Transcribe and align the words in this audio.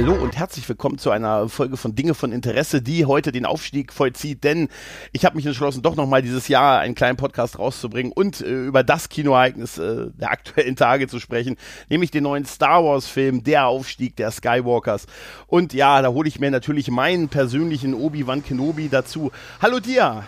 Hallo 0.00 0.14
und 0.14 0.36
herzlich 0.36 0.68
willkommen 0.68 0.96
zu 0.96 1.10
einer 1.10 1.48
Folge 1.48 1.76
von 1.76 1.96
Dinge 1.96 2.14
von 2.14 2.30
Interesse, 2.30 2.80
die 2.80 3.04
heute 3.04 3.32
den 3.32 3.44
Aufstieg 3.44 3.92
vollzieht, 3.92 4.44
denn 4.44 4.68
ich 5.10 5.24
habe 5.24 5.34
mich 5.34 5.44
entschlossen, 5.44 5.82
doch 5.82 5.96
nochmal 5.96 6.22
dieses 6.22 6.46
Jahr 6.46 6.78
einen 6.78 6.94
kleinen 6.94 7.16
Podcast 7.16 7.58
rauszubringen 7.58 8.12
und 8.12 8.40
äh, 8.40 8.66
über 8.66 8.84
das 8.84 9.08
Kinoereignis 9.08 9.76
äh, 9.76 10.06
der 10.12 10.30
aktuellen 10.30 10.76
Tage 10.76 11.08
zu 11.08 11.18
sprechen, 11.18 11.56
nämlich 11.88 12.12
den 12.12 12.22
neuen 12.22 12.44
Star 12.44 12.84
Wars 12.84 13.08
Film, 13.08 13.42
der 13.42 13.66
Aufstieg 13.66 14.14
der 14.14 14.30
Skywalkers. 14.30 15.06
Und 15.48 15.72
ja, 15.72 16.00
da 16.00 16.10
hole 16.10 16.28
ich 16.28 16.38
mir 16.38 16.52
natürlich 16.52 16.88
meinen 16.92 17.28
persönlichen 17.28 17.92
Obi-Wan 17.92 18.44
Kenobi 18.44 18.88
dazu. 18.88 19.32
Hallo 19.60 19.80
dir! 19.80 20.22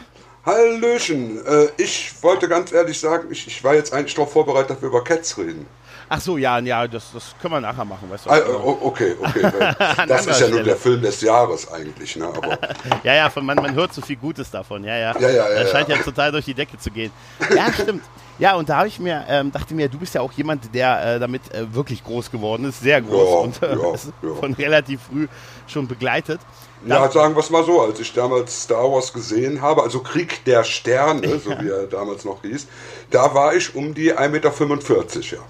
Hallöchen, 0.45 1.47
äh, 1.47 1.69
ich 1.77 2.21
wollte 2.25 2.49
ganz 2.49 2.73
ehrlich 2.73 2.99
sagen, 2.99 3.29
ich, 3.31 3.47
ich 3.47 3.63
war 3.63 3.77
jetzt 3.77 3.93
eigentlich 3.93 4.17
darauf 4.17 4.33
vorbereitet, 4.33 4.71
dass 4.71 4.83
wir 4.83 4.89
über 4.89 5.05
Cats 5.05 5.39
reden. 5.39 5.65
Ach 6.13 6.21
so, 6.21 6.37
ja, 6.37 6.59
ja, 6.59 6.89
das, 6.89 7.13
das 7.15 7.37
können 7.41 7.55
wir 7.55 7.61
nachher 7.61 7.85
machen, 7.85 8.11
weißt 8.11 8.27
du. 8.27 8.31
Ah, 8.31 8.41
okay, 8.83 9.15
okay. 9.21 9.43
das 10.09 10.27
ist 10.27 10.41
ja 10.41 10.49
nur 10.49 10.65
der 10.65 10.75
Film 10.75 11.01
des 11.01 11.21
Jahres 11.21 11.71
eigentlich, 11.73 12.17
ne? 12.17 12.27
Aber 12.27 12.59
ja, 13.05 13.15
ja, 13.15 13.31
von, 13.31 13.47
man, 13.47 13.55
man 13.55 13.73
hört 13.75 13.95
so 13.95 14.03
viel 14.03 14.17
Gutes 14.17 14.51
davon, 14.51 14.83
ja, 14.83 14.97
ja. 14.97 15.21
Ja, 15.21 15.31
ja, 15.31 15.49
ja. 15.49 15.63
Das 15.63 15.71
scheint 15.71 15.89
ja. 15.89 15.95
ja 15.95 16.03
total 16.03 16.33
durch 16.33 16.47
die 16.47 16.55
Decke 16.55 16.77
zu 16.79 16.91
gehen. 16.91 17.13
Ja, 17.55 17.73
stimmt. 17.73 18.03
Ja, 18.41 18.57
und 18.57 18.69
da 18.69 18.79
habe 18.79 18.89
ich 18.89 18.99
mir, 18.99 19.25
ähm, 19.29 19.53
dachte 19.53 19.73
mir, 19.73 19.89
du 19.89 19.99
bist 19.99 20.13
ja 20.17 20.21
auch 20.21 20.33
jemand, 20.33 20.75
der 20.75 21.15
äh, 21.15 21.21
damit 21.21 21.43
äh, 21.55 21.73
wirklich 21.73 22.03
groß 22.03 22.33
geworden 22.33 22.65
ist, 22.65 22.81
sehr 22.81 23.01
groß 23.01 23.29
Ja, 23.29 23.37
und 23.37 23.63
äh, 23.63 23.95
ist 23.95 24.13
von 24.41 24.55
relativ 24.55 25.03
früh 25.03 25.29
schon 25.69 25.87
begleitet. 25.87 26.41
ja, 26.87 27.09
sagen 27.09 27.37
wir 27.37 27.41
es 27.41 27.51
mal 27.51 27.65
so, 27.65 27.83
als 27.83 28.01
ich 28.01 28.13
damals 28.13 28.65
Star 28.65 28.91
Wars 28.91 29.13
gesehen 29.13 29.63
habe, 29.63 29.85
also 29.85 30.01
Krieg 30.01 30.45
der 30.45 30.65
Sterne, 30.65 31.39
so 31.39 31.51
wie 31.51 31.69
er 31.69 31.87
damals 31.87 32.25
noch 32.25 32.43
hieß, 32.43 32.67
da 33.13 33.33
war 33.33 33.55
ich 33.55 33.77
um 33.77 33.95
die 33.95 34.13
1,45 34.13 34.29
Meter, 34.29 35.21
ja. 35.37 35.43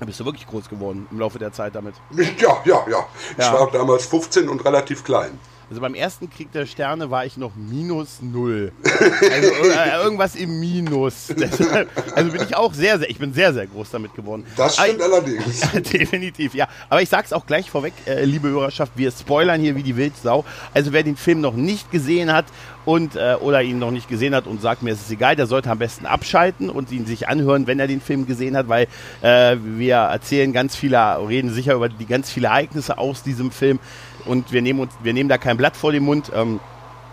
Da 0.00 0.06
bist 0.06 0.20
du 0.20 0.24
wirklich 0.24 0.46
groß 0.46 0.68
geworden 0.68 1.08
im 1.10 1.18
Laufe 1.18 1.38
der 1.38 1.52
Zeit 1.52 1.74
damit. 1.74 1.94
Ja, 2.12 2.58
ja, 2.64 2.84
ja. 2.88 3.06
Ich 3.36 3.44
Ja. 3.44 3.52
war 3.52 3.70
damals 3.70 4.06
15 4.06 4.48
und 4.48 4.64
relativ 4.64 5.02
klein. 5.04 5.38
Also 5.70 5.82
beim 5.82 5.94
ersten 5.94 6.30
Krieg 6.30 6.50
der 6.52 6.64
Sterne 6.64 7.10
war 7.10 7.26
ich 7.26 7.36
noch 7.36 7.52
minus 7.54 8.22
null. 8.22 8.72
Also 8.84 9.48
äh, 9.68 10.02
irgendwas 10.02 10.34
im 10.34 10.60
Minus. 10.60 11.26
Deshalb, 11.38 11.90
also 12.14 12.32
bin 12.32 12.42
ich 12.42 12.56
auch 12.56 12.72
sehr, 12.72 12.98
sehr, 12.98 13.10
ich 13.10 13.18
bin 13.18 13.34
sehr, 13.34 13.52
sehr 13.52 13.66
groß 13.66 13.90
damit 13.90 14.14
geworden. 14.14 14.44
Das 14.56 14.78
Aber 14.78 14.86
stimmt 14.88 15.02
allerdings. 15.02 15.60
Ja, 15.60 15.80
definitiv, 15.80 16.54
ja. 16.54 16.68
Aber 16.88 17.02
ich 17.02 17.10
sag's 17.10 17.34
auch 17.34 17.44
gleich 17.44 17.70
vorweg, 17.70 17.92
äh, 18.06 18.24
liebe 18.24 18.48
Hörerschaft, 18.48 18.92
wir 18.96 19.10
spoilern 19.10 19.60
hier 19.60 19.76
wie 19.76 19.82
die 19.82 19.96
Wildsau. 19.96 20.44
Also 20.72 20.94
wer 20.94 21.02
den 21.02 21.16
Film 21.16 21.42
noch 21.42 21.54
nicht 21.54 21.90
gesehen 21.90 22.32
hat 22.32 22.46
und 22.86 23.16
äh, 23.16 23.36
oder 23.38 23.62
ihn 23.62 23.78
noch 23.78 23.90
nicht 23.90 24.08
gesehen 24.08 24.34
hat 24.34 24.46
und 24.46 24.62
sagt 24.62 24.82
mir, 24.82 24.92
es 24.92 25.02
ist 25.02 25.10
egal, 25.10 25.36
der 25.36 25.46
sollte 25.46 25.70
am 25.70 25.78
besten 25.78 26.06
abschalten 26.06 26.70
und 26.70 26.90
ihn 26.90 27.04
sich 27.04 27.28
anhören, 27.28 27.66
wenn 27.66 27.78
er 27.78 27.86
den 27.86 28.00
Film 28.00 28.26
gesehen 28.26 28.56
hat, 28.56 28.68
weil 28.68 28.86
äh, 29.20 29.56
wir 29.62 29.96
erzählen 29.96 30.54
ganz 30.54 30.74
viele, 30.74 30.98
reden 31.28 31.52
sicher 31.52 31.74
über 31.74 31.90
die 31.90 32.06
ganz 32.06 32.30
viele 32.30 32.46
Ereignisse 32.46 32.96
aus 32.96 33.22
diesem 33.22 33.50
Film 33.50 33.78
und 34.24 34.52
wir 34.52 34.62
nehmen 34.62 34.80
uns, 34.80 34.92
wir 35.02 35.12
nehmen 35.12 35.28
da 35.28 35.38
kein 35.38 35.56
Blatt 35.56 35.76
vor 35.76 35.92
den 35.92 36.04
Mund. 36.04 36.30
Ähm, 36.34 36.60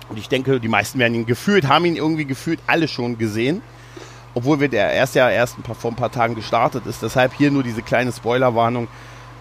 und 0.09 0.17
ich 0.17 0.30
denke, 0.30 0.59
die 0.59 0.67
meisten 0.67 1.00
werden 1.00 1.16
ihn 1.16 1.25
gefühlt, 1.25 1.67
haben 1.67 1.86
ihn 1.86 1.95
irgendwie 1.95 2.25
gefühlt 2.25 2.59
alle 2.67 2.88
schon 2.88 3.17
gesehen 3.17 3.61
obwohl 4.36 4.59
wir 4.59 4.67
der 4.67 4.92
erst 4.92 5.16
ja 5.16 5.30
erst 5.30 5.58
ein 5.58 5.64
paar, 5.64 5.76
vor 5.76 5.92
ein 5.92 5.95
paar 5.95 6.11
Tagen 6.11 6.36
gestartet 6.36 6.86
ist. 6.86 7.02
Deshalb 7.02 7.33
hier 7.33 7.50
nur 7.50 7.64
diese 7.64 7.81
kleine 7.81 8.11
Spoilerwarnung. 8.11 8.88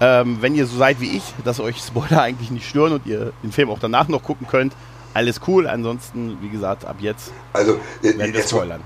Ähm, 0.01 0.39
wenn 0.41 0.55
ihr 0.55 0.67
so 0.67 0.79
seid 0.79 1.01
wie 1.01 1.17
ich, 1.17 1.23
dass 1.45 1.61
euch 1.61 1.79
Spoiler 1.79 2.23
eigentlich 2.23 2.51
nicht 2.51 2.69
stören 2.69 2.93
und 2.93 3.07
ihr 3.07 3.33
den 3.43 3.53
Film 3.53 3.69
auch 3.69 3.79
danach 3.79 4.09
noch 4.09 4.23
gucken 4.23 4.47
könnt, 4.47 4.73
alles 5.13 5.41
cool. 5.47 5.67
Ansonsten, 5.67 6.39
wie 6.41 6.49
gesagt, 6.49 6.85
ab 6.85 6.97
jetzt 7.01 7.33
Also, 7.53 7.75
werden 8.03 8.19
wir 8.19 8.27
jetzt, 8.27 8.53
mal, 8.53 8.61
spoilern. 8.61 8.81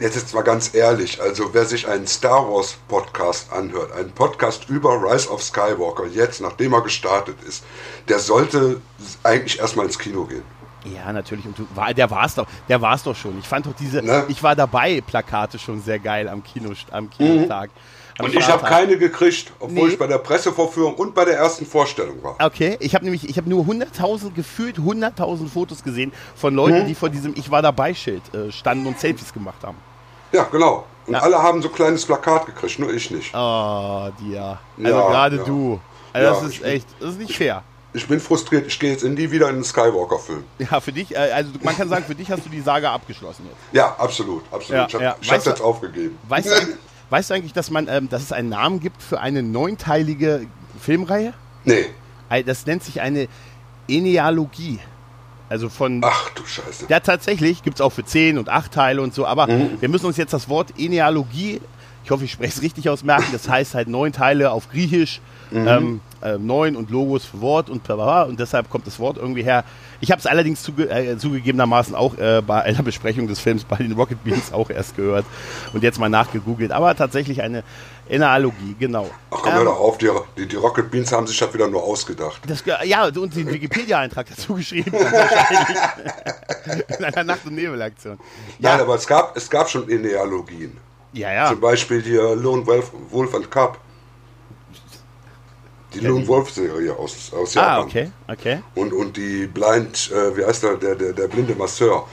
Jetzt 0.00 0.16
ist 0.16 0.34
mal 0.34 0.42
ganz 0.42 0.74
ehrlich, 0.74 1.20
also 1.20 1.52
wer 1.54 1.64
sich 1.64 1.86
einen 1.88 2.06
Star 2.06 2.48
Wars 2.50 2.76
Podcast 2.88 3.52
anhört, 3.52 3.92
einen 3.92 4.12
Podcast 4.12 4.68
über 4.68 4.90
Rise 5.02 5.30
of 5.30 5.42
Skywalker, 5.42 6.06
jetzt, 6.06 6.40
nachdem 6.40 6.72
er 6.72 6.82
gestartet 6.82 7.36
ist, 7.46 7.64
der 8.08 8.18
sollte 8.18 8.80
eigentlich 9.22 9.58
erstmal 9.58 9.86
ins 9.86 9.98
Kino 9.98 10.24
gehen. 10.24 10.42
Ja, 10.84 11.12
natürlich. 11.12 11.44
Und 11.44 11.58
du, 11.58 11.66
der 11.94 12.10
war 12.10 12.24
es 12.24 12.34
doch, 12.34 12.46
der 12.68 12.80
war 12.80 12.94
es 12.94 13.02
doch 13.02 13.14
schon. 13.14 13.38
Ich 13.38 13.46
fand 13.46 13.66
doch 13.66 13.74
diese, 13.74 14.02
Ne? 14.02 14.24
ich 14.28 14.42
war 14.42 14.56
dabei, 14.56 15.00
Plakate 15.02 15.58
schon 15.58 15.82
sehr 15.82 15.98
geil 15.98 16.28
am 16.28 16.42
Kino, 16.42 16.72
am 16.90 17.10
Kinotag. 17.10 17.70
Am 17.70 17.76
Mhm. 17.76 17.99
Und 18.22 18.34
ich 18.34 18.48
habe 18.48 18.64
keine 18.66 18.96
gekriegt, 18.98 19.52
obwohl 19.60 19.86
Nee. 19.88 19.92
ich 19.94 19.98
bei 19.98 20.06
der 20.06 20.18
Pressevorführung 20.18 20.94
und 20.94 21.14
bei 21.14 21.24
der 21.24 21.36
ersten 21.38 21.66
Vorstellung 21.66 22.22
war. 22.22 22.36
Okay, 22.38 22.76
ich 22.80 22.94
habe 22.94 23.04
nämlich, 23.04 23.28
ich 23.28 23.36
habe 23.36 23.48
nur 23.48 23.64
100.000, 23.64 24.32
gefühlt 24.34 24.78
100.000 24.78 25.48
Fotos 25.48 25.82
gesehen 25.82 26.12
von 26.34 26.54
Leuten, 26.54 26.82
Mhm. 26.82 26.86
die 26.88 26.94
vor 26.94 27.08
diesem 27.08 27.34
Ich 27.36 27.50
war 27.50 27.62
dabei 27.62 27.94
Schild 27.94 28.22
äh, 28.34 28.50
standen 28.52 28.86
und 28.86 28.98
Selfies 29.00 29.32
gemacht 29.32 29.62
haben. 29.62 29.76
Ja, 30.32 30.44
genau. 30.44 30.84
Und 31.06 31.14
Ja. 31.14 31.20
alle 31.20 31.42
haben 31.42 31.60
so 31.62 31.68
ein 31.68 31.74
kleines 31.74 32.04
Plakat 32.06 32.46
gekriegt, 32.46 32.78
nur 32.78 32.92
ich 32.92 33.10
nicht. 33.10 33.34
Oh, 33.34 34.08
dir. 34.20 34.58
Also 34.78 34.90
Ja, 34.90 35.08
gerade 35.08 35.36
ja. 35.38 35.42
du. 35.44 35.80
Also 36.12 36.26
Ja, 36.26 36.32
das 36.34 36.42
ist 36.54 36.62
echt, 36.64 36.86
das 37.00 37.10
ist 37.10 37.18
nicht 37.18 37.36
fair. 37.36 37.62
Ich 37.92 38.06
bin 38.06 38.20
frustriert, 38.20 38.68
ich 38.68 38.78
gehe 38.78 38.92
jetzt 38.92 39.02
nie 39.02 39.32
wieder 39.32 39.48
in 39.48 39.56
einen 39.56 39.64
Skywalker-Film. 39.64 40.44
Ja, 40.60 40.78
für 40.78 40.92
dich, 40.92 41.12
äh, 41.12 41.18
also 41.18 41.50
man 41.64 41.76
kann 41.76 41.88
sagen, 41.88 42.04
für 42.04 42.14
dich 42.14 42.30
hast 42.30 42.46
du 42.46 42.48
die 42.48 42.60
Saga 42.60 42.92
abgeschlossen 42.94 43.46
jetzt. 43.48 43.58
Ja, 43.72 43.96
absolut, 43.98 44.44
absolut. 44.52 44.70
Ja, 44.70 44.86
ich 44.86 44.94
habe 44.94 45.04
ja. 45.04 45.16
Weißt 45.28 45.46
jetzt 45.46 45.60
aufgegeben. 45.60 46.16
Weißt 46.28 46.46
du, 46.46 46.54
weißt 47.10 47.30
du 47.30 47.34
eigentlich, 47.34 47.52
dass 47.52 47.70
man, 47.70 47.88
ähm, 47.88 48.08
dass 48.08 48.22
es 48.22 48.32
einen 48.32 48.48
Namen 48.48 48.80
gibt 48.80 49.02
für 49.02 49.20
eine 49.20 49.42
neunteilige 49.42 50.46
Filmreihe? 50.80 51.32
Nee. 51.64 51.84
Das 52.46 52.64
nennt 52.66 52.82
sich 52.84 53.00
eine 53.00 53.28
Enealogie. 53.88 54.78
Also 55.48 55.68
von 55.68 56.00
Ach 56.04 56.30
du 56.30 56.46
Scheiße. 56.46 56.86
Ja, 56.88 57.00
tatsächlich 57.00 57.62
gibt 57.64 57.76
es 57.76 57.80
auch 57.80 57.90
für 57.90 58.04
10 58.04 58.38
und 58.38 58.48
8 58.48 58.70
Teile 58.72 59.02
und 59.02 59.12
so, 59.12 59.26
aber 59.26 59.48
Mhm. 59.48 59.70
wir 59.80 59.88
müssen 59.88 60.06
uns 60.06 60.16
jetzt 60.16 60.32
das 60.32 60.48
Wort 60.48 60.74
Enealogie, 60.78 61.60
ich 62.04 62.10
hoffe, 62.12 62.24
ich 62.24 62.30
spreche 62.32 62.54
es 62.54 62.62
richtig 62.62 62.88
aus, 62.88 63.02
merken. 63.02 63.26
Das 63.32 63.48
heißt 63.48 63.74
halt 63.74 63.88
neun 63.88 64.12
Teile 64.12 64.52
auf 64.52 64.70
Griechisch, 64.70 65.20
Mhm. 65.50 65.66
ähm, 65.68 66.00
äh, 66.22 66.38
neun 66.38 66.76
und 66.76 66.90
Logos 66.90 67.24
für 67.24 67.40
Wort 67.40 67.70
und 67.70 67.82
bla, 67.84 68.22
und 68.24 68.38
deshalb 68.38 68.68
kommt 68.70 68.86
das 68.86 68.98
Wort 68.98 69.16
irgendwie 69.16 69.42
her. 69.42 69.64
Ich 70.00 70.10
habe 70.10 70.20
es 70.20 70.26
allerdings 70.26 70.62
zuge 70.62 70.88
äh, 70.88 71.16
zugegebenermaßen 71.18 71.94
auch 71.94 72.16
äh, 72.18 72.42
bei 72.46 72.62
einer 72.62 72.82
Besprechung 72.82 73.26
des 73.26 73.40
Films 73.40 73.64
bei 73.64 73.76
den 73.76 73.92
Rocket 73.92 74.22
Beans 74.24 74.52
auch 74.52 74.70
erst 74.70 74.96
gehört 74.96 75.24
und 75.72 75.82
jetzt 75.82 75.98
mal 75.98 76.08
nachgegoogelt, 76.08 76.72
aber 76.72 76.94
tatsächlich 76.96 77.42
eine 77.42 77.62
Enealogie, 78.08 78.74
genau. 78.78 79.08
Ach 79.30 79.38
komm, 79.42 79.52
hör 79.54 79.64
doch 79.64 79.78
auf, 79.78 79.98
die, 79.98 80.10
die, 80.36 80.48
die 80.48 80.56
Rocket 80.56 80.90
Beans 80.90 81.12
haben 81.12 81.26
sich 81.28 81.38
das 81.38 81.54
wieder 81.54 81.68
nur 81.68 81.82
ausgedacht. 81.82 82.40
Das, 82.46 82.64
ja, 82.84 83.06
und 83.06 83.36
den 83.36 83.48
Wikipedia-Eintrag 83.48 84.26
dazu 84.28 84.54
geschrieben. 84.54 84.92
In 86.98 87.04
einer 87.04 87.24
Nacht- 87.24 87.46
und 87.46 87.54
Nebelaktion. 87.54 88.18
Ja, 88.58 88.72
Nein, 88.72 88.80
aber 88.80 88.96
es 88.96 89.06
gab, 89.06 89.36
es 89.36 89.48
gab 89.48 89.70
schon 89.70 89.88
Enealogien. 89.88 90.76
ja, 91.12 91.32
ja. 91.32 91.48
Zum 91.50 91.60
Beispiel 91.60 92.02
die 92.02 92.16
äh, 92.16 92.34
Lone 92.34 92.66
Wolf, 92.66 92.90
Wolf 93.10 93.32
and 93.34 93.48
Cub. 93.50 93.78
Die 95.94 96.00
Lone 96.00 96.26
Wolf-Serie 96.26 96.94
aus, 96.96 97.32
aus 97.32 97.54
Japan. 97.54 97.70
Ah, 97.70 97.80
okay, 97.82 98.10
okay. 98.28 98.58
Und, 98.74 98.92
und 98.92 99.16
die 99.16 99.46
Blind, 99.46 100.10
äh, 100.12 100.36
wie 100.36 100.44
heißt 100.44 100.62
der, 100.62 100.76
der, 100.76 100.94
der, 100.94 101.12
der 101.12 101.28
blinde 101.28 101.54
Masseur. 101.54 102.06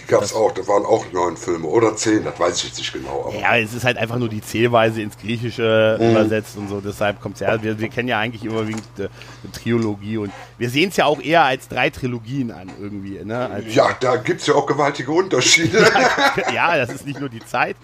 Die 0.00 0.10
gab 0.10 0.22
es 0.22 0.34
auch, 0.34 0.52
da 0.52 0.66
waren 0.66 0.84
auch 0.84 1.04
neun 1.12 1.36
Filme 1.36 1.66
oder 1.66 1.96
zehn, 1.96 2.24
das 2.24 2.38
weiß 2.38 2.56
ich 2.58 2.64
jetzt 2.64 2.78
nicht 2.78 2.92
genau. 2.92 3.32
Ja, 3.40 3.56
es 3.56 3.72
ist 3.72 3.84
halt 3.84 3.96
einfach 3.96 4.18
nur 4.18 4.28
die 4.28 4.42
Zählweise 4.42 5.00
ins 5.00 5.16
Griechische 5.16 5.96
Mhm. 5.98 6.10
übersetzt 6.10 6.56
und 6.58 6.68
so. 6.68 6.80
Deshalb 6.80 7.20
kommt 7.22 7.36
es 7.36 7.40
ja. 7.40 7.62
Wir, 7.62 7.78
wir 7.78 7.88
kennen 7.88 8.08
ja 8.08 8.18
eigentlich 8.18 8.44
überwiegend 8.44 8.82
äh, 8.98 9.02
eine 9.02 9.52
Trilogie 9.52 10.18
und 10.18 10.32
wir 10.58 10.68
sehen 10.68 10.90
es 10.90 10.96
ja 10.96 11.06
auch 11.06 11.22
eher 11.22 11.44
als 11.44 11.68
drei 11.68 11.88
Trilogien 11.90 12.50
an 12.50 12.70
irgendwie. 12.78 13.20
Ne? 13.24 13.48
Als, 13.48 13.72
ja, 13.74 13.96
da 13.98 14.16
gibt 14.16 14.40
es 14.42 14.46
ja 14.48 14.54
auch 14.54 14.66
gewaltige 14.66 15.10
Unterschiede. 15.12 15.78
ja, 16.54 16.76
das 16.76 16.90
ist 16.92 17.06
nicht 17.06 17.20
nur 17.20 17.28
die 17.30 17.44
Zeit. 17.46 17.76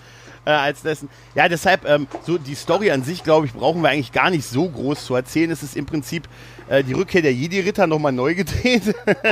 Äh, 0.51 0.55
als 0.55 0.83
dessen. 0.83 1.09
Ja, 1.37 1.49
deshalb, 1.49 1.89
ähm, 1.89 2.09
so 2.27 2.37
die 2.37 2.57
Story 2.57 2.91
an 2.91 3.05
sich, 3.05 3.23
glaube 3.23 3.47
ich, 3.47 3.53
brauchen 3.53 3.83
wir 3.83 3.91
eigentlich 3.91 4.11
gar 4.11 4.31
nicht 4.31 4.45
so 4.45 4.69
groß 4.69 5.05
zu 5.05 5.15
erzählen. 5.15 5.49
Es 5.51 5.63
ist 5.63 5.77
im 5.77 5.87
Prinzip 5.87 6.25
äh, 6.69 6.83
die 6.83 6.93
Rückkehr 6.93 7.23
der 7.23 7.33
Jedi-Ritter 7.33 7.87
nochmal 7.87 8.11
neu 8.11 8.35
gedreht. 8.35 8.83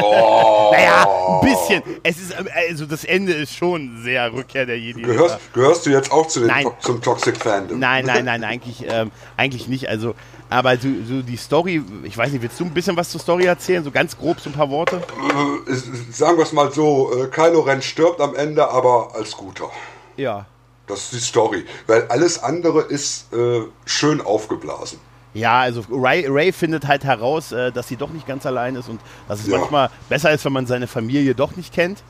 oh, 0.01 0.71
naja, 0.73 1.09
ein 1.41 1.49
bisschen. 1.49 1.83
Es 2.05 2.19
ist, 2.19 2.39
ähm, 2.39 2.49
also 2.69 2.87
das 2.87 3.05
Ende 3.05 3.33
ist 3.33 3.53
schon 3.57 4.01
sehr 4.05 4.33
Rückkehr 4.33 4.65
der 4.65 4.79
Jedi-Ritter. 4.79 5.13
gehörst, 5.13 5.39
gehörst 5.55 5.87
du 5.87 5.91
jetzt 5.91 6.13
auch 6.13 6.29
zu 6.29 6.39
den 6.39 6.49
Nein. 6.49 6.67
Zum 6.79 7.03
Toxic 7.03 7.37
Fandom? 7.37 7.81
Nein, 7.81 8.05
nein, 8.07 8.25
nein, 8.25 8.45
eigentlich, 8.45 8.85
ähm, 8.89 9.11
eigentlich 9.37 9.67
nicht. 9.67 9.89
Also, 9.89 10.15
aber 10.51 10.77
so, 10.77 10.89
so 11.05 11.23
die 11.23 11.37
Story, 11.37 11.83
ich 12.05 12.17
weiß 12.17 12.31
nicht, 12.31 12.43
willst 12.43 12.61
du 12.61 12.65
ein 12.65 12.75
bisschen 12.75 12.97
was 12.97 13.11
zur 13.11 13.21
Story 13.21 13.47
erzählen? 13.47 13.83
So 13.83 13.91
ganz 13.91 14.17
grob, 14.17 14.39
so 14.39 14.51
ein 14.51 14.55
paar 14.55 14.71
Worte? 14.71 14.97
Äh, 14.97 15.75
sagen 16.13 16.37
wir 16.37 16.45
es 16.45 16.53
mal 16.53 16.71
so, 16.71 17.13
äh, 17.13 17.27
Kylo 17.27 17.61
Ren 17.61 17.83
stirbt 17.83 18.21
am 18.21 18.37
Ende, 18.37 18.71
aber 18.71 19.17
als 19.17 19.33
Guter. 19.33 19.69
Ja. 20.17 20.47
Das 20.89 21.05
ist 21.05 21.13
die 21.13 21.19
Story. 21.21 21.65
Weil 21.87 22.07
alles 22.09 22.43
andere 22.43 22.83
ist 22.83 23.33
äh, 23.33 23.61
schön 23.85 24.21
aufgeblasen. 24.21 24.99
Ja, 25.35 25.61
also 25.61 25.85
Ray, 25.91 26.27
Ray 26.27 26.53
findet 26.53 26.87
halt 26.87 27.05
heraus, 27.05 27.53
äh, 27.53 27.71
dass 27.71 27.87
sie 27.89 27.97
doch 27.97 28.11
nicht 28.11 28.27
ganz 28.27 28.47
allein 28.47 28.75
ist 28.77 28.89
und 28.89 29.01
dass 29.29 29.41
es 29.41 29.47
Ja. 29.47 29.59
manchmal 29.59 29.91
besser 30.09 30.33
ist, 30.33 30.45
wenn 30.45 30.53
man 30.55 30.67
seine 30.67 30.87
Familie 30.87 31.35
doch 31.35 31.55
nicht 31.57 31.73
kennt. 31.73 32.03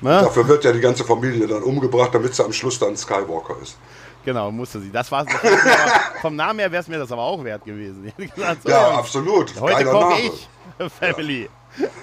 Ne? 0.00 0.10
Dafür 0.10 0.46
wird 0.48 0.64
ja 0.64 0.72
die 0.72 0.80
ganze 0.80 1.04
Familie 1.04 1.46
dann 1.46 1.62
umgebracht, 1.62 2.10
damit 2.14 2.34
sie 2.34 2.44
am 2.44 2.52
Schluss 2.52 2.78
dann 2.78 2.96
Skywalker 2.96 3.56
ist. 3.62 3.76
Genau, 4.24 4.50
musste 4.50 4.80
sie. 4.80 4.90
Das 4.90 5.10
war 5.10 5.24
vom 6.20 6.36
Namen 6.36 6.58
her 6.58 6.70
wäre 6.70 6.82
es 6.82 6.88
mir 6.88 6.98
das 6.98 7.10
aber 7.10 7.22
auch 7.22 7.42
wert 7.44 7.64
gewesen. 7.64 8.12
Gesagt, 8.16 8.62
so, 8.64 8.68
Ja, 8.68 8.90
absolut. 8.90 9.58
Heute 9.60 9.84
Name. 9.84 10.14
ich. 10.20 10.48
Family. 11.00 11.48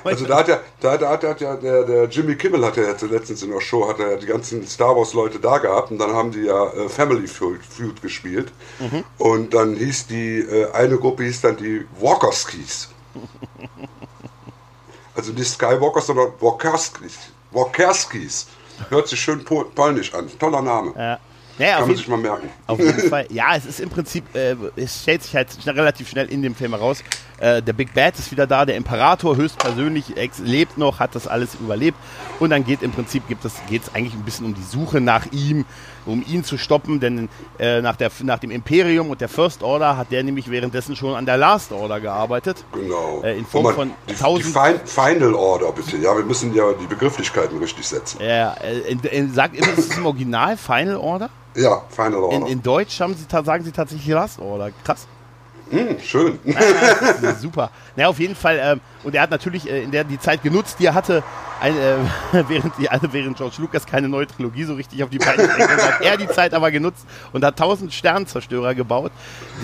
Also 0.04 0.26
da 0.26 0.38
hat 0.38 0.48
ja, 0.48 0.60
da, 0.80 0.98
da, 0.98 1.10
hat 1.10 1.42
ja 1.42 1.56
der, 1.56 1.84
der 1.84 2.06
Jimmy 2.06 2.36
Kimmel 2.36 2.64
hat 2.64 2.78
ja 2.78 2.84
letztens 3.10 3.42
in 3.44 3.52
der 3.52 3.62
Show, 3.62 3.88
hat 3.88 4.00
er 4.00 4.12
ja 4.12 4.18
die 4.18 4.28
ganzen 4.28 4.66
Star 4.68 4.96
Wars 4.96 5.14
Leute 5.14 5.40
da 5.40 5.58
gehabt 5.58 5.92
und 5.92 5.98
dann 5.98 6.14
haben 6.14 6.32
die 6.32 6.44
ja 6.44 6.68
äh, 6.74 6.90
Family 6.90 7.28
Feud, 7.28 7.60
Feud 7.64 8.02
gespielt 8.02 8.52
mhm. 8.80 9.04
und 9.18 9.54
dann 9.54 9.76
hieß 9.76 10.08
die, 10.08 10.40
äh, 10.40 10.72
eine 10.74 10.98
Gruppe 10.98 11.24
hieß 11.24 11.42
dann 11.42 11.58
die 11.58 11.86
Walkerskis. 12.00 12.90
also 15.16 15.32
nicht 15.32 15.50
Skywalkers, 15.50 16.08
sondern 16.08 16.30
Walkerskis. 16.40 17.18
Walkerskis. 17.52 18.48
Hört 18.90 19.08
sich 19.08 19.20
schön 19.20 19.44
polnisch 19.44 20.14
an. 20.14 20.30
Toller 20.38 20.62
Name. 20.62 20.94
Ja. 20.98 21.20
Naja, 21.58 21.78
Kann 21.78 21.88
man 21.88 21.96
sich 21.96 22.08
mal 22.08 22.18
merken. 22.18 22.50
Auf 22.68 22.80
jeden 22.80 23.10
Fall. 23.10 23.28
Ja, 23.30 23.56
es 23.56 23.66
ist 23.66 23.80
im 23.80 23.90
Prinzip, 23.90 24.24
äh, 24.36 24.56
es 24.76 25.02
stellt 25.02 25.24
sich 25.24 25.34
halt 25.36 25.48
relativ 25.66 26.10
schnell 26.10 26.28
in 26.28 26.42
dem 26.42 26.54
Film 26.54 26.74
heraus. 26.74 27.02
Äh, 27.40 27.62
der 27.62 27.74
Big 27.74 27.94
Bad 27.94 28.18
ist 28.18 28.32
wieder 28.32 28.48
da, 28.48 28.66
der 28.66 28.76
Imperator 28.76 29.36
höchstpersönlich 29.36 30.14
lebt 30.44 30.78
noch, 30.78 31.00
hat 31.00 31.16
das 31.16 31.28
alles 31.28 31.56
überlebt. 31.56 31.98
Und 32.40 32.50
dann 32.50 32.64
geht 32.64 32.82
im 32.82 32.92
Prinzip 32.92 33.28
geht 33.28 33.44
es 33.44 33.94
eigentlich 33.94 34.14
ein 34.14 34.24
bisschen 34.24 34.46
um 34.46 34.54
die 34.54 34.64
Suche 34.64 35.02
nach 35.02 35.26
ihm, 35.32 35.66
um 36.06 36.24
ihn 36.26 36.44
zu 36.44 36.58
stoppen, 36.58 37.00
denn 37.00 37.30
äh, 37.60 37.82
nach, 37.82 37.96
der, 37.96 38.12
nach 38.24 38.40
dem 38.40 38.52
Imperium 38.52 39.10
und 39.10 39.22
der 39.22 39.30
First 39.30 39.64
Order 39.64 39.98
hat 39.98 40.12
der 40.12 40.24
nämlich 40.24 40.50
währenddessen 40.50 40.96
schon 40.96 41.16
an 41.16 41.26
der 41.26 41.38
Last 41.38 41.72
Order 41.72 42.00
gearbeitet. 42.00 42.64
Genau. 42.74 43.22
Äh, 43.24 43.38
in 43.38 43.46
Form 43.46 43.64
mal, 43.64 43.74
von 43.74 43.92
die, 44.08 44.14
tausend. 44.14 44.56
Die 44.56 44.88
Final 44.88 45.34
Order, 45.34 45.72
bitte. 45.72 45.98
Ja, 45.98 46.16
wir 46.16 46.24
müssen 46.24 46.54
ja 46.54 46.72
die 46.74 46.88
Begrifflichkeiten 46.88 47.58
richtig 47.58 47.88
setzen. 47.88 48.20
Ja, 48.22 48.54
äh, 48.54 48.80
in, 48.92 49.00
in, 49.00 49.34
sagt, 49.34 49.56
ist 49.56 49.78
es 49.78 49.98
im 49.98 50.06
Original 50.06 50.58
Final 50.58 50.98
Order? 50.98 51.30
Ja, 51.56 51.84
Final 51.90 52.16
Order. 52.16 52.38
In, 52.38 52.46
in 52.48 52.64
Deutsch 52.64 53.00
haben 53.00 53.16
sie, 53.16 53.26
sagen 53.30 53.64
sie 53.64 53.72
tatsächlich 53.72 54.08
Last 54.08 54.40
Order. 54.40 54.72
Krass. 54.84 55.08
Mm, 55.72 56.00
schön. 56.04 56.40
Ja, 57.22 57.34
super. 57.36 57.72
Na, 57.96 58.08
auf 58.08 58.20
jeden 58.20 58.36
Fall. 58.36 58.60
Ähm, 58.62 58.82
und 59.04 59.16
er 59.16 59.22
hat 59.22 59.32
natürlich 59.32 59.70
äh, 59.70 59.84
in 59.84 59.92
der 59.92 60.04
die 60.04 60.20
Zeit 60.20 60.44
genutzt, 60.44 60.78
die 60.80 60.86
er 60.86 60.94
hatte, 60.94 61.24
ein, 61.60 61.76
äh, 61.76 61.98
während, 62.48 62.78
die, 62.78 62.90
also 62.90 63.12
während 63.12 63.38
George 63.38 63.56
Lucas 63.60 63.86
keine 63.86 64.10
neue 64.10 64.28
Trilogie 64.28 64.64
so 64.66 64.76
richtig 64.76 65.04
auf 65.04 65.10
die 65.10 65.18
Beine 65.18 65.48
bringt, 65.48 65.70
hat 65.70 66.02
er 66.02 66.18
die 66.18 66.28
Zeit 66.28 66.54
aber 66.54 66.72
genutzt 66.72 67.06
und 67.34 67.44
hat 67.44 67.58
tausend 67.58 67.94
Sternzerstörer 67.94 68.76
gebaut, 68.76 69.12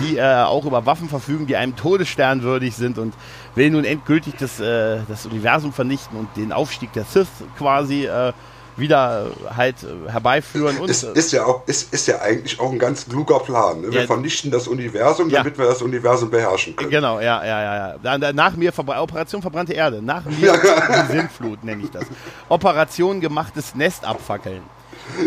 die 0.00 0.16
äh, 0.16 0.42
auch 0.42 0.64
über 0.64 0.86
Waffen 0.86 1.08
verfügen, 1.08 1.46
die 1.46 1.56
einem 1.56 1.76
Todesstern 1.76 2.42
würdig 2.42 2.74
sind 2.74 2.98
und 2.98 3.14
will 3.54 3.70
nun 3.70 3.84
endgültig 3.84 4.34
das, 4.38 4.58
äh, 4.60 5.00
das 5.08 5.26
Universum 5.26 5.72
vernichten 5.72 6.18
und 6.18 6.28
den 6.36 6.52
Aufstieg 6.52 6.92
der 6.92 7.04
Sith 7.04 7.28
quasi 7.58 8.06
äh, 8.06 8.32
wieder 8.76 9.30
halt 9.54 9.76
äh, 9.82 10.10
herbeiführen. 10.10 10.78
Und, 10.78 10.88
ist, 10.88 11.02
ist, 11.02 11.32
ja 11.32 11.44
auch, 11.44 11.66
ist, 11.66 11.92
ist 11.92 12.06
ja 12.06 12.20
eigentlich 12.20 12.58
auch 12.60 12.72
ein 12.72 12.78
ganz 12.78 13.08
kluger 13.08 13.38
Plan. 13.40 13.82
Ne? 13.82 13.92
Wir 13.92 14.00
ja, 14.00 14.06
vernichten 14.06 14.50
das 14.50 14.68
Universum, 14.68 15.28
ja. 15.28 15.38
damit 15.38 15.58
wir 15.58 15.66
das 15.66 15.82
Universum 15.82 16.30
beherrschen 16.30 16.76
können. 16.76 16.90
Genau, 16.90 17.20
ja, 17.20 17.44
ja, 17.44 17.62
ja. 17.62 18.18
ja. 18.18 18.32
Nach 18.32 18.56
mir, 18.56 18.72
Operation 18.76 19.42
Verbrannte 19.42 19.72
Erde, 19.72 20.02
nach 20.02 20.24
mir 20.24 20.52
die 20.52 21.12
Sintflut 21.12 21.64
nenne 21.64 21.84
ich 21.84 21.90
das. 21.90 22.04
Operation 22.48 23.20
gemachtes 23.20 23.74
Nest 23.74 24.04
abfackeln. 24.04 24.62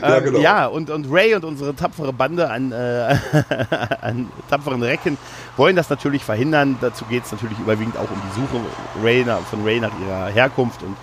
Ja, 0.01 0.17
ähm, 0.17 0.23
genau. 0.23 0.39
ja, 0.39 0.65
und, 0.67 0.89
und 0.89 1.07
Ray 1.11 1.35
und 1.35 1.43
unsere 1.43 1.75
tapfere 1.75 2.13
Bande 2.13 2.49
an, 2.49 2.71
äh, 2.71 3.17
an 4.01 4.31
tapferen 4.49 4.81
Recken 4.81 5.17
wollen 5.57 5.75
das 5.75 5.89
natürlich 5.89 6.23
verhindern. 6.23 6.77
Dazu 6.81 7.05
geht 7.05 7.25
es 7.25 7.31
natürlich 7.31 7.59
überwiegend 7.59 7.97
auch 7.97 8.09
um 8.09 8.21
die 8.29 8.41
Suche 8.41 8.63
Ray, 9.03 9.25
von 9.49 9.63
Ray 9.63 9.79
nach 9.79 9.91
ihrer 9.99 10.27
Herkunft 10.27 10.81
und 10.81 10.95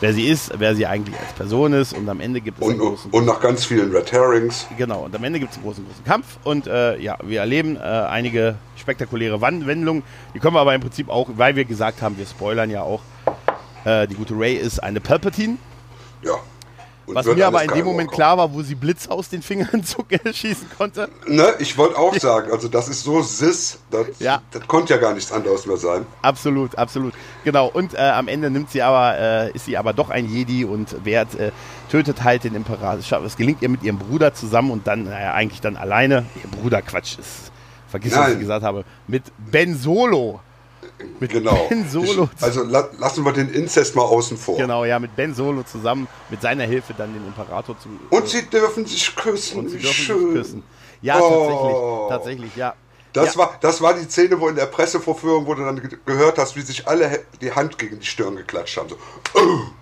wer 0.00 0.12
sie 0.12 0.26
ist, 0.26 0.52
wer 0.58 0.74
sie 0.74 0.86
eigentlich 0.86 1.18
als 1.18 1.32
Person 1.32 1.72
ist 1.72 1.92
und 1.92 2.08
am 2.08 2.20
Ende 2.20 2.40
gibt 2.40 2.58
es 2.58 2.64
und, 2.64 2.72
einen 2.72 2.80
großen 2.80 3.10
und 3.10 3.24
nach 3.24 3.40
ganz 3.40 3.64
vielen 3.64 3.94
Red 3.94 4.12
Herrings. 4.12 4.66
Genau, 4.76 5.04
und 5.04 5.14
am 5.14 5.24
Ende 5.24 5.40
gibt 5.40 5.52
es 5.52 5.58
einen 5.58 5.66
großen, 5.66 5.84
großen 5.84 6.04
Kampf 6.04 6.38
und 6.44 6.66
äh, 6.66 6.98
ja, 6.98 7.16
wir 7.22 7.40
erleben 7.40 7.76
äh, 7.76 7.80
einige 7.80 8.56
spektakuläre 8.76 9.40
Wendungen. 9.40 10.02
Die 10.34 10.38
können 10.38 10.54
wir 10.54 10.60
aber 10.60 10.74
im 10.74 10.80
Prinzip 10.80 11.08
auch, 11.08 11.28
weil 11.36 11.56
wir 11.56 11.64
gesagt 11.64 12.02
haben, 12.02 12.16
wir 12.18 12.26
spoilern 12.26 12.70
ja 12.70 12.82
auch, 12.82 13.02
äh, 13.84 14.06
die 14.06 14.14
gute 14.14 14.34
Ray 14.34 14.54
ist 14.54 14.82
eine 14.82 15.00
Palpatine. 15.00 15.56
Ja. 16.22 16.34
Und 17.08 17.14
Was 17.14 17.24
mir 17.24 17.46
aber 17.46 17.64
in 17.64 17.70
dem 17.70 17.86
Moment 17.86 18.10
klar 18.10 18.36
war, 18.36 18.52
wo 18.52 18.60
sie 18.60 18.74
Blitz 18.74 19.08
aus 19.08 19.30
den 19.30 19.40
Fingern 19.40 19.82
schießen 20.32 20.68
konnte. 20.76 21.08
Ne, 21.26 21.54
ich 21.58 21.78
wollte 21.78 21.96
auch 21.96 22.14
sagen, 22.14 22.52
also 22.52 22.68
das 22.68 22.86
ist 22.88 23.02
so 23.02 23.22
sis, 23.22 23.78
das, 23.90 24.06
ja. 24.18 24.42
das 24.50 24.68
konnte 24.68 24.92
ja 24.92 25.00
gar 25.00 25.14
nichts 25.14 25.32
anderes 25.32 25.64
mehr 25.64 25.78
sein. 25.78 26.04
Absolut, 26.20 26.76
absolut. 26.76 27.14
Genau, 27.44 27.68
und 27.68 27.94
äh, 27.94 27.98
am 27.98 28.28
Ende 28.28 28.50
nimmt 28.50 28.70
sie 28.70 28.82
aber, 28.82 29.18
äh, 29.18 29.52
ist 29.52 29.64
sie 29.64 29.78
aber 29.78 29.94
doch 29.94 30.10
ein 30.10 30.28
Jedi 30.28 30.66
und 30.66 31.02
wehrt, 31.06 31.34
äh, 31.36 31.50
tötet 31.90 32.24
halt 32.24 32.44
den 32.44 32.54
Imperator. 32.54 33.24
Es 33.24 33.36
gelingt 33.38 33.62
ihr 33.62 33.70
mit 33.70 33.82
ihrem 33.82 33.98
Bruder 33.98 34.34
zusammen 34.34 34.70
und 34.70 34.86
dann, 34.86 35.04
naja, 35.04 35.32
eigentlich 35.32 35.62
dann 35.62 35.78
alleine. 35.78 36.26
Ihr 36.44 36.50
Bruder, 36.60 36.82
Quatsch, 36.82 37.18
ist, 37.18 37.50
vergiss, 37.88 38.12
Nein. 38.12 38.22
was 38.24 38.32
ich 38.32 38.40
gesagt 38.40 38.64
habe, 38.66 38.84
mit 39.06 39.22
Ben 39.38 39.74
Solo 39.74 40.40
mit 41.20 41.30
genau. 41.30 41.66
Ben 41.68 41.88
Solo. 41.88 42.28
Ich, 42.36 42.42
also 42.42 42.64
la 42.64 42.88
lassen 42.98 43.24
wir 43.24 43.32
den 43.32 43.48
Inzest 43.50 43.96
mal 43.96 44.02
außen 44.02 44.36
vor. 44.36 44.56
Genau, 44.56 44.84
ja, 44.84 44.98
mit 44.98 45.14
Ben 45.16 45.34
Solo 45.34 45.62
zusammen, 45.62 46.08
mit 46.30 46.42
seiner 46.42 46.64
Hilfe 46.64 46.94
dann 46.96 47.12
den 47.12 47.26
Imperator 47.26 47.78
zu. 47.78 47.88
Und 48.10 48.24
äh, 48.24 48.26
sie 48.26 48.42
dürfen 48.46 48.86
sich 48.86 49.14
küssen. 49.16 49.60
Und 49.60 49.70
sie 49.70 49.78
dürfen 49.78 49.94
schön. 49.94 50.18
sich 50.18 50.34
küssen. 50.34 50.62
Ja, 51.00 51.20
oh. 51.20 52.08
tatsächlich, 52.08 52.50
tatsächlich, 52.50 52.56
ja. 52.56 52.74
Das, 53.12 53.34
ja. 53.34 53.40
war, 53.40 53.58
das 53.60 53.80
war 53.80 53.94
die 53.94 54.04
Szene, 54.04 54.38
wo 54.38 54.48
in 54.48 54.56
der 54.56 54.66
Pressevorführung, 54.66 55.46
wo 55.46 55.54
du 55.54 55.64
dann 55.64 55.80
gehört 56.04 56.38
hast, 56.38 56.56
wie 56.56 56.60
sich 56.60 56.86
alle 56.86 57.20
die 57.40 57.52
Hand 57.52 57.78
gegen 57.78 57.98
die 57.98 58.06
Stirn 58.06 58.36
geklatscht 58.36 58.76
haben. 58.76 58.90
So. 58.90 58.96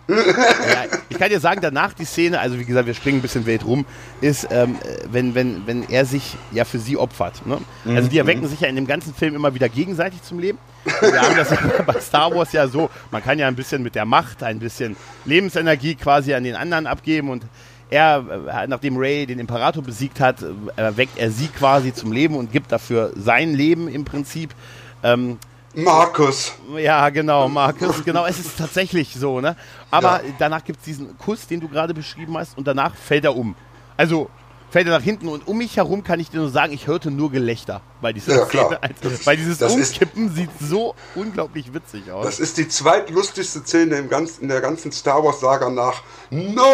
Ja, 0.09 0.85
ich 1.09 1.19
kann 1.19 1.31
dir 1.31 1.41
sagen, 1.41 1.61
danach 1.61 1.93
die 1.93 2.05
Szene, 2.05 2.39
also 2.39 2.59
wie 2.59 2.65
gesagt, 2.65 2.87
wir 2.87 2.95
springen 2.95 3.19
ein 3.19 3.23
bisschen 3.23 3.45
wild 3.45 3.65
rum, 3.65 3.85
ist, 4.21 4.47
ähm, 4.51 4.77
wenn, 5.11 5.35
wenn, 5.35 5.67
wenn 5.67 5.89
er 5.89 6.07
sich 6.07 6.37
ja 6.53 6.65
für 6.65 6.79
sie 6.79 6.97
opfert. 6.97 7.45
Ne? 7.45 7.59
Also 7.85 8.09
die 8.09 8.19
erwecken 8.19 8.43
mhm. 8.43 8.49
sich 8.49 8.61
ja 8.61 8.69
in 8.69 8.77
dem 8.77 8.87
ganzen 8.87 9.13
Film 9.13 9.35
immer 9.35 9.55
wieder 9.55 9.69
gegenseitig 9.69 10.23
zum 10.23 10.39
Leben. 10.39 10.59
Wir 11.01 11.21
haben 11.21 11.37
das 11.37 11.51
ja 11.51 11.59
bei 11.87 12.01
Star 12.01 12.35
Wars 12.35 12.53
ja 12.53 12.69
so, 12.69 12.91
man 13.11 13.23
kann 13.23 13.39
ja 13.39 13.49
ein 13.49 13.57
bisschen 13.57 13.83
mit 13.83 13.95
der 13.95 14.05
Macht, 14.05 14.43
ein 14.43 14.59
bisschen 14.59 14.97
Lebensenergie 15.25 15.95
quasi 15.95 16.35
an 16.35 16.45
den 16.45 16.55
anderen 16.55 16.87
abgeben 16.87 17.31
und 17.31 17.45
er, 17.91 18.25
äh, 18.49 18.67
nachdem 18.67 18.97
Ray 18.97 19.27
den 19.27 19.39
Imperator 19.39 19.83
besiegt 19.83 20.21
hat, 20.21 20.43
äh, 20.43 20.97
weckt 20.97 21.19
er 21.19 21.31
sie 21.31 21.49
quasi 21.49 21.95
zum 21.95 22.13
Leben 22.13 22.37
und 22.37 22.51
gibt 22.51 22.73
dafür 22.73 23.13
sein 23.17 23.55
Leben 23.55 23.89
im 23.89 24.05
Prinzip. 24.05 24.55
Ähm, 25.03 25.39
Markus. 25.75 26.55
Ja, 26.79 27.11
genau, 27.11 27.49
Markus, 27.49 28.03
genau. 28.05 28.25
Es 28.25 28.39
ist 28.39 28.59
tatsächlich 28.59 29.15
so, 29.15 29.41
ne? 29.41 29.57
Aber 29.91 30.23
ja. 30.25 30.33
danach 30.39 30.65
gibt 30.65 30.79
es 30.79 30.85
diesen 30.87 31.19
Kuss, 31.19 31.47
den 31.47 31.61
du 31.61 31.69
gerade 31.69 31.93
beschrieben 31.93 32.37
hast, 32.39 32.57
und 32.57 32.67
danach 32.67 32.95
fällt 32.95 33.25
er 33.25 33.37
um. 33.37 33.55
Also 33.97 34.31
fällt 34.71 34.87
er 34.87 34.99
nach 34.99 35.03
hinten 35.03 35.29
und 35.29 35.47
um 35.47 35.59
mich 35.59 35.77
herum 35.77 36.03
kann 36.03 36.21
ich 36.21 36.31
dir 36.31 36.39
nur 36.39 36.51
sagen, 36.51 36.73
ich 36.73 36.87
hörte 36.87 37.11
nur 37.11 37.31
Gelächter 37.31 37.81
bei 38.01 38.13
dieser 38.13 38.37
ja, 38.37 38.47
Szene. 38.47 38.83
Also, 38.83 39.27
weil 39.27 39.37
dieses 39.37 39.63
Umkippen 39.63 40.29
ist, 40.29 40.37
sieht 40.37 40.51
so 40.61 40.95
unglaublich 41.15 41.73
witzig 41.73 42.11
aus. 42.11 42.27
Das 42.27 42.41
ist 42.41 42.59
die 42.59 42.69
zweitlustigste 42.69 43.61
Szene 43.61 43.97
im 43.97 44.09
ganzen, 44.09 44.43
in 44.43 44.49
der 44.49 44.61
ganzen 44.61 44.93
Star 44.93 45.23
Wars 45.25 45.41
Saga 45.41 45.71
nach 45.71 46.03
No! 46.31 46.41
Ja, 46.41 46.73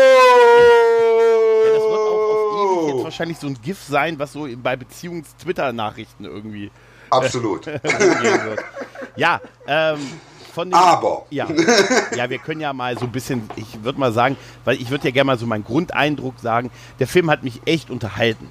das 1.75 1.82
wird 1.82 1.84
auch 1.84 2.20
auf 2.20 2.82
ewig 2.82 2.94
jetzt 2.94 3.04
wahrscheinlich 3.04 3.38
so 3.38 3.46
ein 3.46 3.58
GIF 3.62 3.78
sein, 3.82 4.18
was 4.18 4.32
so 4.32 4.49
bei 4.56 4.76
Beziehungs-Twitter-Nachrichten 4.76 6.25
irgendwie 6.25 6.70
Absolut. 7.12 7.66
ja, 9.16 9.40
ähm, 9.66 9.99
den, 10.54 10.75
Aber. 10.75 11.26
Ja, 11.30 11.49
ja, 12.16 12.30
wir 12.30 12.38
können 12.38 12.61
ja 12.61 12.73
mal 12.73 12.99
so 12.99 13.06
ein 13.06 13.12
bisschen, 13.12 13.49
ich 13.56 13.82
würde 13.82 13.99
mal 13.99 14.12
sagen, 14.12 14.37
weil 14.64 14.80
ich 14.80 14.90
würde 14.90 15.04
ja 15.06 15.11
gerne 15.11 15.26
mal 15.26 15.38
so 15.38 15.47
meinen 15.47 15.64
Grundeindruck 15.64 16.38
sagen, 16.40 16.71
der 16.99 17.06
Film 17.06 17.30
hat 17.30 17.42
mich 17.42 17.61
echt 17.64 17.90
unterhalten. 17.90 18.50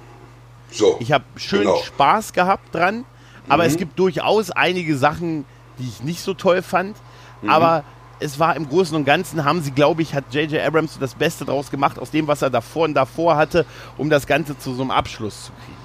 So. 0.70 0.96
Ich 1.00 1.12
habe 1.12 1.24
schön 1.36 1.60
genau. 1.60 1.76
Spaß 1.76 2.32
gehabt 2.32 2.74
dran, 2.74 3.04
aber 3.48 3.64
mhm. 3.64 3.70
es 3.70 3.76
gibt 3.76 3.98
durchaus 3.98 4.50
einige 4.50 4.96
Sachen, 4.96 5.44
die 5.78 5.88
ich 5.88 6.02
nicht 6.02 6.20
so 6.20 6.34
toll 6.34 6.62
fand. 6.62 6.96
Mhm. 7.42 7.50
Aber 7.50 7.84
es 8.20 8.38
war 8.38 8.56
im 8.56 8.68
Großen 8.68 8.96
und 8.96 9.04
Ganzen, 9.04 9.44
haben 9.44 9.62
sie, 9.62 9.72
glaube 9.72 10.02
ich, 10.02 10.14
hat 10.14 10.24
J.J. 10.32 10.64
Abrams 10.64 10.98
das 10.98 11.14
Beste 11.14 11.44
draus 11.44 11.70
gemacht, 11.70 11.98
aus 11.98 12.10
dem, 12.10 12.28
was 12.28 12.42
er 12.42 12.50
davor 12.50 12.84
und 12.84 12.94
davor 12.94 13.36
hatte, 13.36 13.66
um 13.98 14.10
das 14.10 14.26
Ganze 14.26 14.56
zu 14.58 14.74
so 14.74 14.82
einem 14.82 14.90
Abschluss 14.92 15.46
zu 15.46 15.52
kriegen. 15.52 15.82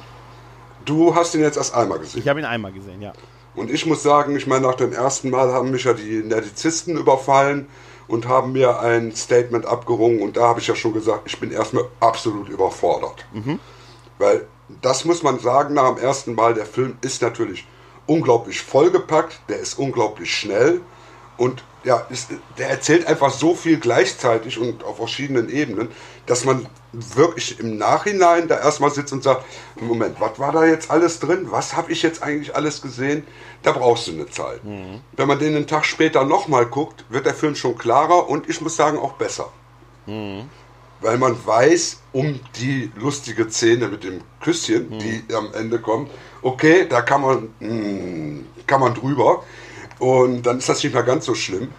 Du 0.85 1.13
hast 1.15 1.35
ihn 1.35 1.41
jetzt 1.41 1.57
erst 1.57 1.73
einmal 1.73 1.99
gesehen. 1.99 2.21
Ich 2.21 2.27
habe 2.27 2.39
ihn 2.39 2.45
einmal 2.45 2.71
gesehen, 2.71 3.01
ja. 3.01 3.11
Und 3.57 3.71
ich 3.71 3.87
muss 3.87 4.03
sagen, 4.03 4.35
ich 4.37 4.45
meine, 4.45 4.67
nach 4.67 4.75
dem 4.75 4.93
ersten 4.93 5.31
Mal 5.31 5.51
haben 5.51 5.71
mich 5.71 5.85
ja 5.85 5.93
die 5.93 6.21
Nerdizisten 6.21 6.95
überfallen 6.95 7.67
und 8.07 8.27
haben 8.27 8.51
mir 8.51 8.79
ein 8.79 9.15
Statement 9.15 9.65
abgerungen. 9.65 10.21
Und 10.21 10.37
da 10.37 10.43
habe 10.43 10.59
ich 10.59 10.67
ja 10.67 10.75
schon 10.75 10.93
gesagt, 10.93 11.23
ich 11.25 11.39
bin 11.39 11.51
erstmal 11.51 11.85
absolut 11.99 12.49
überfordert. 12.49 13.25
Mhm. 13.33 13.59
Weil 14.19 14.45
das 14.81 15.05
muss 15.05 15.23
man 15.23 15.39
sagen, 15.39 15.73
nach 15.73 15.95
dem 15.95 16.03
ersten 16.03 16.35
Mal, 16.35 16.53
der 16.53 16.67
Film 16.67 16.97
ist 17.01 17.23
natürlich 17.23 17.65
unglaublich 18.05 18.61
vollgepackt, 18.61 19.41
der 19.49 19.59
ist 19.59 19.79
unglaublich 19.79 20.33
schnell 20.33 20.81
und 21.37 21.63
ja, 21.83 22.05
ist, 22.09 22.29
der 22.57 22.69
erzählt 22.69 23.07
einfach 23.07 23.31
so 23.31 23.55
viel 23.55 23.79
gleichzeitig 23.79 24.59
und 24.59 24.83
auf 24.83 24.97
verschiedenen 24.97 25.49
Ebenen, 25.49 25.89
dass 26.25 26.43
man 26.43 26.67
wirklich 26.91 27.59
im 27.59 27.77
Nachhinein 27.77 28.47
da 28.47 28.59
erstmal 28.59 28.91
sitzt 28.91 29.13
und 29.13 29.23
sagt, 29.23 29.45
Moment, 29.79 30.19
was 30.19 30.37
war 30.37 30.51
da 30.51 30.65
jetzt 30.65 30.91
alles 30.91 31.19
drin? 31.19 31.47
Was 31.49 31.75
habe 31.75 31.91
ich 31.91 32.01
jetzt 32.01 32.23
eigentlich 32.23 32.55
alles 32.55 32.81
gesehen? 32.81 33.25
Da 33.63 33.71
brauchst 33.71 34.07
du 34.07 34.11
eine 34.11 34.29
Zeit. 34.29 34.63
Mhm. 34.63 35.01
Wenn 35.13 35.27
man 35.27 35.39
den 35.39 35.55
einen 35.55 35.67
Tag 35.67 35.85
später 35.85 36.23
nochmal 36.23 36.65
guckt, 36.65 37.05
wird 37.09 37.25
der 37.25 37.33
Film 37.33 37.55
schon 37.55 37.77
klarer 37.77 38.29
und 38.29 38.49
ich 38.49 38.61
muss 38.61 38.75
sagen 38.75 38.97
auch 38.97 39.13
besser. 39.13 39.49
Mhm. 40.05 40.49
Weil 41.01 41.17
man 41.17 41.35
weiß 41.45 42.01
um 42.13 42.39
die 42.59 42.91
lustige 42.95 43.49
Szene 43.49 43.87
mit 43.87 44.03
dem 44.03 44.21
Küsschen, 44.41 44.89
mhm. 44.89 44.99
die 44.99 45.23
am 45.33 45.53
Ende 45.53 45.79
kommt, 45.79 46.09
okay, 46.41 46.87
da 46.87 47.01
kann 47.01 47.21
man, 47.21 47.49
mh, 47.59 47.69
hm, 47.69 48.45
kann 48.65 48.79
man 48.79 48.93
drüber 48.93 49.43
und 49.99 50.43
dann 50.43 50.57
ist 50.57 50.69
das 50.69 50.83
nicht 50.83 50.93
mehr 50.93 51.03
ganz 51.03 51.25
so 51.25 51.35
schlimm. 51.35 51.69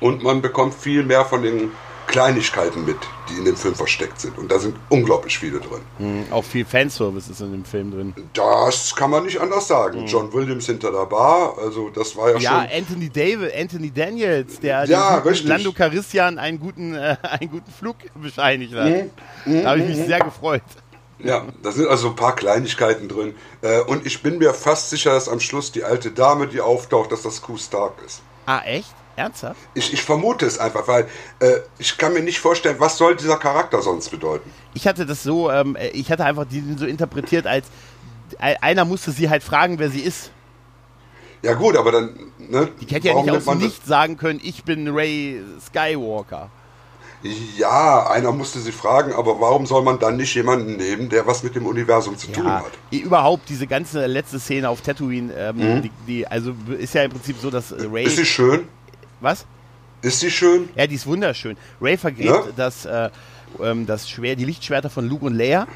und 0.00 0.22
man 0.22 0.42
bekommt 0.42 0.74
viel 0.74 1.04
mehr 1.04 1.24
von 1.24 1.42
den 1.42 1.70
Kleinigkeiten 2.06 2.84
mit, 2.84 2.96
die 3.28 3.38
in 3.38 3.44
dem 3.44 3.56
Film 3.56 3.74
versteckt 3.74 4.20
sind. 4.20 4.36
Und 4.38 4.50
da 4.50 4.58
sind 4.58 4.76
unglaublich 4.88 5.38
viele 5.38 5.60
drin. 5.60 5.80
Mhm, 5.98 6.26
auch 6.30 6.44
viel 6.44 6.64
Fanservice 6.64 7.30
ist 7.30 7.40
in 7.40 7.52
dem 7.52 7.64
Film 7.64 7.90
drin. 7.90 8.14
Das 8.34 8.94
kann 8.94 9.10
man 9.10 9.24
nicht 9.24 9.40
anders 9.40 9.68
sagen. 9.68 10.02
Mhm. 10.02 10.06
John 10.06 10.32
Williams 10.32 10.66
hinter 10.66 10.92
der 10.92 11.06
Bar, 11.06 11.56
also 11.58 11.90
das 11.90 12.16
war 12.16 12.28
ja, 12.30 12.38
ja 12.38 12.40
schon. 12.40 12.70
Ja, 12.70 12.78
Anthony 12.78 13.08
David, 13.08 13.54
Anthony 13.54 13.90
Daniels, 13.90 14.60
der 14.60 14.84
ja. 14.84 15.22
Lando 15.44 15.72
Carissian 15.72 16.38
einen 16.38 16.60
guten, 16.60 16.94
äh, 16.94 17.16
einen 17.22 17.50
guten 17.50 17.72
Flug 17.72 17.96
bescheinigt 18.14 18.74
hat. 18.74 19.10
Mhm. 19.44 19.62
Da 19.62 19.70
habe 19.70 19.80
ich 19.80 19.88
mich 19.88 19.98
mhm. 19.98 20.06
sehr 20.06 20.20
gefreut. 20.20 20.62
Ja, 21.18 21.46
da 21.62 21.70
sind 21.70 21.86
also 21.88 22.08
ein 22.08 22.16
paar 22.16 22.34
Kleinigkeiten 22.34 23.08
drin. 23.08 23.34
Äh, 23.62 23.80
und 23.82 24.06
ich 24.06 24.22
bin 24.22 24.38
mir 24.38 24.54
fast 24.54 24.90
sicher, 24.90 25.12
dass 25.12 25.28
am 25.28 25.40
Schluss 25.40 25.70
die 25.70 25.84
alte 25.84 26.10
Dame, 26.10 26.48
die 26.48 26.60
auftaucht, 26.60 27.12
dass 27.12 27.22
das 27.22 27.42
Q 27.42 27.56
Stark 27.58 27.94
ist. 28.04 28.22
Ah, 28.46 28.60
echt? 28.64 28.92
Ernsthaft? 29.16 29.60
Ich, 29.74 29.92
ich 29.92 30.02
vermute 30.02 30.46
es 30.46 30.58
einfach, 30.58 30.88
weil 30.88 31.08
äh, 31.40 31.60
ich 31.78 31.98
kann 31.98 32.14
mir 32.14 32.22
nicht 32.22 32.38
vorstellen, 32.38 32.76
was 32.78 32.96
soll 32.96 33.16
dieser 33.16 33.36
Charakter 33.36 33.82
sonst 33.82 34.10
bedeuten. 34.10 34.50
Ich 34.74 34.86
hatte 34.86 35.06
das 35.06 35.22
so, 35.22 35.50
ähm, 35.50 35.76
ich 35.92 36.10
hatte 36.10 36.24
einfach 36.24 36.46
diesen 36.46 36.78
so 36.78 36.86
interpretiert, 36.86 37.46
als 37.46 37.66
einer 38.38 38.84
musste 38.84 39.10
sie 39.10 39.28
halt 39.28 39.42
fragen, 39.42 39.78
wer 39.78 39.90
sie 39.90 40.00
ist. 40.00 40.30
Ja 41.42 41.54
gut, 41.54 41.76
aber 41.76 41.92
dann... 41.92 42.32
Ne, 42.38 42.68
die 42.80 42.94
hätte 42.94 43.08
ja 43.08 43.14
nicht 43.20 43.30
aus 43.30 43.54
nicht 43.56 43.86
sagen 43.86 44.16
können, 44.16 44.40
ich 44.42 44.64
bin 44.64 44.88
Ray 44.88 45.42
Skywalker. 45.66 46.50
Ja, 47.56 48.10
einer 48.10 48.32
musste 48.32 48.58
sie 48.58 48.72
fragen, 48.72 49.12
aber 49.12 49.40
warum 49.40 49.64
soll 49.64 49.82
man 49.82 49.98
dann 49.98 50.16
nicht 50.16 50.34
jemanden 50.34 50.76
nehmen, 50.76 51.08
der 51.08 51.24
was 51.26 51.44
mit 51.44 51.54
dem 51.54 51.66
Universum 51.66 52.18
zu 52.18 52.28
ja, 52.28 52.32
tun 52.34 52.46
hat? 52.46 52.72
Überhaupt 52.90 53.48
diese 53.48 53.68
ganze 53.68 54.06
letzte 54.06 54.40
Szene 54.40 54.68
auf 54.68 54.80
Tatooine, 54.80 55.32
ähm, 55.34 55.56
mhm. 55.56 55.82
die, 55.82 55.90
die, 56.06 56.26
also 56.26 56.52
ist 56.78 56.94
ja 56.94 57.04
im 57.04 57.12
Prinzip 57.12 57.36
so, 57.40 57.50
dass 57.50 57.72
Ray. 57.72 58.04
Ist 58.04 58.16
sie 58.16 58.26
schön? 58.26 58.66
Was? 59.22 59.46
Ist 60.02 60.18
sie 60.18 60.30
schön? 60.30 60.68
Ja, 60.74 60.86
die 60.86 60.96
ist 60.96 61.06
wunderschön. 61.06 61.56
Ray 61.80 61.96
vergräbt 61.96 62.28
ja? 62.28 62.52
das, 62.56 62.84
äh, 62.84 63.08
ähm, 63.62 63.86
das 63.86 64.10
Schwer, 64.10 64.34
die 64.34 64.44
Lichtschwerter 64.44 64.90
von 64.90 65.08
Luke 65.08 65.24
und 65.24 65.34
Leia. 65.34 65.68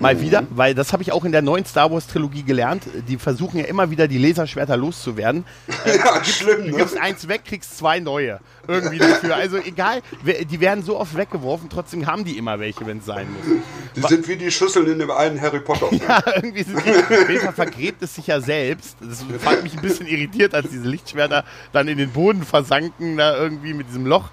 Mal 0.00 0.14
mhm. 0.14 0.20
wieder, 0.22 0.42
weil 0.50 0.74
das 0.74 0.92
habe 0.94 1.02
ich 1.02 1.12
auch 1.12 1.24
in 1.26 1.32
der 1.32 1.42
neuen 1.42 1.66
Star 1.66 1.92
Wars 1.92 2.06
Trilogie 2.06 2.42
gelernt. 2.42 2.84
Die 3.06 3.18
versuchen 3.18 3.58
ja 3.58 3.66
immer 3.66 3.90
wieder 3.90 4.08
die 4.08 4.18
Laserschwerter 4.18 4.76
loszuwerden. 4.76 5.44
Äh, 5.86 5.96
ja, 5.96 6.14
gibst, 6.18 6.36
schlimm. 6.36 6.70
Du 6.70 6.76
gibst 6.76 6.98
eins 6.98 7.26
weg, 7.26 7.42
kriegst 7.44 7.78
zwei 7.78 8.00
neue. 8.00 8.40
Irgendwie 8.68 8.98
dafür. 8.98 9.34
Also 9.34 9.56
egal, 9.56 10.02
die 10.22 10.60
werden 10.60 10.84
so 10.84 10.98
oft 10.98 11.16
weggeworfen, 11.16 11.70
trotzdem 11.70 12.06
haben 12.06 12.24
die 12.24 12.36
immer 12.36 12.60
welche, 12.60 12.86
wenn 12.86 12.98
es 12.98 13.06
sein 13.06 13.28
muss. 13.32 13.62
Die 13.96 14.00
sind 14.02 14.28
wie 14.28 14.36
die 14.36 14.50
Schüsseln 14.50 14.86
in 14.88 14.98
dem 14.98 15.10
einen 15.10 15.40
Harry 15.40 15.60
Potter. 15.60 15.88
ja, 16.08 16.22
irgendwie 16.34 16.64
sind 16.64 16.82
die. 16.84 17.38
Fall 17.38 17.52
vergräbt 17.54 18.02
es 18.02 18.14
sich 18.14 18.26
ja 18.26 18.40
selbst. 18.40 18.96
Das 19.00 19.24
fand 19.38 19.62
mich 19.62 19.74
ein 19.74 19.80
bisschen 19.80 20.06
irritiert, 20.06 20.54
als 20.54 20.68
diese 20.68 20.86
Lichtschwerter 20.86 21.44
dann 21.72 21.88
in 21.88 21.96
den 21.96 22.10
Boden 22.10 22.42
versanken, 22.42 23.16
da 23.16 23.36
irgendwie 23.36 23.72
mit 23.72 23.88
diesem 23.88 24.04
Loch. 24.04 24.30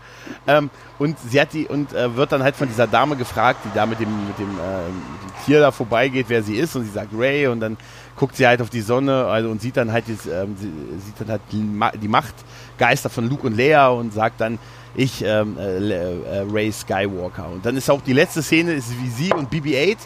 Ähm, 0.48 0.70
und 1.00 1.18
sie 1.20 1.40
hat 1.40 1.54
die 1.54 1.68
und 1.68 1.94
äh, 1.94 2.16
wird 2.16 2.32
dann 2.32 2.44
halt 2.44 2.56
von 2.56 2.68
dieser 2.68 2.88
Dame 2.88 3.16
gefragt, 3.16 3.60
die 3.66 3.70
da 3.76 3.86
mit 3.86 4.00
dem, 4.00 4.10
mit 4.28 4.38
dem, 4.38 4.50
äh, 4.50 4.88
mit 4.88 5.22
dem 5.24 5.46
Tier 5.46 5.60
da 5.60 5.72
vorbeigeht, 5.72 6.26
wer 6.30 6.44
sie 6.44 6.56
ist. 6.56 6.76
Und 6.76 6.84
sie 6.84 6.92
sagt 6.92 7.10
Ray 7.16 7.48
und 7.48 7.60
dann 7.60 7.78
guckt 8.16 8.36
sie 8.36 8.48
halt 8.48 8.62
auf 8.62 8.70
die 8.70 8.82
Sonne 8.82 9.26
also, 9.26 9.50
und 9.50 9.62
sieht 9.62 9.78
dann 9.78 9.92
halt, 9.92 10.08
dieses, 10.08 10.26
ähm, 10.26 10.56
sieht 10.58 11.20
dann 11.20 11.30
halt 11.30 11.42
die 11.52 12.08
Machtgeister 12.08 13.10
von 13.10 13.30
Luke 13.30 13.46
und 13.46 13.56
Leia 13.56 13.90
und 13.90 14.14
sagt 14.14 14.42
dann, 14.42 14.60
ich, 14.96 15.24
ähm, 15.24 15.58
äh, 15.60 15.78
äh, 15.78 16.46
Ray 16.52 16.72
Skywalker. 16.72 17.48
Und 17.50 17.66
dann 17.66 17.78
ist 17.78 17.90
auch 17.90 18.02
die 18.02 18.14
letzte 18.14 18.42
Szene, 18.42 18.74
ist 18.74 18.90
wie 19.00 19.10
sie 19.10 19.32
und 19.32 19.52
BB-8 19.52 19.98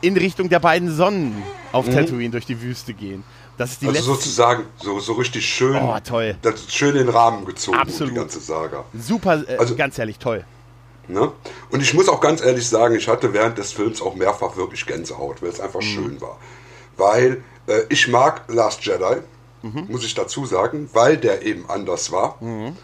in 0.00 0.16
Richtung 0.16 0.48
der 0.48 0.58
beiden 0.58 0.90
Sonnen 0.90 1.42
auf 1.70 1.86
mhm. 1.86 1.92
Tatooine 1.92 2.30
durch 2.30 2.44
die 2.44 2.60
Wüste 2.60 2.92
gehen. 2.92 3.22
Das 3.58 3.72
ist 3.72 3.82
die 3.82 3.86
also 3.86 3.98
letzte 3.98 4.12
sozusagen 4.12 4.64
so, 4.82 4.98
so 4.98 5.12
richtig 5.12 5.46
schön, 5.46 5.76
oh, 5.76 5.96
toll. 6.02 6.36
Das 6.42 6.72
schön 6.72 6.96
in 6.96 7.06
den 7.06 7.08
Rahmen 7.08 7.44
gezogen, 7.44 7.76
Absolut. 7.76 8.12
die 8.12 8.16
ganze 8.16 8.40
Saga. 8.40 8.84
Super, 8.94 9.44
äh, 9.46 9.56
also, 9.56 9.76
ganz 9.76 9.98
ehrlich, 9.98 10.18
toll. 10.18 10.44
Ne? 11.08 11.32
Und 11.70 11.82
ich 11.82 11.92
muss 11.94 12.08
auch 12.08 12.20
ganz 12.20 12.42
ehrlich 12.42 12.66
sagen, 12.66 12.94
ich 12.94 13.08
hatte 13.08 13.32
während 13.32 13.58
des 13.58 13.72
Films 13.72 14.00
auch 14.00 14.14
mehrfach 14.14 14.56
wirklich 14.56 14.86
Gänsehaut, 14.86 15.42
weil 15.42 15.50
es 15.50 15.60
einfach 15.60 15.80
mhm. 15.80 15.84
schön 15.84 16.20
war. 16.20 16.38
Weil 16.96 17.42
äh, 17.66 17.82
ich 17.88 18.08
mag 18.08 18.44
Last 18.48 18.84
Jedi, 18.84 19.16
mhm. 19.62 19.86
muss 19.88 20.04
ich 20.04 20.14
dazu 20.14 20.46
sagen, 20.46 20.88
weil 20.92 21.16
der 21.16 21.42
eben 21.42 21.68
anders 21.68 22.12
war. 22.12 22.36
Mhm. 22.40 22.76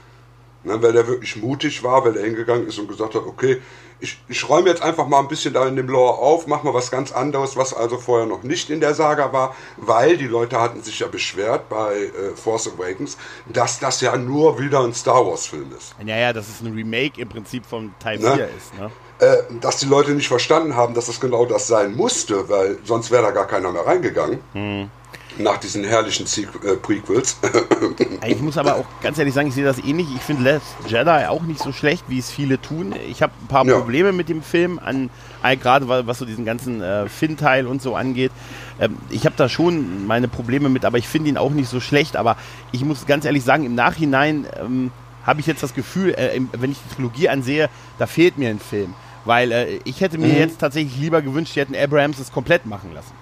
Ne, 0.65 0.83
weil 0.83 0.97
er 0.97 1.07
wirklich 1.07 1.37
mutig 1.37 1.85
war, 1.85 2.05
weil 2.05 2.17
er 2.17 2.25
hingegangen 2.25 2.67
ist 2.67 2.79
und 2.79 2.89
gesagt 2.89 3.15
hat, 3.15 3.23
okay, 3.25 3.63
ich, 4.01 4.19
ich 4.29 4.49
räume 4.49 4.69
jetzt 4.69 4.83
einfach 4.83 5.07
mal 5.09 5.21
ein 5.21 5.29
bisschen 5.29 5.55
da 5.55 5.67
in 5.67 5.77
dem 5.77 5.89
Lore 5.89 6.19
auf, 6.19 6.47
mach 6.47 6.63
mal 6.63 6.75
was 6.75 6.91
ganz 6.91 7.13
anderes, 7.13 7.57
was 7.57 7.75
also 7.75 7.99
vorher 7.99 8.27
noch 8.27 8.43
nicht 8.43 8.71
in 8.71 8.81
der 8.81 8.95
Saga 8.95 9.33
war, 9.33 9.57
weil 9.77 10.17
die 10.17 10.27
Leute 10.27 10.61
hatten 10.61 10.83
sich 10.83 11.01
ja 11.01 11.09
beschwert 11.09 11.69
bei 11.69 11.97
äh, 11.97 12.37
Force 12.37 12.69
Awakens, 12.69 13.17
dass 13.47 13.81
das 13.81 14.01
ja 14.01 14.17
nur 14.17 14.59
wieder 14.61 14.81
ein 14.81 14.95
Star 14.95 15.27
Wars 15.27 15.47
Film 15.47 15.73
ist. 15.77 15.95
Naja, 16.03 16.33
dass 16.33 16.49
es 16.49 16.61
ein 16.61 16.73
Remake 16.73 17.21
im 17.21 17.29
Prinzip 17.29 17.67
von 17.67 17.95
Teil 17.99 18.19
ne? 18.19 18.35
4 18.35 18.49
ist, 18.57 18.79
ne? 18.79 18.91
Äh, 19.21 19.61
dass 19.61 19.79
die 19.79 19.87
Leute 19.87 20.13
nicht 20.13 20.29
verstanden 20.29 20.77
haben, 20.77 20.95
dass 20.95 21.07
das 21.07 21.19
genau 21.19 21.45
das 21.45 21.67
sein 21.67 21.97
musste, 21.97 22.49
weil 22.49 22.79
sonst 22.85 23.11
wäre 23.11 23.25
da 23.25 23.31
gar 23.33 23.47
keiner 23.47 23.73
mehr 23.73 23.85
reingegangen. 23.85 24.39
Hm 24.53 24.91
nach 25.39 25.59
diesen 25.59 25.85
herrlichen 25.85 26.27
äh, 26.27 26.77
Prequels. 26.77 27.37
ich 28.27 28.41
muss 28.41 28.59
aber 28.59 28.77
auch 28.77 28.87
ganz 29.03 29.19
ehrlich 29.19 29.35
sagen, 29.35 29.49
ich 29.49 29.55
sehe 29.55 29.65
das 29.65 29.79
ähnlich. 29.79 30.07
Ich 30.15 30.23
finde 30.23 30.51
Last 30.51 30.67
Jedi 30.87 31.27
auch 31.27 31.43
nicht 31.43 31.61
so 31.61 31.73
schlecht, 31.73 32.05
wie 32.09 32.19
es 32.19 32.31
viele 32.31 32.61
tun. 32.61 32.95
Ich 33.09 33.23
habe 33.23 33.33
ein 33.43 33.47
paar 33.47 33.67
ja. 33.67 33.77
Probleme 33.77 34.13
mit 34.13 34.29
dem 34.29 34.43
Film, 34.43 34.79
an 34.79 35.11
äh, 35.43 35.57
gerade 35.57 35.89
was 35.89 36.19
so 36.19 36.25
diesen 36.25 36.45
ganzen 36.45 36.81
äh, 36.81 37.09
Finn-Teil 37.09 37.67
und 37.67 37.83
so 37.83 37.95
angeht. 37.95 38.33
Ähm, 38.81 38.97
ich 39.11 39.25
habe 39.25 39.35
da 39.37 39.49
schon 39.49 40.07
meine 40.07 40.29
Probleme 40.29 40.69
mit, 40.69 40.85
aber 40.85 40.99
ich 40.99 41.09
finde 41.09 41.31
ihn 41.31 41.37
auch 41.37 41.51
nicht 41.51 41.69
so 41.69 41.81
schlecht. 41.81 42.17
Aber 42.17 42.37
ich 42.73 42.85
muss 42.85 43.07
ganz 43.07 43.25
ehrlich 43.25 43.45
sagen, 43.45 43.65
im 43.65 43.75
Nachhinein 43.75 44.47
ähm, 44.61 44.91
habe 45.25 45.41
ich 45.41 45.47
jetzt 45.47 45.63
das 45.63 45.75
Gefühl, 45.75 46.15
äh, 46.15 46.41
wenn 46.53 46.73
ich 46.73 46.79
die 46.89 46.95
Trilogie 46.97 47.29
ansehe, 47.29 47.69
da 47.99 48.07
fehlt 48.07 48.39
mir 48.39 48.51
ein 48.51 48.61
Film. 48.61 48.95
Weil 49.25 49.53
äh, 49.53 49.81
ich 49.85 50.01
hätte 50.01 50.19
mir 50.19 50.29
mhm. 50.29 50.39
jetzt 50.39 50.59
tatsächlich 50.59 50.97
lieber 50.97 51.23
gewünscht, 51.23 51.55
die 51.55 51.61
hätten 51.61 51.77
Abrahams 51.77 52.19
es 52.19 52.33
komplett 52.33 52.67
machen 52.67 52.93
lassen. 52.95 53.13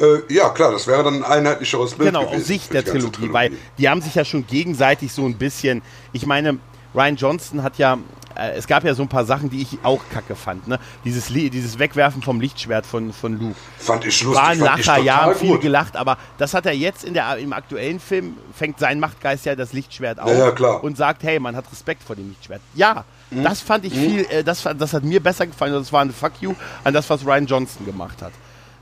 Äh, 0.00 0.32
ja, 0.32 0.48
klar, 0.50 0.72
das 0.72 0.86
wäre 0.86 1.04
dann 1.04 1.22
ein 1.22 1.24
einheitlicheres 1.24 1.94
Bild. 1.94 2.12
Genau, 2.12 2.24
aus 2.26 2.46
Sicht 2.46 2.72
der 2.72 2.84
Trilogie, 2.84 3.10
Trilogie, 3.10 3.32
weil 3.32 3.52
die 3.78 3.88
haben 3.88 4.00
sich 4.00 4.14
ja 4.14 4.24
schon 4.24 4.46
gegenseitig 4.46 5.12
so 5.12 5.26
ein 5.26 5.34
bisschen. 5.34 5.82
Ich 6.12 6.26
meine, 6.26 6.58
Ryan 6.94 7.16
Johnston 7.16 7.62
hat 7.62 7.78
ja. 7.78 7.98
Äh, 8.34 8.52
es 8.52 8.66
gab 8.66 8.84
ja 8.84 8.94
so 8.94 9.02
ein 9.02 9.08
paar 9.08 9.24
Sachen, 9.24 9.50
die 9.50 9.60
ich 9.60 9.78
auch 9.82 10.00
kacke 10.12 10.36
fand. 10.36 10.68
Ne? 10.68 10.78
Dieses, 11.04 11.26
dieses 11.26 11.78
Wegwerfen 11.78 12.22
vom 12.22 12.40
Lichtschwert 12.40 12.86
von, 12.86 13.12
von 13.12 13.38
Luke. 13.38 13.56
Fand 13.76 14.06
ich 14.06 14.22
lustig. 14.22 14.42
War 14.42 14.50
ein 14.50 14.60
Lacher, 14.60 14.98
ja, 14.98 15.34
viel 15.34 15.58
gelacht, 15.58 15.96
aber 15.96 16.16
das 16.38 16.54
hat 16.54 16.64
er 16.64 16.72
jetzt 16.72 17.04
in 17.04 17.14
der, 17.14 17.36
im 17.38 17.52
aktuellen 17.52 17.98
Film, 17.98 18.36
fängt 18.56 18.78
sein 18.78 19.00
Machtgeist 19.00 19.46
ja 19.46 19.56
das 19.56 19.72
Lichtschwert 19.72 20.20
auf 20.20 20.30
ja, 20.30 20.54
ja, 20.56 20.70
und 20.76 20.96
sagt, 20.96 21.24
hey, 21.24 21.40
man 21.40 21.56
hat 21.56 21.64
Respekt 21.72 22.04
vor 22.04 22.14
dem 22.14 22.28
Lichtschwert. 22.28 22.60
Ja, 22.74 23.04
mhm. 23.30 23.42
das 23.42 23.60
fand 23.60 23.84
ich 23.84 23.94
mhm. 23.94 24.00
viel, 24.00 24.26
äh, 24.30 24.44
das, 24.44 24.62
das 24.78 24.94
hat 24.94 25.02
mir 25.02 25.20
besser 25.20 25.46
gefallen, 25.48 25.72
das 25.72 25.92
war 25.92 26.02
ein 26.02 26.12
Fuck 26.12 26.34
you 26.40 26.54
an 26.84 26.94
das, 26.94 27.10
was 27.10 27.26
Ryan 27.26 27.46
Johnston 27.46 27.84
gemacht 27.84 28.22
hat. 28.22 28.32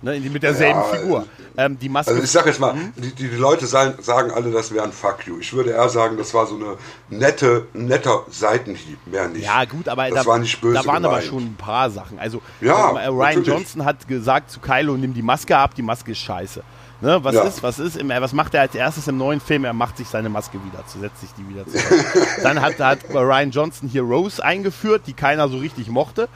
Ne, 0.00 0.20
mit 0.20 0.42
derselben 0.42 0.78
ja, 0.78 0.84
Figur. 0.84 1.26
Ähm, 1.56 1.76
die 1.76 1.88
Maske. 1.88 2.12
Also 2.12 2.22
ich 2.22 2.30
sag 2.30 2.46
jetzt 2.46 2.60
mal, 2.60 2.72
mhm. 2.72 2.92
die, 2.96 3.10
die, 3.10 3.26
Leute 3.30 3.66
sagen, 3.66 4.00
sagen 4.00 4.30
alle, 4.30 4.52
das 4.52 4.72
wäre 4.72 4.84
ein 4.84 4.92
Fuck 4.92 5.26
you. 5.26 5.38
Ich 5.40 5.52
würde 5.52 5.70
eher 5.70 5.88
sagen, 5.88 6.16
das 6.16 6.32
war 6.34 6.46
so 6.46 6.54
eine 6.54 6.76
nette, 7.10 7.66
netter 7.72 8.24
Seitenhieb, 8.30 8.98
mehr 9.06 9.26
nicht. 9.28 9.44
Ja, 9.44 9.64
gut, 9.64 9.88
aber 9.88 10.08
das 10.08 10.22
da, 10.22 10.26
war 10.26 10.38
nicht 10.38 10.60
böse 10.60 10.74
da 10.74 10.86
waren 10.86 11.02
gemeint. 11.02 11.06
aber 11.06 11.22
schon 11.22 11.42
ein 11.42 11.56
paar 11.56 11.90
Sachen. 11.90 12.20
Also 12.20 12.40
ja, 12.60 12.92
äh, 12.92 13.06
Ryan 13.06 13.18
natürlich. 13.18 13.48
Johnson 13.48 13.84
hat 13.84 14.06
gesagt 14.06 14.52
zu 14.52 14.60
Kylo, 14.60 14.96
nimm 14.96 15.14
die 15.14 15.22
Maske 15.22 15.56
ab, 15.56 15.74
die 15.74 15.82
Maske 15.82 16.12
ist 16.12 16.18
scheiße. 16.18 16.62
Ne, 17.00 17.22
was 17.22 17.34
ja. 17.34 17.42
ist, 17.42 17.62
was 17.62 17.78
ist, 17.78 17.96
im, 17.96 18.08
was 18.08 18.32
macht 18.32 18.54
er 18.54 18.62
als 18.62 18.74
erstes 18.74 19.06
im 19.06 19.18
neuen 19.18 19.40
Film? 19.40 19.64
Er 19.64 19.72
macht 19.72 19.96
sich 19.96 20.08
seine 20.08 20.28
Maske 20.28 20.58
wieder, 20.64 20.82
setzt 20.86 21.20
sich 21.20 21.30
die 21.34 21.48
wieder 21.48 21.64
zusammen. 21.64 22.04
Dann 22.42 22.60
hat, 22.60 22.78
hat 22.80 22.98
Ryan 23.12 23.50
Johnson 23.50 23.88
hier 23.88 24.02
Rose 24.02 24.44
eingeführt, 24.44 25.02
die 25.06 25.12
keiner 25.12 25.48
so 25.48 25.58
richtig 25.58 25.88
mochte. 25.88 26.28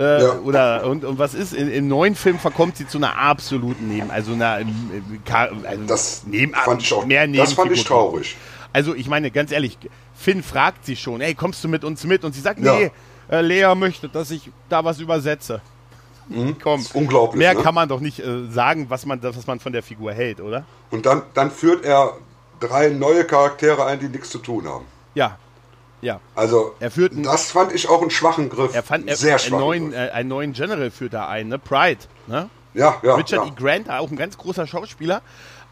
Äh, 0.00 0.22
ja. 0.22 0.38
Oder 0.38 0.86
und, 0.86 1.04
und 1.04 1.18
was 1.18 1.34
ist? 1.34 1.52
In, 1.52 1.70
Im 1.70 1.86
neuen 1.86 2.14
Film 2.14 2.38
verkommt 2.38 2.78
sie 2.78 2.88
zu 2.88 2.96
einer 2.96 3.18
absoluten 3.18 3.86
Neben, 3.86 4.10
also 4.10 4.32
einer 4.32 4.64
also 5.66 5.84
das 5.86 6.22
neben, 6.26 6.54
fand 6.54 6.80
ich 6.80 6.92
auch, 6.94 7.04
mehr 7.04 7.28
Das 7.28 7.52
fand 7.52 7.70
ich 7.70 7.84
traurig. 7.84 8.34
Also 8.72 8.94
ich 8.94 9.08
meine, 9.08 9.30
ganz 9.30 9.52
ehrlich, 9.52 9.76
Finn 10.14 10.42
fragt 10.42 10.86
sie 10.86 10.96
schon, 10.96 11.20
ey, 11.20 11.34
kommst 11.34 11.62
du 11.62 11.68
mit 11.68 11.84
uns 11.84 12.04
mit? 12.04 12.24
Und 12.24 12.34
sie 12.34 12.40
sagt, 12.40 12.60
ja. 12.60 12.74
nee, 12.74 12.90
äh, 13.30 13.42
Lea 13.42 13.74
möchte, 13.74 14.08
dass 14.08 14.30
ich 14.30 14.50
da 14.70 14.82
was 14.82 15.00
übersetze. 15.00 15.60
Mhm. 16.28 16.56
Komm, 16.62 16.86
unglaublich. 16.94 17.38
Mehr 17.38 17.52
ne? 17.52 17.62
kann 17.62 17.74
man 17.74 17.86
doch 17.86 18.00
nicht 18.00 18.20
äh, 18.20 18.46
sagen, 18.50 18.86
was 18.88 19.04
man, 19.04 19.22
was 19.22 19.46
man 19.46 19.60
von 19.60 19.72
der 19.72 19.82
Figur 19.82 20.12
hält, 20.12 20.40
oder? 20.40 20.64
Und 20.90 21.04
dann, 21.04 21.24
dann 21.34 21.50
führt 21.50 21.84
er 21.84 22.16
drei 22.58 22.88
neue 22.88 23.24
Charaktere 23.24 23.84
ein, 23.84 23.98
die 23.98 24.08
nichts 24.08 24.30
zu 24.30 24.38
tun 24.38 24.66
haben. 24.66 24.86
Ja, 25.14 25.36
ja. 26.02 26.20
Also, 26.34 26.74
er 26.80 26.90
führt 26.90 27.12
das 27.16 27.50
fand 27.50 27.72
ich 27.72 27.88
auch 27.88 28.00
einen 28.00 28.10
schwachen 28.10 28.48
Griff. 28.48 28.74
Er 28.74 28.82
fand 28.82 29.08
er, 29.08 29.16
sehr 29.16 29.38
schwach. 29.38 29.58
Einen 29.58 29.66
neuen, 29.66 29.92
äh, 29.92 30.10
einen 30.12 30.28
neuen 30.28 30.52
General 30.52 30.90
führt 30.90 31.14
er 31.14 31.28
ein, 31.28 31.48
ne? 31.48 31.58
Pride, 31.58 32.00
ne? 32.26 32.48
Ja, 32.74 32.96
ja. 33.02 33.14
Richard 33.14 33.46
ja. 33.46 33.52
E. 33.52 33.54
Grant, 33.56 33.90
auch 33.90 34.10
ein 34.10 34.16
ganz 34.16 34.38
großer 34.38 34.66
Schauspieler. 34.66 35.22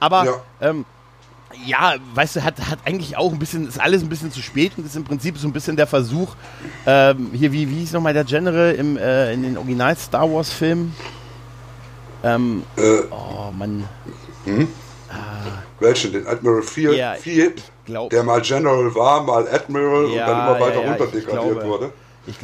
Aber, 0.00 0.25
ja, 0.25 0.32
ähm, 0.61 0.85
ja 1.64 1.94
weißt 2.14 2.37
du, 2.37 2.44
hat, 2.44 2.58
hat 2.68 2.80
eigentlich 2.85 3.16
auch 3.16 3.32
ein 3.32 3.38
bisschen, 3.38 3.68
ist 3.68 3.80
alles 3.80 4.02
ein 4.02 4.08
bisschen 4.08 4.32
zu 4.32 4.42
spät 4.42 4.73
und 4.76 4.85
ist 4.85 4.97
im 4.97 5.04
Prinzip 5.04 5.38
so 5.38 5.47
ein 5.47 5.52
bisschen 5.52 5.76
der 5.76 5.87
Versuch, 5.87 6.35
ähm, 6.87 7.30
hier, 7.32 7.52
wie, 7.52 7.70
wie 7.70 7.76
hieß 7.76 7.92
nochmal 7.92 8.14
der 8.14 8.25
General 8.25 8.75
im, 8.75 8.97
äh, 8.97 9.32
in 9.32 9.42
den 9.42 9.56
Original 9.56 9.97
Star 9.97 10.30
Wars 10.30 10.52
Filmen? 10.52 10.94
Ähm, 12.25 12.64
äh, 12.76 13.02
oh, 13.11 13.52
Mann. 13.56 13.88
Hm? 14.44 14.68
Welchen? 15.80 16.12
Den 16.12 16.26
Admiral 16.26 16.62
Fiat, 16.62 16.94
Ja, 17.25 17.47
glaub- 17.85 18.11
der 18.11 18.23
mal 18.25 18.40
General 18.40 18.94
war, 18.94 19.23
mal 19.23 19.49
Admiral 19.49 20.04
und 20.06 20.12
Ja, 20.12 20.26
dann 20.26 20.38
immer 20.56 20.61
weiter 20.61 20.82
ja, 20.82 20.88
runter 20.90 21.06
degradiert 21.06 21.64
wurde. 21.64 21.92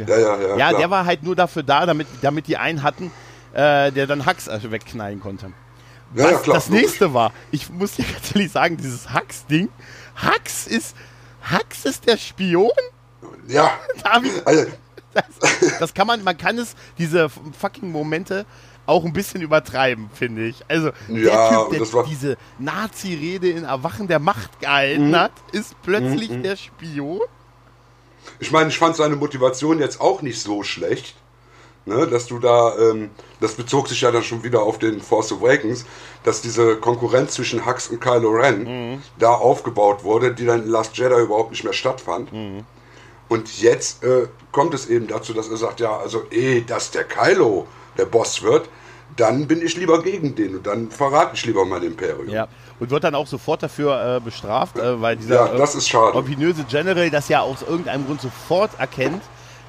Ja, 0.06 0.18
ja, 0.18 0.40
ja. 0.40 0.56
Ja, 0.56 0.72
der 0.72 0.90
war 0.90 1.04
halt 1.04 1.22
nur 1.22 1.36
dafür 1.36 1.62
da, 1.62 1.84
damit, 1.84 2.06
damit 2.22 2.46
die 2.46 2.56
einen 2.56 2.82
hatten, 2.82 3.10
äh, 3.52 3.92
der 3.92 4.06
dann 4.06 4.24
Hux 4.26 4.48
äh, 4.48 4.70
wegknallen 4.70 5.20
konnte. 5.20 5.52
Was 6.12 6.30
ja, 6.30 6.38
klar, 6.38 6.54
das 6.56 6.68
logisch. 6.68 6.82
nächste 6.82 7.12
war, 7.12 7.32
ich 7.50 7.68
muss 7.70 7.92
dir 7.96 8.04
ganz 8.12 8.34
ehrlich 8.34 8.52
sagen, 8.52 8.76
dieses 8.76 9.12
Hux-Ding, 9.12 9.68
Hux 10.22 10.66
ist, 10.66 10.96
Hux 11.50 11.84
ist 11.84 12.06
der 12.06 12.16
Spion? 12.16 12.70
Ja, 13.48 13.72
also, 14.44 14.66
das, 15.14 15.78
das 15.80 15.94
kann 15.94 16.06
man, 16.06 16.22
man 16.24 16.38
kann 16.38 16.56
es, 16.58 16.74
diese 16.96 17.28
fucking 17.28 17.90
Momente 17.90 18.46
auch 18.86 19.04
ein 19.04 19.12
bisschen 19.12 19.40
übertreiben, 19.42 20.10
finde 20.12 20.46
ich. 20.46 20.62
Also 20.68 20.90
der 21.08 21.18
Ja, 21.22 21.62
Typ, 21.62 21.70
der 21.70 21.78
das 21.80 21.92
war- 21.94 22.04
diese 22.04 22.36
Nazi-Rede 22.58 23.48
in 23.50 23.64
Erwachen 23.64 24.08
der 24.08 24.18
Macht 24.18 24.60
gehalten 24.60 25.10
Mhm. 25.10 25.16
hat, 25.16 25.32
ist 25.52 25.74
plötzlich 25.82 26.30
der 26.42 26.56
Spion. 26.56 27.20
ich 28.40 28.50
meine, 28.52 28.70
ich 28.70 28.78
fand 28.78 28.96
seine 28.96 29.16
Motivation 29.16 29.78
jetzt 29.80 30.00
auch 30.00 30.22
nicht 30.22 30.40
so 30.40 30.62
schlecht. 30.62 31.14
Ne, 31.86 32.06
dass 32.06 32.24
du 32.24 32.38
da, 32.38 32.74
ähm, 32.78 33.10
das 33.40 33.52
bezog 33.56 33.88
sich 33.88 34.00
ja 34.00 34.10
dann 34.10 34.22
schon 34.22 34.42
wieder 34.42 34.62
auf 34.62 34.78
den 34.78 35.02
Force 35.02 35.30
Awakens, 35.32 35.84
dass 36.22 36.40
diese 36.40 36.76
Konkurrenz 36.76 37.32
zwischen 37.34 37.66
Hux 37.66 37.88
und 37.88 38.00
Kylo 38.00 38.30
Ren 38.30 39.02
da 39.18 39.34
aufgebaut 39.34 40.02
wurde, 40.02 40.32
die 40.34 40.46
dann 40.46 40.62
in 40.62 40.68
Last 40.70 40.96
Jedi 40.96 41.20
überhaupt 41.20 41.50
nicht 41.50 41.62
mehr 41.62 41.74
stattfand. 41.74 42.30
Und 43.28 43.60
jetzt 43.60 44.02
äh, 44.02 44.28
kommt 44.50 44.72
es 44.72 44.86
eben 44.86 45.08
dazu, 45.08 45.34
dass 45.34 45.50
er 45.50 45.58
sagt, 45.58 45.78
ja, 45.80 45.94
also 45.98 46.22
eh, 46.30 46.62
dass 46.62 46.90
der 46.90 47.04
Kylo 47.04 47.66
der 47.98 48.06
Boss 48.06 48.42
wird, 48.42 48.68
dann 49.16 49.46
bin 49.46 49.62
ich 49.62 49.76
lieber 49.76 50.02
gegen 50.02 50.34
den 50.34 50.56
und 50.56 50.66
dann 50.66 50.90
verrate 50.90 51.32
ich 51.34 51.46
lieber 51.46 51.64
mein 51.64 51.82
Imperium. 51.82 52.28
Ja, 52.28 52.48
und 52.80 52.90
wird 52.90 53.04
dann 53.04 53.14
auch 53.14 53.26
sofort 53.28 53.62
dafür 53.62 54.16
äh, 54.16 54.20
bestraft, 54.20 54.76
äh, 54.78 55.00
weil 55.00 55.16
dieser 55.16 55.52
Ja, 55.52 55.56
das 55.58 55.74
ist 55.76 55.88
schade. 55.88 56.16
ominöse 56.18 56.64
General 56.64 57.08
das 57.10 57.28
ja 57.28 57.40
aus 57.40 57.62
irgendeinem 57.62 58.06
Grund 58.06 58.20
sofort 58.20 58.70
erkennt, 58.78 59.22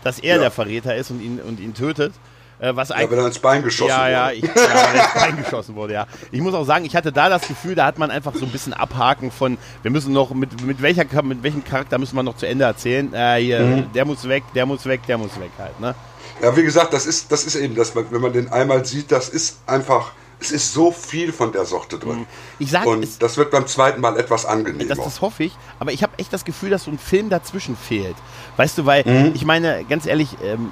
dass 0.04 0.20
er 0.20 0.36
Ja. 0.38 0.42
der 0.44 0.52
Verräter 0.52 0.96
ist 0.96 1.12
und 1.12 1.22
ihn, 1.22 1.40
und 1.40 1.60
ihn 1.60 1.74
tötet. 1.76 2.14
Äh, 2.58 2.74
was 2.76 2.88
Ja, 2.90 2.96
wenn 3.12 3.20
er 3.20 3.28
ins 3.28 3.38
Bein 3.40 3.62
geschossen 3.64 3.90
ja, 3.90 4.08
ja, 4.08 4.26
wurde. 4.28 4.36
ich, 4.36 4.44
ja, 4.46 4.54
wenn 4.56 5.02
es 5.02 5.16
reingeschossen 5.22 5.76
wurde, 5.76 5.94
ja. 5.94 6.08
Ich 6.32 6.40
muss 6.42 6.54
auch 6.54 6.64
sagen, 6.64 6.86
ich 6.86 6.96
hatte 6.96 7.12
da 7.12 7.28
das 7.30 7.48
Gefühl, 7.48 7.76
da 7.76 7.86
hat 7.86 8.00
man 8.00 8.10
einfach 8.12 8.34
so 8.34 8.46
ein 8.46 8.52
bisschen 8.52 8.74
abhaken 8.74 9.30
von, 9.30 9.58
wir 9.84 9.92
müssen 9.92 10.14
noch, 10.14 10.34
mit, 10.34 10.62
mit, 10.66 10.82
welcher, 10.82 11.04
mit 11.22 11.44
welchem 11.44 11.66
Charakter 11.66 11.98
müssen 12.00 12.16
wir 12.16 12.24
noch 12.24 12.38
zu 12.38 12.48
Ende 12.48 12.64
erzählen? 12.64 13.14
Äh, 13.14 13.42
hier, 13.42 13.60
Mhm. 13.60 13.92
der 13.94 14.06
muss 14.06 14.28
weg, 14.28 14.44
der 14.56 14.66
muss 14.66 14.86
weg, 14.86 15.02
der 15.06 15.18
muss 15.18 15.38
weg 15.40 15.52
halt, 15.60 15.80
ne? 15.82 15.94
Ja, 16.42 16.56
wie 16.56 16.64
gesagt, 16.64 16.94
das 16.94 17.06
ist, 17.06 17.32
das 17.32 17.46
ist 17.46 17.56
eben 17.56 17.76
das, 17.76 17.96
wenn 17.96 18.22
man 18.22 18.34
den 18.34 18.52
einmal 18.52 18.86
sieht, 18.86 19.12
das 19.12 19.30
ist 19.30 19.60
einfach, 19.66 20.12
es 20.40 20.52
ist 20.52 20.74
so 20.74 20.92
viel 20.92 21.32
von 21.32 21.52
der 21.54 21.66
Sorte 21.66 21.98
drin. 21.98 22.26
Ich 22.60 22.72
sag, 22.72 22.86
Und 22.86 23.22
das 23.22 23.38
wird 23.38 23.52
beim 23.52 23.66
zweiten 23.68 24.02
Mal 24.02 24.18
etwas 24.20 24.46
angenehmer. 24.46 24.90
das, 24.94 24.98
das 25.04 25.22
hoffe 25.22 25.46
ich, 25.46 25.54
aber 25.80 25.92
ich 25.94 26.04
habe 26.04 26.14
echt 26.20 26.34
das 26.34 26.44
Gefühl, 26.44 26.70
dass 26.70 26.84
so 26.84 26.92
ein 26.92 27.00
Film 27.00 27.30
dazwischen 27.30 27.78
fehlt. 27.78 28.16
Weißt 28.58 28.78
du, 28.78 28.86
weil, 28.86 29.04
Mhm. 29.06 29.32
ich 29.34 29.46
meine, 29.46 29.86
ganz 29.86 30.06
ehrlich, 30.06 30.30
ähm, 30.44 30.72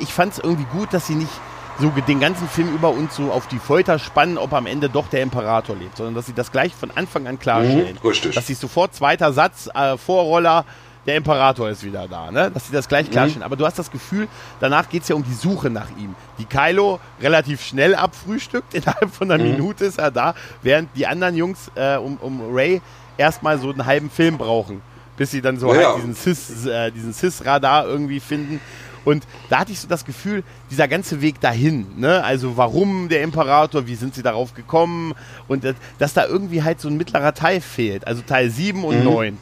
ich 0.00 0.12
fand 0.12 0.34
es 0.34 0.38
irgendwie 0.40 0.66
gut, 0.76 0.92
dass 0.92 1.06
sie 1.06 1.14
nicht 1.14 1.32
so 1.80 1.88
den 1.90 2.18
ganzen 2.20 2.48
Film 2.48 2.74
über 2.74 2.90
uns 2.90 3.14
so 3.14 3.30
auf 3.30 3.46
die 3.46 3.60
Folter 3.60 3.98
spannen, 4.00 4.36
ob 4.36 4.52
am 4.52 4.66
Ende 4.66 4.90
doch 4.90 5.06
der 5.08 5.22
Imperator 5.22 5.76
lebt, 5.76 5.96
sondern 5.96 6.16
dass 6.16 6.26
sie 6.26 6.32
das 6.34 6.50
gleich 6.52 6.74
von 6.74 6.90
Anfang 6.90 7.26
an 7.28 7.38
klarstellen. 7.38 7.96
Mhm, 8.02 8.08
richtig. 8.08 8.34
Dass 8.34 8.46
sie 8.48 8.54
sofort 8.54 8.94
zweiter 8.96 9.32
Satz, 9.32 9.68
äh, 9.74 9.96
Vorroller, 9.96 10.64
der 11.08 11.16
Imperator 11.16 11.68
ist 11.70 11.82
wieder 11.82 12.06
da, 12.06 12.30
ne? 12.30 12.50
Dass 12.52 12.66
sie 12.68 12.72
das 12.72 12.84
Mhm. 12.86 12.88
gleich 12.90 13.10
klarstellen. 13.10 13.42
Aber 13.42 13.56
du 13.56 13.64
hast 13.66 13.78
das 13.78 13.90
Gefühl, 13.90 14.28
danach 14.60 14.88
geht 14.88 15.02
es 15.02 15.08
ja 15.08 15.16
um 15.16 15.24
die 15.24 15.32
Suche 15.34 15.70
nach 15.70 15.88
ihm. 15.98 16.14
Die 16.38 16.44
Kylo 16.44 17.00
relativ 17.20 17.64
schnell 17.64 17.94
abfrühstückt, 17.96 18.74
innerhalb 18.74 19.12
von 19.12 19.28
Mhm. 19.28 19.32
einer 19.34 19.42
Minute 19.44 19.84
ist 19.86 19.98
er 19.98 20.10
da, 20.10 20.34
während 20.62 20.94
die 20.96 21.06
anderen 21.06 21.34
Jungs 21.36 21.70
äh, 21.74 21.96
um, 21.96 22.18
um 22.18 22.40
Ray 22.54 22.80
erstmal 23.16 23.58
so 23.58 23.70
einen 23.70 23.84
halben 23.86 24.10
Film 24.10 24.38
brauchen, 24.38 24.82
bis 25.16 25.30
sie 25.32 25.40
dann 25.40 25.58
so 25.58 25.72
Ja, 25.74 25.94
halt 25.94 25.96
diesen 25.96 26.14
Cis, 26.14 26.66
äh, 26.66 26.92
diesen 26.92 27.12
Cis-Radar 27.14 27.86
irgendwie 27.86 28.20
finden. 28.20 28.60
Und 29.04 29.24
da 29.48 29.60
hatte 29.60 29.72
ich 29.72 29.80
so 29.80 29.88
das 29.88 30.04
Gefühl, 30.04 30.44
dieser 30.70 30.86
ganze 30.88 31.22
Weg 31.22 31.40
dahin, 31.40 31.86
ne? 31.98 32.22
Also 32.22 32.58
warum 32.58 33.08
der 33.08 33.22
Imperator, 33.22 33.86
wie 33.86 33.94
sind 33.94 34.14
sie 34.14 34.22
darauf 34.22 34.52
gekommen 34.52 35.14
und 35.46 35.64
äh, 35.64 35.72
dass 35.98 36.12
da 36.12 36.26
irgendwie 36.26 36.62
halt 36.62 36.80
so 36.82 36.88
ein 36.88 36.98
mittlerer 36.98 37.32
Teil 37.32 37.62
fehlt, 37.62 38.06
also 38.06 38.20
Teil 38.20 38.50
7 38.50 38.84
und 38.84 39.02
9. 39.02 39.38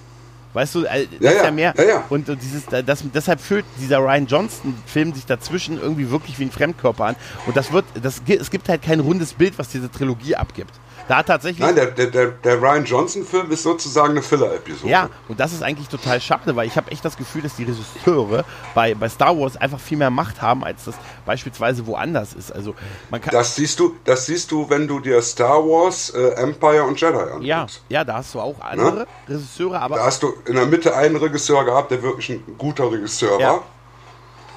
Weißt 0.57 0.75
du, 0.75 0.85
äh, 0.85 1.07
das. 1.07 1.21
Ja, 1.21 1.31
ist 1.33 1.37
ja 1.37 1.45
ja, 1.45 1.51
mehr. 1.51 1.75
ja. 1.87 2.05
Und 2.09 2.31
äh, 2.31 2.35
dieses, 2.35 2.65
das, 2.65 3.05
deshalb 3.15 3.41
fühlt 3.41 3.67
dieser 3.79 3.99
Ryan 3.99 4.27
Johnston-Film 4.27 5.13
sich 5.13 5.27
dazwischen 5.27 5.79
irgendwie 5.79 6.11
wirklich 6.11 6.39
wie 6.39 6.45
ein 6.45 6.51
Fremdkörper 6.51 7.05
an. 7.05 7.17
Und 7.45 7.59
das 7.59 7.73
wird, 7.73 7.85
das, 8.03 8.23
es 8.27 8.51
gibt 8.51 8.71
halt 8.71 8.81
kein 8.81 9.01
rundes 9.01 9.35
Bild, 9.35 9.59
was 9.59 9.69
diese 9.69 9.91
Trilogie 9.91 10.35
abgibt. 10.35 10.73
Da 11.09 11.23
tatsächlich. 11.23 11.61
Nein, 11.65 11.77
der, 11.77 11.87
der, 11.87 12.27
der, 12.29 12.61
Ryan 12.61 12.85
Johnson-Film 12.85 13.51
ist 13.51 13.63
sozusagen 13.63 14.11
eine 14.11 14.23
Filler-Episode. 14.23 14.91
Ja, 14.91 15.09
und 15.29 15.39
das 15.39 15.53
ist 15.53 15.63
eigentlich 15.63 15.89
total 15.89 16.21
schade, 16.21 16.57
weil 16.57 16.67
ich 16.67 16.77
habe 16.77 16.91
echt 16.91 17.05
das 17.05 17.17
Gefühl, 17.17 17.43
dass 17.43 17.55
die 17.57 17.65
Regisseure 17.65 18.45
bei, 18.75 18.95
bei 18.95 19.09
Star 19.09 19.39
Wars 19.39 19.57
einfach 19.57 19.79
viel 19.79 19.99
mehr 19.99 20.11
Macht 20.11 20.43
haben, 20.43 20.65
als 20.65 20.85
das 20.85 20.97
beispielsweise 21.25 21.87
woanders 21.87 22.35
ist. 22.35 22.51
Also 22.51 22.75
man 23.11 23.21
kann. 23.21 23.33
Das 23.33 23.55
siehst 23.55 23.79
du, 23.79 23.95
das 24.05 24.27
siehst 24.27 24.51
du, 24.51 24.69
wenn 24.69 24.89
du 24.89 24.99
dir 24.99 25.23
Star 25.23 25.63
Wars, 25.63 26.11
äh, 26.11 26.31
Empire 26.37 26.83
und 26.83 27.01
Jedi 27.01 27.17
anguckst. 27.17 27.47
ja, 27.47 27.67
ja, 27.89 28.05
da 28.05 28.15
hast 28.15 28.35
du 28.35 28.41
auch 28.41 28.61
andere 28.61 29.07
Regisseure, 29.29 29.81
aber 29.81 29.97
Da 29.97 30.05
hast 30.07 30.23
du 30.23 30.35
in 30.47 30.55
der 30.55 30.67
Mitte 30.67 30.97
einen 30.97 31.17
Regisseur 31.17 31.65
gehabt, 31.65 31.91
der 31.93 32.03
wirklich 32.03 32.31
ein 32.31 32.43
guter 32.59 32.91
Regisseur 32.91 33.39
Ja. 33.41 33.49
war. 33.53 33.63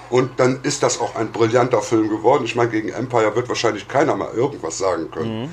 Und 0.10 0.40
dann 0.40 0.62
ist 0.64 0.82
das 0.82 1.00
auch 1.00 1.16
ein 1.16 1.32
brillanter 1.32 1.84
Film 1.84 2.10
geworden. 2.10 2.44
Ich 2.44 2.56
meine, 2.56 2.72
gegen 2.72 2.90
Empire 2.90 3.36
wird 3.36 3.48
wahrscheinlich 3.48 3.88
keiner 3.88 4.16
mal 4.16 4.30
irgendwas 4.34 4.80
sagen 4.80 5.12
können. 5.12 5.44
Mhm. 5.44 5.50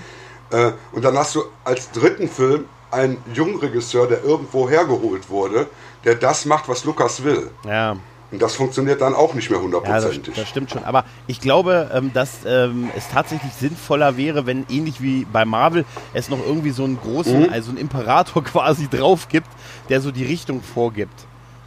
Äh, 0.50 0.72
und 0.92 1.04
dann 1.04 1.16
hast 1.16 1.34
du 1.34 1.42
als 1.64 1.90
dritten 1.90 2.28
Film 2.28 2.64
einen 2.90 3.16
jungen 3.34 3.56
Regisseur, 3.56 4.06
der 4.06 4.22
irgendwo 4.22 4.68
hergeholt 4.70 5.28
wurde, 5.28 5.66
der 6.04 6.14
das 6.14 6.44
macht, 6.46 6.68
was 6.68 6.84
Lukas 6.84 7.22
will. 7.24 7.50
ja. 7.64 7.96
Und 8.32 8.42
das 8.42 8.56
funktioniert 8.56 9.00
dann 9.00 9.14
auch 9.14 9.34
nicht 9.34 9.50
mehr 9.50 9.60
Ja, 9.60 9.68
das, 9.68 9.82
hundertprozentig. 10.04 10.34
das 10.34 10.48
stimmt 10.48 10.72
schon. 10.72 10.82
Aber 10.82 11.04
ich 11.28 11.40
glaube, 11.40 11.92
ähm, 11.94 12.10
dass 12.12 12.38
ähm, 12.44 12.90
es 12.96 13.06
tatsächlich 13.08 13.52
sinnvoller 13.52 14.16
wäre, 14.16 14.46
wenn 14.46 14.66
ähnlich 14.68 15.00
wie 15.00 15.24
bei 15.24 15.44
Marvel 15.44 15.84
es 16.12 16.28
noch 16.28 16.40
irgendwie 16.44 16.70
so 16.72 16.82
einen 16.82 16.98
großen, 17.00 17.42
Mhm. 17.44 17.48
also 17.52 17.68
einen 17.70 17.78
Imperator 17.78 18.42
quasi 18.44 18.88
drauf 18.88 19.28
gibt, 19.28 19.46
der 19.90 20.00
so 20.00 20.10
die 20.10 20.24
Richtung 20.24 20.60
vorgibt. 20.60 21.14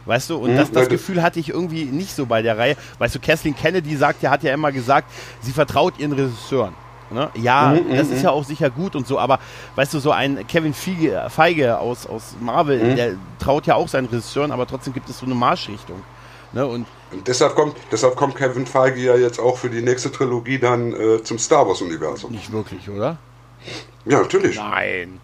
Weißt 0.04 0.28
du, 0.28 0.36
und 0.36 0.52
Mhm, 0.52 0.56
das, 0.58 0.70
das- 0.70 0.88
Gefühl 0.90 1.22
hatte 1.22 1.40
ich 1.40 1.48
irgendwie 1.48 1.84
nicht 1.86 2.14
so 2.14 2.26
bei 2.26 2.42
der 2.42 2.58
Reihe. 2.58 2.76
Weißt 2.98 3.14
du, 3.14 3.20
Kathleen 3.20 3.56
Kennedy 3.56 3.96
sagt 3.96 4.22
ja, 4.22 4.30
hat 4.30 4.42
ja 4.42 4.52
immer 4.52 4.70
gesagt, 4.70 5.10
sie 5.40 5.52
vertraut 5.52 5.98
ihren 5.98 6.12
Regisseuren. 6.12 6.74
Ne? 7.10 7.28
Ja, 7.34 7.70
Mhm, 7.72 7.96
das 7.96 8.08
ist 8.08 8.22
ja 8.22 8.30
auch 8.30 8.44
sicher 8.44 8.70
gut 8.70 8.94
und 8.94 9.06
so, 9.06 9.18
aber 9.18 9.38
weißt 9.74 9.94
du, 9.94 9.98
so 9.98 10.12
ein 10.12 10.46
Kevin 10.46 10.72
Feige, 10.74 11.26
Feige 11.28 11.78
aus, 11.78 12.06
aus 12.06 12.36
Marvel, 12.40 12.78
Mhm. 12.92 12.96
der 12.96 13.12
traut 13.38 13.66
ja 13.66 13.74
auch 13.74 13.88
seinen 13.88 14.06
Regisseuren, 14.06 14.52
aber 14.52 14.66
trotzdem 14.66 14.92
gibt 14.92 15.08
es 15.10 15.18
so 15.18 15.26
eine 15.26 15.34
Marschrichtung. 15.34 16.00
Ne? 16.52 16.64
Und 16.66 16.86
Und 17.12 17.26
deshalb 17.26 17.54
kommt, 17.56 17.76
deshalb 17.90 18.14
kommt 18.16 18.36
Kevin 18.36 18.66
Feige 18.66 19.00
ja 19.00 19.16
jetzt 19.16 19.40
auch 19.40 19.56
für 19.58 19.70
die 19.70 19.82
nächste 19.82 20.12
Trilogie 20.12 20.58
dann 20.58 20.92
äh, 20.92 21.22
zum 21.22 21.38
Star 21.38 21.66
Wars-Universum. 21.66 22.30
nicht 22.30 22.52
wirklich, 22.52 22.88
oder? 22.88 23.18
Ja, 24.04 24.20
natürlich. 24.20 24.56
Nein. 24.56 25.20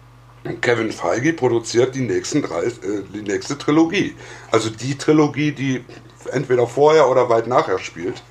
Kevin 0.61 0.91
Feige 0.91 1.33
produziert 1.33 1.95
die 1.95 2.01
nächsten 2.01 2.41
drei, 2.41 2.63
äh, 2.63 2.71
die 3.13 3.21
nächste 3.21 3.57
Trilogie. 3.57 4.15
Also 4.51 4.69
die 4.69 4.97
Trilogie, 4.97 5.51
die 5.51 5.83
entweder 6.31 6.67
vorher 6.67 7.09
oder 7.09 7.29
weit 7.29 7.47
nachher 7.47 7.79
spielt. 7.79 8.21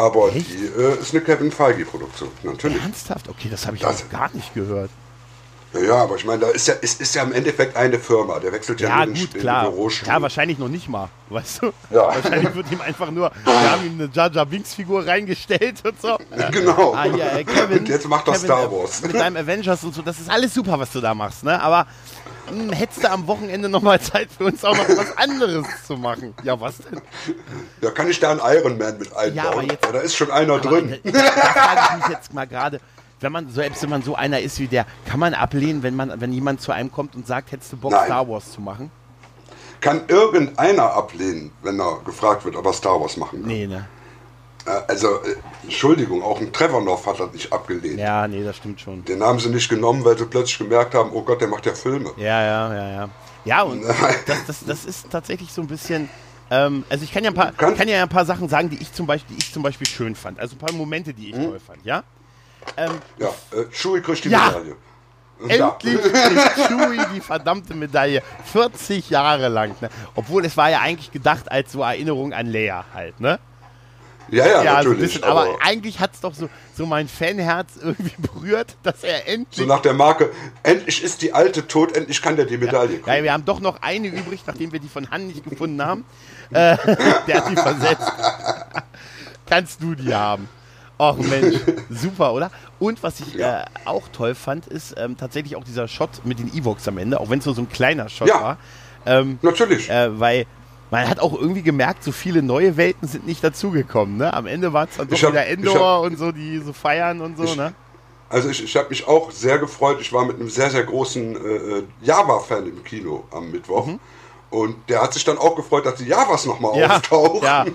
Aber 0.00 0.34
Echt? 0.34 0.48
die 0.50 0.66
äh, 0.80 0.98
ist 1.00 1.12
eine 1.14 1.22
Kevin 1.22 1.52
Feige-Produktion, 1.52 2.30
natürlich. 2.42 2.80
Ernsthaft? 2.82 3.28
Okay, 3.28 3.48
das 3.50 3.66
habe 3.66 3.76
ich 3.76 3.82
Das- 3.82 4.08
gar 4.08 4.30
nicht 4.32 4.54
gehört. 4.54 4.90
Ja, 5.72 5.94
aber 6.02 6.16
ich 6.16 6.24
meine, 6.24 6.40
da 6.40 6.48
ist 6.48 6.66
ja, 6.66 6.74
es 6.82 6.94
ist 6.94 7.14
ja 7.14 7.22
im 7.22 7.32
Endeffekt 7.32 7.76
eine 7.76 7.96
Firma. 8.00 8.40
Der 8.40 8.50
wechselt 8.50 8.80
ja, 8.80 8.88
Ja, 8.88 9.06
nur 9.06 9.14
den, 9.14 9.20
gut, 9.20 9.34
den 9.34 9.40
klar. 9.40 9.70
Bürostuhl. 9.70 10.08
Ja, 10.08 10.20
wahrscheinlich 10.20 10.58
noch 10.58 10.66
nicht 10.68 10.88
mal, 10.88 11.08
weißt 11.28 11.62
du? 11.62 11.66
Ja. 11.90 12.08
Wahrscheinlich 12.08 12.52
wird 12.56 12.72
ihm 12.72 12.80
einfach 12.80 13.08
nur, 13.12 13.30
wir 13.44 13.70
haben 13.70 13.86
ihm 13.86 13.92
eine 14.00 14.10
Jar 14.12 14.32
Jar 14.32 14.46
Binks 14.46 14.74
Figur 14.74 15.06
reingestellt 15.06 15.76
und 15.86 16.00
so. 16.02 16.18
Genau. 16.50 16.92
Ah, 16.94 17.06
ja, 17.06 17.36
äh, 17.38 17.44
Kevin. 17.44 17.78
Und 17.80 17.88
jetzt 17.88 18.08
macht 18.08 18.26
er 18.26 18.34
Star 18.34 18.64
äh, 18.64 18.72
Wars. 18.72 19.00
Mit 19.02 19.14
deinem 19.14 19.36
Avengers 19.36 19.84
und 19.84 19.94
so, 19.94 20.02
das 20.02 20.18
ist 20.18 20.28
alles 20.28 20.52
super, 20.54 20.76
was 20.76 20.90
du 20.90 21.00
da 21.00 21.14
machst, 21.14 21.44
ne? 21.44 21.62
Aber 21.62 21.86
mh, 22.50 22.74
hättest 22.74 23.04
du 23.04 23.10
am 23.10 23.26
Wochenende 23.26 23.68
nochmal 23.68 24.00
Zeit 24.00 24.28
für 24.36 24.44
uns 24.44 24.64
auch 24.64 24.76
noch 24.76 24.88
was 24.88 25.16
anderes 25.18 25.66
zu 25.86 25.96
machen? 25.96 26.34
Ja, 26.42 26.60
was 26.60 26.78
denn? 26.78 27.00
Da 27.80 27.90
kann 27.90 28.08
ich 28.08 28.20
da 28.20 28.30
einen 28.32 28.40
Iron 28.40 28.78
Man 28.78 28.98
mit 28.98 29.14
einbauen. 29.14 29.34
Ja, 29.34 29.50
aber 29.50 29.62
jetzt- 29.62 29.84
da 29.84 29.98
ist 30.00 30.14
schon 30.16 30.30
einer 30.30 30.58
drin. 30.58 30.98
Da, 31.04 31.10
da 31.12 31.20
frage 31.22 31.80
ich 31.90 31.96
mich 32.06 32.16
jetzt 32.16 32.32
mal 32.34 32.46
gerade, 32.46 32.80
wenn 33.20 33.32
man, 33.32 33.50
selbst 33.50 33.82
wenn 33.82 33.90
man 33.90 34.02
so 34.02 34.14
einer 34.14 34.40
ist 34.40 34.58
wie 34.60 34.66
der, 34.68 34.86
kann 35.06 35.20
man 35.20 35.34
ablehnen, 35.34 35.82
wenn 35.82 35.94
man, 35.96 36.20
wenn 36.20 36.32
jemand 36.32 36.60
zu 36.60 36.72
einem 36.72 36.90
kommt 36.90 37.14
und 37.14 37.26
sagt, 37.26 37.52
hättest 37.52 37.72
du 37.72 37.76
Bock, 37.76 37.92
Nein. 37.92 38.06
Star 38.06 38.28
Wars 38.28 38.52
zu 38.52 38.60
machen? 38.60 38.90
Kann 39.80 40.02
irgendeiner 40.08 40.92
ablehnen, 40.94 41.52
wenn 41.62 41.80
er 41.80 42.00
gefragt 42.04 42.44
wird, 42.44 42.56
ob 42.56 42.66
er 42.66 42.72
Star 42.72 43.00
Wars 43.00 43.16
machen 43.16 43.40
kann? 43.40 43.48
Nee, 43.48 43.66
ne? 43.66 43.86
Äh, 44.66 44.70
Also, 44.88 45.08
äh, 45.22 45.36
Entschuldigung, 45.64 46.22
auch 46.22 46.40
ein 46.40 46.52
Trevornow 46.52 47.04
hat 47.06 47.20
das 47.20 47.32
nicht 47.32 47.52
abgelehnt. 47.52 47.98
Ja, 47.98 48.26
nee, 48.28 48.42
das 48.44 48.56
stimmt 48.56 48.80
schon. 48.80 49.04
Den 49.04 49.22
haben 49.22 49.38
sie 49.40 49.48
nicht 49.50 49.68
genommen, 49.68 50.04
weil 50.04 50.16
sie 50.18 50.26
plötzlich 50.26 50.58
gemerkt 50.58 50.94
haben, 50.94 51.10
oh 51.12 51.22
Gott, 51.22 51.40
der 51.40 51.48
macht 51.48 51.66
ja 51.66 51.74
Filme. 51.74 52.10
Ja, 52.16 52.42
ja, 52.42 52.74
ja, 52.74 52.90
ja. 52.90 53.08
Ja, 53.44 53.62
und 53.62 53.82
das, 54.26 54.44
das, 54.46 54.64
das 54.66 54.84
ist 54.84 55.10
tatsächlich 55.10 55.52
so 55.52 55.62
ein 55.62 55.66
bisschen. 55.68 56.08
Ähm, 56.50 56.84
also 56.90 57.04
ich 57.04 57.12
kann 57.12 57.22
ja 57.24 57.30
ein 57.30 57.34
paar, 57.34 57.52
Kann- 57.52 57.76
kann 57.76 57.88
ja 57.88 58.02
ein 58.02 58.08
paar 58.08 58.24
Sachen 58.26 58.48
sagen, 58.48 58.68
die 58.70 58.76
ich 58.82 58.92
zum 58.92 59.06
Beispiel, 59.06 59.36
die 59.36 59.42
ich 59.42 59.52
zum 59.52 59.62
Beispiel 59.62 59.86
schön 59.86 60.14
fand. 60.16 60.38
Also 60.40 60.56
ein 60.56 60.58
paar 60.58 60.72
Momente, 60.72 61.14
die 61.14 61.30
ich 61.30 61.36
Mhm. 61.36 61.44
toll 61.50 61.60
fand, 61.60 61.84
ja. 61.84 62.02
Ähm, 62.76 62.90
Ja, 63.18 63.28
äh, 63.52 63.64
Chewie 63.70 64.00
kriegt 64.02 64.24
die 64.24 64.28
Ja. 64.30 64.46
Medaille. 64.48 64.76
Endlich 65.48 66.02
kriegt 66.02 66.68
Chewie 66.68 67.00
die 67.14 67.20
verdammte 67.20 67.72
Medaille. 67.74 68.20
40 68.52 69.08
Jahre 69.08 69.48
lang. 69.48 69.74
Ne? 69.80 69.88
Obwohl 70.14 70.44
es 70.44 70.54
war 70.56 70.68
ja 70.70 70.80
eigentlich 70.80 71.10
gedacht 71.12 71.50
als 71.50 71.72
so 71.72 71.80
Erinnerung 71.82 72.34
an 72.34 72.46
Leia 72.46 72.84
halt, 72.92 73.20
ne? 73.20 73.38
Ja, 74.30 74.46
ja, 74.46 74.62
Ja, 74.62 74.82
so 74.82 74.90
natürlich. 74.90 75.14
bisschen, 75.14 75.24
aber, 75.24 75.56
eigentlich 75.60 75.98
hat 76.00 76.14
es 76.14 76.20
doch 76.20 76.34
so, 76.34 76.48
so 76.76 76.86
mein 76.86 77.08
Fanherz 77.08 77.72
irgendwie 77.82 78.14
berührt, 78.18 78.76
dass 78.82 79.02
er 79.04 79.26
endlich. 79.28 79.56
so 79.58 79.64
nach 79.66 79.80
der 79.80 79.92
Marke, 79.94 80.30
endlich 80.62 81.02
ist 81.02 81.22
die 81.22 81.32
Alte 81.32 81.66
tot, 81.66 81.96
endlich 81.96 82.22
kann 82.22 82.36
der 82.36 82.44
die 82.46 82.56
Medaille 82.58 82.98
kriegen. 82.98 83.08
Ja, 83.16 83.22
wir 83.22 83.32
haben 83.32 83.44
doch 83.44 83.60
noch 83.60 83.82
eine 83.82 84.08
übrig, 84.08 84.42
nachdem 84.46 84.72
wir 84.72 84.78
die 84.80 84.88
von 84.88 85.10
Han 85.10 85.26
nicht 85.26 85.42
gefunden 85.48 85.82
haben. 85.84 86.04
Äh, 86.50 86.76
der 87.26 87.36
hat 87.36 87.48
die 87.50 87.56
versetzt. 87.56 88.12
Kannst 89.46 89.82
du 89.82 89.94
die 89.94 90.14
haben? 90.14 90.48
Och 90.98 91.16
Mensch, 91.16 91.56
super, 91.88 92.34
oder? 92.34 92.50
Und 92.78 93.02
was 93.02 93.20
ich 93.20 93.34
Ja. 93.34 93.62
äh, 93.62 93.64
auch 93.86 94.08
toll 94.08 94.34
fand, 94.34 94.66
ist 94.66 94.94
ähm, 94.98 95.16
tatsächlich 95.16 95.56
auch 95.56 95.64
dieser 95.64 95.88
Shot 95.88 96.24
mit 96.24 96.38
den 96.38 96.52
Evox 96.54 96.86
am 96.88 96.98
Ende, 96.98 97.18
auch 97.20 97.30
wenn 97.30 97.38
es 97.38 97.46
nur 97.46 97.54
so 97.54 97.62
ein 97.62 97.68
kleiner 97.70 98.08
Shot 98.10 98.28
Ja. 98.28 98.42
war. 98.42 98.58
Ähm, 99.06 99.38
Natürlich. 99.40 99.88
äh, 99.88 100.20
weil 100.20 100.44
man 100.90 101.08
hat 101.08 101.20
auch 101.20 101.32
irgendwie 101.38 101.62
gemerkt, 101.62 102.02
so 102.04 102.12
viele 102.12 102.42
neue 102.42 102.76
Welten 102.76 103.06
sind 103.08 103.26
nicht 103.26 103.42
dazugekommen. 103.44 104.16
Ne? 104.16 104.32
Am 104.34 104.46
Ende 104.46 104.72
war 104.72 104.88
es 104.90 104.96
dann 104.96 105.08
doch 105.08 105.22
hab- 105.22 105.30
wieder 105.32 105.46
Endor 105.46 105.74
hab- 105.98 106.02
und 106.04 106.18
so, 106.18 106.32
die 106.32 106.58
so 106.58 106.72
feiern 106.72 107.20
und 107.20 107.36
so. 107.36 107.44
Ich- 107.44 107.56
ne? 107.56 107.72
Also 108.28 108.48
ich, 108.48 108.62
ich 108.62 108.76
habe 108.76 108.88
mich 108.90 109.08
auch 109.08 109.30
sehr 109.32 109.58
gefreut. 109.58 109.98
Ich 110.00 110.12
war 110.12 110.24
mit 110.24 110.36
einem 110.38 110.48
sehr, 110.48 110.70
sehr 110.70 110.84
großen 110.84 111.34
äh, 111.36 111.82
Java-Fan 112.02 112.64
im 112.66 112.84
Kino 112.84 113.24
am 113.32 113.50
Mittwoch. 113.50 113.88
Und 114.50 114.76
der 114.88 115.02
hat 115.02 115.12
sich 115.14 115.24
dann 115.24 115.38
auch 115.38 115.54
gefreut, 115.56 115.86
dass 115.86 115.96
die 115.96 116.06
Javas 116.06 116.46
nochmal 116.46 116.72
Mhm. 116.74 116.78
Ja, 116.80 116.96
auftauchen. 116.96 117.40
ja. 117.42 117.64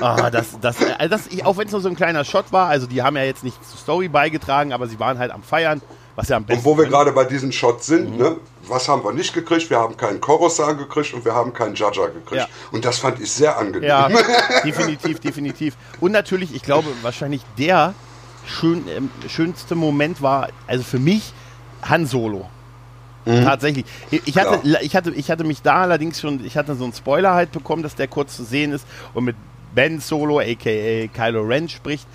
Ah, 0.00 0.28
das, 0.30 0.58
das, 0.60 0.76
also 0.98 1.08
das, 1.08 1.44
auch 1.44 1.56
wenn 1.56 1.66
es 1.66 1.72
nur 1.72 1.80
so 1.80 1.88
ein 1.88 1.94
kleiner 1.96 2.24
Shot 2.24 2.46
war, 2.52 2.68
also 2.68 2.86
die 2.86 3.00
haben 3.02 3.16
ja 3.16 3.22
jetzt 3.22 3.42
nicht 3.44 3.56
zur 3.66 3.78
Story 3.78 4.08
beigetragen, 4.08 4.72
aber 4.72 4.86
sie 4.86 4.98
waren 5.00 5.18
halt 5.18 5.30
am 5.30 5.42
Feiern, 5.42 5.80
was 6.16 6.28
ja 6.28 6.36
am 6.36 6.44
besten 6.44 6.60
Und 6.60 6.64
wo 6.64 6.78
wir 6.78 6.86
gerade 6.86 7.12
bei 7.12 7.24
diesen 7.24 7.52
Shots 7.52 7.86
sind, 7.86 8.10
Mhm. 8.12 8.16
ne, 8.16 8.36
was 8.66 8.88
haben 8.88 9.04
wir 9.04 9.12
nicht 9.12 9.34
gekriegt? 9.34 9.68
Wir 9.70 9.78
haben 9.78 9.96
keinen 9.96 10.20
Coruscant 10.20 10.78
gekriegt 10.78 11.12
und 11.14 11.24
wir 11.24 11.34
haben 11.34 11.52
keinen 11.52 11.74
Jaja 11.74 12.06
gekriegt. 12.06 12.42
Ja. 12.42 12.48
Und 12.72 12.84
das 12.84 12.98
fand 12.98 13.20
ich 13.20 13.30
sehr 13.30 13.58
angenehm. 13.58 13.88
Ja, 13.88 14.08
definitiv, 14.64 15.20
definitiv. 15.20 15.76
Und 16.00 16.12
natürlich, 16.12 16.54
ich 16.54 16.62
glaube, 16.62 16.88
wahrscheinlich 17.02 17.42
der 17.58 17.94
schön, 18.46 18.84
ähm, 18.88 19.10
schönste 19.28 19.74
Moment 19.74 20.22
war, 20.22 20.48
also 20.66 20.82
für 20.84 20.98
mich, 20.98 21.32
Han 21.82 22.06
Solo. 22.06 22.48
Tatsächlich. 23.26 23.86
Ich 24.10 24.36
hatte, 24.36 24.60
ich, 24.82 24.94
hatte, 24.94 25.10
ich 25.10 25.30
hatte 25.30 25.44
mich 25.44 25.62
da 25.62 25.82
allerdings 25.82 26.20
schon, 26.20 26.44
ich 26.44 26.58
hatte 26.58 26.74
so 26.74 26.84
einen 26.84 26.92
Spoiler 26.92 27.32
halt 27.32 27.52
bekommen, 27.52 27.82
dass 27.82 27.94
der 27.94 28.06
kurz 28.06 28.36
zu 28.36 28.44
sehen 28.44 28.70
ist 28.72 28.86
und 29.14 29.24
mit 29.24 29.34
Ben 29.74 29.98
Solo, 29.98 30.40
aka 30.40 31.08
Kylo 31.08 31.40
Ren, 31.42 31.70
spricht 31.70 32.06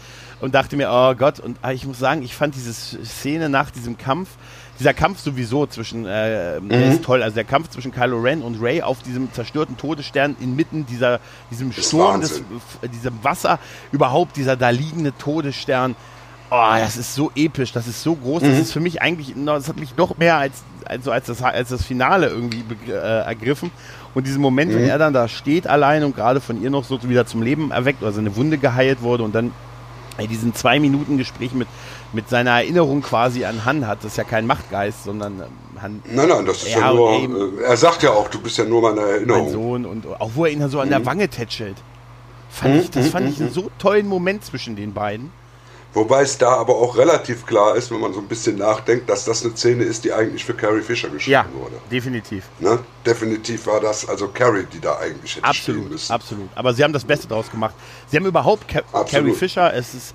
und 0.41 0.55
dachte 0.55 0.77
mir, 0.77 0.89
oh 0.91 1.13
Gott, 1.15 1.39
und 1.39 1.57
ah, 1.61 1.71
ich 1.71 1.85
muss 1.85 1.99
sagen, 1.99 2.21
ich 2.23 2.35
fand 2.35 2.55
diese 2.55 2.73
Szene 2.73 3.49
nach 3.49 3.71
diesem 3.71 3.97
Kampf, 3.97 4.29
dieser 4.79 4.93
Kampf 4.93 5.19
sowieso 5.19 5.65
zwischen, 5.65 6.05
äh, 6.05 6.61
der 6.61 6.85
ist 6.93 7.03
toll, 7.03 7.21
also 7.21 7.35
der 7.35 7.43
Kampf 7.43 7.69
zwischen 7.69 7.91
Kylo 7.91 8.17
Ren 8.19 8.41
und 8.41 8.61
Ray 8.61 8.81
auf 8.81 9.01
diesem 9.03 9.31
zerstörten 9.33 9.75
Todesstern 9.75 10.37
inmitten 10.39 10.85
dieser, 10.85 11.19
diesem 11.51 11.73
Sturm, 11.73 12.21
des, 12.21 12.39
f- 12.39 12.89
diesem 12.89 13.21
Wasser, 13.21 13.59
überhaupt 13.91 14.37
dieser 14.37 14.55
da 14.55 14.69
liegende 14.69 15.11
Todesstern. 15.17 15.95
Oh, 16.51 16.73
das 16.79 16.97
ist 16.97 17.13
so 17.13 17.29
episch, 17.35 17.73
das 17.73 17.87
ist 17.87 18.01
so 18.01 18.15
groß, 18.15 18.41
das 18.41 18.57
ist 18.57 18.71
für 18.71 18.79
mich 18.79 19.03
eigentlich, 19.03 19.35
das 19.45 19.67
hat 19.67 19.77
mich 19.77 19.95
noch 19.97 20.17
mehr 20.17 20.37
als, 20.37 20.63
als, 20.85 21.05
so 21.05 21.11
als, 21.11 21.27
das, 21.27 21.43
als 21.43 21.69
das 21.69 21.83
Finale 21.83 22.27
irgendwie 22.27 22.63
äh, 22.87 22.93
ergriffen. 22.93 23.69
Und 24.15 24.25
diesen 24.25 24.41
Moment, 24.41 24.73
wenn 24.73 24.85
er 24.89 24.97
dann 24.97 25.13
da 25.13 25.27
steht 25.27 25.67
allein 25.67 26.03
und 26.03 26.15
gerade 26.15 26.41
von 26.41 26.59
ihr 26.59 26.71
noch 26.71 26.85
so 26.85 26.97
wieder 27.03 27.27
zum 27.27 27.43
Leben 27.43 27.69
erweckt 27.69 28.01
oder 28.01 28.13
seine 28.13 28.35
Wunde 28.35 28.57
geheilt 28.57 29.03
wurde 29.03 29.23
und 29.23 29.35
dann 29.35 29.51
ey, 30.19 30.27
diesen 30.27 30.53
zwei 30.53 30.79
Minuten 30.79 31.17
Gespräch 31.17 31.53
mit, 31.53 31.67
mit 32.13 32.29
seiner 32.29 32.51
Erinnerung 32.51 33.01
quasi 33.01 33.45
an 33.45 33.65
Han 33.65 33.87
hat, 33.87 33.99
das 34.03 34.11
ist 34.11 34.17
ja 34.17 34.23
kein 34.23 34.45
Machtgeist, 34.45 35.03
sondern 35.05 35.39
ähm, 35.39 35.81
Han, 35.81 36.01
Nein, 36.05 36.27
nein, 36.29 36.45
das 36.45 36.63
ist 36.63 36.75
ja, 36.75 36.93
nur. 36.93 37.13
eben- 37.13 37.59
Äh, 37.59 37.63
er 37.63 37.77
sagt 37.77 38.03
ja 38.03 38.11
auch, 38.11 38.27
du 38.27 38.39
bist 38.39 38.57
ja 38.57 38.65
nur 38.65 38.81
meine 38.81 39.01
mein 39.01 39.09
Erinnerung. 39.09 39.51
Sohn 39.51 39.85
und 39.85 40.05
auch 40.19 40.31
wo 40.35 40.45
er 40.45 40.51
ihn 40.51 40.67
so 40.69 40.79
an 40.79 40.89
der 40.89 41.05
Wange 41.05 41.27
tätschelt. 41.29 41.77
Fand 42.51 42.73
Mhm, 42.75 42.79
ich, 42.81 42.91
das 42.91 43.07
fand 43.09 43.29
ich 43.29 43.39
einen 43.39 43.51
so 43.51 43.69
tollen 43.77 44.07
Moment 44.07 44.43
zwischen 44.43 44.75
den 44.75 44.93
beiden. 44.93 45.31
Wobei 45.93 46.21
es 46.21 46.37
da 46.37 46.49
aber 46.51 46.75
auch 46.75 46.95
relativ 46.97 47.45
klar 47.47 47.75
ist, 47.75 47.89
wenn 47.91 47.99
man 47.99 48.13
so 48.13 48.19
ein 48.19 48.27
bisschen 48.27 48.57
nachdenkt, 48.57 49.09
dass 49.09 49.25
das 49.25 49.43
eine 49.43 49.55
Szene 49.55 49.83
ist, 49.83 50.03
die 50.03 50.13
eigentlich 50.13 50.45
für 50.45 50.53
Carrie 50.53 50.81
Fisher 50.81 51.09
geschrieben 51.09 51.39
wurde. 51.53 51.77
definitiv. 51.91 52.43
Ne? 52.59 52.77
Definitiv 53.05 53.65
war 53.65 53.79
das 53.79 54.07
also 54.07 54.27
Carrie, 54.27 54.67
die 54.71 54.79
da 54.79 54.97
eigentlich 54.97 55.35
hätte 55.37 55.47
stehen 55.53 55.75
Absolut, 55.75 55.89
müssen. 55.89 56.11
absolut. 56.13 56.49
Aber 56.53 56.73
sie 56.73 56.83
haben 56.83 56.93
das 56.93 57.03
Beste 57.03 57.27
draus 57.27 57.49
gemacht. 57.49 57.73
Sie 58.07 58.17
haben 58.17 58.25
überhaupt 58.27 58.67
Ca 58.67 58.79
Absolut. 58.93 59.09
Carrie 59.09 59.33
Fisher, 59.33 59.73
es 59.73 59.95
ist, 59.95 60.13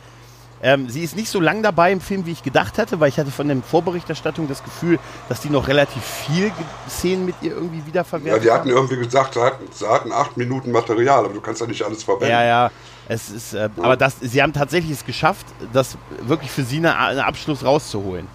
ähm, 0.62 0.88
sie 0.88 1.02
ist 1.02 1.16
nicht 1.16 1.28
so 1.28 1.40
lang 1.40 1.62
dabei 1.64 1.90
im 1.90 2.00
Film, 2.00 2.24
wie 2.24 2.30
ich 2.32 2.44
gedacht 2.44 2.78
hatte, 2.78 3.00
weil 3.00 3.08
ich 3.08 3.18
hatte 3.18 3.32
von 3.32 3.48
der 3.48 3.56
Vorberichterstattung 3.60 4.46
das 4.48 4.62
Gefühl, 4.62 5.00
dass 5.28 5.40
die 5.40 5.50
noch 5.50 5.66
relativ 5.66 6.04
viel 6.04 6.52
Szenen 6.88 7.26
mit 7.26 7.34
ihr 7.42 7.50
irgendwie 7.50 7.80
Ja, 7.80 7.86
wiederverwertet 7.86 8.44
die 8.44 8.50
hatten 8.52 8.68
haben. 8.70 8.76
irgendwie 8.76 8.96
gesagt, 8.98 9.34
sie 9.34 9.42
hatten, 9.42 9.64
sie 9.72 9.88
hatten 9.88 10.12
acht 10.12 10.36
Minuten 10.36 10.70
Material, 10.70 11.24
aber 11.24 11.34
du 11.34 11.40
kannst 11.40 11.60
ja 11.60 11.66
nicht 11.66 11.82
alles 11.82 12.04
verwenden. 12.04 12.30
Ja, 12.30 12.44
ja. 12.44 12.70
Es 13.08 13.30
ist, 13.30 13.54
äh, 13.54 13.68
aber 13.76 13.96
das, 13.96 14.16
sie 14.20 14.42
haben 14.42 14.52
tatsächlich 14.52 14.92
es 14.92 15.04
geschafft, 15.04 15.46
das 15.72 15.98
wirklich 16.22 16.50
für 16.50 16.64
sie 16.64 16.78
eine, 16.78 16.96
einen 16.96 17.20
Abschluss 17.20 17.64
rauszuholen. 17.64 18.26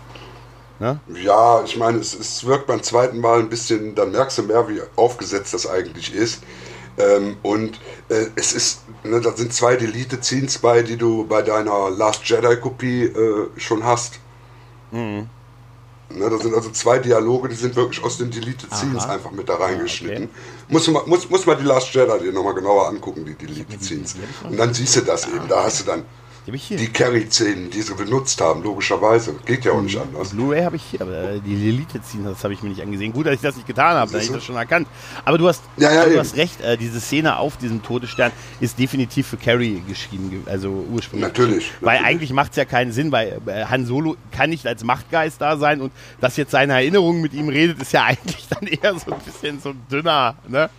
Ja, 1.23 1.61
ich 1.63 1.75
meine, 1.75 1.97
es, 1.97 2.13
es 2.13 2.45
wirkt 2.45 2.67
beim 2.67 2.81
zweiten 2.81 3.19
Mal 3.19 3.39
ein 3.39 3.49
bisschen, 3.49 3.95
dann 3.95 4.11
merkst 4.11 4.37
du 4.37 4.43
mehr, 4.43 4.67
wie 4.69 4.81
aufgesetzt 4.95 5.53
das 5.53 5.67
eigentlich 5.67 6.13
ist. 6.13 6.43
Ähm, 6.97 7.37
und 7.41 7.79
äh, 8.09 8.25
es 8.35 8.53
ist, 8.53 8.83
ne, 9.03 9.19
da 9.21 9.31
sind 9.31 9.53
zwei 9.53 9.75
Delete-Scenes 9.75 10.59
bei, 10.59 10.83
die 10.83 10.97
du 10.97 11.25
bei 11.25 11.41
deiner 11.41 11.89
Last 11.89 12.25
Jedi-Kopie 12.25 13.05
äh, 13.05 13.47
schon 13.57 13.83
hast. 13.83 14.19
Mhm. 14.91 15.29
Ne, 16.11 16.27
da 16.27 16.37
sind 16.39 16.55
also 16.55 16.71
zwei 16.71 16.97
Dialoge, 16.97 17.49
die 17.49 17.55
sind 17.55 17.75
wirklich 17.75 18.03
aus 18.03 18.17
den 18.17 18.31
Deleted 18.31 18.73
Scenes 18.73 19.03
Aha. 19.03 19.13
einfach 19.13 19.31
mit 19.31 19.47
da 19.47 19.57
reingeschnitten. 19.57 20.23
okay. 20.23 20.33
muss, 20.67 20.87
man, 20.87 21.07
muss, 21.07 21.29
muss 21.29 21.45
mal 21.45 21.55
die 21.55 21.63
Last 21.63 21.93
Jedi 21.93 22.19
dir 22.19 22.33
nochmal 22.33 22.55
genauer 22.55 22.87
angucken, 22.87 23.25
die 23.25 23.35
Deleted 23.35 23.83
Scenes. 23.83 24.15
Und 24.43 24.57
dann 24.57 24.73
siehst 24.73 24.95
du 24.95 25.01
das 25.01 25.27
eben. 25.27 25.47
Da 25.47 25.63
hast 25.63 25.81
du 25.81 25.85
dann 25.85 26.05
Die 26.45 26.51
habe 26.51 26.55
ich 26.57 26.63
hier. 26.63 26.77
die 26.77 26.87
Carry-Szenen, 26.91 27.69
die 27.69 27.81
sie 27.81 27.93
benutzt 27.93 28.39
haben, 28.41 28.63
logischerweise. 28.63 29.35
Geht 29.45 29.65
ja 29.65 29.71
auch 29.73 29.81
nicht 29.81 29.97
anders. 29.99 30.29
Blu-ray 30.29 30.63
habe 30.63 30.77
ich 30.77 30.83
hier, 30.83 31.01
aber 31.01 31.39
die 31.39 31.53
Elite 31.69 32.01
ziehen, 32.01 32.23
das 32.23 32.43
habe 32.43 32.53
ich 32.53 32.63
mir 32.63 32.69
nicht 32.69 32.81
angesehen. 32.81 33.13
Gut, 33.13 33.27
dass 33.27 33.35
ich 33.35 33.41
das 33.41 33.55
nicht 33.55 33.67
getan 33.67 33.95
habe, 33.97 34.09
dann 34.11 34.19
hätte 34.21 34.31
ich 34.31 34.37
das 34.37 34.45
schon 34.45 34.55
erkannt. 34.55 34.87
Aber 35.25 35.37
du 35.37 35.47
hast, 35.47 35.61
Ja, 35.77 35.91
ja, 35.93 36.05
du 36.05 36.11
eben. 36.11 36.19
hast 36.19 36.35
recht, 36.37 36.59
äh, 36.61 36.77
diese 36.77 36.99
Szene 37.01 37.37
auf 37.37 37.57
diesem 37.57 37.83
Todesstern 37.83 38.31
ist 38.59 38.79
definitiv 38.79 39.27
für 39.27 39.37
Carrie 39.37 39.83
geschrieben, 39.87 40.29
ge- 40.31 40.39
also 40.51 40.69
ursprünglich. 40.91 41.27
Natürlich, 41.29 41.71
Weil 41.81 41.95
natürlich. 41.97 42.07
eigentlich 42.15 42.33
macht 42.33 42.51
es 42.51 42.57
ja 42.57 42.65
keinen 42.65 42.91
Sinn, 42.93 43.11
weil 43.11 43.39
äh, 43.45 43.65
Han 43.65 43.85
Solo 43.85 44.15
kann 44.31 44.49
nicht 44.49 44.65
als 44.65 44.83
Machtgeist 44.83 45.39
da 45.41 45.57
sein 45.57 45.81
und 45.81 45.91
dass 46.21 46.35
jetzt 46.37 46.51
seine 46.51 46.73
Erinnerung 46.73 47.21
mit 47.21 47.33
ihm 47.33 47.49
redet, 47.49 47.79
ist 47.81 47.93
ja 47.93 48.03
eigentlich 48.05 48.47
dann 48.47 48.63
eher 48.65 48.97
so 48.97 49.11
ein 49.11 49.19
bisschen 49.19 49.59
so 49.61 49.73
dünner, 49.91 50.35
ne? 50.47 50.69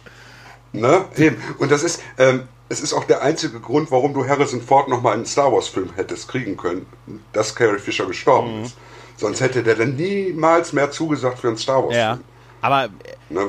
Ne? 0.72 1.04
Eben. 1.16 1.36
Und 1.58 1.70
das 1.70 1.82
ist, 1.82 2.00
ähm, 2.18 2.44
es 2.70 2.80
ist 2.80 2.94
auch 2.94 3.04
der 3.04 3.20
einzige 3.22 3.60
Grund, 3.60 3.90
warum 3.90 4.14
du 4.14 4.26
Harrison 4.26 4.62
Ford 4.62 4.88
nochmal 4.88 5.14
einen 5.14 5.26
Star 5.26 5.52
Wars-Film 5.52 5.90
hättest 5.96 6.28
kriegen 6.28 6.56
können, 6.56 6.86
dass 7.34 7.54
Carrie 7.54 7.78
Fisher 7.78 8.06
gestorben 8.06 8.60
Mhm. 8.60 8.64
ist. 8.64 8.76
Sonst 9.18 9.40
hätte 9.42 9.62
der 9.62 9.74
dann 9.74 9.96
niemals 9.96 10.72
mehr 10.72 10.90
zugesagt 10.90 11.38
für 11.40 11.48
einen 11.48 11.58
Star 11.58 11.82
Wars-Film. 11.84 12.00
Ja. 12.00 12.18
Aber 12.62 12.88
Ne, 13.28 13.46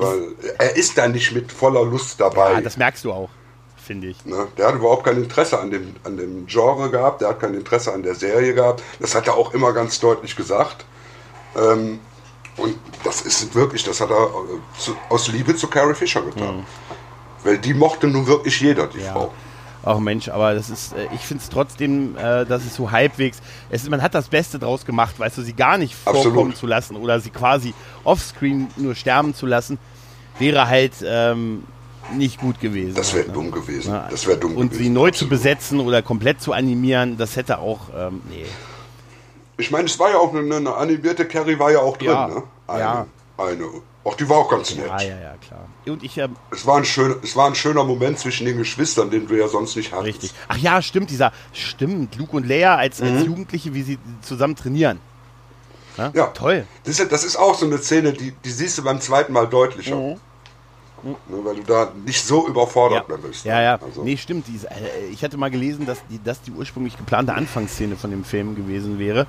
er 0.59 0.75
ist 0.75 0.97
da 0.97 1.07
nicht 1.07 1.31
mit 1.33 1.51
voller 1.51 1.83
Lust 1.85 2.19
dabei. 2.19 2.53
ja, 2.53 2.61
das 2.61 2.77
merkst 2.77 3.03
du 3.05 3.11
auch, 3.11 3.29
finde 3.77 4.07
ich. 4.07 4.25
Ne? 4.25 4.47
Der 4.57 4.67
hat 4.67 4.75
überhaupt 4.75 5.03
kein 5.05 5.17
Interesse 5.17 5.59
an 5.59 5.71
dem, 5.71 5.95
an 6.03 6.17
dem 6.17 6.45
Genre 6.45 6.89
gehabt, 6.91 7.21
der 7.21 7.29
hat 7.29 7.39
kein 7.39 7.53
Interesse 7.55 7.91
an 7.93 8.03
der 8.03 8.13
Serie 8.15 8.53
gehabt. 8.53 8.83
Das 8.99 9.15
hat 9.15 9.25
er 9.27 9.35
auch 9.35 9.53
immer 9.53 9.73
ganz 9.73 9.99
deutlich 9.99 10.35
gesagt. 10.35 10.85
Ähm, 11.55 11.99
und 12.57 12.75
das 13.03 13.21
ist 13.21 13.53
wirklich, 13.55 13.83
das 13.83 14.01
hat 14.01 14.11
er 14.11 14.27
äh, 14.27 14.91
aus 15.09 15.27
Liebe 15.29 15.55
zu 15.55 15.67
Carrie 15.67 15.95
Fisher 15.95 16.21
getan. 16.21 16.65
Weil 17.43 17.57
die 17.57 17.73
mochte 17.73 18.07
nun 18.07 18.27
wirklich 18.27 18.59
jeder, 18.61 18.87
die. 18.87 18.99
Ja. 18.99 19.13
Frau. 19.13 19.31
Ach 19.83 19.97
Mensch, 19.97 20.29
aber 20.29 20.53
das 20.53 20.69
ist, 20.69 20.93
äh, 20.93 21.07
ich 21.15 21.21
finde 21.21 21.41
es 21.41 21.49
trotzdem, 21.49 22.15
äh, 22.15 22.45
dass 22.45 22.63
es 22.65 22.75
so 22.75 22.91
halbwegs, 22.91 23.39
es, 23.71 23.81
ist- 23.83 23.89
man 23.89 24.01
hat 24.03 24.13
das 24.13 24.27
Beste 24.29 24.59
draus 24.59 24.85
gemacht, 24.85 25.19
weißt 25.19 25.39
du, 25.39 25.41
sie 25.41 25.53
gar 25.53 25.79
nicht 25.79 25.95
Absolut. 26.05 26.33
vorkommen 26.33 26.55
zu 26.55 26.67
lassen 26.67 26.95
oder 26.95 27.19
sie 27.19 27.31
quasi 27.31 27.73
offscreen 28.03 28.67
nur 28.77 28.93
sterben 28.93 29.33
zu 29.33 29.47
lassen, 29.47 29.79
wäre 30.37 30.67
halt 30.67 30.93
ähm, 31.03 31.63
nicht 32.15 32.39
gut 32.39 32.59
gewesen. 32.59 32.93
Das 32.93 33.15
wäre 33.15 33.29
dumm 33.29 33.49
gewesen. 33.49 33.91
Ja. 33.93 34.07
Das 34.11 34.27
wäre 34.27 34.37
dumm 34.37 34.55
Und 34.55 34.69
gewesen. 34.69 34.83
sie 34.83 34.89
neu 34.91 35.05
zu 35.09 35.25
absolut. 35.25 35.29
besetzen 35.31 35.79
oder 35.79 36.03
komplett 36.03 36.41
zu 36.41 36.53
animieren, 36.53 37.17
das 37.17 37.35
hätte 37.35 37.57
auch, 37.57 37.79
ähm, 37.97 38.21
nee. 38.29 38.45
Ich 39.57 39.71
meine, 39.71 39.85
es 39.85 39.97
war 39.97 40.11
ja 40.11 40.17
auch 40.17 40.31
eine, 40.33 40.55
eine 40.55 40.73
animierte 40.75 41.25
Carrie 41.25 41.57
war 41.57 41.71
ja 41.71 41.79
auch 41.79 41.97
drin, 41.97 42.09
Ja. 42.09 42.27
ne? 42.27 42.43
Eine, 42.67 42.79
Ja. 42.79 43.05
eine. 43.37 43.65
Auch 44.03 44.15
die 44.15 44.27
war 44.27 44.37
auch 44.37 44.49
ganz 44.49 44.73
nett. 44.75 44.87
Ja, 44.87 44.99
ja, 45.01 45.19
ja, 45.19 45.33
klar. 45.37 45.67
Und 45.85 46.01
ich, 46.03 46.17
ähm, 46.17 46.35
Es, 46.49 46.65
war 46.65 46.77
ein 46.77 46.85
schön, 46.85 47.15
es 47.21 47.35
war 47.35 47.45
ein 47.47 47.53
schöner 47.55 47.83
Moment 47.83 48.17
zwischen 48.17 48.45
den 48.47 48.57
Geschwistern, 48.57 49.11
den 49.11 49.27
du 49.27 49.35
ja 49.37 49.47
sonst 49.47 49.75
nicht 49.75 49.91
hattest. 49.91 50.07
richtig. 50.07 50.33
Ach 50.47 50.57
ja, 50.57 50.81
stimmt, 50.81 51.11
dieser, 51.11 51.31
stimmt, 51.53 52.15
Luke 52.15 52.35
und 52.35 52.47
Leia 52.47 52.75
als, 52.75 52.99
Mhm. 52.99 53.07
als 53.17 53.25
Jugendliche, 53.25 53.73
wie 53.75 53.83
sie 53.83 53.99
zusammen 54.21 54.55
trainieren. 54.55 54.99
Ja, 55.97 56.11
Ja. 56.15 56.27
Toll. 56.27 56.65
Das 56.83 56.99
ist, 56.99 57.11
das 57.11 57.23
ist 57.23 57.35
auch 57.35 57.53
so 57.55 57.65
eine 57.67 57.77
Szene, 57.77 58.13
die, 58.13 58.31
die 58.43 58.49
siehst 58.49 58.77
du 58.79 58.83
beim 58.83 58.99
zweiten 59.01 59.33
Mal 59.33 59.45
deutlicher. 59.47 59.95
Mhm. 59.95 60.15
Ne, 61.03 61.15
weil 61.43 61.55
du 61.55 61.63
da 61.63 61.91
nicht 62.05 62.23
so 62.23 62.47
überfordert 62.47 63.05
Ja, 63.09 63.15
bist. 63.17 63.43
ja, 63.45 63.59
ja. 63.61 63.79
Also, 63.81 64.03
Nee, 64.03 64.17
stimmt. 64.17 64.45
Äh, 64.47 65.07
ich 65.11 65.23
hatte 65.23 65.35
mal 65.35 65.49
gelesen, 65.49 65.85
dass 65.87 65.97
die, 66.09 66.21
dass 66.23 66.41
die 66.43 66.51
ursprünglich 66.51 66.95
geplante 66.95 67.33
Anfangsszene 67.33 67.95
von 67.95 68.11
dem 68.11 68.23
Film 68.23 68.55
gewesen 68.55 68.99
wäre. 68.99 69.25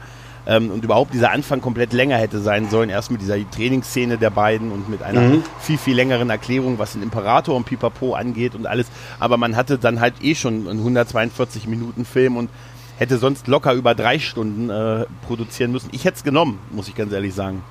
Ähm, 0.46 0.70
und 0.70 0.84
überhaupt 0.84 1.14
dieser 1.14 1.30
Anfang 1.30 1.60
komplett 1.60 1.92
länger 1.92 2.16
hätte 2.16 2.40
sein 2.40 2.68
sollen. 2.70 2.90
Erst 2.90 3.10
mit 3.10 3.20
dieser 3.20 3.36
Trainingsszene 3.50 4.18
der 4.18 4.30
beiden 4.30 4.72
und 4.72 4.88
mit 4.88 5.02
einer 5.02 5.20
mhm. 5.20 5.44
viel, 5.60 5.78
viel 5.78 5.96
längeren 5.96 6.30
Erklärung, 6.30 6.78
was 6.78 6.92
den 6.92 7.02
Imperator 7.02 7.54
und 7.54 7.64
Pipapo 7.64 8.14
angeht 8.14 8.54
und 8.54 8.66
alles. 8.66 8.86
Aber 9.18 9.36
man 9.36 9.56
hatte 9.56 9.78
dann 9.78 10.00
halt 10.00 10.14
eh 10.22 10.34
schon 10.34 10.68
einen 10.68 10.78
142 10.78 11.66
Minuten 11.66 12.04
Film 12.04 12.36
und 12.36 12.50
hätte 12.98 13.18
sonst 13.18 13.46
locker 13.46 13.72
über 13.74 13.94
drei 13.94 14.18
Stunden 14.18 14.70
äh, 14.70 15.06
produzieren 15.26 15.72
müssen. 15.72 15.88
Ich 15.92 16.04
hätte 16.04 16.18
es 16.18 16.24
genommen, 16.24 16.58
muss 16.70 16.88
ich 16.88 16.94
ganz 16.94 17.12
ehrlich 17.12 17.34
sagen. 17.34 17.62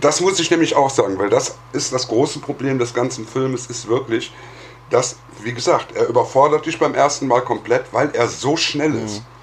Das 0.00 0.20
muss 0.20 0.38
ich 0.38 0.50
nämlich 0.50 0.76
auch 0.76 0.90
sagen, 0.90 1.18
weil 1.18 1.30
das 1.30 1.56
ist 1.72 1.92
das 1.92 2.08
große 2.08 2.38
Problem 2.38 2.78
des 2.78 2.94
ganzen 2.94 3.26
Filmes, 3.26 3.66
ist 3.66 3.88
wirklich, 3.88 4.32
dass, 4.90 5.16
wie 5.42 5.52
gesagt, 5.52 5.94
er 5.96 6.08
überfordert 6.08 6.66
dich 6.66 6.78
beim 6.78 6.94
ersten 6.94 7.26
Mal 7.26 7.40
komplett, 7.40 7.92
weil 7.92 8.10
er 8.12 8.28
so 8.28 8.56
schnell 8.56 8.94
ist. 8.94 9.20
Mhm. 9.20 9.37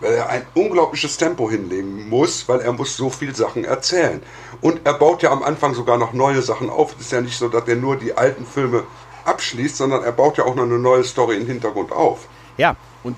Weil 0.00 0.14
er 0.14 0.28
ein 0.28 0.46
unglaubliches 0.54 1.16
Tempo 1.16 1.50
hinlegen 1.50 2.08
muss, 2.08 2.48
weil 2.48 2.60
er 2.60 2.72
muss 2.72 2.96
so 2.96 3.10
viel 3.10 3.34
Sachen 3.34 3.64
erzählen. 3.64 4.22
Und 4.60 4.80
er 4.84 4.94
baut 4.94 5.22
ja 5.22 5.30
am 5.30 5.42
Anfang 5.42 5.74
sogar 5.74 5.98
noch 5.98 6.12
neue 6.12 6.42
Sachen 6.42 6.70
auf. 6.70 6.94
Es 6.94 7.06
ist 7.06 7.12
ja 7.12 7.20
nicht 7.20 7.38
so, 7.38 7.48
dass 7.48 7.68
er 7.68 7.76
nur 7.76 7.96
die 7.96 8.16
alten 8.16 8.46
Filme 8.46 8.84
abschließt, 9.24 9.76
sondern 9.76 10.02
er 10.02 10.12
baut 10.12 10.38
ja 10.38 10.44
auch 10.44 10.54
noch 10.54 10.64
eine 10.64 10.78
neue 10.78 11.04
Story 11.04 11.36
im 11.36 11.46
Hintergrund 11.46 11.92
auf. 11.92 12.28
Ja, 12.56 12.76
und 13.02 13.16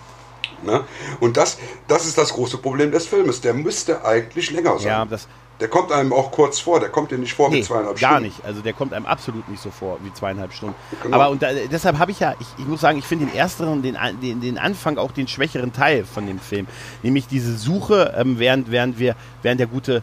Ne? 0.62 0.84
Und 1.20 1.36
das, 1.36 1.58
das 1.88 2.06
ist 2.06 2.18
das 2.18 2.32
große 2.32 2.58
Problem 2.58 2.92
des 2.92 3.06
Filmes. 3.06 3.40
Der 3.40 3.54
müsste 3.54 4.04
eigentlich 4.04 4.50
länger 4.50 4.78
sein. 4.78 4.88
Ja, 4.88 5.04
das, 5.04 5.26
der 5.60 5.68
kommt 5.68 5.92
einem 5.92 6.12
auch 6.12 6.30
kurz 6.30 6.58
vor, 6.58 6.80
der 6.80 6.88
kommt 6.88 7.10
dir 7.10 7.18
nicht 7.18 7.34
vor 7.34 7.50
nee, 7.50 7.58
wie 7.58 7.62
zweieinhalb 7.62 7.98
Stunden. 7.98 8.14
Gar 8.14 8.20
nicht, 8.20 8.44
also 8.44 8.60
der 8.60 8.72
kommt 8.72 8.92
einem 8.92 9.06
absolut 9.06 9.48
nicht 9.48 9.62
so 9.62 9.70
vor 9.70 9.98
wie 10.02 10.12
zweieinhalb 10.12 10.52
Stunden. 10.52 10.74
Genau. 11.02 11.16
Aber 11.16 11.30
und 11.30 11.42
da, 11.42 11.48
deshalb 11.70 11.98
habe 11.98 12.10
ich 12.10 12.20
ja, 12.20 12.34
ich, 12.40 12.46
ich, 12.58 12.66
muss 12.66 12.80
sagen, 12.80 12.98
ich 12.98 13.04
finde 13.04 13.26
den 13.26 13.34
ersteren, 13.34 13.82
den, 13.82 13.96
den, 14.20 14.40
den 14.40 14.58
Anfang 14.58 14.98
auch 14.98 15.12
den 15.12 15.28
schwächeren 15.28 15.72
Teil 15.72 16.04
von 16.04 16.26
dem 16.26 16.40
Film. 16.40 16.66
Nämlich 17.02 17.26
diese 17.26 17.56
Suche, 17.56 18.14
ähm, 18.16 18.38
während, 18.38 18.70
während 18.70 18.98
wir, 18.98 19.14
während 19.42 19.60
der 19.60 19.68
gute 19.68 20.02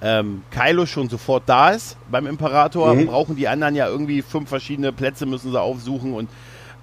ähm, 0.00 0.42
Kylo 0.50 0.86
schon 0.86 1.08
sofort 1.08 1.44
da 1.46 1.70
ist 1.70 1.96
beim 2.10 2.26
Imperator, 2.26 2.94
mhm. 2.94 3.06
brauchen 3.06 3.36
die 3.36 3.48
anderen 3.48 3.74
ja 3.74 3.88
irgendwie 3.88 4.22
fünf 4.22 4.48
verschiedene 4.48 4.92
Plätze, 4.92 5.26
müssen 5.26 5.50
sie 5.50 5.60
aufsuchen 5.60 6.14
und 6.14 6.28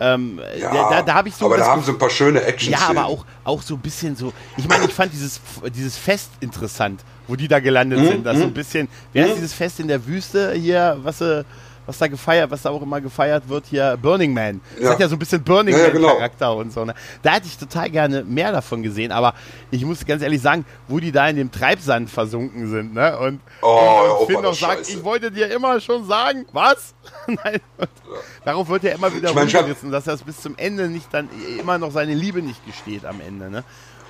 ähm, 0.01 0.39
ja, 0.59 0.73
da, 0.73 0.89
da, 0.89 1.01
da 1.03 1.13
habe 1.13 1.29
ich 1.29 1.35
so. 1.35 1.45
Aber 1.45 1.57
da 1.57 1.67
haben 1.67 1.83
sie 1.83 1.91
ein 1.91 1.99
paar 1.99 2.09
schöne 2.09 2.41
action 2.41 2.73
Ja, 2.73 2.79
aber 2.89 3.05
auch, 3.05 3.23
auch 3.43 3.61
so 3.61 3.75
ein 3.75 3.79
bisschen 3.79 4.15
so. 4.15 4.33
Ich 4.57 4.67
meine, 4.67 4.85
ich 4.85 4.93
fand 4.93 5.13
dieses, 5.13 5.39
dieses 5.75 5.95
Fest 5.95 6.31
interessant, 6.39 7.01
wo 7.31 7.35
die 7.37 7.47
da 7.47 7.61
gelandet 7.61 7.99
mhm. 7.99 8.07
sind. 8.07 8.25
Das 8.25 8.37
so 8.37 8.43
ein 8.43 8.49
mhm. 8.49 8.53
bisschen. 8.53 8.87
Wer 9.13 9.23
mhm. 9.23 9.31
ist 9.31 9.37
dieses 9.37 9.53
Fest 9.53 9.79
in 9.79 9.87
der 9.87 10.05
Wüste 10.05 10.51
hier, 10.51 10.97
was 11.01 11.19
sie 11.19 11.45
was 11.85 11.97
da 11.97 12.07
gefeiert, 12.07 12.51
was 12.51 12.61
da 12.61 12.69
auch 12.69 12.81
immer 12.81 13.01
gefeiert 13.01 13.49
wird, 13.49 13.65
hier 13.65 13.97
Burning 13.99 14.33
Man. 14.33 14.61
Das 14.75 14.83
ja. 14.83 14.89
hat 14.91 14.99
ja 14.99 15.07
so 15.07 15.15
ein 15.15 15.19
bisschen 15.19 15.43
Burning 15.43 15.75
ja, 15.75 15.91
Man 15.91 16.01
Charakter 16.01 16.45
genau. 16.47 16.59
und 16.59 16.71
so. 16.71 16.85
Ne? 16.85 16.93
Da 17.23 17.33
hätte 17.33 17.47
ich 17.47 17.57
total 17.57 17.89
gerne 17.89 18.23
mehr 18.23 18.51
davon 18.51 18.83
gesehen, 18.83 19.11
aber 19.11 19.33
ich 19.71 19.83
muss 19.83 20.05
ganz 20.05 20.21
ehrlich 20.21 20.41
sagen, 20.41 20.63
wo 20.87 20.99
die 20.99 21.11
da 21.11 21.27
in 21.27 21.37
dem 21.37 21.51
Treibsand 21.51 22.09
versunken 22.09 22.69
sind, 22.69 22.93
ne? 22.93 23.17
Und, 23.17 23.41
oh, 23.61 24.19
und 24.19 24.27
Finn 24.27 24.41
noch 24.41 24.53
sagt, 24.53 24.87
ich 24.89 25.03
wollte 25.03 25.31
dir 25.31 25.51
immer 25.51 25.79
schon 25.79 26.05
sagen, 26.05 26.45
was? 26.51 26.93
Nein. 27.27 27.59
Ja. 27.79 27.87
Darauf 28.45 28.69
wird 28.69 28.83
er 28.83 28.95
immer 28.95 29.13
wieder 29.13 29.29
ich 29.29 29.35
mein, 29.35 29.47
rumgerissen, 29.47 29.91
dass 29.91 30.05
er 30.05 30.13
es 30.13 30.23
bis 30.23 30.39
zum 30.39 30.57
Ende 30.57 30.87
nicht 30.87 31.11
dann 31.11 31.29
immer 31.59 31.77
noch 31.77 31.91
seine 31.91 32.13
Liebe 32.13 32.41
nicht 32.41 32.63
gesteht 32.65 33.05
am 33.05 33.21
Ende, 33.21 33.49
ne? 33.49 33.63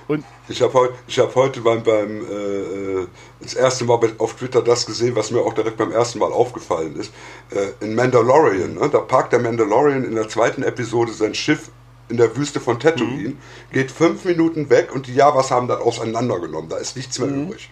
Und 0.08 0.24
ich 0.48 0.60
habe 0.62 0.74
heu, 0.74 0.88
hab 1.08 1.34
heute 1.34 1.60
beim, 1.60 1.82
beim 1.82 2.20
äh, 2.20 3.02
äh, 3.02 3.06
das 3.40 3.54
erste 3.54 3.84
Mal 3.84 3.98
auf 4.18 4.34
Twitter 4.34 4.62
das 4.62 4.86
gesehen, 4.86 5.16
was 5.16 5.30
mir 5.30 5.40
auch 5.40 5.54
direkt 5.54 5.76
beim 5.76 5.92
ersten 5.92 6.18
Mal 6.18 6.32
aufgefallen 6.32 6.96
ist. 6.96 7.12
Äh, 7.50 7.84
in 7.84 7.94
Mandalorian, 7.94 8.74
ne? 8.74 8.88
da 8.90 8.98
parkt 9.00 9.32
der 9.32 9.40
Mandalorian 9.40 10.04
in 10.04 10.14
der 10.14 10.28
zweiten 10.28 10.62
Episode 10.62 11.12
sein 11.12 11.34
Schiff 11.34 11.70
in 12.08 12.16
der 12.16 12.36
Wüste 12.36 12.60
von 12.60 12.78
Tatooine, 12.78 13.30
mhm. 13.30 13.38
geht 13.72 13.90
fünf 13.90 14.24
Minuten 14.24 14.68
weg 14.70 14.94
und 14.94 15.06
die 15.06 15.14
Javas 15.14 15.50
haben 15.50 15.68
das 15.68 15.80
auseinandergenommen. 15.80 16.68
Da 16.68 16.76
ist 16.76 16.96
nichts 16.96 17.18
mehr 17.18 17.28
mhm. 17.28 17.46
übrig. 17.46 17.70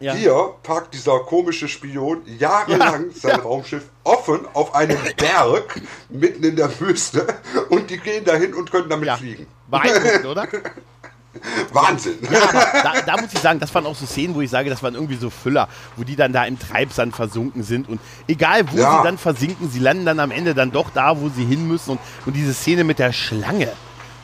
Ja. 0.00 0.12
Hier 0.14 0.54
parkt 0.62 0.92
dieser 0.92 1.20
komische 1.20 1.68
Spion 1.68 2.22
jahrelang 2.26 3.06
ja, 3.10 3.14
sein 3.14 3.30
ja. 3.30 3.42
Raumschiff 3.42 3.84
offen 4.02 4.40
auf 4.52 4.74
einem 4.74 4.98
Berg 5.16 5.80
mitten 6.10 6.44
in 6.44 6.56
der 6.56 6.78
Wüste 6.80 7.26
und 7.70 7.88
die 7.90 7.98
gehen 7.98 8.24
dahin 8.24 8.54
und 8.54 8.70
können 8.70 8.88
damit 8.88 9.10
fliegen. 9.12 9.46
Beeindruckend, 9.68 10.26
oder? 10.26 10.48
Wahnsinn. 11.72 12.18
Ja, 12.22 12.82
da, 12.82 12.92
da, 13.06 13.16
muss 13.20 13.32
ich 13.32 13.38
sagen, 13.40 13.60
das 13.60 13.74
waren 13.74 13.86
auch 13.86 13.94
so 13.94 14.06
Szenen, 14.06 14.34
wo 14.34 14.40
ich 14.40 14.50
sage, 14.50 14.70
das 14.70 14.82
waren 14.82 14.94
irgendwie 14.94 15.16
so 15.16 15.30
Füller, 15.30 15.68
wo 15.96 16.04
die 16.04 16.16
dann 16.16 16.32
da 16.32 16.44
im 16.44 16.58
Treibsand 16.58 17.14
versunken 17.14 17.62
sind 17.62 17.88
und 17.88 18.00
egal 18.28 18.70
wo 18.70 18.78
ja. 18.78 18.98
sie 18.98 19.04
dann 19.04 19.18
versinken, 19.18 19.70
sie 19.70 19.78
landen 19.78 20.06
dann 20.06 20.20
am 20.20 20.30
Ende 20.30 20.54
dann 20.54 20.70
doch 20.70 20.90
da, 20.90 21.20
wo 21.20 21.28
sie 21.28 21.44
hin 21.44 21.66
müssen 21.66 21.92
und, 21.92 22.00
und 22.26 22.34
diese 22.34 22.54
Szene 22.54 22.84
mit 22.84 22.98
der 22.98 23.12
Schlange, 23.12 23.72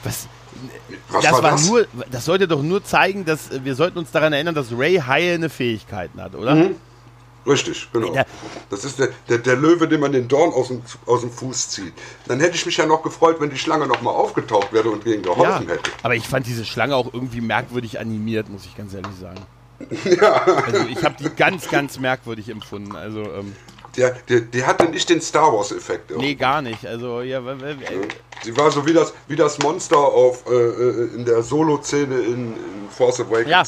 was, 0.04 0.28
was 1.08 1.24
das 1.24 1.32
war, 1.32 1.42
war 1.42 1.50
das? 1.52 1.66
nur, 1.66 1.86
das 2.10 2.24
sollte 2.24 2.48
doch 2.48 2.62
nur 2.62 2.84
zeigen, 2.84 3.24
dass 3.24 3.64
wir 3.64 3.74
sollten 3.74 3.98
uns 3.98 4.10
daran 4.10 4.32
erinnern, 4.32 4.54
dass 4.54 4.68
Ray 4.72 4.96
heilende 4.96 5.48
Fähigkeiten 5.48 6.20
hat, 6.20 6.34
oder? 6.34 6.54
Mhm. 6.54 6.76
Richtig, 7.46 7.88
genau. 7.92 8.14
Das 8.68 8.84
ist 8.84 8.98
der, 8.98 9.08
der, 9.28 9.38
der, 9.38 9.56
Löwe, 9.56 9.88
dem 9.88 10.00
man 10.00 10.12
den 10.12 10.28
Dorn 10.28 10.52
aus 10.52 10.68
dem, 10.68 10.82
aus 11.06 11.22
dem 11.22 11.30
Fuß 11.30 11.70
zieht. 11.70 11.92
Dann 12.26 12.38
hätte 12.40 12.54
ich 12.54 12.66
mich 12.66 12.76
ja 12.76 12.86
noch 12.86 13.02
gefreut, 13.02 13.36
wenn 13.40 13.50
die 13.50 13.58
Schlange 13.58 13.86
nochmal 13.86 14.14
aufgetaucht 14.14 14.72
wäre 14.72 14.90
und 14.90 15.06
denen 15.06 15.22
geholfen 15.22 15.66
ja, 15.66 15.74
hätte. 15.74 15.90
Aber 16.02 16.14
ich 16.14 16.26
fand 16.28 16.46
diese 16.46 16.64
Schlange 16.64 16.94
auch 16.94 17.12
irgendwie 17.12 17.40
merkwürdig 17.40 17.98
animiert, 17.98 18.48
muss 18.50 18.66
ich 18.66 18.76
ganz 18.76 18.94
ehrlich 18.94 19.16
sagen. 19.20 19.40
Ja. 20.04 20.44
Also 20.44 20.86
ich 20.90 21.02
habe 21.04 21.14
die 21.18 21.30
ganz, 21.30 21.68
ganz 21.70 21.98
merkwürdig 21.98 22.50
empfunden. 22.50 22.94
Also, 22.96 23.22
ähm, 23.22 23.56
der, 23.96 24.10
der, 24.28 24.40
die 24.40 24.64
hatte 24.64 24.84
nicht 24.84 25.08
den 25.08 25.20
Star 25.20 25.52
Wars-Effekt. 25.52 26.10
Nee, 26.16 26.34
gar 26.34 26.62
nicht. 26.62 26.86
Also, 26.86 27.22
ja, 27.22 27.40
Sie 28.42 28.56
war 28.56 28.70
so 28.70 28.86
wie 28.86 28.92
das, 28.92 29.12
wie 29.26 29.36
das 29.36 29.58
Monster 29.58 29.96
auf, 29.96 30.44
äh, 30.48 30.54
äh 30.54 31.14
in 31.14 31.24
der 31.24 31.42
Solo-Szene 31.42 32.14
in, 32.20 32.54
in 32.54 32.88
Force 32.90 33.20
Awakens. 33.20 33.48
Ja, 33.48 33.62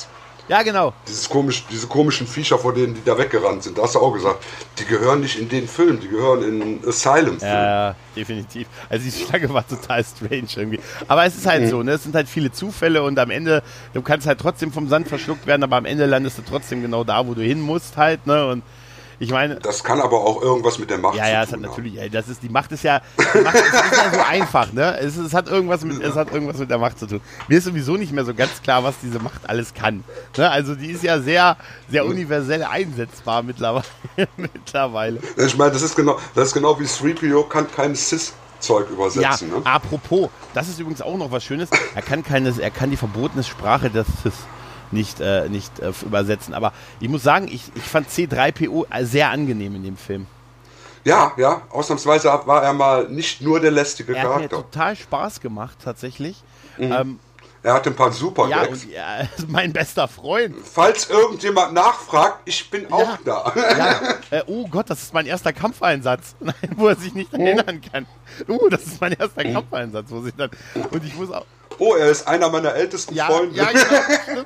ja, 0.49 0.63
genau. 0.63 0.93
Dieses 1.07 1.29
komisch, 1.29 1.65
diese 1.71 1.87
komischen 1.87 2.27
Viecher, 2.27 2.59
vor 2.59 2.75
denen 2.75 2.95
die 2.95 3.05
da 3.05 3.17
weggerannt 3.17 3.63
sind. 3.63 3.79
Da 3.79 3.83
hast 3.83 3.95
du 3.95 4.01
auch 4.01 4.13
gesagt, 4.13 4.45
die 4.79 4.85
gehören 4.85 5.21
nicht 5.21 5.39
in 5.39 5.49
den 5.49 5.69
Film, 5.69 6.01
die 6.01 6.09
gehören 6.09 6.43
in 6.43 6.81
Asylum. 6.87 7.37
-Film. 7.37 7.45
Ja, 7.45 7.95
definitiv. 8.17 8.67
Also 8.89 9.05
die 9.05 9.13
Schlange 9.25 9.53
war 9.53 9.67
total 9.67 10.05
strange 10.05 10.49
irgendwie. 10.57 10.81
Aber 11.09 11.25
es 11.25 11.37
ist 11.37 11.47
halt 11.47 11.63
mhm. 11.63 11.69
so, 11.69 11.83
ne? 11.83 11.93
Es 11.93 12.03
sind 12.03 12.15
halt 12.15 12.29
viele 12.29 12.51
Zufälle 12.51 13.03
und 13.03 13.19
am 13.19 13.31
Ende, 13.31 13.63
du 13.95 14.03
kannst 14.03 14.27
halt 14.27 14.41
trotzdem 14.41 14.73
vom 14.73 14.89
Sand 14.89 15.09
verschluckt 15.09 15.47
werden, 15.47 15.63
aber 15.63 15.77
am 15.77 15.85
Ende 15.85 16.07
landest 16.07 16.39
du 16.39 16.43
trotzdem 16.43 16.83
genau 16.83 17.05
da, 17.05 17.27
wo 17.27 17.35
du 17.35 17.43
hin 17.43 17.61
musst 17.61 17.97
halt, 17.97 18.27
ne? 18.27 18.47
Und 18.47 18.63
ich 19.23 19.31
meine. 19.31 19.55
Das 19.55 19.85
kann 19.85 20.01
aber 20.01 20.25
auch 20.25 20.43
irgendwas 20.43 20.81
mit 20.81 20.91
der 20.91 20.99
Macht 20.99 21.15
ja, 21.15 21.29
ja, 21.29 21.47
zu 21.47 21.53
tun. 21.53 21.61
Ja, 21.61 21.67
ja, 21.67 21.71
natürlich. 21.71 21.99
Ey, 22.01 22.11
das 22.11 22.29
ist 22.29 22.43
die 22.43 22.49
Macht 22.49 22.73
ist 22.73 22.83
ja, 22.83 23.01
Macht 23.17 23.55
ist, 23.55 23.67
ist 23.67 23.97
ja 23.97 24.13
so 24.13 24.21
einfach, 24.29 24.73
ne? 24.73 24.99
Es, 24.99 25.17
es, 25.17 25.33
hat 25.33 25.49
irgendwas 25.49 25.85
mit, 25.85 26.03
es 26.03 26.17
hat 26.17 26.33
irgendwas 26.33 26.59
mit 26.59 26.69
der 26.69 26.79
Macht 26.79 26.99
zu 26.99 27.07
tun. 27.07 27.21
Mir 27.47 27.59
ist 27.59 27.65
sowieso 27.65 27.97
nicht 27.97 28.13
mehr 28.13 28.25
so 28.25 28.35
ganz 28.35 28.61
klar, 28.63 28.83
was 28.83 28.97
diese 29.01 29.21
Macht 29.21 29.49
alles 29.49 29.75
kann. 29.75 30.03
Ne? 30.37 30.51
Also 30.51 30.75
die 30.75 30.91
ist 30.91 31.05
ja 31.05 31.21
sehr, 31.21 31.57
sehr 31.89 32.05
universell 32.05 32.65
einsetzbar 32.65 33.43
mittlerweile. 33.45 33.85
mittlerweile. 34.37 35.21
Ich 35.37 35.57
meine, 35.57 35.71
das 35.71 35.83
ist 35.83 35.95
genau, 35.95 36.19
das 36.35 36.49
ist 36.49 36.55
genau 36.55 36.81
wie 36.81 36.85
3PO 36.85 37.49
kann 37.49 37.71
kein 37.71 37.95
Cis 37.95 38.35
Zeug 38.59 38.91
übersetzen. 38.91 39.51
Ja, 39.51 39.59
ne? 39.59 39.65
apropos, 39.65 40.31
das 40.53 40.69
ist 40.69 40.81
übrigens 40.81 41.01
auch 41.01 41.17
noch 41.17 41.31
was 41.31 41.45
Schönes. 41.45 41.69
Er 41.95 42.03
kann 42.03 42.25
keine, 42.25 42.53
er 42.59 42.71
kann 42.73 42.91
die 42.91 42.97
verbotene 42.97 43.45
Sprache 43.45 43.89
des 43.89 44.07
Cis 44.23 44.35
nicht, 44.93 45.21
äh, 45.21 45.49
nicht 45.49 45.81
äh, 45.81 45.93
übersetzen. 46.03 46.55
Aber 46.55 46.73
ich 47.01 47.09
muss 47.09 47.23
sagen, 47.23 47.49
ich, 47.49 47.71
ich 47.75 47.83
fand 47.83 48.09
C3PO 48.09 48.87
sehr 49.05 49.31
angenehm 49.31 49.75
in 49.77 49.85
dem 49.85 49.97
Film. 49.97 50.27
Ja, 51.05 51.33
ja, 51.37 51.63
ausnahmsweise 51.71 52.29
war 52.47 52.63
er 52.63 52.73
mal 52.73 53.09
nicht 53.09 53.41
nur 53.41 53.59
der 53.59 53.73
lästige 53.73 54.15
er 54.15 54.23
Charakter. 54.23 54.45
Hat 54.45 54.53
mir 54.53 54.71
total 54.71 54.97
Spaß 54.97 55.41
gemacht, 55.41 55.79
tatsächlich. 55.83 56.43
Mhm. 56.79 56.93
Ähm, 56.93 57.19
er 57.65 57.75
hat 57.75 57.87
ein 57.87 57.95
paar 57.95 58.13
super 58.13 58.49
ja. 58.49 58.63
Und, 58.63 58.91
ja, 58.91 59.29
mein 59.49 59.73
bester 59.73 60.09
Freund. 60.09 60.57
Falls 60.65 61.09
irgendjemand 61.09 61.73
nachfragt, 61.73 62.41
ich 62.45 62.69
bin 62.71 62.83
ja, 62.83 62.91
auch 62.91 63.17
da. 63.25 63.53
Ja. 63.57 64.01
Äh, 64.31 64.43
oh 64.47 64.67
Gott, 64.67 64.89
das 64.89 65.03
ist 65.03 65.13
mein 65.13 65.27
erster 65.27 65.53
Kampfeinsatz. 65.53 66.35
Nein, 66.41 66.55
wo 66.77 66.89
er 66.89 66.97
sich 66.97 67.13
nicht 67.13 67.35
erinnern 67.35 67.83
kann. 67.93 68.07
Oh, 68.49 68.69
das 68.71 68.87
ist 68.87 68.99
mein 68.99 69.13
erster 69.13 69.47
mhm. 69.47 69.53
Kampfeinsatz, 69.53 70.07
wo 70.09 70.23
sich 70.23 70.33
dann. 70.35 70.49
Und 70.91 71.05
ich 71.05 71.15
muss 71.15 71.31
auch. 71.31 71.45
Oh, 71.79 71.95
er 71.95 72.09
ist 72.09 72.27
einer 72.27 72.49
meiner 72.49 72.75
ältesten 72.75 73.15
ja, 73.15 73.27
Freunde. 73.27 73.55
Ja, 73.55 73.69
genau. 73.71 74.43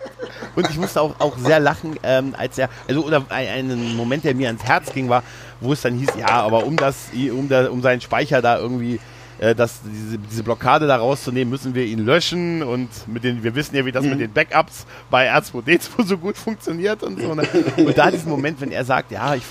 Und 0.57 0.69
ich 0.69 0.77
musste 0.77 1.01
auch, 1.01 1.15
auch 1.21 1.39
sehr 1.39 1.61
lachen, 1.61 1.97
ähm, 2.03 2.35
als 2.37 2.59
er, 2.59 2.69
also 2.89 3.05
oder 3.05 3.25
einen 3.29 3.97
Moment, 3.97 4.25
der 4.25 4.35
mir 4.35 4.49
ans 4.49 4.65
Herz 4.65 4.93
ging, 4.93 5.09
war, 5.09 5.23
wo 5.61 5.73
es 5.73 5.83
dann 5.83 5.95
hieß, 5.95 6.11
ja, 6.19 6.29
aber 6.29 6.65
um 6.65 6.77
das, 6.77 6.97
um, 7.13 7.49
da, 7.49 7.71
um 7.71 7.83
seinen 7.83 8.01
Speicher 8.01 8.43
da 8.43 8.59
irgendwie 8.59 8.99
äh, 9.38 9.55
das, 9.55 9.81
diese, 9.85 10.18
diese 10.18 10.42
Blockade 10.42 10.87
da 10.87 10.96
rauszunehmen, 10.96 11.51
müssen 11.51 11.75
wir 11.75 11.85
ihn 11.85 12.05
löschen 12.05 12.62
und 12.62 12.88
mit 13.09 13.25
den, 13.25 13.42
wir 13.42 13.55
wissen 13.55 13.77
ja, 13.77 13.85
wie 13.85 13.92
das 13.92 14.05
mhm. 14.05 14.11
mit 14.11 14.20
den 14.20 14.33
Backups 14.33 14.87
bei 15.11 15.33
R2D2 15.33 15.88
so 16.07 16.18
gut 16.18 16.37
funktioniert 16.37 17.03
und 17.03 17.20
so. 17.20 17.35
Ne? 17.35 17.46
Und 17.77 17.96
da 17.96 18.11
diesen 18.11 18.31
Moment, 18.31 18.61
wenn 18.61 18.72
er 18.72 18.85
sagt, 18.85 19.12
ja, 19.12 19.35
ich 19.35 19.42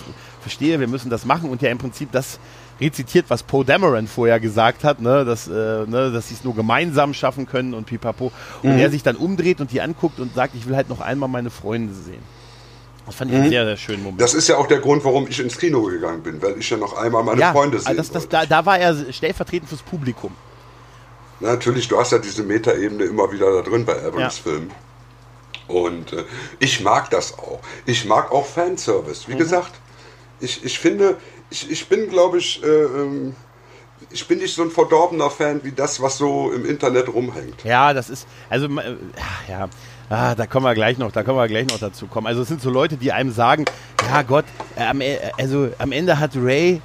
verstehe, 0.41 0.79
wir 0.79 0.87
müssen 0.87 1.09
das 1.09 1.25
machen 1.25 1.49
und 1.49 1.61
ja 1.61 1.69
im 1.69 1.77
Prinzip 1.77 2.11
das 2.11 2.39
rezitiert, 2.79 3.25
was 3.29 3.43
Poe 3.43 3.63
Dameron 3.63 4.07
vorher 4.07 4.39
gesagt 4.39 4.83
hat, 4.83 4.99
ne, 4.99 5.23
dass, 5.25 5.47
äh, 5.47 5.51
ne, 5.51 6.11
dass 6.11 6.27
sie 6.27 6.33
es 6.33 6.43
nur 6.43 6.55
gemeinsam 6.55 7.13
schaffen 7.13 7.45
können 7.45 7.73
und 7.73 7.85
pipapo. 7.85 8.31
Und 8.63 8.73
mhm. 8.73 8.79
er 8.79 8.89
sich 8.89 9.03
dann 9.03 9.15
umdreht 9.15 9.61
und 9.61 9.71
die 9.71 9.81
anguckt 9.81 10.19
und 10.19 10.35
sagt, 10.35 10.55
ich 10.55 10.67
will 10.67 10.75
halt 10.75 10.89
noch 10.89 11.01
einmal 11.01 11.29
meine 11.29 11.49
Freunde 11.49 11.93
sehen. 11.93 12.21
Das 13.05 13.15
fand 13.15 13.31
ich 13.31 13.37
mhm. 13.37 13.43
einen 13.43 13.51
sehr, 13.51 13.65
sehr 13.65 13.77
schönen 13.77 14.03
Moment. 14.03 14.21
Das 14.21 14.33
ist 14.33 14.47
ja 14.47 14.57
auch 14.57 14.67
der 14.67 14.79
Grund, 14.79 15.03
warum 15.05 15.27
ich 15.27 15.39
ins 15.39 15.57
Kino 15.57 15.83
gegangen 15.83 16.23
bin, 16.23 16.41
weil 16.41 16.57
ich 16.57 16.69
ja 16.69 16.77
noch 16.77 16.97
einmal 16.97 17.23
meine 17.23 17.41
ja, 17.41 17.51
Freunde 17.51 17.79
sehen 17.79 17.97
das, 17.97 18.09
das, 18.09 18.27
da, 18.27 18.45
da 18.45 18.65
war 18.65 18.79
er 18.79 19.11
stellvertretend 19.13 19.69
fürs 19.69 19.83
Publikum. 19.83 20.35
Na, 21.39 21.49
natürlich, 21.49 21.87
du 21.87 21.99
hast 21.99 22.11
ja 22.11 22.17
diese 22.17 22.43
Metaebene 22.43 23.03
immer 23.03 23.31
wieder 23.31 23.51
da 23.51 23.61
drin 23.61 23.85
bei 23.85 23.93
Abrams 23.93 24.37
ja. 24.37 24.43
Filmen. 24.43 24.71
Und 25.67 26.13
äh, 26.13 26.23
ich 26.59 26.81
mag 26.81 27.09
das 27.09 27.37
auch. 27.37 27.59
Ich 27.85 28.05
mag 28.05 28.31
auch 28.31 28.45
Fanservice. 28.45 29.27
Wie 29.27 29.33
mhm. 29.33 29.39
gesagt, 29.39 29.73
ich, 30.39 30.63
ich 30.63 30.79
finde, 30.79 31.17
ich, 31.49 31.69
ich 31.69 31.87
bin, 31.87 32.09
glaube 32.09 32.37
ich, 32.37 32.63
äh, 32.63 32.67
ähm, 32.67 33.35
ich 34.11 34.27
bin 34.27 34.39
nicht 34.39 34.53
so 34.53 34.61
ein 34.61 34.71
verdorbener 34.71 35.29
Fan 35.29 35.63
wie 35.63 35.71
das, 35.71 36.01
was 36.01 36.17
so 36.17 36.51
im 36.51 36.65
Internet 36.65 37.09
rumhängt. 37.09 37.63
Ja, 37.63 37.93
das 37.93 38.09
ist, 38.09 38.27
also, 38.49 38.67
äh, 38.67 38.95
ja, 39.49 39.69
ah, 40.09 40.35
da 40.35 40.45
kommen 40.45 40.65
wir 40.65 40.73
gleich 40.73 40.97
noch, 40.97 41.11
da 41.11 41.23
kommen 41.23 41.37
wir 41.37 41.47
gleich 41.47 41.67
noch 41.67 41.79
dazu 41.79 42.07
kommen. 42.07 42.27
Also 42.27 42.41
es 42.41 42.47
sind 42.47 42.61
so 42.61 42.69
Leute, 42.69 42.97
die 42.97 43.11
einem 43.11 43.31
sagen, 43.31 43.65
ja 44.09 44.21
Gott, 44.21 44.45
äh, 44.75 44.97
äh 44.99 45.17
also 45.37 45.69
am 45.79 45.91
Ende 45.91 46.19
hat 46.19 46.31
Ray 46.35 46.81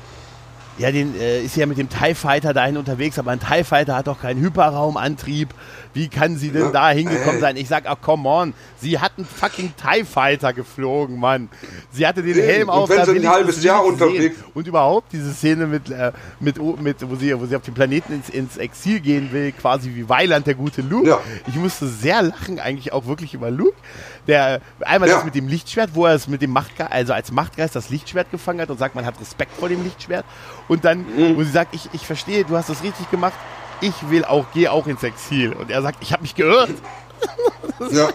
ja, 0.80 0.90
den 0.90 1.14
äh, 1.14 1.42
ist 1.42 1.56
ja 1.56 1.66
mit 1.66 1.76
dem 1.76 1.90
TIE 1.90 2.14
Fighter 2.14 2.54
dahin 2.54 2.78
unterwegs, 2.78 3.18
aber 3.18 3.32
ein 3.32 3.38
TIE 3.38 3.64
Fighter 3.64 3.94
hat 3.96 4.06
doch 4.06 4.20
keinen 4.20 4.40
Hyperraumantrieb. 4.40 5.50
Wie 5.92 6.08
kann 6.08 6.36
sie 6.36 6.50
denn 6.50 6.72
da 6.72 6.90
hingekommen 6.90 7.40
sein? 7.40 7.56
Ich 7.56 7.68
sag, 7.68 7.84
ach, 7.86 7.96
come 8.00 8.26
on. 8.26 8.54
Sie 8.80 8.98
hat 8.98 9.12
einen 9.18 9.26
fucking 9.26 9.74
TIE 9.76 10.04
Fighter 10.04 10.54
geflogen, 10.54 11.18
Mann. 11.18 11.50
Sie 11.92 12.06
hatte 12.06 12.22
den 12.22 12.34
Helm 12.34 12.70
auf. 12.70 12.88
Und 12.88 12.96
wenn 12.96 13.04
sie 13.04 13.26
ein 13.26 13.28
halbes 13.28 13.62
Jahr 13.62 13.84
unterwegs. 13.84 14.36
Und 14.54 14.66
überhaupt 14.66 15.12
diese 15.12 15.34
Szene 15.34 15.66
mit, 15.66 15.90
äh, 15.90 16.12
mit, 16.38 16.56
mit 16.80 17.10
wo, 17.10 17.14
sie, 17.16 17.38
wo 17.38 17.44
sie 17.44 17.56
auf 17.56 17.62
den 17.62 17.74
Planeten 17.74 18.14
ins, 18.14 18.30
ins 18.30 18.56
Exil 18.56 19.00
gehen 19.00 19.32
will, 19.32 19.52
quasi 19.52 19.94
wie 19.94 20.08
Weiland, 20.08 20.46
der 20.46 20.54
gute 20.54 20.80
Luke. 20.80 21.08
Ja. 21.08 21.20
Ich 21.46 21.56
musste 21.56 21.88
sehr 21.88 22.22
lachen, 22.22 22.58
eigentlich 22.58 22.94
auch 22.94 23.06
wirklich 23.06 23.34
über 23.34 23.50
Luke. 23.50 23.76
Der 24.26 24.60
einmal 24.80 25.08
ja. 25.08 25.16
das 25.16 25.24
mit 25.24 25.34
dem 25.34 25.48
Lichtschwert, 25.48 25.94
wo 25.94 26.06
er 26.06 26.14
es 26.14 26.28
mit 26.28 26.42
dem 26.42 26.50
Machtgeist, 26.50 26.92
also 26.92 27.12
als 27.12 27.32
Machtgeist 27.32 27.74
das 27.74 27.90
Lichtschwert 27.90 28.30
gefangen 28.30 28.60
hat 28.60 28.70
und 28.70 28.78
sagt, 28.78 28.94
man 28.94 29.04
hat 29.06 29.20
Respekt 29.20 29.52
vor 29.52 29.68
dem 29.68 29.82
Lichtschwert. 29.82 30.24
Und 30.68 30.84
dann, 30.84 31.00
mhm. 31.00 31.36
wo 31.36 31.42
sie 31.42 31.50
sagt, 31.50 31.74
ich, 31.74 31.88
ich 31.92 32.06
verstehe, 32.06 32.44
du 32.44 32.56
hast 32.56 32.68
das 32.68 32.82
richtig 32.82 33.10
gemacht 33.10 33.34
ich 33.80 34.10
will 34.10 34.24
auch, 34.24 34.50
gehe 34.52 34.70
auch 34.70 34.86
ins 34.86 35.02
Exil. 35.02 35.52
Und 35.52 35.70
er 35.70 35.82
sagt, 35.82 36.02
ich 36.02 36.12
habe 36.12 36.22
mich 36.22 36.34
geirrt. 36.34 36.70
ja. 37.90 38.08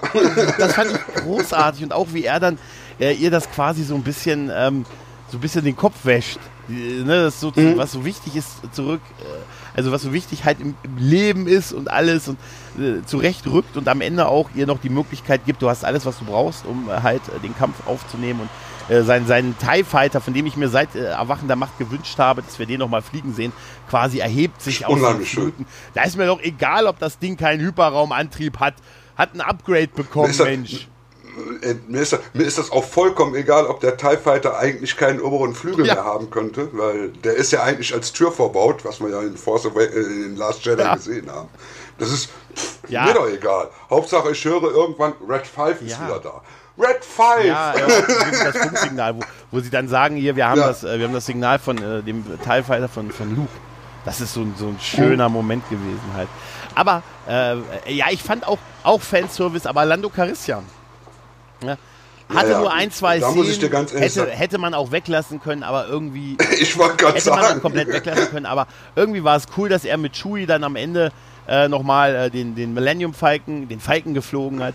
das 0.57 0.73
fand 0.73 0.91
ich 0.91 1.23
großartig 1.23 1.83
und 1.83 1.93
auch 1.93 2.07
wie 2.11 2.25
er 2.25 2.39
dann 2.39 2.57
äh, 2.99 3.13
ihr 3.13 3.29
das 3.29 3.49
quasi 3.51 3.83
so 3.83 3.95
ein 3.95 4.03
bisschen, 4.03 4.51
ähm, 4.53 4.85
so 5.29 5.37
ein 5.37 5.41
bisschen 5.41 5.63
den 5.63 5.75
Kopf 5.75 5.95
wäscht. 6.03 6.39
Die, 6.67 7.03
ne, 7.03 7.23
das 7.23 7.39
so, 7.39 7.51
mhm. 7.55 7.77
was 7.77 7.91
so 7.91 8.05
wichtig 8.05 8.35
ist 8.35 8.61
zurück, 8.71 9.01
äh, 9.19 9.23
also 9.75 9.91
was 9.91 10.01
so 10.01 10.13
wichtig 10.13 10.45
halt 10.45 10.59
im, 10.59 10.75
im 10.83 10.97
Leben 10.97 11.47
ist 11.47 11.73
und 11.73 11.89
alles 11.91 12.27
und 12.27 12.38
äh, 12.79 13.03
zurechtrückt 13.05 13.77
und 13.77 13.88
am 13.88 14.01
Ende 14.01 14.27
auch 14.27 14.49
ihr 14.55 14.67
noch 14.67 14.79
die 14.79 14.89
Möglichkeit 14.89 15.45
gibt, 15.45 15.61
du 15.61 15.69
hast 15.69 15.83
alles, 15.85 16.05
was 16.05 16.19
du 16.19 16.25
brauchst, 16.25 16.65
um 16.65 16.89
äh, 16.89 17.01
halt 17.01 17.21
äh, 17.29 17.39
den 17.39 17.55
Kampf 17.57 17.88
aufzunehmen 17.88 18.41
und 18.41 18.49
äh, 18.88 19.03
seinen, 19.03 19.25
seinen 19.25 19.57
TIE 19.57 19.83
Fighter, 19.83 20.21
von 20.21 20.33
dem 20.33 20.45
ich 20.45 20.57
mir 20.57 20.69
seit 20.69 20.95
äh, 20.95 21.05
Erwachen 21.05 21.47
der 21.47 21.55
Macht 21.55 21.77
gewünscht 21.79 22.19
habe, 22.19 22.41
dass 22.41 22.59
wir 22.59 22.65
den 22.65 22.79
nochmal 22.79 23.01
fliegen 23.01 23.33
sehen, 23.33 23.51
quasi 23.89 24.19
erhebt 24.19 24.61
sich 24.61 24.85
aus 24.85 24.99
den 24.99 25.21
Fluten. 25.21 25.65
Da 25.93 26.03
ist 26.03 26.17
mir 26.17 26.27
doch 26.27 26.41
egal, 26.41 26.88
ob 26.88 26.99
das 26.99 27.17
Ding 27.19 27.38
keinen 27.38 27.61
Hyperraumantrieb 27.61 28.59
hat. 28.59 28.75
Hat 29.17 29.33
ein 29.33 29.41
Upgrade 29.41 29.88
bekommen, 29.88 30.35
Mensch. 30.38 30.88
Äh, 31.61 31.75
mir 31.87 32.01
ist, 32.01 32.13
das, 32.13 32.19
mir 32.33 32.43
ist 32.43 32.57
das 32.57 32.71
auch 32.71 32.83
vollkommen 32.83 33.35
egal, 33.35 33.65
ob 33.65 33.79
der 33.79 33.97
TIE 33.97 34.17
Fighter 34.17 34.57
eigentlich 34.57 34.95
keinen 34.95 35.19
oberen 35.19 35.53
Flügel 35.53 35.85
ja. 35.85 35.95
mehr 35.95 36.05
haben 36.05 36.29
könnte, 36.29 36.69
weil 36.73 37.09
der 37.09 37.35
ist 37.35 37.51
ja 37.51 37.63
eigentlich 37.63 37.93
als 37.93 38.13
Tür 38.13 38.31
verbaut, 38.31 38.85
was 38.85 38.99
wir 39.01 39.09
ja 39.09 39.21
in, 39.21 39.37
Force 39.37 39.65
Away, 39.65 39.85
äh, 39.85 40.25
in 40.25 40.35
Last 40.35 40.65
Jedi 40.65 40.81
ja. 40.81 40.95
gesehen 40.95 41.29
haben. 41.29 41.49
Das 41.97 42.11
ist 42.11 42.29
pff, 42.55 42.79
ja. 42.89 43.05
mir 43.05 43.13
doch 43.13 43.27
egal. 43.27 43.69
Hauptsache, 43.89 44.31
ich 44.31 44.43
höre 44.45 44.63
irgendwann, 44.63 45.13
Red 45.27 45.47
5 45.47 45.81
ist 45.81 46.01
wieder 46.01 46.19
da. 46.19 46.41
Red 46.77 47.03
5! 47.05 47.45
Ja, 47.45 47.73
das 47.73 48.57
Funksignal, 48.57 49.15
wo, 49.15 49.21
wo, 49.51 49.59
sie 49.61 49.69
dann 49.69 49.87
sagen, 49.87 50.17
hier, 50.17 50.35
wir 50.35 50.47
haben, 50.47 50.59
das, 50.59 50.83
äh, 50.83 50.99
wir 50.99 51.07
haben 51.07 51.13
das 51.13 51.25
Signal 51.25 51.59
von 51.59 51.77
äh, 51.77 52.03
dem 52.03 52.23
Teilfighter 52.43 52.89
von, 52.89 53.11
von 53.11 53.33
Luke. 53.35 53.49
Das 54.03 54.21
ist 54.21 54.33
so, 54.33 54.45
so 54.57 54.67
ein 54.67 54.79
schöner 54.79 55.29
Moment 55.29 55.67
gewesen 55.69 56.01
halt. 56.15 56.27
Aber, 56.75 57.01
äh, 57.27 57.55
ja, 57.91 58.07
ich 58.11 58.21
fand 58.21 58.45
auch, 58.45 58.59
auch 58.83 59.01
Fanservice, 59.01 59.65
aber 59.65 59.85
Lando 59.85 60.09
Carissian. 60.09 60.63
Ja, 61.63 61.77
hatte 62.33 62.51
ja, 62.51 62.59
nur 62.59 62.73
ein, 62.73 62.91
zwei 62.91 63.19
da 63.19 63.31
Szenen, 63.31 63.87
hätte, 64.01 64.25
hätte 64.27 64.57
man 64.57 64.73
auch 64.73 64.91
weglassen 64.91 65.39
können, 65.41 65.63
aber 65.63 65.87
irgendwie 65.87 66.37
ich 66.59 66.75
hätte 66.75 67.21
sagen. 67.21 67.41
man 67.41 67.61
komplett 67.61 67.87
weglassen 67.87 68.29
können, 68.29 68.45
aber 68.45 68.67
irgendwie 68.95 69.23
war 69.23 69.35
es 69.35 69.45
cool, 69.57 69.69
dass 69.69 69.85
er 69.85 69.97
mit 69.97 70.13
Chewie 70.13 70.45
dann 70.45 70.63
am 70.63 70.75
Ende 70.75 71.11
äh, 71.47 71.67
nochmal 71.67 72.15
äh, 72.15 72.29
den, 72.31 72.55
den 72.55 72.73
Millennium 72.73 73.13
Falken, 73.13 73.67
den 73.67 73.79
Falken 73.79 74.13
geflogen 74.13 74.63
hat 74.63 74.73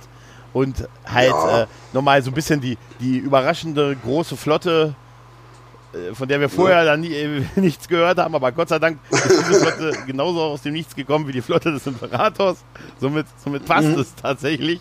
und 0.52 0.88
halt 1.04 1.30
ja. 1.30 1.62
äh, 1.62 1.66
nochmal 1.92 2.22
so 2.22 2.30
ein 2.30 2.34
bisschen 2.34 2.60
die, 2.60 2.78
die 3.00 3.18
überraschende 3.18 3.96
große 3.96 4.36
Flotte, 4.36 4.94
äh, 5.92 6.14
von 6.14 6.28
der 6.28 6.40
wir 6.40 6.48
vorher 6.48 6.78
ja. 6.78 6.84
dann 6.84 7.00
nie, 7.00 7.12
äh, 7.12 7.42
nichts 7.56 7.88
gehört 7.88 8.18
haben, 8.18 8.34
aber 8.34 8.52
Gott 8.52 8.68
sei 8.68 8.78
Dank 8.78 8.98
ist 9.10 9.28
diese 9.28 9.54
Flotte 9.60 9.92
genauso 10.06 10.40
aus 10.40 10.62
dem 10.62 10.74
Nichts 10.74 10.94
gekommen 10.94 11.26
wie 11.26 11.32
die 11.32 11.42
Flotte 11.42 11.72
des 11.72 11.84
Imperators. 11.86 12.58
Somit, 13.00 13.26
somit 13.42 13.64
passt 13.64 13.88
mhm. 13.88 14.00
es 14.00 14.14
tatsächlich. 14.14 14.80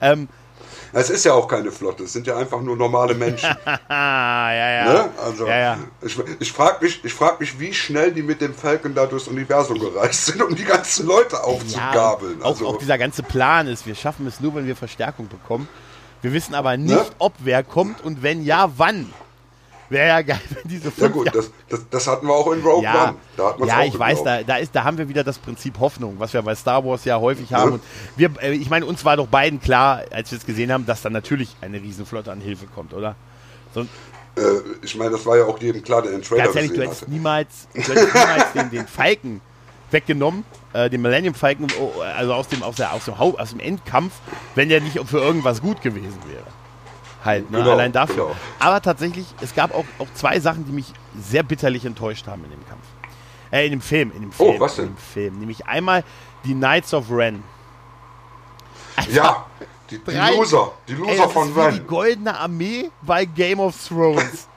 Ähm, 0.00 0.28
es 0.92 1.10
ist 1.10 1.24
ja 1.24 1.32
auch 1.32 1.46
keine 1.46 1.70
Flotte, 1.70 2.04
es 2.04 2.12
sind 2.12 2.26
ja 2.26 2.36
einfach 2.36 2.60
nur 2.60 2.76
normale 2.76 3.14
Menschen. 3.14 3.54
ja, 3.88 4.52
ja. 4.52 4.92
Ne? 4.92 5.10
Also, 5.24 5.46
ja, 5.46 5.58
ja. 5.58 5.78
Ich, 6.02 6.18
ich 6.40 6.52
frage 6.52 6.84
mich, 6.84 7.00
frag 7.14 7.40
mich, 7.40 7.58
wie 7.58 7.72
schnell 7.72 8.12
die 8.12 8.22
mit 8.22 8.40
dem 8.40 8.54
Falcon 8.54 8.94
da 8.94 9.06
durchs 9.06 9.28
Universum 9.28 9.78
gereist 9.78 10.26
sind, 10.26 10.42
um 10.42 10.54
die 10.54 10.64
ganzen 10.64 11.06
Leute 11.06 11.42
aufzugabeln. 11.42 12.40
Ja, 12.40 12.46
also, 12.46 12.66
auch, 12.66 12.74
auch 12.74 12.78
dieser 12.78 12.98
ganze 12.98 13.22
Plan 13.22 13.68
ist, 13.68 13.86
wir 13.86 13.94
schaffen 13.94 14.26
es 14.26 14.40
nur, 14.40 14.54
wenn 14.54 14.66
wir 14.66 14.76
Verstärkung 14.76 15.28
bekommen. 15.28 15.68
Wir 16.22 16.32
wissen 16.32 16.54
aber 16.54 16.76
nicht, 16.76 16.94
ne? 16.94 17.04
ob 17.18 17.32
wer 17.38 17.62
kommt 17.62 18.04
und 18.04 18.22
wenn 18.22 18.44
ja, 18.44 18.70
wann. 18.76 19.12
Wäre 19.90 20.06
ja 20.06 20.22
geil, 20.22 20.40
wenn 20.50 20.70
diese 20.70 20.90
fünf 20.92 21.00
Ja 21.00 21.08
gut, 21.08 21.34
das, 21.34 21.50
das, 21.68 21.80
das, 21.90 22.06
hatten 22.06 22.26
wir 22.28 22.32
auch 22.32 22.52
in 22.52 22.62
Rogue 22.62 22.84
ja, 22.84 23.08
One. 23.08 23.16
Da 23.36 23.56
ja, 23.66 23.84
ich 23.84 23.98
weiß, 23.98 24.22
da, 24.22 24.42
da, 24.44 24.56
ist, 24.56 24.72
da 24.72 24.84
haben 24.84 24.96
wir 24.96 25.08
wieder 25.08 25.24
das 25.24 25.38
Prinzip 25.38 25.80
Hoffnung, 25.80 26.14
was 26.18 26.32
wir 26.32 26.40
bei 26.42 26.54
Star 26.54 26.84
Wars 26.84 27.04
ja 27.04 27.18
häufig 27.18 27.52
haben. 27.52 27.70
Ja. 27.70 27.74
Und 27.74 27.82
wir, 28.16 28.30
äh, 28.40 28.52
ich 28.52 28.70
meine, 28.70 28.86
uns 28.86 29.04
war 29.04 29.16
doch 29.16 29.26
beiden 29.26 29.60
klar, 29.60 30.04
als 30.12 30.30
wir 30.30 30.38
es 30.38 30.46
gesehen 30.46 30.70
haben, 30.72 30.86
dass 30.86 31.02
da 31.02 31.10
natürlich 31.10 31.56
eine 31.60 31.82
Riesenflotte 31.82 32.30
an 32.30 32.40
Hilfe 32.40 32.66
kommt, 32.66 32.94
oder? 32.94 33.16
So, 33.74 33.80
äh, 33.80 33.86
ich 34.80 34.96
meine, 34.96 35.10
das 35.10 35.26
war 35.26 35.36
ja 35.36 35.44
auch 35.44 35.58
jedem 35.58 35.82
klar, 35.82 36.02
der 36.02 36.12
den 36.12 36.22
Trailer 36.22 36.44
Ganz 36.44 36.54
ehrlich, 36.54 36.72
du 36.72 36.82
hättest 36.82 37.02
hatte. 37.02 37.10
niemals, 37.10 37.66
du 37.74 37.80
hättest 37.80 38.14
niemals 38.14 38.52
den, 38.52 38.70
den 38.70 38.86
Falken 38.86 39.40
weggenommen, 39.90 40.44
äh, 40.72 40.88
den 40.88 41.02
Millennium 41.02 41.34
Falcon, 41.34 41.66
oh, 41.80 42.00
also 42.16 42.32
aus 42.32 42.46
dem, 42.46 42.62
aus, 42.62 42.76
der, 42.76 42.92
aus, 42.92 43.06
dem, 43.06 43.14
aus 43.14 43.50
dem 43.50 43.58
Endkampf, 43.58 44.12
wenn 44.54 44.68
der 44.68 44.80
nicht 44.80 45.00
für 45.04 45.18
irgendwas 45.18 45.60
gut 45.60 45.82
gewesen 45.82 46.18
wäre 46.28 46.46
halt, 47.24 47.50
ne? 47.50 47.58
Genau, 47.58 47.72
allein 47.72 47.92
dafür. 47.92 48.26
Genau. 48.26 48.36
Aber 48.58 48.80
tatsächlich, 48.80 49.26
es 49.40 49.54
gab 49.54 49.74
auch, 49.74 49.84
auch 49.98 50.08
zwei 50.14 50.40
Sachen, 50.40 50.64
die 50.64 50.72
mich 50.72 50.92
sehr 51.20 51.42
bitterlich 51.42 51.84
enttäuscht 51.84 52.26
haben 52.26 52.44
in 52.44 52.50
dem 52.50 52.66
Kampf. 52.68 52.84
Äh, 53.50 53.66
in 53.66 53.72
dem 53.72 53.80
Film, 53.80 54.12
in 54.14 54.22
dem 54.22 54.30
oh, 54.30 54.44
Film. 54.44 54.56
Oh, 54.56 54.60
was 54.60 54.76
denn? 54.76 54.86
In 54.86 54.94
dem 54.94 54.98
Film. 54.98 55.38
Nämlich 55.38 55.66
einmal 55.66 56.04
die 56.44 56.54
Knights 56.54 56.94
of 56.94 57.10
Ren. 57.10 57.42
Einfach 58.96 59.12
ja, 59.12 59.46
die, 59.90 59.98
die 59.98 60.36
Loser, 60.36 60.72
die 60.88 60.94
Loser 60.94 61.24
ey, 61.24 61.28
von 61.28 61.52
Ren. 61.52 61.74
Die 61.74 61.80
goldene 61.80 62.38
Armee 62.38 62.90
bei 63.02 63.24
Game 63.24 63.60
of 63.60 63.74
Thrones. 63.86 64.48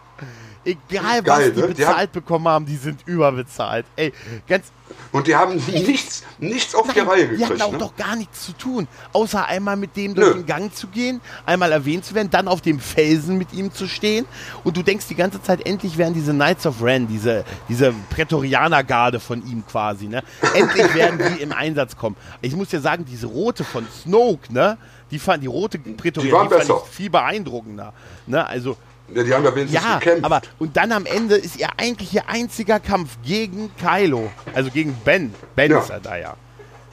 Egal, 0.66 1.22
Geil, 1.22 1.24
was 1.26 1.54
die 1.54 1.62
ne? 1.62 1.68
bezahlt 1.68 2.10
die 2.16 2.20
bekommen 2.20 2.48
haben, 2.48 2.66
die 2.66 2.78
sind 2.78 3.02
überbezahlt. 3.06 3.86
Ey, 3.96 4.14
ganz 4.48 4.72
und 5.12 5.28
die 5.28 5.36
haben 5.36 5.56
nichts, 5.56 6.24
nichts 6.40 6.74
auf 6.76 6.88
Nein, 6.88 6.96
die 6.96 7.00
Reihe 7.02 7.22
gekriegt. 7.28 7.40
Die 7.40 7.46
hatten 7.46 7.62
auch 7.62 7.72
ne? 7.72 7.78
doch 7.78 7.96
gar 7.96 8.16
nichts 8.16 8.46
zu 8.46 8.54
tun, 8.54 8.88
außer 9.12 9.46
einmal 9.46 9.76
mit 9.76 9.96
dem 9.96 10.16
durch 10.16 10.28
Nö. 10.30 10.34
den 10.36 10.46
Gang 10.46 10.74
zu 10.74 10.88
gehen, 10.88 11.22
einmal 11.46 11.72
erwähnt 11.72 12.06
zu 12.06 12.16
werden, 12.16 12.30
dann 12.30 12.48
auf 12.48 12.62
dem 12.62 12.80
Felsen 12.80 13.38
mit 13.38 13.54
ihm 13.54 13.72
zu 13.72 13.88
stehen. 13.88 14.26
Und 14.64 14.76
du 14.76 14.84
denkst 14.84 15.08
die 15.08 15.16
ganze 15.16 15.42
Zeit, 15.42 15.66
endlich 15.66 15.98
werden 15.98 16.14
diese 16.14 16.34
Knights 16.34 16.66
of 16.66 16.82
Ren, 16.82 17.08
diese, 17.08 17.46
diese 17.70 17.94
Prätorianergarde 18.10 19.20
von 19.20 19.46
ihm 19.46 19.64
quasi, 19.66 20.08
ne? 20.08 20.24
Endlich 20.54 20.94
werden 20.96 21.20
die 21.20 21.42
im 21.42 21.52
Einsatz 21.52 21.96
kommen. 21.96 22.16
Ich 22.42 22.56
muss 22.56 22.72
ja 22.72 22.80
sagen, 22.80 23.06
diese 23.06 23.28
rote 23.28 23.64
von 23.64 23.86
Snoke, 24.02 24.52
ne? 24.52 24.78
Die 25.12 25.20
fand 25.20 25.44
die 25.44 25.48
rote 25.48 25.78
Prätorianer, 25.78 26.50
die, 26.50 26.62
die 26.62 26.66
fand 26.66 26.84
ich 26.88 26.96
viel 26.96 27.10
beeindruckender. 27.10 27.94
Ne? 28.26 28.44
Also 28.48 28.78
ja, 29.14 29.24
die 29.24 29.34
haben 29.34 29.44
ja 29.44 29.56
wenigstens 29.56 29.84
ja, 29.84 30.00
gekämpft. 30.00 30.26
aber 30.26 30.42
und 30.60 30.78
dann 30.78 30.92
am 30.92 31.06
Ende 31.06 31.36
ist 31.36 31.58
ihr 31.58 31.68
eigentlich 31.78 32.14
ihr 32.14 32.28
einziger 32.30 32.80
Kampf 32.80 33.18
gegen 33.24 33.72
Kylo, 33.78 34.32
also 34.54 34.72
gegen 34.72 34.96
Ben. 35.04 35.34
Ben 35.56 35.72
ja. 35.72 35.80
ist 35.80 35.90
er 35.90 36.00
da 36.00 36.18
ja. 36.18 36.36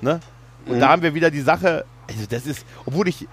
Ne? 0.01 0.21
Und 0.67 0.77
mhm. 0.77 0.81
da 0.81 0.89
haben 0.89 1.03
wir 1.03 1.15
wieder 1.15 1.31
die 1.31 1.41
Sache, 1.41 1.85
also 2.09 2.23
das 2.29 2.47
ist, 2.47 2.65
obwohl 2.85 3.09
ich, 3.09 3.27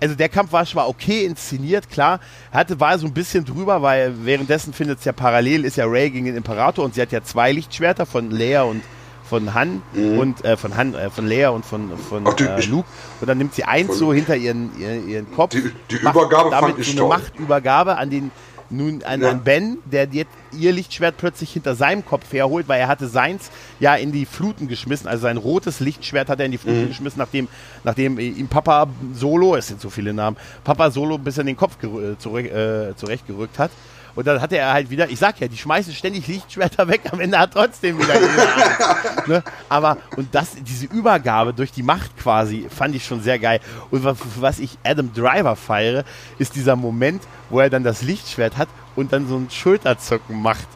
also 0.00 0.14
der 0.14 0.28
Kampf 0.28 0.52
war 0.52 0.64
zwar 0.64 0.88
okay 0.88 1.24
inszeniert, 1.24 1.90
klar, 1.90 2.20
hatte, 2.52 2.80
war 2.80 2.98
so 2.98 3.06
ein 3.06 3.12
bisschen 3.12 3.44
drüber, 3.44 3.82
weil 3.82 4.24
währenddessen 4.24 4.72
findet 4.72 5.00
es 5.00 5.04
ja 5.04 5.12
parallel, 5.12 5.64
ist 5.64 5.76
ja 5.76 5.86
Ray 5.86 6.10
gegen 6.10 6.26
den 6.26 6.36
Imperator 6.36 6.84
und 6.84 6.94
sie 6.94 7.02
hat 7.02 7.12
ja 7.12 7.22
zwei 7.22 7.52
Lichtschwerter 7.52 8.06
von 8.06 8.30
Leia 8.30 8.62
und 8.62 8.82
von 9.30 9.54
Han 9.54 9.80
mhm. 9.94 10.18
und 10.18 10.44
äh, 10.44 10.56
von 10.56 10.76
Han, 10.76 10.94
äh, 10.94 11.08
von 11.08 11.26
Leia 11.26 11.50
und 11.50 11.64
von, 11.64 11.96
von 11.96 12.26
Ach, 12.26 12.34
die, 12.34 12.44
äh, 12.44 12.66
Luke. 12.66 12.88
Und 13.20 13.28
dann 13.28 13.38
nimmt 13.38 13.54
sie 13.54 13.64
eins 13.64 13.96
so 13.96 14.12
hinter 14.12 14.36
ihren, 14.36 14.76
ihren, 14.78 15.08
ihren 15.08 15.32
Kopf. 15.32 15.52
Die, 15.52 15.70
die 15.88 15.96
Übergabe 15.96 16.50
damit 16.50 16.70
fand 16.70 16.78
ich 16.80 16.86
so 16.86 16.90
eine 16.92 17.00
toll. 17.00 17.08
Machtübergabe 17.08 17.96
an 17.96 18.10
den 18.10 18.30
nun 18.72 19.02
an, 19.02 19.20
ja. 19.20 19.30
an, 19.30 19.42
Ben, 19.42 19.78
der 19.84 20.08
jetzt 20.10 20.30
ihr 20.56 20.72
Lichtschwert 20.72 21.16
plötzlich 21.16 21.52
hinter 21.52 21.74
seinem 21.74 22.04
Kopf 22.04 22.32
herholt, 22.32 22.68
weil 22.68 22.80
er 22.80 22.88
hatte 22.88 23.08
seins 23.08 23.50
ja 23.80 23.96
in 23.96 24.12
die 24.12 24.26
Fluten 24.26 24.68
geschmissen, 24.68 25.08
also 25.08 25.22
sein 25.22 25.36
rotes 25.36 25.80
Lichtschwert 25.80 26.28
hat 26.28 26.38
er 26.38 26.46
in 26.46 26.52
die 26.52 26.58
Fluten 26.58 26.84
mhm. 26.84 26.88
geschmissen, 26.88 27.18
nachdem, 27.18 27.48
nachdem 27.82 28.18
ihm 28.20 28.46
Papa 28.46 28.86
Solo, 29.12 29.56
es 29.56 29.66
sind 29.66 29.80
so 29.80 29.90
viele 29.90 30.12
Namen, 30.12 30.36
Papa 30.62 30.90
Solo 30.92 31.18
bis 31.18 31.38
in 31.38 31.46
den 31.46 31.56
Kopf 31.56 31.78
äh, 31.82 32.12
äh, 32.12 32.94
zurechtgerückt 32.96 33.58
hat. 33.58 33.72
Und 34.14 34.26
dann 34.26 34.40
hatte 34.40 34.56
er 34.58 34.72
halt 34.72 34.90
wieder, 34.90 35.08
ich 35.08 35.18
sag 35.18 35.40
ja, 35.40 35.48
die 35.48 35.56
schmeißen 35.56 35.92
ständig 35.94 36.26
Lichtschwerter 36.26 36.88
weg, 36.88 37.02
am 37.12 37.20
Ende 37.20 37.38
hat 37.38 37.52
trotzdem 37.52 37.98
wieder 37.98 38.14
jeder. 38.14 39.26
ne? 39.26 39.44
Aber, 39.68 39.96
und 40.16 40.34
das, 40.34 40.50
diese 40.60 40.86
Übergabe 40.86 41.54
durch 41.54 41.72
die 41.72 41.82
Macht 41.82 42.16
quasi, 42.18 42.66
fand 42.68 42.94
ich 42.94 43.04
schon 43.04 43.22
sehr 43.22 43.38
geil. 43.38 43.60
Und 43.90 44.04
was, 44.04 44.18
was 44.40 44.58
ich 44.58 44.78
Adam 44.84 45.12
Driver 45.12 45.56
feiere, 45.56 46.04
ist 46.38 46.54
dieser 46.56 46.76
Moment, 46.76 47.22
wo 47.48 47.60
er 47.60 47.70
dann 47.70 47.84
das 47.84 48.02
Lichtschwert 48.02 48.56
hat 48.56 48.68
und 48.96 49.12
dann 49.12 49.28
so 49.28 49.36
ein 49.36 49.48
Schulterzucken 49.50 50.40
macht. 50.40 50.66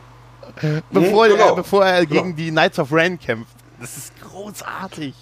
Bevor, 0.91 1.29
genau. 1.29 1.49
er, 1.49 1.55
bevor 1.57 1.85
er 1.85 2.07
Genau. 2.07 2.23
gegen 2.23 2.37
die 2.37 2.51
Knights 2.51 2.79
of 2.79 2.93
Ren 2.93 3.19
kämpft. 3.19 3.53
Das 3.81 3.97
ist 3.97 4.13
großartig. 4.21 5.15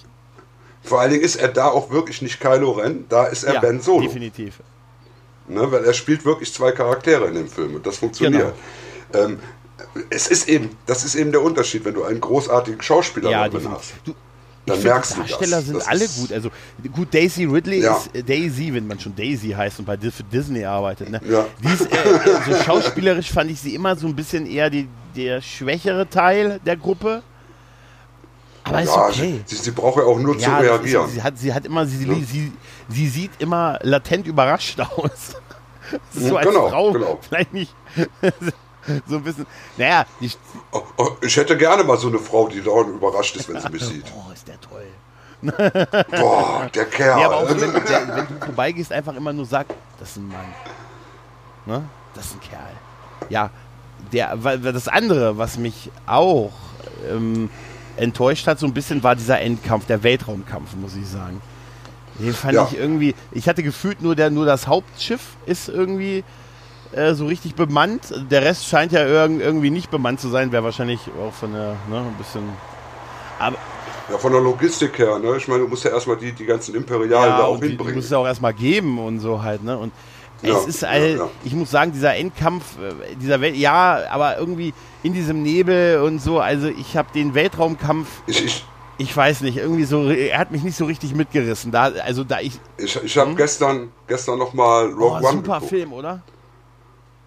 Vor 0.83 1.01
allen 1.01 1.11
Dingen 1.13 1.23
ist 1.23 1.37
er 1.37 1.49
da 1.49 1.69
auch 1.69 1.91
wirklich 1.91 2.23
nicht 2.23 2.41
Kylo 2.41 2.73
Ren, 2.73 3.07
da 3.09 3.27
ist 3.27 3.45
er 3.45 3.55
ja, 3.55 3.61
Ben 3.61 3.81
Solo. 3.81 4.03
definitiv. 4.03 4.61
Ne, 5.53 5.71
weil 5.71 5.85
er 5.85 5.93
spielt 5.95 6.25
wirklich 6.25 6.53
zwei 6.53 6.73
Charaktere 6.73 7.27
in 7.27 7.35
dem 7.35 7.49
Film 7.49 7.75
und 7.77 7.87
das 7.87 7.99
funktioniert. 7.99 8.55
Genau. 9.13 9.25
Ähm, 9.27 9.39
es 10.11 10.27
ist 10.29 10.49
eben, 10.49 10.71
das 10.87 11.05
ist 11.05 11.15
eben 11.15 11.33
der 11.33 11.43
Unterschied, 11.43 11.85
wenn 11.85 11.95
du 11.95 12.05
einen 12.05 12.21
großartigen 12.21 12.81
Schauspieler 12.81 13.31
Ja, 13.31 13.49
hast. 13.71 13.95
Du, 14.05 14.15
Dann 14.65 14.79
ich 14.79 14.85
merkst 14.85 15.15
finde, 15.15 15.27
du 15.29 15.33
das. 15.33 15.39
Darsteller 15.41 15.63
sind 15.63 15.77
Das 15.77 15.89
alle 15.89 16.05
ist- 16.05 16.21
gut. 16.21 16.33
Also 16.33 16.51
gut, 16.93 17.13
Daisy 17.13 17.45
Ridley 17.45 17.81
Ja. 17.83 17.97
ist 17.97 18.15
äh, 18.15 18.23
Daisy, 18.23 18.73
wenn 18.73 18.87
man 18.87 18.99
schon 19.01 19.15
Daisy 19.15 19.51
heißt 19.51 19.81
und 19.81 19.85
bei 19.87 19.99
für 19.99 20.23
Disney 20.23 20.65
arbeitet. 20.65 21.11
Ne? 21.11 21.21
Ja. 21.29 21.45
Die 21.63 21.67
ist, 21.73 21.83
äh, 21.93 21.97
so 22.49 22.63
schauspielerisch 22.63 23.31
fand 23.33 23.51
ich 23.51 23.61
sie 23.61 23.75
immer 23.75 23.97
so 23.97 24.07
ein 24.07 24.15
bisschen 24.17 24.47
eher 24.47 24.71
die, 24.71 24.89
der 25.17 25.41
schwächere 25.43 26.09
Teil 26.09 26.61
der 26.65 26.77
Gruppe. 26.77 27.23
Aber 28.65 28.81
ist 28.81 28.89
Ja, 28.95 29.07
okay. 29.09 29.41
sie, 29.45 29.57
sie 29.57 29.71
braucht 29.73 29.97
ja 29.99 30.05
auch 30.05 30.19
nur 30.21 30.39
zu 30.39 30.49
das 30.49 30.61
ist, 30.63 30.65
reagieren. 30.71 31.11
sie 31.11 31.23
hat, 31.23 31.37
sie 31.39 31.53
hat 31.53 31.67
immer, 31.67 31.85
sie, 31.85 31.97
sie, 32.25 32.53
sie 32.89 33.09
sieht 33.09 33.33
immer 33.41 33.81
latent 33.83 34.29
überrascht 34.29 34.79
aus. 34.97 35.35
Das 35.93 36.23
ist 36.23 36.29
so 36.29 36.37
als 36.37 36.49
Genau, 36.49 36.69
Frau 36.69 36.93
genau. 36.93 37.19
vielleicht 37.21 37.53
nicht 37.53 37.75
so 39.07 39.17
ein 39.17 39.23
bisschen. 39.23 39.47
Naja, 39.77 40.05
die, 40.21 40.31
Oh, 40.73 40.83
oh, 40.97 41.09
ich 41.21 41.37
hätte 41.37 41.57
gerne 41.57 41.85
mal 41.85 41.97
so 41.99 42.09
eine 42.09 42.19
Frau, 42.19 42.49
die 42.49 42.63
dauernd 42.63 42.89
überrascht 42.91 43.37
ist, 43.37 43.49
wenn 43.49 43.61
sie 43.61 43.69
mich 43.71 43.85
sieht. 43.85 44.05
oh, 44.17 44.33
ist 44.33 44.49
der 44.49 44.61
toll. 44.61 44.87
Boah, 46.11 46.71
der 46.75 46.85
Kerl. 46.87 47.21
Ja, 47.21 47.27
aber 47.27 47.37
auch 47.39 47.49
wenn, 47.51 47.59
der, 47.59 48.17
wenn 48.17 48.27
du 48.39 48.45
vorbeigehst, 48.45 48.93
einfach 48.93 49.15
immer 49.17 49.33
nur 49.33 49.45
sag, 49.45 49.67
das 49.99 50.11
ist 50.11 50.17
ein 50.19 50.29
Mann. 50.29 50.55
Ne? 51.67 51.85
Das 52.15 52.27
ist 52.27 52.35
ein 52.35 52.41
Kerl. 52.41 52.73
Ja, 53.29 53.51
der, 54.13 54.37
das 54.37 54.89
andere, 54.89 55.39
was 55.39 55.59
mich 55.59 55.91
auch 56.07 56.53
ähm, 57.11 57.51
enttäuscht 57.97 58.47
hat, 58.47 58.59
so 58.59 58.67
ein 58.67 58.75
bisschen, 58.75 59.03
war 59.03 59.17
dieser 59.17 59.41
Endkampf, 59.41 59.87
der 59.87 60.03
Weltraumkampf, 60.03 60.75
muss 60.77 60.95
ich 60.97 61.09
sagen. 61.09 61.41
Den 62.19 62.35
fand 62.35 62.55
Ja. 62.55 62.69
ich 62.71 62.79
irgendwie, 62.79 63.15
ich 63.33 63.49
hatte 63.49 63.63
gefühlt 63.63 64.03
nur, 64.03 64.15
der, 64.15 64.31
nur 64.31 64.45
das 64.47 64.67
Hauptschiff 64.67 65.21
ist 65.47 65.69
irgendwie 65.69 66.25
äh, 66.93 67.15
so 67.15 67.27
richtig 67.27 67.55
bemannt. 67.55 68.13
Der 68.31 68.43
Rest 68.43 68.67
scheint 68.67 68.93
ja 68.93 69.05
irg 69.07 69.41
irgendwie 69.41 69.71
nicht 69.71 69.91
bemannt 69.91 70.21
zu 70.21 70.29
sein, 70.29 70.53
wäre 70.53 70.63
wahrscheinlich 70.65 71.01
auch 71.21 71.33
von 71.33 71.53
der, 71.53 71.77
ne, 71.89 71.99
ein 71.99 72.15
bisschen. 72.19 72.43
Aber, 73.39 73.57
Ja, 74.11 74.19
von 74.19 74.33
der 74.33 74.41
Logistik 74.43 74.99
her, 74.99 75.19
ne? 75.19 75.37
Ich 75.37 75.49
meine, 75.49 75.61
du 75.63 75.69
musst 75.69 75.85
ja 75.85 75.91
erstmal 75.91 76.17
die, 76.17 76.33
die 76.33 76.45
ganzen 76.45 76.75
Imperialen 76.75 77.31
da 77.33 77.39
ja, 77.39 77.45
auch 77.45 77.55
und 77.55 77.61
die, 77.63 77.69
die 77.69 77.69
hinbringen. 77.71 77.95
muss 77.97 78.05
es 78.05 78.11
ja 78.11 78.19
auch 78.19 78.27
erstmal 78.27 78.53
geben 78.53 78.99
und 78.99 79.21
so 79.21 79.43
halt, 79.43 79.63
ne? 79.65 79.79
Und 79.79 79.93
Ja, 80.43 80.59
es 80.59 80.67
ist 80.67 80.85
all, 80.85 81.17
ja. 81.17 81.29
ich 81.45 81.55
muss 81.55 81.71
sagen, 81.71 81.93
dieser 81.93 82.15
Endkampf 82.17 82.77
äh, 82.79 83.15
dieser 83.17 83.41
Welt, 83.41 83.57
ja, 83.57 84.01
aber 84.11 84.39
irgendwie 84.39 84.75
in 85.05 85.13
diesem 85.15 85.43
Nebel 85.43 86.01
und 86.03 86.21
so, 86.21 86.41
also 86.41 86.67
ich 86.69 86.97
habe 86.97 87.09
den 87.15 87.35
Weltraumkampf, 87.35 88.09
Ich, 88.27 88.45
ich, 88.45 88.65
ich 88.99 89.17
weiß 89.17 89.41
nicht, 89.43 89.57
irgendwie 89.57 89.85
so, 89.85 90.09
er 90.11 90.39
hat 90.39 90.51
mich 90.51 90.63
nicht 90.63 90.77
so 90.77 90.85
richtig 90.85 91.15
mitgerissen. 91.15 91.73
Da, 91.73 91.85
also 92.05 92.25
da 92.25 92.41
ich, 92.41 92.61
ich, 92.77 93.03
ich 93.03 93.19
habe 93.19 93.35
gestern, 93.35 93.93
gestern 94.07 94.39
nochmal 94.39 94.89
Hm? 94.89 94.95
oh, 95.01 95.05
Rogue 95.09 95.19
One 95.29 95.37
super 95.39 95.55
geguckt. 95.55 95.69
Film, 95.71 95.93
oder? 95.93 96.23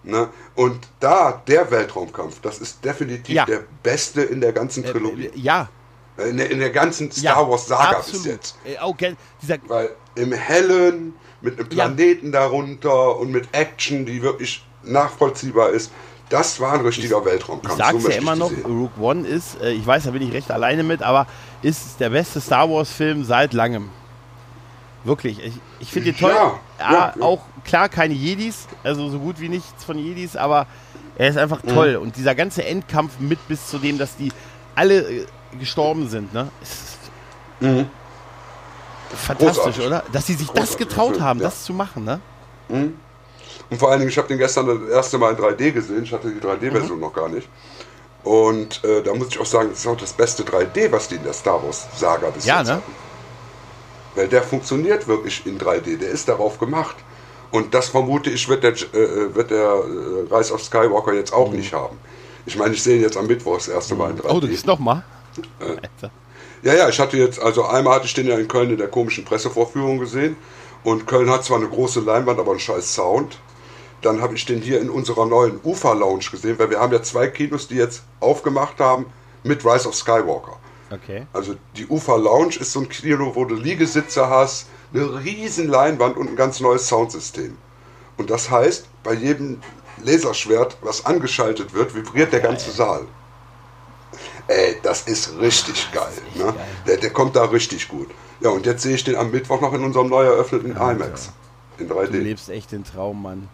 Ne? 0.02 0.28
Und 0.54 0.88
da, 1.00 1.42
der 1.48 1.70
Weltraumkampf, 1.70 2.40
das 2.40 2.58
ist 2.60 2.84
definitiv 2.84 3.34
Ja. 3.34 3.44
der 3.44 3.64
beste 3.82 4.22
in 4.22 4.40
der 4.40 4.52
ganzen 4.52 4.84
Äh, 4.84 4.92
Trilogie. 4.92 5.26
äh, 5.26 5.38
ja, 5.38 5.68
Äh, 6.16 6.28
in, 6.30 6.36
der, 6.38 6.50
in 6.50 6.60
der 6.60 6.70
ganzen 6.70 7.10
ja, 7.16 7.32
Star 7.32 7.50
Wars 7.50 7.66
Saga 7.66 7.98
absolut. 7.98 8.22
bis 8.24 8.32
jetzt. 8.32 8.58
Äh, 8.64 8.76
Okay, 8.80 9.16
dieser, 9.42 9.58
Weil 9.66 9.90
im 10.14 10.32
Hellen, 10.32 11.14
mit 11.40 11.58
einem 11.58 11.68
Ja. 11.70 11.74
Planeten 11.86 12.32
darunter 12.32 13.16
und 13.18 13.32
mit 13.32 13.48
Action, 13.52 14.06
die 14.06 14.22
wirklich 14.22 14.64
nachvollziehbar 14.82 15.70
ist, 15.70 15.90
das 16.28 16.58
war 16.60 16.74
ein 16.74 16.80
richtiger 16.80 17.24
Weltraumkampf. 17.24 17.78
ich 17.78 17.84
sag's 17.84 18.02
So 18.02 18.10
ja 18.10 18.16
immer 18.16 18.34
noch. 18.36 18.50
Rogue 18.64 18.90
One 19.00 19.26
ist, 19.26 19.60
äh, 19.60 19.72
ich 19.72 19.86
weiß, 19.86 20.04
da 20.04 20.10
bin 20.10 20.22
ich 20.22 20.32
recht 20.32 20.50
alleine 20.50 20.82
mit, 20.82 21.02
aber 21.02 21.26
ist 21.62 22.00
der 22.00 22.10
beste 22.10 22.40
Star 22.40 22.68
Wars 22.70 22.90
Film 22.90 23.24
seit 23.24 23.52
langem. 23.52 23.90
Wirklich, 25.04 25.38
ich, 25.44 25.52
ich 25.78 25.90
finde 25.92 26.12
den 26.12 26.18
toll. 26.20 26.32
Ja, 26.34 26.58
Ja, 26.80 26.92
ja, 26.92 27.14
ja. 27.16 27.22
Auch 27.22 27.40
klar 27.64 27.88
keine 27.88 28.14
Jedis, 28.14 28.66
also 28.82 29.08
so 29.08 29.18
gut 29.20 29.38
wie 29.40 29.48
nichts 29.48 29.84
von 29.84 29.98
Jedis, 29.98 30.34
aber 30.36 30.66
er 31.16 31.28
ist 31.28 31.38
einfach 31.38 31.62
Mhm. 31.62 31.68
toll. 31.68 31.96
Und 31.96 32.16
dieser 32.16 32.34
ganze 32.34 32.64
Endkampf 32.64 33.18
mit 33.20 33.46
bis 33.46 33.68
zu 33.68 33.78
dem, 33.78 33.96
dass 33.98 34.16
die 34.16 34.32
alle 34.74 34.98
äh, 35.08 35.26
gestorben 35.60 36.08
sind, 36.08 36.34
ne? 36.34 36.48
Ist 36.60 36.98
fantastisch, 39.16 39.56
Mhm. 39.56 39.62
Großartig. 39.72 39.86
oder? 39.86 40.02
Dass 40.12 40.26
sie 40.26 40.34
sich 40.34 40.48
das 40.48 40.56
Großartig, 40.72 40.88
getraut 40.88 41.20
haben, 41.20 41.38
das 41.40 41.64
zu 41.64 41.72
machen, 41.72 42.04
ne? 42.04 42.20
Und 43.70 43.78
vor 43.78 43.90
allen 43.90 44.00
Dingen, 44.00 44.10
ich 44.10 44.18
habe 44.18 44.28
den 44.28 44.38
gestern 44.38 44.66
das 44.66 44.88
erste 44.90 45.18
Mal 45.18 45.32
in 45.32 45.38
3D 45.38 45.72
gesehen. 45.72 46.04
Ich 46.04 46.12
hatte 46.12 46.28
die 46.30 46.40
3D-Version 46.40 47.00
noch 47.00 47.12
gar 47.12 47.28
nicht. 47.28 47.48
Und 48.22 48.82
äh, 48.84 49.02
da 49.02 49.14
muss 49.14 49.28
ich 49.28 49.38
auch 49.40 49.46
sagen, 49.46 49.70
das 49.70 49.80
ist 49.80 49.86
auch 49.86 49.96
das 49.96 50.12
beste 50.12 50.42
3D, 50.44 50.90
was 50.90 51.08
die 51.08 51.16
in 51.16 51.24
der 51.24 51.32
Star 51.32 51.62
Wars-Saga 51.62 52.30
bis 52.30 52.44
Ja, 52.44 52.58
jetzt 52.58 52.68
ne? 52.68 52.74
hatten. 52.74 52.92
Weil 54.14 54.28
der 54.28 54.42
funktioniert 54.42 55.06
wirklich 55.08 55.46
in 55.46 55.58
3D. 55.58 55.98
Der 55.98 56.10
ist 56.10 56.28
darauf 56.28 56.58
gemacht. 56.58 56.96
Und 57.50 57.74
das 57.74 57.88
vermute 57.88 58.30
ich, 58.30 58.48
wird 58.48 58.64
der, 58.64 58.72
äh, 58.72 59.34
wird 59.34 59.50
der 59.50 59.58
äh, 59.60 60.34
Rise 60.34 60.52
of 60.54 60.62
Skywalker 60.62 61.12
jetzt 61.12 61.32
auch 61.32 61.52
nicht 61.52 61.72
haben. 61.72 61.98
Ich 62.46 62.56
meine, 62.56 62.74
ich 62.74 62.82
sehe 62.82 62.96
ihn 62.96 63.02
jetzt 63.02 63.16
am 63.16 63.26
Mittwoch 63.26 63.56
das 63.56 63.68
erste 63.68 63.94
Mal 63.94 64.10
in 64.10 64.18
3D. 64.18 64.28
Oh, 64.28 64.40
du 64.40 64.48
gehst 64.48 64.66
nochmal? 64.66 65.04
Äh. 65.60 66.08
Ja, 66.62 66.74
ja, 66.74 66.88
ich 66.88 66.98
hatte 66.98 67.16
jetzt, 67.16 67.40
also 67.40 67.64
einmal 67.64 67.96
hatte 67.96 68.06
ich 68.06 68.14
den 68.14 68.26
ja 68.26 68.36
in 68.38 68.48
Köln 68.48 68.70
in 68.70 68.78
der 68.78 68.88
komischen 68.88 69.24
Pressevorführung 69.24 69.98
gesehen. 69.98 70.36
Und 70.82 71.06
Köln 71.06 71.30
hat 71.30 71.44
zwar 71.44 71.58
eine 71.58 71.68
große 71.68 72.00
Leinwand, 72.00 72.38
aber 72.40 72.52
einen 72.52 72.60
scheiß 72.60 72.94
Sound. 72.94 73.38
Dann 74.02 74.20
habe 74.20 74.34
ich 74.34 74.44
den 74.44 74.60
hier 74.60 74.80
in 74.80 74.90
unserer 74.90 75.26
neuen 75.26 75.60
Ufer-Lounge 75.64 76.26
gesehen, 76.30 76.58
weil 76.58 76.70
wir 76.70 76.80
haben 76.80 76.92
ja 76.92 77.02
zwei 77.02 77.28
Kinos, 77.28 77.68
die 77.68 77.76
jetzt 77.76 78.02
aufgemacht 78.20 78.78
haben 78.78 79.06
mit 79.42 79.64
Rise 79.64 79.88
of 79.88 79.94
Skywalker. 79.94 80.58
Okay. 80.90 81.26
Also 81.32 81.54
die 81.76 81.86
Ufer 81.86 82.18
Lounge 82.18 82.56
ist 82.60 82.72
so 82.72 82.80
ein 82.80 82.88
Kino, 82.88 83.34
wo 83.34 83.44
du 83.44 83.54
Liegesitze 83.54 84.28
hast, 84.28 84.68
eine 84.94 85.24
riesen 85.24 85.68
Leinwand 85.68 86.16
und 86.16 86.28
ein 86.28 86.36
ganz 86.36 86.60
neues 86.60 86.86
Soundsystem. 86.86 87.56
Und 88.16 88.30
das 88.30 88.50
heißt, 88.50 88.86
bei 89.02 89.14
jedem 89.14 89.60
Laserschwert, 90.02 90.76
was 90.82 91.04
angeschaltet 91.04 91.74
wird, 91.74 91.94
vibriert 91.94 92.32
der 92.32 92.40
ganze 92.40 92.70
Saal. 92.70 93.02
Ey, 94.48 94.76
das 94.82 95.02
ist 95.02 95.38
richtig 95.40 95.90
geil. 95.92 96.06
echt 96.28 96.36
ne? 96.36 96.44
geil. 96.44 96.54
Der, 96.86 96.96
der 96.98 97.10
kommt 97.10 97.34
da 97.34 97.44
richtig 97.44 97.88
gut. 97.88 98.08
Ja, 98.40 98.50
und 98.50 98.64
jetzt 98.64 98.82
sehe 98.82 98.94
ich 98.94 99.02
den 99.02 99.16
am 99.16 99.30
Mittwoch 99.30 99.60
noch 99.60 99.72
in 99.72 99.82
unserem 99.82 100.08
neu 100.08 100.24
eröffneten 100.24 100.72
IMAX. 100.76 101.32
In 101.78 101.88
Du 101.88 101.94
3D. 101.94 102.18
lebst 102.18 102.48
echt 102.48 102.72
den 102.72 102.84
Traum, 102.84 103.22
Mann. 103.22 103.48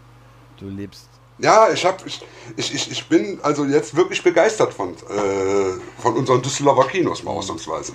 Du 0.62 0.68
lebst. 0.68 1.08
Ja, 1.38 1.68
ich, 1.72 1.84
hab, 1.84 2.06
ich, 2.06 2.20
ich, 2.56 2.74
ich, 2.74 2.90
ich 2.90 3.08
bin 3.08 3.40
also 3.42 3.64
jetzt 3.64 3.96
wirklich 3.96 4.22
begeistert 4.22 4.72
von, 4.72 4.90
äh, 4.90 5.80
von 6.00 6.14
unseren 6.16 6.40
Düsseldorfer 6.40 6.84
Kinos, 6.88 7.22
mal 7.24 7.32
ausnahmsweise. 7.32 7.94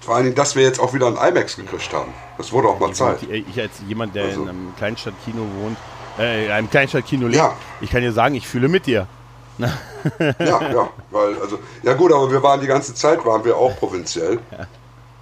Vor 0.00 0.16
allen 0.16 0.24
Dingen, 0.24 0.36
dass 0.36 0.54
wir 0.54 0.62
jetzt 0.62 0.78
auch 0.78 0.92
wieder 0.92 1.06
ein 1.06 1.16
IMAX 1.16 1.56
gekriegt 1.56 1.90
haben. 1.94 2.12
Das 2.36 2.52
wurde 2.52 2.68
auch 2.68 2.78
mal 2.78 2.92
Zeit. 2.92 3.22
Ich 3.22 3.58
als 3.58 3.72
jemand, 3.88 4.14
der 4.14 4.24
Also- 4.26 4.42
in 4.42 4.48
einem 4.50 4.74
Kleinstadtkino 4.76 5.40
wohnt, 5.60 5.78
äh, 6.18 6.44
in 6.46 6.50
einem 6.50 6.68
Kleinstadtkino 6.70 7.26
lebt, 7.28 7.36
Ja. 7.38 7.56
ich 7.80 7.88
kann 7.90 8.02
dir 8.02 8.12
sagen, 8.12 8.34
ich 8.34 8.46
fühle 8.46 8.68
mit 8.68 8.86
dir. 8.86 9.06
Ja, 9.58 9.68
ja, 10.40 10.90
weil, 11.10 11.40
also, 11.40 11.58
ja 11.82 11.94
gut, 11.94 12.12
aber 12.12 12.30
wir 12.30 12.42
waren 12.42 12.60
die 12.60 12.66
ganze 12.66 12.92
Zeit, 12.94 13.24
waren 13.24 13.44
wir 13.44 13.56
auch 13.56 13.74
provinziell. 13.78 14.40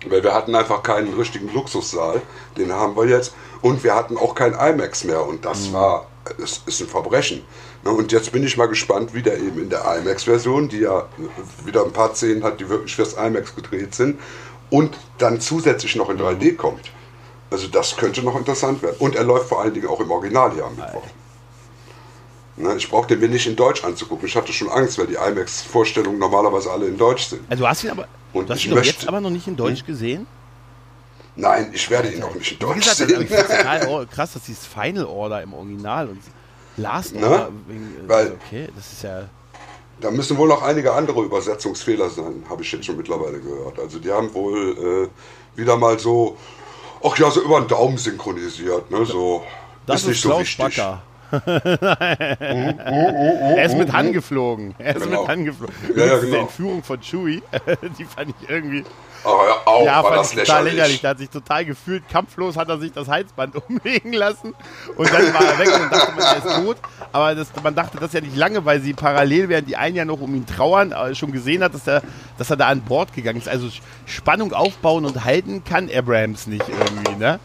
Weil 0.09 0.25
wir 0.25 0.35
hatten 0.35 0.55
einfach 0.57 0.83
keinen 0.83 1.15
richtigen 1.15 1.53
Luxussaal, 1.53 2.21
den 2.57 2.73
haben 2.73 2.97
wir 2.97 3.07
jetzt. 3.07 3.35
Und 3.61 3.85
wir 3.85 3.95
hatten 3.95 4.17
auch 4.17 4.35
kein 4.35 4.55
IMAX 4.55 5.05
mehr 5.05 5.25
und 5.25 5.45
das 5.45 5.73
war, 5.73 6.07
es 6.43 6.63
ist 6.67 6.81
ein 6.81 6.87
Verbrechen. 6.87 7.43
Na, 7.85 7.91
Und 7.91 8.13
jetzt 8.13 8.33
bin 8.33 8.45
ich 8.45 8.57
mal 8.57 8.67
gespannt, 8.67 9.15
wie 9.15 9.23
der 9.23 9.39
eben 9.39 9.61
in 9.61 9.71
der 9.71 9.83
IMAX-Version, 9.97 10.69
die 10.69 10.81
ja 10.81 11.09
wieder 11.65 11.85
ein 11.85 11.93
paar 11.93 12.15
Szenen 12.15 12.45
hat, 12.45 12.61
die 12.61 12.69
wirklich 12.69 12.95
fürs 12.95 13.15
IMAX 13.15 13.55
gedreht 13.55 13.95
sind, 13.95 14.19
und 14.71 14.97
dann 15.19 15.41
zusätzlich 15.41 15.97
noch 15.97 16.09
in 16.11 16.19
3D 16.19 16.57
kommt. 16.57 16.91
Also 17.51 17.69
das 17.69 17.97
könnte 17.97 18.23
noch 18.23 18.37
interessant 18.37 18.83
werden. 18.83 18.97
Und 18.99 19.15
er 19.15 19.25
läuft 19.25 19.49
vor 19.49 19.61
allen 19.61 19.75
Dingen 19.75 19.87
auch 19.89 20.01
im 20.01 20.11
Original 20.11 20.53
hier 20.53 20.65
am 20.65 20.75
Mittwoch. 20.75 21.03
Ne, 22.57 22.75
ich 22.77 22.89
brauchte 22.89 23.17
mir 23.17 23.29
nicht 23.29 23.47
in 23.47 23.57
Deutsch 23.57 23.85
anzugucken. 23.85 24.27
Ich 24.27 24.37
hatte 24.37 24.53
schon 24.53 24.69
Angst, 24.69 24.99
weil 24.99 25.07
die 25.07 25.15
IMAX-Vorstellungen 25.17 26.19
normalerweise 26.19 26.71
alle 26.71 26.87
in 26.87 26.97
Deutsch 26.97 27.25
sind. 27.25 27.43
Also 27.51 27.65
du 27.65 27.69
hast 27.69 27.85
ihn 27.85 27.91
aber, 27.91 28.07
Und 28.33 28.49
du 28.49 28.55
hast 28.55 28.65
ihn 28.65 28.75
doch 28.75 28.83
jetzt 28.83 29.09
aber 29.09 29.21
noch 29.21 29.31
nicht 29.31 29.47
in 29.47 29.57
Deutsch 29.57 29.85
gesehen? 29.85 30.27
Nein, 31.37 31.71
ich 31.73 31.89
werde 31.91 32.11
ihn 32.13 32.23
auch 32.23 32.35
nicht 32.35 32.53
in 32.53 32.59
Wie 32.59 32.65
Deutsch 32.65 32.89
gesagt, 32.89 33.11
sehen. 33.11 33.27
find's 33.27 33.49
total 33.49 33.87
oh, 33.89 34.05
krass, 34.11 34.35
dass 34.35 34.43
dieses 34.45 34.67
Final 34.67 35.07
Order 35.07 35.43
im 35.43 35.55
Original 35.55 36.09
und 36.09 36.21
Last 36.77 37.15
Ne? 37.15 37.27
Order, 37.27 37.49
wegen, 37.67 37.83
äh, 38.05 38.09
Weil- 38.09 38.33
okay, 38.33 38.69
das 38.77 38.93
ist 38.93 39.03
ja, 39.03 39.29
Da 40.01 40.11
müssen 40.11 40.37
wohl 40.37 40.49
noch 40.49 40.63
einige 40.63 40.93
andere 40.93 41.23
Übersetzungsfehler 41.23 42.11
sein, 42.11 42.45
habe 42.51 42.63
ich 42.63 42.73
jetzt 42.73 42.85
schon 42.87 42.97
mittlerweile 42.97 43.41
gehört. 43.41 43.79
Also 43.79 43.99
die 43.99 44.11
haben 44.11 44.33
wohl 44.35 45.09
äh, 45.55 45.59
wieder 45.59 45.77
mal 45.77 45.99
so, 45.99 46.37
ach 47.05 47.17
ja, 47.19 47.31
so 47.31 47.43
über 47.43 47.61
den 47.61 47.69
Daumen 47.69 47.97
synchronisiert. 47.99 48.91
Ne? 48.91 49.05
So, 49.07 49.43
das 49.87 50.01
ist 50.01 50.03
ist, 50.03 50.09
nicht 50.09 50.21
so 50.23 50.29
Klaus 50.31 50.41
wichtig. 50.41 50.59
Backer. 50.77 51.03
er 52.41 53.65
ist 53.65 53.77
mit 53.77 53.93
Han 53.93 54.13
geflogen. 54.13 54.75
Er 54.79 54.97
ist 54.97 55.05
Genau. 55.05 55.21
mit 55.23 55.29
Han 55.31 55.45
geflogen. 55.45 55.75
Ja, 55.97 56.07
ja, 56.07 56.19
genau. 56.19 56.41
Entführung 56.43 56.83
von 56.83 57.01
Chewie, 57.01 57.43
die 57.99 58.05
fand 58.05 58.35
ich 58.41 58.51
irgendwie. 58.51 58.85
Auf, 59.25 59.85
ja, 59.87 60.03
war 60.03 60.05
fand 60.05 60.17
das 60.17 60.31
total 60.33 60.65
lächerlich. 60.65 61.01
Der 61.01 61.11
hat 61.11 61.19
sich 61.19 61.31
total 61.31 61.65
gefühlt, 61.65 62.09
kampflos 62.09 62.57
hat 62.57 62.69
er 62.69 62.79
sich 62.79 62.93
das 62.93 63.09
Halsband 63.09 63.55
umlegen 63.69 64.13
lassen 64.13 64.55
und 64.97 65.13
dann 65.13 65.33
war 65.35 65.45
er 65.45 65.59
weg 65.59 65.69
und 65.81 65.93
dachte, 65.93 66.13
man, 66.13 66.25
er 66.25 66.37
ist 66.39 66.65
tot. 66.65 66.77
Aber 67.13 67.35
das, 67.35 67.49
man 67.63 67.75
dachte 67.75 67.99
das 67.99 68.13
ja 68.13 68.21
nicht 68.21 68.37
lange, 68.37 68.65
weil 68.65 68.81
sie 68.81 68.93
parallel, 68.95 69.49
während 69.49 69.69
die 69.69 69.77
einen 69.77 69.97
ja 69.97 70.05
noch 70.05 70.21
um 70.21 70.35
ihn 70.35 70.47
trauern, 70.47 70.93
äh, 70.93 71.15
schon 71.15 71.31
gesehen 71.33 71.63
hat, 71.63 71.75
dass 71.75 71.87
er, 71.87 72.03
dass 72.39 72.51
er 72.51 72.57
da 72.57 72.69
an 72.69 72.81
Bord 72.83 73.13
gegangen 73.15 73.39
ist. 73.39 73.49
Also 73.49 73.69
Spannung 74.07 74.53
aufbauen 74.53 75.05
und 75.05 75.25
halten 75.25 75.63
kann 75.65 75.89
Abrams 75.95 76.47
nicht 76.47 76.69
irgendwie, 76.69 77.17
ne? 77.17 77.39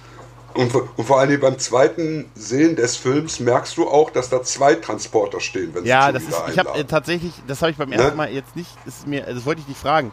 Und, 0.54 0.72
vor- 0.72 0.90
und 0.96 1.06
vor 1.06 1.20
allem 1.20 1.40
beim 1.40 1.60
zweiten 1.60 2.32
Sehen 2.34 2.76
des 2.76 2.96
Films 2.98 3.40
merkst 3.40 3.78
du 3.78 3.88
auch, 3.88 4.10
dass 4.10 4.30
da 4.30 4.42
zwei 4.42 4.74
Transporter 4.74 5.40
stehen, 5.40 5.76
wenn 5.76 5.86
Ja, 5.86 6.08
sie 6.08 6.14
das 6.14 6.24
Chewie 6.24 6.32
ist, 6.32 6.40
da 6.40 6.50
ich 6.52 6.58
habe 6.60 6.80
äh, 6.80 6.84
tatsächlich, 6.86 7.34
das 7.48 7.62
habe 7.62 7.70
ich 7.72 7.78
beim 7.78 7.90
Ne? 7.90 7.98
ersten 7.98 8.18
Mal 8.18 8.32
jetzt 8.32 8.56
nicht, 8.56 8.70
ist 8.88 9.06
mir, 9.06 9.22
das 9.22 9.46
wollte 9.46 9.62
ich 9.62 9.68
nicht 9.68 9.80
fragen. 9.80 10.12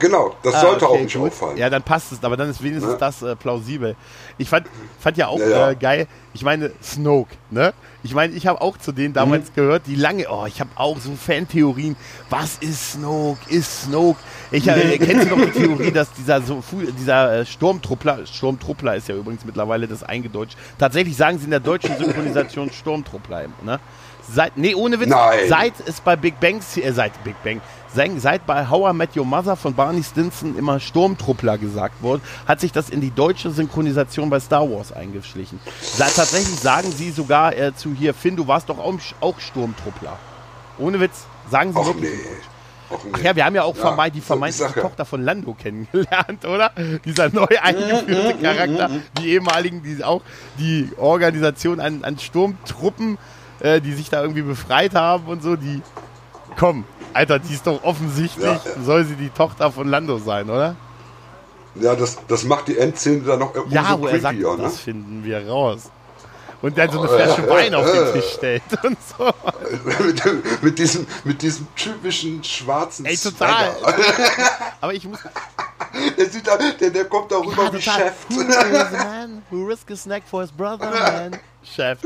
Genau, 0.00 0.34
das 0.44 0.54
Ah, 0.54 0.60
sollte 0.60 0.88
okay, 0.88 0.98
auch 0.98 1.02
nicht 1.02 1.16
gut. 1.16 1.26
auffallen. 1.32 1.56
Ja, 1.56 1.68
dann 1.68 1.82
passt 1.82 2.12
es, 2.12 2.22
aber 2.22 2.36
dann 2.36 2.48
ist 2.50 2.62
wenigstens 2.62 2.92
Ne? 2.92 2.98
das 3.00 3.20
äh, 3.22 3.34
plausibel. 3.34 3.96
Ich 4.38 4.48
fand, 4.48 4.66
fand 5.00 5.16
ja 5.16 5.26
auch 5.26 5.38
Ja, 5.40 5.48
ja. 5.48 5.70
Äh, 5.70 5.74
geil, 5.74 6.06
ich 6.34 6.42
meine, 6.44 6.70
Snoke, 6.82 7.34
ne? 7.50 7.74
Ich 8.04 8.14
meine, 8.14 8.32
ich 8.34 8.46
habe 8.46 8.60
auch 8.60 8.76
zu 8.78 8.92
denen 8.92 9.08
Mhm. 9.10 9.14
damals 9.14 9.52
gehört, 9.54 9.82
die 9.86 9.96
lange, 9.96 10.26
oh, 10.30 10.46
ich 10.46 10.60
habe 10.60 10.70
auch 10.76 10.98
so 11.00 11.10
Fantheorien. 11.16 11.96
Was 12.30 12.58
ist 12.60 12.92
Snoke? 12.92 13.38
Ist 13.48 13.82
Snoke? 13.86 14.20
Ich 14.52 14.68
äh, 14.68 14.98
kennst 15.04 15.28
du 15.30 15.36
noch 15.36 15.44
die 15.46 15.50
Theorie, 15.50 15.90
dass 15.90 16.12
dieser 16.12 16.40
so 16.42 16.62
dieser 16.96 17.40
äh, 17.40 17.44
Sturmtruppler, 17.46 18.24
Sturmtruppler 18.24 18.94
ist 18.94 19.08
ja 19.08 19.16
übrigens 19.16 19.44
mittlerweile 19.44 19.88
das 19.88 20.04
eingedeutscht. 20.04 20.56
Tatsächlich 20.78 21.16
sagen 21.16 21.38
sie 21.38 21.46
in 21.46 21.50
der 21.50 21.60
deutschen 21.60 21.96
Synchronisation 21.98 22.70
Sturmtruppler, 22.72 23.46
ne? 23.64 23.80
Seit, 24.30 24.58
nee, 24.58 24.74
ohne 24.74 25.00
Witz. 25.00 25.08
Nein. 25.08 25.38
Seit 25.48 25.72
es 25.86 26.02
bei 26.02 26.14
Big 26.14 26.38
Bang, 26.38 26.60
äh, 26.76 26.92
seit 26.92 27.24
Big 27.24 27.42
Bang, 27.42 27.62
seit, 27.94 28.20
seit 28.20 28.46
bei 28.46 28.68
How 28.68 28.92
I 28.92 28.94
Met 28.94 29.16
Your 29.16 29.24
Mother 29.24 29.56
von 29.56 29.74
Barney 29.74 30.02
Stinson 30.02 30.56
immer 30.56 30.80
Sturmtruppler 30.80 31.58
gesagt 31.58 32.02
wurde, 32.02 32.22
hat 32.46 32.60
sich 32.60 32.72
das 32.72 32.90
in 32.90 33.00
die 33.00 33.10
deutsche 33.10 33.50
Synchronisation 33.50 34.30
bei 34.30 34.40
Star 34.40 34.70
Wars 34.70 34.92
eingeschlichen. 34.92 35.58
Tatsächlich 35.98 36.58
sagen 36.60 36.90
sie 36.90 37.10
sogar 37.10 37.56
äh, 37.56 37.74
zu 37.74 37.92
hier, 37.94 38.14
Finn, 38.14 38.36
du 38.36 38.46
warst 38.46 38.68
doch 38.68 38.78
auch, 38.78 38.94
auch 39.20 39.40
Sturmtruppler. 39.40 40.18
Ohne 40.78 41.00
Witz, 41.00 41.26
sagen 41.50 41.72
sie 41.72 41.78
Ach 41.80 41.86
wirklich. 41.86 42.10
nee. 42.10 42.18
Ach 42.90 43.04
nee. 43.04 43.10
Ach 43.14 43.18
ja, 43.20 43.36
wir 43.36 43.44
haben 43.44 43.54
ja 43.54 43.64
auch 43.64 43.76
Ja, 43.76 43.82
vermeint, 43.82 44.14
die 44.14 44.20
so, 44.20 44.26
vermeintliche 44.26 44.72
ja. 44.76 44.82
Tochter 44.82 45.04
von 45.04 45.22
Lando 45.22 45.54
kennengelernt, 45.54 46.44
oder? 46.46 46.70
Dieser 47.04 47.28
neu 47.30 47.46
eingeführte 47.62 48.34
Charakter, 48.40 48.90
die 49.18 49.28
ehemaligen, 49.30 49.82
die 49.82 50.02
auch 50.02 50.22
die 50.58 50.90
Organisation 50.96 51.80
an, 51.80 52.04
an 52.04 52.18
Sturmtruppen, 52.18 53.18
äh, 53.60 53.80
die 53.80 53.92
sich 53.92 54.08
da 54.08 54.22
irgendwie 54.22 54.42
befreit 54.42 54.94
haben 54.94 55.26
und 55.26 55.42
so, 55.42 55.56
die 55.56 55.82
komm, 56.56 56.84
Alter, 57.18 57.38
die 57.40 57.52
ist 57.52 57.66
doch 57.66 57.82
offensichtlich, 57.82 58.44
Ja, 58.44 58.52
ja. 58.52 58.82
soll 58.84 59.04
sie 59.04 59.16
die 59.16 59.30
Tochter 59.30 59.72
von 59.72 59.88
Lando 59.88 60.18
sein, 60.18 60.48
oder? 60.48 60.76
Ja, 61.74 61.96
das, 61.96 62.16
das 62.28 62.44
macht 62.44 62.68
die 62.68 62.78
Endszene 62.78 63.22
dann 63.22 63.40
noch 63.40 63.54
umso 63.54 63.74
Ja, 63.74 63.98
wo 64.00 64.06
er 64.06 64.20
sagt, 64.20 64.38
creepier, 64.38 64.56
ne? 64.56 64.62
das 64.62 64.78
finden 64.78 65.24
wir 65.24 65.48
raus. 65.48 65.90
Und 66.60 66.76
dann 66.76 66.90
so 66.90 67.00
eine 67.00 67.08
Flasche 67.08 67.48
Wein 67.48 67.74
auf 67.74 67.90
den 67.90 68.12
Tisch 68.12 68.32
stellt 68.34 68.62
und 68.82 68.98
so. 69.16 69.32
mit, 69.84 70.62
mit, 70.62 70.78
diesem, 70.78 71.06
mit 71.24 71.40
diesem 71.40 71.66
typischen 71.76 72.42
schwarzen 72.42 73.06
Ey, 73.06 73.16
total. 73.16 73.76
Aber 74.80 74.92
ich 74.92 75.04
muss. 75.04 75.20
Der, 76.16 76.26
sieht 76.26 76.46
da, 76.46 76.56
der, 76.56 76.90
der 76.90 77.04
kommt 77.04 77.30
darüber 77.30 77.64
Ja, 77.64 77.72
wie. 77.72 77.80
Chef. 77.80 78.12
Who 78.28 78.40
is 78.40 78.92
man 78.92 79.42
who 79.50 79.64
risk 79.66 79.90
a 79.90 79.96
snack 79.96 80.24
for 80.28 80.42
his 80.42 80.50
brother, 80.50 80.90
man? 80.90 81.38
Chef. 81.62 81.98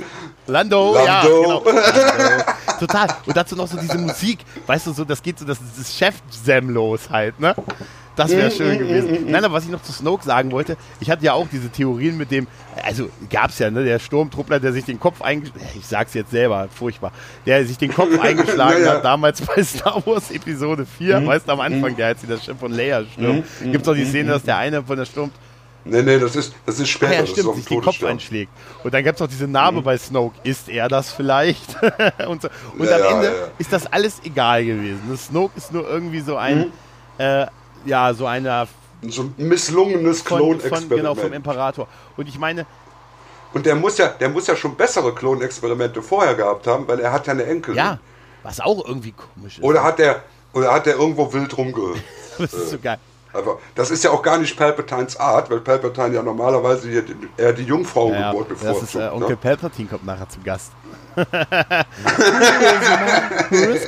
Lando, 0.47 0.97
ja, 0.97 1.23
Lando. 1.23 1.43
genau. 1.43 1.65
Lando. 1.65 2.45
Total. 2.79 3.09
Und 3.27 3.37
dazu 3.37 3.57
noch 3.57 3.69
so 3.69 3.79
diese 3.79 3.99
Musik, 3.99 4.41
weißt 4.67 4.87
du, 4.87 4.93
so, 4.93 5.05
das 5.05 5.23
geht 5.23 5.39
so, 5.39 5.45
das 5.45 5.59
ist 5.61 5.79
das 5.79 5.97
Chef-Sam 5.97 6.71
los 6.71 7.09
halt, 7.11 7.39
ne? 7.41 7.55
Das 8.17 8.31
wäre 8.31 8.51
schön 8.51 8.79
gewesen. 8.79 9.27
Nein, 9.31 9.45
aber 9.45 9.55
was 9.55 9.65
ich 9.65 9.71
noch 9.71 9.83
zu 9.83 9.93
Snoke 9.93 10.25
sagen 10.25 10.51
wollte, 10.53 10.77
ich 11.01 11.11
hatte 11.11 11.25
ja 11.25 11.33
auch 11.33 11.47
diese 11.51 11.71
Theorien 11.71 12.17
mit 12.19 12.31
dem, 12.31 12.47
also 12.85 13.09
gab's 13.31 13.59
ja, 13.59 13.71
ne, 13.71 13.85
der 13.85 13.99
Sturmtruppler, 13.99 14.61
der 14.61 14.73
sich 14.73 14.85
den 14.85 15.01
Kopf 15.01 15.23
eingeschlagen 15.23 15.67
ich 15.79 15.87
sag's 15.87 16.13
jetzt 16.15 16.31
selber, 16.31 16.69
furchtbar, 16.75 17.13
der 17.47 17.65
sich 17.65 17.79
den 17.79 17.93
Kopf 17.93 18.19
eingeschlagen 18.21 18.81
Ja, 18.81 18.87
ja. 18.87 18.95
hat, 18.97 19.05
damals 19.05 19.41
bei 19.41 19.63
Star 19.63 20.03
Wars 20.07 20.31
Episode 20.31 20.85
4, 20.99 21.27
weißt 21.27 21.49
du, 21.49 21.53
am 21.53 21.61
Anfang, 21.61 21.97
der 21.97 22.09
als 22.09 22.21
sie 22.21 22.27
das 22.27 22.45
Schiff 22.45 22.59
von 22.59 22.73
Leia 22.73 23.05
stürmt, 23.05 23.47
gibt's 23.65 23.89
auch 23.89 23.95
die 23.95 24.05
Szene, 24.05 24.31
dass 24.31 24.43
der 24.43 24.59
eine 24.59 24.83
von 24.83 24.97
der 24.99 25.07
Sturm, 25.07 25.31
Nee, 25.85 26.03
nee, 26.03 26.19
das 26.19 26.37
ist, 26.37 26.55
das 26.65 26.77
ist 26.79 26.83
Ah 26.83 26.87
später. 26.87 27.13
ja, 27.13 27.21
das 27.23 27.31
ist 27.31 27.39
stimmt, 27.41 27.57
sich 27.57 27.65
den 27.65 27.81
Kopf 27.81 28.05
einschlägt. 28.05 28.53
Und 28.85 28.95
dann 28.95 29.03
gab 29.03 29.17
es 29.17 29.21
noch 29.21 29.27
diese 29.27 29.49
Narbe 29.49 29.83
bei 29.83 29.99
Snoke. 29.99 30.37
Ist 30.45 30.69
er 30.69 30.87
das 30.89 31.11
vielleicht? 31.11 31.75
und 32.29 32.41
so. 32.41 32.49
und 32.79 32.89
Ja, 32.89 32.97
am 32.99 33.17
Ende 33.17 33.27
ja, 33.27 33.33
ja. 33.33 33.49
ist 33.59 33.73
das 33.73 33.93
alles 33.93 34.21
egal 34.25 34.65
gewesen. 34.65 35.01
Das 35.11 35.27
Snoke 35.27 35.57
ist 35.57 35.73
nur 35.73 35.89
irgendwie 35.89 36.21
so 36.21 36.37
ein, 36.37 36.71
äh, 37.19 37.47
ja, 37.85 38.13
so 38.15 38.27
einer 38.27 38.67
So 39.09 39.23
ein 39.23 39.35
misslungenes 39.37 40.23
von, 40.23 40.39
Klonexperiment. 40.39 40.91
genau, 40.91 41.15
vom 41.15 41.33
Imperator. 41.33 41.89
Und 42.17 42.29
ich 42.29 42.39
meine, 42.39 42.67
Und 43.53 43.67
der 43.67 43.75
muss 43.75 43.99
ja, 43.99 44.09
der 44.09 44.29
muss 44.29 44.47
ja 44.47 44.57
schon 44.57 44.77
bessere 44.77 45.15
Klonexperimente 45.15 46.03
vorher 46.03 46.35
gehabt 46.35 46.67
haben, 46.67 46.87
weil 46.89 47.01
er 47.01 47.13
hat 47.13 47.27
ja 47.27 47.33
eine 47.33 47.45
Enkelin. 47.45 47.77
ja, 47.77 47.99
was 48.43 48.61
auch 48.61 48.85
irgendwie 48.87 49.13
komisch 49.13 49.59
ist. 49.59 49.65
Oder 49.65 49.83
hat 49.83 49.99
der, 49.99 50.23
oder 50.53 50.73
hat 50.73 50.87
der 50.87 50.97
irgendwo 50.97 51.33
wild 51.33 51.57
rumge... 51.57 51.95
das 52.39 52.53
ist 52.53 52.71
so 52.71 52.79
geil. 52.79 52.99
Einfach, 53.35 53.57
das 53.75 53.91
ist 53.91 54.05
ja 54.05 54.11
auch 54.11 54.23
gar 54.23 54.39
nicht 54.39 54.57
Palpatines 54.57 55.19
Art, 55.19 55.51
weil 55.51 55.61
Palpatine 55.61 56.15
ja 56.17 56.23
normalerweise 56.23 56.89
hier 56.89 57.03
die- 57.03 57.17
eher 57.37 57.53
die 57.53 57.63
Jungfrauengeburt 57.65 58.51
Ja, 58.51 58.55
das 58.73 58.83
ist 58.83 58.95
äh, 58.95 58.99
bevorzugt. 58.99 59.13
Onkel 59.15 59.31
ne? 59.31 59.37
Palpatine 59.37 59.89
kommt 59.89 60.05
nachher 60.07 60.29
zu 60.29 60.41
Gast. 60.41 60.73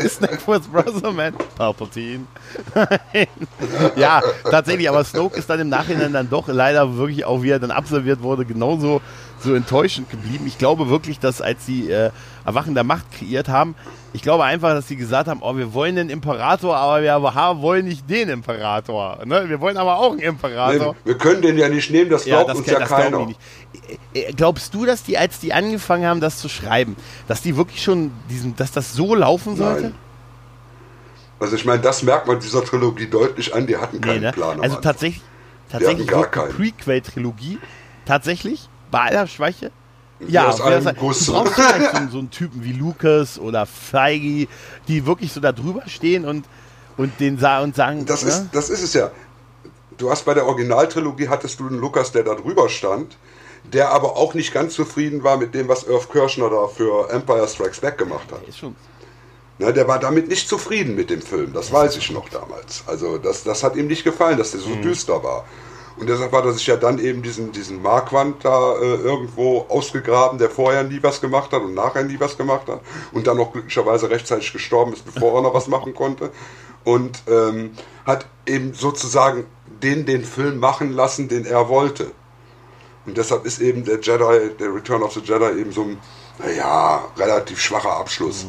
Snack 0.09 0.41
for 0.41 0.57
his 0.57 0.67
brother, 0.69 1.13
man? 1.13 1.35
Palpatine. 1.57 2.27
ja, 3.97 4.23
tatsächlich, 4.51 4.89
aber 4.89 5.05
Snoke 5.05 5.39
ist 5.39 5.49
dann 5.49 5.61
im 5.61 5.69
Nachhinein 5.69 6.13
dann 6.13 6.29
doch 6.29 6.49
leider 6.49 6.97
wirklich 6.97 7.25
auch, 7.25 7.43
wie 7.43 7.51
er 7.51 7.59
dann 7.59 7.71
absolviert 7.71 8.23
wurde, 8.23 8.45
genauso 8.45 9.01
so 9.45 9.55
enttäuschend 9.55 10.11
geblieben. 10.11 10.45
Ich 10.47 10.59
glaube 10.59 10.89
wirklich, 10.89 11.19
dass 11.21 11.41
als 11.41 11.65
sie 11.67 11.91
äh, 11.91 12.11
Erwachen 12.45 12.75
der 12.75 12.83
Macht 12.85 13.11
kreiert 13.13 13.49
haben, 13.49 13.75
ich 14.13 14.23
glaube 14.23 14.45
einfach, 14.45 14.71
dass 14.71 14.89
sie 14.89 14.97
gesagt 14.97 15.29
haben, 15.29 15.41
oh, 15.43 15.57
wir 15.57 15.73
wollen 15.75 15.97
den 15.97 16.11
Imperator, 16.11 16.77
aber 16.77 17.03
wir 17.03 17.13
haben- 17.13 17.63
wollen 17.63 17.85
nicht 17.85 18.09
den 18.11 18.29
Imperator. 18.29 19.19
Ne? 19.25 19.49
Wir 19.49 19.61
wollen 19.61 19.77
aber 19.77 19.99
auch 19.99 20.11
einen 20.13 20.21
Imperator. 20.21 20.95
Nee, 20.95 20.99
wir 21.11 21.19
können 21.19 21.43
den 21.43 21.57
ja 21.59 21.69
nicht 21.69 21.91
nehmen, 21.91 22.11
das 22.11 22.25
Ja, 22.25 22.37
glaubt 22.37 22.51
das, 22.51 22.59
uns 22.59 22.67
kann- 22.67 22.81
ja 22.81 22.87
keiner. 22.87 23.29
Glaubst 24.37 24.73
du, 24.75 24.87
dass 24.87 25.03
die, 25.03 25.19
als 25.19 25.41
die 25.41 25.53
angefangen 25.53 26.07
haben, 26.07 26.21
das 26.21 26.39
zu 26.39 26.49
schreiben, 26.49 26.97
dass 27.29 27.43
die 27.43 27.57
wirklich 27.57 27.83
schon 27.83 28.11
diesen, 28.31 28.57
dass 28.57 28.73
das 28.73 28.93
so 28.95 29.15
laufen 29.15 29.57
sollte? 29.57 29.83
Nein. 29.83 29.95
Also 31.41 31.57
ich 31.57 31.65
meine, 31.65 31.83
das 31.83 32.03
merkt 32.03 32.27
man 32.27 32.39
dieser 32.41 32.65
Trilogie 32.65 33.07
deutlich 33.09 33.55
an, 33.55 33.67
die 33.67 33.77
hatten 33.77 34.01
keinen 34.01 34.23
ne? 34.23 34.33
Plan. 34.33 34.61
Also 34.61 34.77
tatsächlich, 34.77 35.23
tatsächlich 35.71 36.07
gar 36.07 36.27
keinen. 36.27 36.51
Prequel-Trilogie 36.53 37.59
tatsächlich 38.07 38.69
bei 38.95 39.01
aller 39.11 39.27
Schwäche. 39.27 39.71
Ja, 40.21 40.49
aus 40.49 40.61
einem 40.61 40.83
sagt- 40.83 41.01
Guss. 41.01 41.27
du 41.27 41.33
brauchst 41.33 41.55
vielleicht 41.55 41.93
so, 41.97 42.09
so 42.13 42.19
einen 42.19 42.31
Typen 42.31 42.63
wie 42.63 42.73
Lucas 42.73 43.39
oder 43.39 43.67
Feige, 43.67 44.47
die 44.89 45.05
wirklich 45.07 45.33
so 45.33 45.41
da 45.41 45.53
drüber 45.53 45.83
stehen 45.87 46.25
und, 46.25 46.47
und 46.97 47.19
den 47.21 47.39
sa 47.39 47.61
und 47.61 47.75
sagen, 47.75 48.07
Das, 48.07 48.23
ne? 48.23 48.29
ist, 48.31 48.47
das 48.53 48.71
ist 48.71 48.83
es 48.83 48.95
ja. 48.95 49.11
Du 49.99 50.11
hast 50.11 50.25
bei 50.25 50.35
der 50.35 50.47
Originaltrilogie 50.47 51.29
hattest 51.29 51.61
du 51.61 51.67
einen 51.67 51.79
Lukas, 51.79 52.13
der 52.13 52.23
da 52.23 52.35
drüber 52.35 52.69
stand, 52.69 53.17
der 53.73 53.91
aber 53.91 54.17
auch 54.17 54.35
nicht 54.35 54.53
ganz 54.53 54.75
zufrieden 54.75 55.25
war 55.25 55.37
mit 55.37 55.55
dem, 55.55 55.69
was 55.69 55.83
Irv 55.85 56.09
Kirschner 56.11 56.49
da 56.51 56.69
für 56.69 57.11
Empire 57.11 57.47
Strikes 57.49 57.81
Back 57.81 57.99
gemacht 57.99 58.31
hat. 58.33 58.47
ist 58.49 58.59
schon. 58.59 58.77
Ne, 59.59 59.73
der 59.73 59.87
war 59.87 59.99
damit 60.01 60.29
nicht 60.29 60.49
zufrieden 60.49 60.95
mit 60.97 61.11
dem 61.11 61.23
Film, 61.23 61.53
das 61.53 61.73
weiß 61.73 61.97
ich 61.97 62.11
noch 62.11 62.29
damals. 62.29 62.83
Also 62.87 63.19
das, 63.19 63.45
das 63.45 63.63
hat 63.63 63.77
ihm 63.77 63.87
nicht 63.87 64.03
gefallen, 64.05 64.37
dass 64.39 64.51
der 64.51 64.61
so 64.61 64.75
düster 64.77 65.23
war. 65.23 65.45
Und 65.97 66.09
deshalb 66.09 66.33
hat 66.33 66.45
er 66.45 66.53
sich 66.53 66.67
ja 66.67 66.77
dann 66.77 66.99
eben 66.99 67.23
diesen, 67.23 67.53
diesen 67.53 67.81
Marquand 67.81 68.45
da 68.45 68.75
äh, 68.75 68.97
irgendwo 68.97 69.67
ausgegraben, 69.69 70.39
der 70.39 70.51
vorher 70.51 70.83
nie 70.83 71.01
was 71.03 71.21
gemacht 71.21 71.53
hat 71.53 71.63
und 71.63 71.75
nachher 71.75 72.03
nie 72.03 72.19
was 72.19 72.37
gemacht 72.37 72.67
hat 72.69 72.81
und 73.13 73.27
dann 73.27 73.37
noch 73.37 73.53
glücklicherweise 73.53 74.11
rechtzeitig 74.11 74.53
gestorben 74.53 74.93
ist, 74.93 75.05
bevor 75.05 75.37
er 75.37 75.43
noch 75.43 75.55
was 75.55 75.69
machen 75.69 75.95
konnte. 75.95 76.31
Und 76.83 77.23
ähm, 77.29 77.73
hat 78.05 78.27
eben 78.47 78.75
sozusagen 78.75 79.47
den 79.83 80.05
den 80.05 80.25
Film 80.25 80.59
machen 80.59 80.93
lassen, 80.93 81.29
den 81.29 81.47
er 81.47 81.69
wollte. 81.69 82.11
Und 83.07 83.17
deshalb 83.17 83.45
ist 83.45 83.61
eben 83.61 83.85
der 83.85 84.01
Jedi, 84.01 84.51
der 84.59 84.75
Return 84.75 85.03
of 85.03 85.13
the 85.13 85.21
Jedi 85.21 85.61
eben 85.61 85.73
so 85.73 85.83
ein, 85.83 85.99
naja, 86.39 87.05
relativ 87.17 87.61
schwacher 87.61 87.97
Abschluss. 87.97 88.47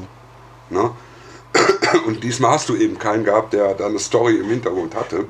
Ne? 0.69 0.91
Und 2.05 2.23
diesmal 2.23 2.51
hast 2.51 2.69
du 2.69 2.75
eben 2.75 2.97
keinen 2.97 3.23
gehabt, 3.23 3.53
der 3.53 3.73
da 3.73 3.87
eine 3.87 3.99
Story 3.99 4.37
im 4.37 4.49
Hintergrund 4.49 4.95
hatte. 4.95 5.25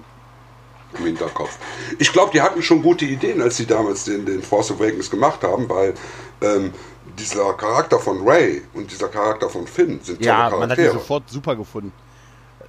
Im 0.99 1.05
Hinterkopf. 1.05 1.57
Ich 1.99 2.11
glaube, 2.11 2.31
die 2.33 2.41
hatten 2.41 2.61
schon 2.61 2.81
gute 2.81 3.05
Ideen, 3.05 3.41
als 3.41 3.57
sie 3.57 3.65
damals 3.65 4.05
den, 4.05 4.25
den 4.25 4.41
Force 4.41 4.71
Awakens 4.71 5.09
gemacht 5.09 5.43
haben, 5.43 5.67
weil 5.69 5.93
ähm, 6.41 6.73
dieser 7.19 7.53
Charakter 7.53 7.99
von 7.99 8.27
Ray 8.27 8.61
und 8.73 8.91
dieser 8.91 9.07
Charakter 9.07 9.49
von 9.49 9.67
Finn 9.67 9.99
sind 10.03 10.17
tolle 10.17 10.25
Ja, 10.27 10.49
man 10.49 10.61
hat 10.69 10.77
die 10.77 10.83
Charaktere. 10.83 10.93
sofort 10.93 11.29
super 11.29 11.55
gefunden. 11.55 11.91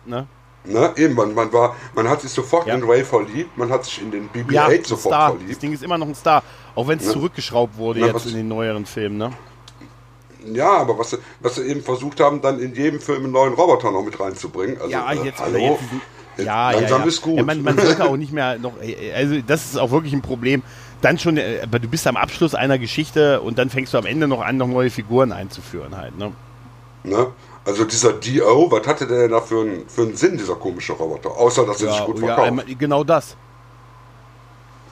Ne? 0.04 0.26
ne? 0.64 0.92
Eben, 0.96 1.14
man, 1.14 1.34
man, 1.34 1.52
war, 1.52 1.74
man 1.94 2.08
hat 2.08 2.20
sich 2.20 2.30
sofort 2.30 2.66
Ja. 2.66 2.74
in 2.74 2.84
Ray 2.84 3.02
verliebt, 3.04 3.56
man 3.58 3.70
hat 3.70 3.84
sich 3.84 4.00
in 4.00 4.10
den 4.10 4.28
BB-8 4.30 4.52
Ja, 4.52 4.68
sofort 4.84 5.14
Star. 5.14 5.30
Das 5.32 5.38
verliebt. 5.40 5.62
Ding 5.62 5.72
ist 5.72 5.82
immer 5.82 5.98
noch 5.98 6.06
ein 6.06 6.14
Star. 6.14 6.42
Auch 6.74 6.86
wenn 6.86 6.98
es 6.98 7.06
Ne? 7.06 7.12
zurückgeschraubt 7.12 7.76
wurde 7.76 8.00
Na, 8.00 8.06
jetzt 8.08 8.26
in 8.26 8.34
den 8.34 8.48
neueren 8.48 8.86
Filmen, 8.86 9.16
ne? 9.18 9.32
Ja, 10.52 10.70
aber 10.76 10.96
was, 10.96 11.10
sie- 11.10 11.18
was 11.40 11.56
sie 11.56 11.62
eben 11.62 11.82
versucht 11.82 12.20
haben, 12.20 12.40
dann 12.40 12.60
in 12.60 12.72
jedem 12.74 13.00
Film 13.00 13.24
einen 13.24 13.32
neuen 13.32 13.54
Roboter 13.54 13.90
noch 13.90 14.02
mit 14.04 14.20
reinzubringen. 14.20 14.76
Also, 14.76 14.90
ja, 14.90 15.10
äh, 15.10 15.24
jetzt, 15.24 15.40
hallo? 15.40 15.58
jetzt 15.58 15.80
diesen, 15.80 16.00
Jetzt 16.00 16.15
ja, 16.38 16.70
ja, 16.72 16.78
langsam 16.78 17.02
ja. 17.02 17.06
ist 17.08 17.22
gut. 17.22 17.36
Ja, 17.38 17.44
man, 17.44 17.62
man 17.62 17.78
sollte 17.78 18.04
auch 18.04 18.16
nicht 18.16 18.32
mehr 18.32 18.58
noch, 18.58 18.74
also 19.14 19.40
das 19.46 19.64
ist 19.66 19.78
auch 19.78 19.90
wirklich 19.90 20.12
ein 20.12 20.22
Problem. 20.22 20.62
Dann 21.02 21.18
schon, 21.18 21.36
äh, 21.36 21.60
aber 21.62 21.78
du 21.78 21.88
bist 21.88 22.06
am 22.06 22.16
Abschluss 22.16 22.54
einer 22.54 22.78
Geschichte 22.78 23.40
und 23.40 23.58
dann 23.58 23.70
fängst 23.70 23.92
du 23.94 23.98
am 23.98 24.06
Ende 24.06 24.26
noch 24.28 24.40
an, 24.40 24.56
noch 24.56 24.66
neue 24.68 24.90
Figuren 24.90 25.32
einzuführen 25.32 25.96
halt, 25.96 26.18
ne? 26.18 26.32
Ne? 27.04 27.28
Also 27.64 27.84
dieser 27.84 28.12
DO, 28.14 28.70
was 28.70 28.86
hatte 28.86 29.06
der 29.06 29.22
denn 29.22 29.30
da 29.32 29.40
für 29.40 29.60
einen, 29.60 29.88
für 29.88 30.02
einen 30.02 30.16
Sinn, 30.16 30.36
dieser 30.38 30.54
komische 30.54 30.92
Roboter? 30.92 31.30
Außer, 31.30 31.66
dass 31.66 31.82
er 31.82 31.92
sich 31.92 32.04
gut 32.04 32.20
ja, 32.20 32.26
verkauft. 32.28 32.48
einmal- 32.48 32.64
genau 32.78 33.04
das. 33.04 33.36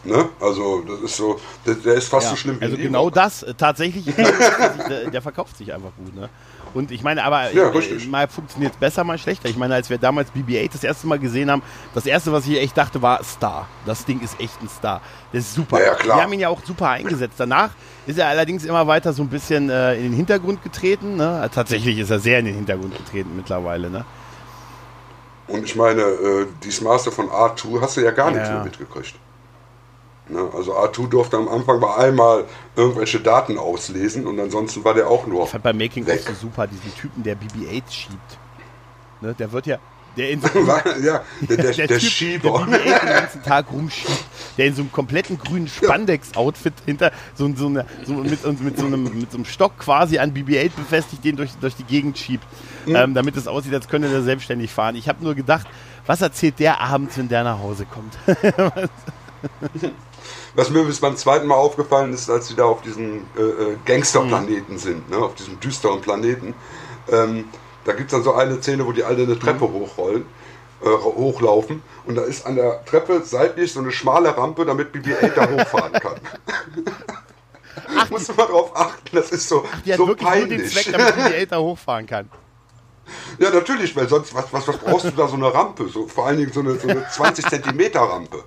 ne? 0.05 0.28
Also 0.40 0.82
das 0.82 1.01
ist 1.01 1.16
so, 1.16 1.40
der, 1.66 1.74
der 1.74 1.95
ist 1.95 2.09
fast 2.09 2.24
Ja, 2.26 2.30
so 2.30 2.36
schlimm 2.36 2.61
wie 2.61 2.64
also 2.64 2.76
genau 2.76 3.11
das, 3.11 3.42
äh, 3.42 3.55
tatsächlich, 3.55 4.05
der, 4.14 5.11
der 5.11 5.22
verkauft 5.22 5.57
sich 5.57 5.72
einfach 5.72 5.90
gut, 5.97 6.14
ne? 6.14 6.28
Und 6.75 6.91
ich 6.91 7.03
meine, 7.05 7.22
aber 7.25 7.53
Ja, 7.53 7.70
äh, 7.70 8.07
mal 8.09 8.27
funktioniert 8.29 8.72
es 8.75 8.79
besser, 8.79 9.05
mal 9.05 9.16
schlechter. 9.16 9.49
Ich 9.49 9.57
meine, 9.57 9.75
als 9.75 9.89
wir 9.91 9.99
damals 9.99 10.31
BB-8 10.33 10.72
das 10.72 10.83
erste 10.85 11.07
Mal 11.07 11.18
gesehen 11.20 11.51
haben, 11.51 11.62
das 11.95 12.05
erste, 12.05 12.33
was 12.33 12.47
ich 12.47 12.59
echt 12.61 12.77
dachte, 12.77 13.01
war 13.01 13.22
Star. 13.22 13.68
Das 13.87 14.05
Ding 14.05 14.20
ist 14.20 14.41
echt 14.41 14.61
ein 14.61 14.68
Star. 14.68 15.01
Das 15.33 15.45
ist 15.45 15.55
super. 15.55 15.83
Ja, 15.85 15.95
klar. 15.95 16.18
Wir 16.18 16.22
haben 16.25 16.33
ihn 16.33 16.41
ja 16.41 16.49
auch 16.49 16.62
super 16.64 16.91
eingesetzt. 16.91 17.35
Danach 17.39 17.70
ist 18.07 18.18
er 18.18 18.27
allerdings 18.27 18.64
immer 18.64 18.87
weiter 18.89 19.12
so 19.12 19.22
ein 19.22 19.29
bisschen 19.29 19.70
äh, 19.70 19.95
in 19.97 20.03
den 20.03 20.12
Hintergrund 20.14 20.62
getreten. 20.64 21.16
Ne? 21.16 21.49
Tatsächlich 21.55 21.99
ist 21.99 22.11
er 22.11 22.18
sehr 22.18 22.41
in 22.41 22.47
den 22.47 22.55
Hintergrund 22.57 22.97
getreten 22.97 23.31
mittlerweile. 23.37 23.89
Ne? 23.89 24.05
Und 25.47 25.64
ich 25.64 25.77
meine, 25.77 26.01
äh, 26.03 26.47
die 26.62 26.85
Master 26.85 27.12
von 27.12 27.29
R2 27.29 27.81
hast 27.81 27.97
du 27.97 28.01
ja 28.01 28.11
gar 28.11 28.31
nichts 28.31 28.49
Ja. 28.49 28.55
mehr 28.57 28.64
mitgekriegt. 28.64 29.14
Ne? 30.29 30.41
Also 30.57 30.75
R2 30.75 31.09
durfte 31.09 31.37
am 31.37 31.49
Anfang 31.49 31.81
bei 31.81 31.95
einmal 31.97 32.45
irgendwelche 32.77 33.20
Daten 33.20 33.59
auslesen 33.59 34.27
und 34.27 34.41
ansonsten 34.41 34.83
war 34.85 34.95
der 34.95 35.09
auch 35.09 35.27
nur 35.27 35.45
Ich 35.45 35.51
fand 35.51 35.64
beim 35.64 35.77
Making 35.77 36.07
weg. 36.07 36.20
of 36.20 36.27
so 36.29 36.33
super 36.47 36.66
diesen 36.66 36.95
Typen, 36.95 37.22
der 37.22 37.37
BB-8 37.37 37.83
schiebt. 37.91 38.39
Ne? 39.20 39.35
Der 39.39 39.53
wird 39.53 39.66
ja, 39.66 39.79
der 40.16 40.31
in 40.31 40.41
so 40.41 40.49
ja, 41.03 41.22
der, 41.43 41.57
der, 41.59 41.72
der, 41.72 41.89
Typ, 41.99 42.01
Schieber. 42.01 42.66
Der 42.70 42.79
BB-8 42.81 43.01
den 43.01 43.09
ganzen 43.09 43.43
Tag 43.43 43.66
rumschiebt, 43.70 44.25
der 44.57 44.66
in 44.66 44.75
so 44.75 44.81
einem 44.83 44.93
kompletten 44.93 45.39
grünen 45.39 45.68
Spandex-Outfit 45.68 46.72
hinter 46.87 47.12
so, 47.35 47.55
so, 47.55 47.66
eine, 47.66 47.85
so 48.05 48.14
mit, 48.14 48.31
mit, 48.62 48.79
so 48.79 48.87
einem, 48.87 49.05
mit 49.05 49.31
so 49.31 49.37
einem 49.37 49.45
Stock 49.45 49.79
quasi 49.79 50.18
an 50.18 50.33
BB-8 50.33 50.70
befestigt, 50.75 51.22
den 51.25 51.37
durch, 51.37 51.51
durch 51.61 51.77
die 51.77 51.85
Gegend 51.85 52.16
schiebt, 52.18 52.47
Mhm. 52.87 52.97
ähm, 52.97 53.14
damit 53.14 53.35
es 53.37 53.47
aussieht, 53.49 53.72
als 53.72 53.89
könnte 53.89 54.11
der 54.11 54.20
selbstständig 54.22 54.70
fahren. 54.70 54.95
Ich 54.95 55.09
habe 55.09 55.25
nur 55.25 55.35
gedacht, 55.35 55.66
was 56.05 56.20
erzählt 56.20 56.59
der 56.59 56.83
abends, 56.83 57.16
wenn 57.16 57.29
der 57.29 57.43
nach 57.45 57.59
Hause 57.59 57.87
kommt? 57.87 58.12
Was 60.55 60.70
mir 60.70 60.84
bis 60.84 61.00
beim 61.00 61.16
zweiten 61.16 61.46
Mal 61.48 61.57
aufgefallen 61.57 62.12
ist, 62.12 62.30
als 62.30 62.46
sie 62.48 62.55
da 62.55 62.64
auf 62.64 62.82
diesem 62.82 63.26
äh, 63.36 63.42
äh, 63.42 63.76
Gangsterplaneten 63.84 64.78
sind, 64.78 65.11
ne? 65.11 65.16
auf 65.18 65.34
diesem 65.34 65.59
düsteren 65.59 66.00
Planeten. 66.00 66.55
Ähm, 67.11 67.46
da 67.84 67.92
gibt 67.92 68.07
es 68.07 68.12
dann 68.12 68.22
so 68.22 68.34
eine 68.34 68.57
Szene, 68.62 68.86
wo 68.86 68.92
die 68.92 69.02
alle 69.02 69.24
eine 69.24 69.38
Treppe 69.38 69.70
hochrollen, 69.70 70.24
äh, 70.82 70.86
hochlaufen 70.88 71.82
und 72.07 72.14
da 72.14 72.22
ist 72.22 72.46
an 72.46 72.55
der 72.57 72.84
Treppe 72.84 73.22
seitlich 73.24 73.72
so 73.72 73.80
eine 73.80 73.90
schmale 73.90 74.36
Rampe, 74.36 74.64
damit 74.64 74.94
BB-8 74.94 75.34
da 75.34 75.50
hochfahren 75.50 75.92
kann. 75.92 76.16
Ach, 77.96 78.11
Muss 78.11 78.28
man 78.28 78.46
drauf 78.46 78.70
achten, 78.76 79.16
das 79.16 79.30
ist 79.32 79.48
so, 79.48 79.64
Die 79.84 79.92
hat 79.92 79.98
so 79.98 80.07
wirklich 80.07 80.28
nur 80.28 80.38
den 80.46 80.48
peinlich. 80.48 80.72
Zweck, 80.72 80.92
damit 80.92 81.14
BB-8 81.16 81.46
da 81.46 81.59
hochfahren 81.59 82.07
kann. 82.07 82.30
Ja, 83.38 83.50
natürlich, 83.50 83.94
weil 83.94 84.09
sonst, 84.09 84.34
was, 84.34 84.50
was, 84.50 84.66
was 84.66 84.78
brauchst 84.78 85.05
du 85.05 85.11
da 85.11 85.28
so 85.28 85.34
eine 85.34 85.52
Rampe? 85.52 85.88
So, 85.88 86.09
vor 86.09 86.26
allen 86.26 86.38
Dingen 86.38 86.52
so 86.52 86.61
eine, 86.61 86.76
so 86.76 86.88
eine 86.88 87.07
20 87.12 87.44
Zentimeter 87.46 88.00
Rampe. 88.00 88.44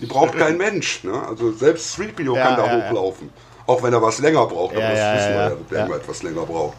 Die 0.00 0.06
braucht 0.06 0.36
kein 0.38 0.56
Mensch. 0.66 1.04
Ne? 1.04 1.12
Also 1.28 1.52
selbst 1.52 1.98
3PO 1.98 2.34
Ja, 2.36 2.46
kann 2.46 2.56
da 2.56 2.66
ja, 2.66 2.88
hochlaufen. 2.88 3.30
Auch 3.66 3.82
wenn 3.82 3.92
er 3.92 4.00
was 4.00 4.18
länger 4.20 4.46
braucht. 4.46 4.76
Aber 4.76 4.82
das 4.90 4.98
ja, 4.98 5.14
wissen 5.14 5.28
wir 5.30 5.36
ja, 5.40 5.48
dass 5.50 5.58
der 5.70 5.86
immer 5.86 5.96
etwas 5.96 6.22
länger 6.22 6.42
braucht. 6.42 6.76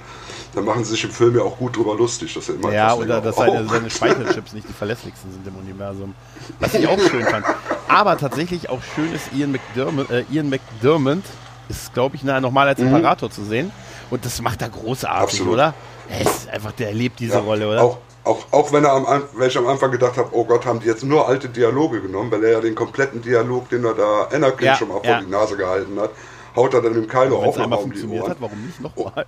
Da 0.55 0.61
machen 0.61 0.84
sie 0.86 0.91
sich 0.91 1.03
im 1.03 1.11
Film 1.11 1.36
ja 1.36 1.43
auch 1.43 1.57
gut 1.57 1.76
drüber 1.76 1.95
lustig, 1.95 2.34
dass 2.34 2.47
er 2.47 2.55
immer 2.55 2.72
Ja, 2.72 2.93
etwas 2.93 2.99
oder 3.05 3.22
dass 3.22 3.36
seine, 3.36 3.68
seine 3.68 3.89
Speicherchips 3.89 4.53
nicht 4.53 4.68
die 4.70 4.74
verlässlichsten 4.74 5.32
sind 5.32 5.45
im 5.45 5.55
Universum. 5.57 6.15
Was 6.59 6.74
ich 6.74 6.88
auch 6.88 6.97
schön 6.99 7.26
fand. 7.26 7.45
Aber 7.89 8.18
tatsächlich 8.18 8.70
auch 8.70 8.80
schön 8.95 9.13
ist 9.13 9.26
Ian 9.36 9.51
McDermott, 9.51 10.09
äh, 10.09 10.24
Ian 10.32 10.49
McDermott 10.49 11.24
ist, 11.68 11.93
glaube 11.93 12.15
ich, 12.15 12.24
nochmal 12.24 12.70
als 12.70 12.80
Imperator 12.80 13.30
zu 13.30 13.43
sehen. 13.43 13.72
Und 14.09 14.24
das 14.24 14.41
macht 14.41 14.61
er 14.61 14.70
großartig, 14.70 15.41
Mhm. 15.41 15.47
Absolut. 15.49 15.53
oder? 15.53 15.74
Er 16.09 16.22
ist 16.22 16.47
einfach, 16.49 16.72
der 16.72 16.93
lebt 16.93 17.20
diese 17.20 17.34
Ja, 17.34 17.39
Rolle, 17.39 17.68
oder? 17.70 17.84
Auch, 17.84 17.97
auch, 18.28 18.45
auch 18.51 18.71
wenn, 18.71 18.84
er 18.84 18.93
am, 18.93 19.23
wenn 19.34 19.47
ich 19.47 19.57
am 19.57 19.67
Anfang 19.67 19.91
gedacht 19.91 20.17
habe, 20.17 20.30
oh 20.32 20.45
Gott, 20.45 20.65
haben 20.65 20.80
die 20.80 20.88
jetzt 20.88 21.03
nur 21.03 21.28
alte 21.28 21.49
Dialoge 21.49 22.01
genommen, 22.01 22.32
weil 22.32 22.43
er 22.43 22.51
ja 22.51 22.61
den 22.61 22.75
kompletten 22.75 23.21
Dialog, 23.21 23.69
den 23.69 23.86
er 23.86 23.93
da 23.93 24.23
Anakin 24.32 24.67
Ja, 24.67 24.75
schon 24.75 24.89
mal 24.89 24.95
vor 24.95 25.05
ja. 25.05 25.21
die 25.21 25.30
Nase 25.30 25.57
gehalten 25.57 25.99
hat, 25.99 26.11
haut 26.55 26.73
er 26.73 26.82
dann 26.82 26.93
dem 26.93 27.07
Kylo 27.07 27.41
Wenn 27.41 27.49
auch 27.49 27.57
einmal 27.57 27.69
nochmal 27.69 27.80
um 27.80 27.91
die 27.91 27.99
funktioniert 27.99 28.23
Ohren. 28.23 28.32
hat, 28.32 28.41
warum 28.41 28.65
nicht 28.65 28.82
nochmal? 28.82 29.25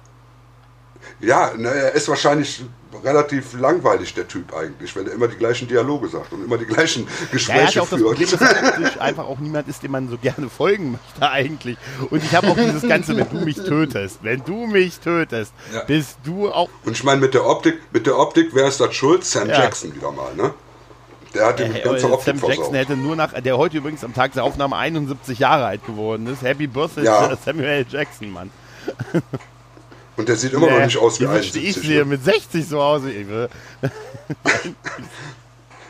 Ja, 1.20 1.52
ne, 1.56 1.70
er 1.70 1.94
ist 1.94 2.08
wahrscheinlich 2.10 2.64
relativ 3.04 3.54
langweilig, 3.60 4.14
der 4.16 4.28
Typ 4.28 4.54
eigentlich, 4.54 4.96
weil 4.96 5.08
er 5.08 5.14
immer 5.14 5.28
die 5.28 5.36
gleichen 5.38 5.68
Dialoge 5.68 6.08
sagt 6.08 6.34
und 6.34 6.44
immer 6.44 6.58
die 6.58 6.66
gleichen 6.66 7.08
Gespräche 7.32 7.80
ja 7.80 7.86
führt. 7.86 8.02
Problem, 8.02 8.28
dass 8.30 8.98
einfach 9.00 9.26
auch 9.28 9.40
niemand 9.40 9.68
ist, 9.68 9.84
dem 9.84 9.92
man 9.92 10.10
so 10.10 10.18
gerne 10.18 10.50
folgen 10.50 10.92
möchte 10.94 11.32
eigentlich. 11.32 11.78
Und 12.10 12.24
ich 12.24 12.36
habe 12.36 12.48
auch 12.48 12.56
dieses 12.56 12.82
Ganze, 12.88 13.16
wenn 13.16 13.30
du 13.30 13.46
mich 13.46 13.58
tötest, 13.58 14.20
wenn 14.24 14.44
du 14.44 14.66
mich 14.66 15.00
tötest, 15.00 15.54
Ja. 15.74 15.84
bist 15.84 16.18
du 16.24 16.50
auch 16.52 16.70
Und 16.86 16.94
ich 16.94 17.04
meine, 17.04 17.22
mit 17.22 17.34
der 17.34 17.46
Optik, 17.46 17.80
mit 17.92 18.08
der 18.08 18.18
Optik, 18.18 18.50
wer 18.54 18.68
ist 18.68 18.80
das 18.80 18.94
schuld? 18.96 19.24
Sam 19.24 19.48
Ja. 19.50 19.60
Jackson 19.64 19.94
wieder 19.96 20.12
mal, 20.12 20.34
ne? 20.36 20.54
Der 21.36 21.46
hat 21.46 21.60
die 21.60 21.64
Äh, 21.64 21.82
ganze 21.84 22.08
äh, 22.08 22.12
Optik 22.12 22.26
Sam 22.40 22.50
Jackson 22.50 22.56
versaut. 22.56 22.74
hätte 22.74 22.98
nur 22.98 23.16
nach, 23.16 23.34
der 23.40 23.56
heute 23.58 23.78
übrigens 23.78 24.04
am 24.04 24.16
Tag 24.16 24.34
der 24.34 24.44
Aufnahme 24.44 24.76
71 24.76 25.38
Jahre 25.38 25.66
alt 25.68 25.86
geworden 25.86 26.26
ist. 26.26 26.42
Happy 26.42 26.66
Birthday 26.66 27.06
Ja. 27.06 27.38
Samuel. 27.46 27.86
Jackson, 27.88 28.32
Mann. 28.32 28.50
Und 30.20 30.28
der 30.28 30.36
sieht 30.36 30.52
immer 30.52 30.68
noch 30.68 30.78
Nee, 30.80 30.86
nicht 30.86 30.98
aus 30.98 31.18
wie 31.20 31.24
wie 31.24 31.30
wünschte 31.30 31.60
71. 31.60 31.64
Ich 31.82 31.88
sehe 31.88 32.00
ne? 32.00 32.06
mit 32.06 32.24
60 32.26 32.68
so 32.68 32.82
aus. 32.82 33.04
Ich, 33.06 33.26
will- 33.28 33.48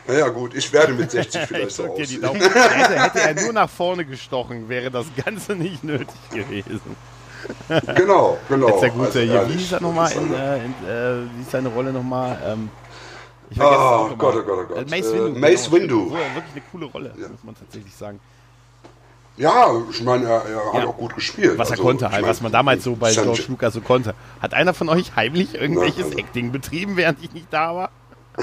Naja 0.06 0.28
gut, 0.28 0.54
ich 0.54 0.72
werde 0.72 0.92
mit 0.92 1.10
60 1.10 1.40
ich 1.42 1.48
vielleicht 1.48 1.70
so 1.72 1.86
aussehen. 1.86 2.22
Hätte, 2.32 3.02
hätte 3.02 3.20
er 3.20 3.34
nur 3.42 3.52
nach 3.52 3.68
vorne 3.68 4.04
gestochen, 4.04 4.68
wäre 4.68 4.90
das 4.90 5.06
Ganze 5.24 5.56
nicht 5.56 5.82
nötig 5.82 6.08
gewesen. 6.32 6.80
Genau, 7.96 8.38
genau. 8.48 8.68
Jetzt 8.68 8.82
der 8.82 8.90
gute, 8.90 9.06
Also 9.06 9.20
hier, 9.20 9.48
wie 9.48 9.52
hieß 9.54 9.72
er 9.72 9.80
nochmal? 9.80 10.12
äh, 10.12 10.58
äh, 10.58 11.26
wie 11.36 11.42
ist 11.42 11.50
seine 11.50 11.68
Rolle 11.70 11.92
nochmal? 11.92 12.38
Ähm, 12.46 12.68
ich 13.50 13.60
Ah, 13.60 13.64
vergesse 13.64 14.14
immer. 14.14 14.16
Gott, 14.16 14.34
oh 14.36 14.42
Gott, 14.46 14.58
oh 14.70 14.74
Gott. 14.74 14.92
Äh, 14.92 14.96
Mace 14.96 15.10
Äh, 15.12 15.24
Windu. 15.24 15.40
Mace 15.40 15.64
genau, 15.64 15.76
Windu. 15.76 16.10
Wirklich 16.12 16.52
eine 16.54 16.62
coole 16.70 16.86
Rolle, 16.86 17.14
muss 17.16 17.42
man 17.44 17.56
tatsächlich 17.56 17.94
sagen. 17.94 18.20
Ja, 19.40 19.72
ich 19.90 20.02
meine, 20.02 20.26
er, 20.26 20.44
er 20.44 20.72
hat 20.74 20.82
Ja. 20.82 20.86
auch 20.88 20.96
gut 20.98 21.14
gespielt. 21.14 21.56
Was 21.56 21.68
er 21.68 21.72
Also, 21.72 21.82
konnte 21.82 22.04
ich 22.04 22.10
halt, 22.12 22.20
meine, 22.22 22.30
was 22.30 22.40
man 22.42 22.52
damals 22.52 22.84
so 22.84 22.94
bei 22.94 23.10
George 23.12 23.44
Lucas 23.48 23.72
so 23.72 23.80
konnte. 23.80 24.14
Hat 24.42 24.52
einer 24.54 24.74
von 24.74 24.88
euch 24.90 25.16
heimlich 25.16 25.54
irgendwelches 25.54 26.04
also- 26.04 26.18
Acting 26.18 26.52
betrieben, 26.52 26.96
während 26.98 27.24
ich 27.24 27.32
nicht 27.32 27.46
da 27.50 27.74
war? 27.74 27.90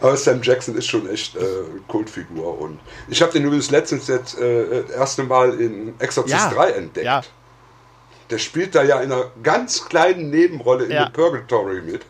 Aber 0.00 0.16
Sam 0.16 0.42
Jackson 0.42 0.74
ist 0.76 0.86
schon 0.88 1.08
echt 1.08 1.36
äh, 1.36 1.40
Kultfigur. 1.88 2.58
Und 2.60 2.80
ich 3.08 3.22
habe 3.22 3.32
den 3.32 3.44
übrigens 3.44 3.70
letztens 3.70 4.08
jetzt 4.08 4.38
äh, 4.38 4.82
das 4.82 4.90
erste 4.90 5.22
Mal 5.24 5.60
in 5.60 5.94
Exorcist 6.00 6.34
Ja. 6.36 6.50
3 6.50 6.70
entdeckt. 6.72 7.06
Ja, 7.06 7.22
Der 8.30 8.38
spielt 8.38 8.74
da 8.74 8.82
ja 8.82 9.00
in 9.00 9.12
einer 9.12 9.26
ganz 9.42 9.84
kleinen 9.88 10.30
Nebenrolle 10.30 10.84
in 10.86 10.90
Ja. 10.92 11.06
The 11.06 11.12
Purgatory 11.12 11.82
mit. 11.82 12.02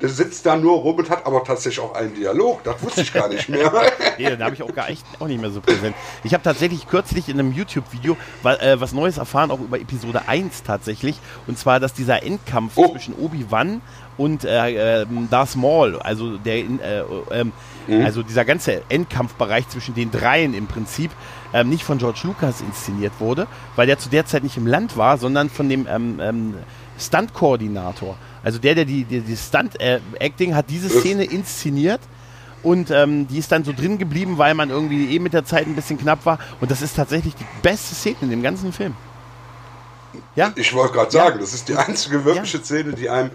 Der 0.00 0.08
sitzt 0.08 0.44
da 0.46 0.56
nur 0.56 0.76
rum 0.78 0.96
und 0.96 1.08
hat 1.10 1.24
aber 1.26 1.44
tatsächlich 1.44 1.80
auch 1.84 1.94
einen 1.94 2.14
Dialog. 2.14 2.64
Das 2.64 2.82
wusste 2.82 3.02
ich 3.02 3.12
gar 3.12 3.28
nicht 3.28 3.48
mehr. 3.48 3.70
nee, 4.18 4.36
da 4.36 4.46
habe 4.46 4.54
ich 4.54 4.62
auch 4.62 4.74
gar 4.74 4.88
echt 4.90 5.04
auch 5.20 5.26
nicht 5.26 5.40
mehr 5.40 5.50
so 5.50 5.60
präsent. 5.60 5.94
Ich 6.24 6.32
habe 6.34 6.42
tatsächlich 6.42 6.88
kürzlich 6.88 7.28
in 7.28 7.38
einem 7.38 7.52
YouTube-Video 7.52 8.16
äh, 8.44 8.80
was 8.80 8.92
Neues 8.92 9.18
erfahren, 9.18 9.50
auch 9.50 9.60
über 9.60 9.78
Episode 9.80 10.22
1 10.26 10.62
tatsächlich. 10.64 11.16
Und 11.46 11.58
zwar, 11.58 11.80
dass 11.80 11.92
dieser 11.94 12.22
Endkampf 12.22 12.72
Oh. 12.76 12.88
zwischen 12.92 13.14
Obi-Wan 13.14 13.80
und 14.16 14.44
äh, 14.44 15.02
ähm, 15.02 15.28
Darth 15.30 15.54
Maul, 15.56 15.98
also 16.00 16.36
der, 16.38 16.58
in- 16.58 16.80
äh, 16.80 17.02
ähm, 17.30 17.52
Mhm. 17.86 18.04
also 18.04 18.22
dieser 18.22 18.44
ganze 18.44 18.82
Endkampfbereich 18.90 19.66
zwischen 19.70 19.94
den 19.94 20.10
dreien 20.10 20.52
im 20.52 20.66
Prinzip 20.66 21.10
ähm, 21.54 21.70
nicht 21.70 21.84
von 21.84 21.96
George 21.96 22.20
Lucas 22.24 22.60
inszeniert 22.60 23.14
wurde, 23.18 23.46
weil 23.76 23.86
der 23.86 23.98
zu 23.98 24.10
der 24.10 24.26
Zeit 24.26 24.42
nicht 24.42 24.58
im 24.58 24.66
Land 24.66 24.98
war, 24.98 25.16
sondern 25.16 25.48
von 25.48 25.70
dem 25.70 25.86
ähm, 25.88 26.20
ähm, 26.20 26.54
Stunt-Koordinator. 26.98 28.16
Also 28.42 28.58
der, 28.58 28.74
der 28.74 28.84
die, 28.84 29.04
die, 29.04 29.20
die 29.20 29.36
Stunt-Acting 29.36 30.54
hat 30.54 30.70
diese 30.70 30.88
Szene 30.88 31.24
inszeniert 31.24 32.00
und 32.62 32.90
ähm, 32.90 33.26
die 33.28 33.38
ist 33.38 33.50
dann 33.52 33.64
so 33.64 33.72
drin 33.72 33.98
geblieben, 33.98 34.38
weil 34.38 34.54
man 34.54 34.70
irgendwie 34.70 35.14
eh 35.14 35.18
mit 35.18 35.32
der 35.32 35.44
Zeit 35.44 35.66
ein 35.66 35.74
bisschen 35.74 35.98
knapp 35.98 36.24
war. 36.26 36.38
Und 36.60 36.70
das 36.70 36.82
ist 36.82 36.96
tatsächlich 36.96 37.34
die 37.34 37.46
beste 37.62 37.94
Szene 37.94 38.16
in 38.22 38.30
dem 38.30 38.42
ganzen 38.42 38.72
Film. 38.72 38.94
Ja? 40.34 40.52
Ich 40.56 40.72
wollte 40.74 40.94
gerade 40.94 41.16
Ja. 41.16 41.24
sagen, 41.26 41.38
das 41.40 41.52
ist 41.54 41.68
die 41.68 41.76
einzige 41.76 42.24
wirkliche 42.24 42.58
Ja. 42.58 42.64
Szene, 42.64 42.92
die 42.94 43.10
einem, 43.10 43.30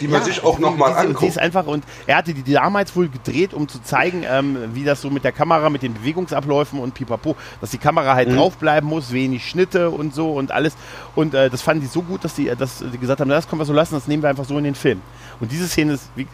die 0.00 0.08
man 0.08 0.20
Ja, 0.20 0.24
sich 0.24 0.42
auch 0.42 0.58
nochmal 0.58 0.94
anguckt. 0.94 1.28
ist 1.28 1.38
einfach 1.38 1.66
und 1.66 1.84
er 2.06 2.16
hatte 2.16 2.32
die 2.32 2.50
damals 2.52 2.96
wohl 2.96 3.08
gedreht, 3.08 3.52
um 3.52 3.68
zu 3.68 3.82
zeigen, 3.82 4.24
ähm, 4.26 4.56
wie 4.72 4.84
das 4.84 5.02
so 5.02 5.10
mit 5.10 5.22
der 5.22 5.32
Kamera, 5.32 5.68
mit 5.68 5.82
den 5.82 5.92
Bewegungsabläufen 5.92 6.80
und 6.80 6.94
pipapo, 6.94 7.36
dass 7.60 7.70
die 7.70 7.78
Kamera 7.78 8.12
Mhm. 8.12 8.16
halt 8.16 8.36
draufbleiben 8.36 8.88
muss, 8.88 9.12
wenig 9.12 9.46
Schnitte 9.48 9.90
und 9.90 10.14
so 10.14 10.32
und 10.32 10.50
alles. 10.50 10.74
Und 11.14 11.34
äh, 11.34 11.50
das 11.50 11.60
fanden 11.60 11.82
die 11.82 11.88
so 11.88 12.00
gut, 12.02 12.24
dass 12.24 12.34
die, 12.34 12.46
dass 12.56 12.78
die 12.78 12.96
gesagt 12.98 13.20
haben, 13.20 13.28
das 13.28 13.46
können 13.48 13.60
wir 13.60 13.66
so 13.66 13.74
lassen, 13.74 13.94
das 13.94 14.08
nehmen 14.08 14.22
wir 14.22 14.30
einfach 14.30 14.46
so 14.46 14.56
in 14.56 14.64
den 14.64 14.74
Film. 14.74 15.02
Und 15.40 15.52
diese 15.52 15.68
Szene 15.68 15.92
ist, 15.92 16.04
wie, 16.16 16.26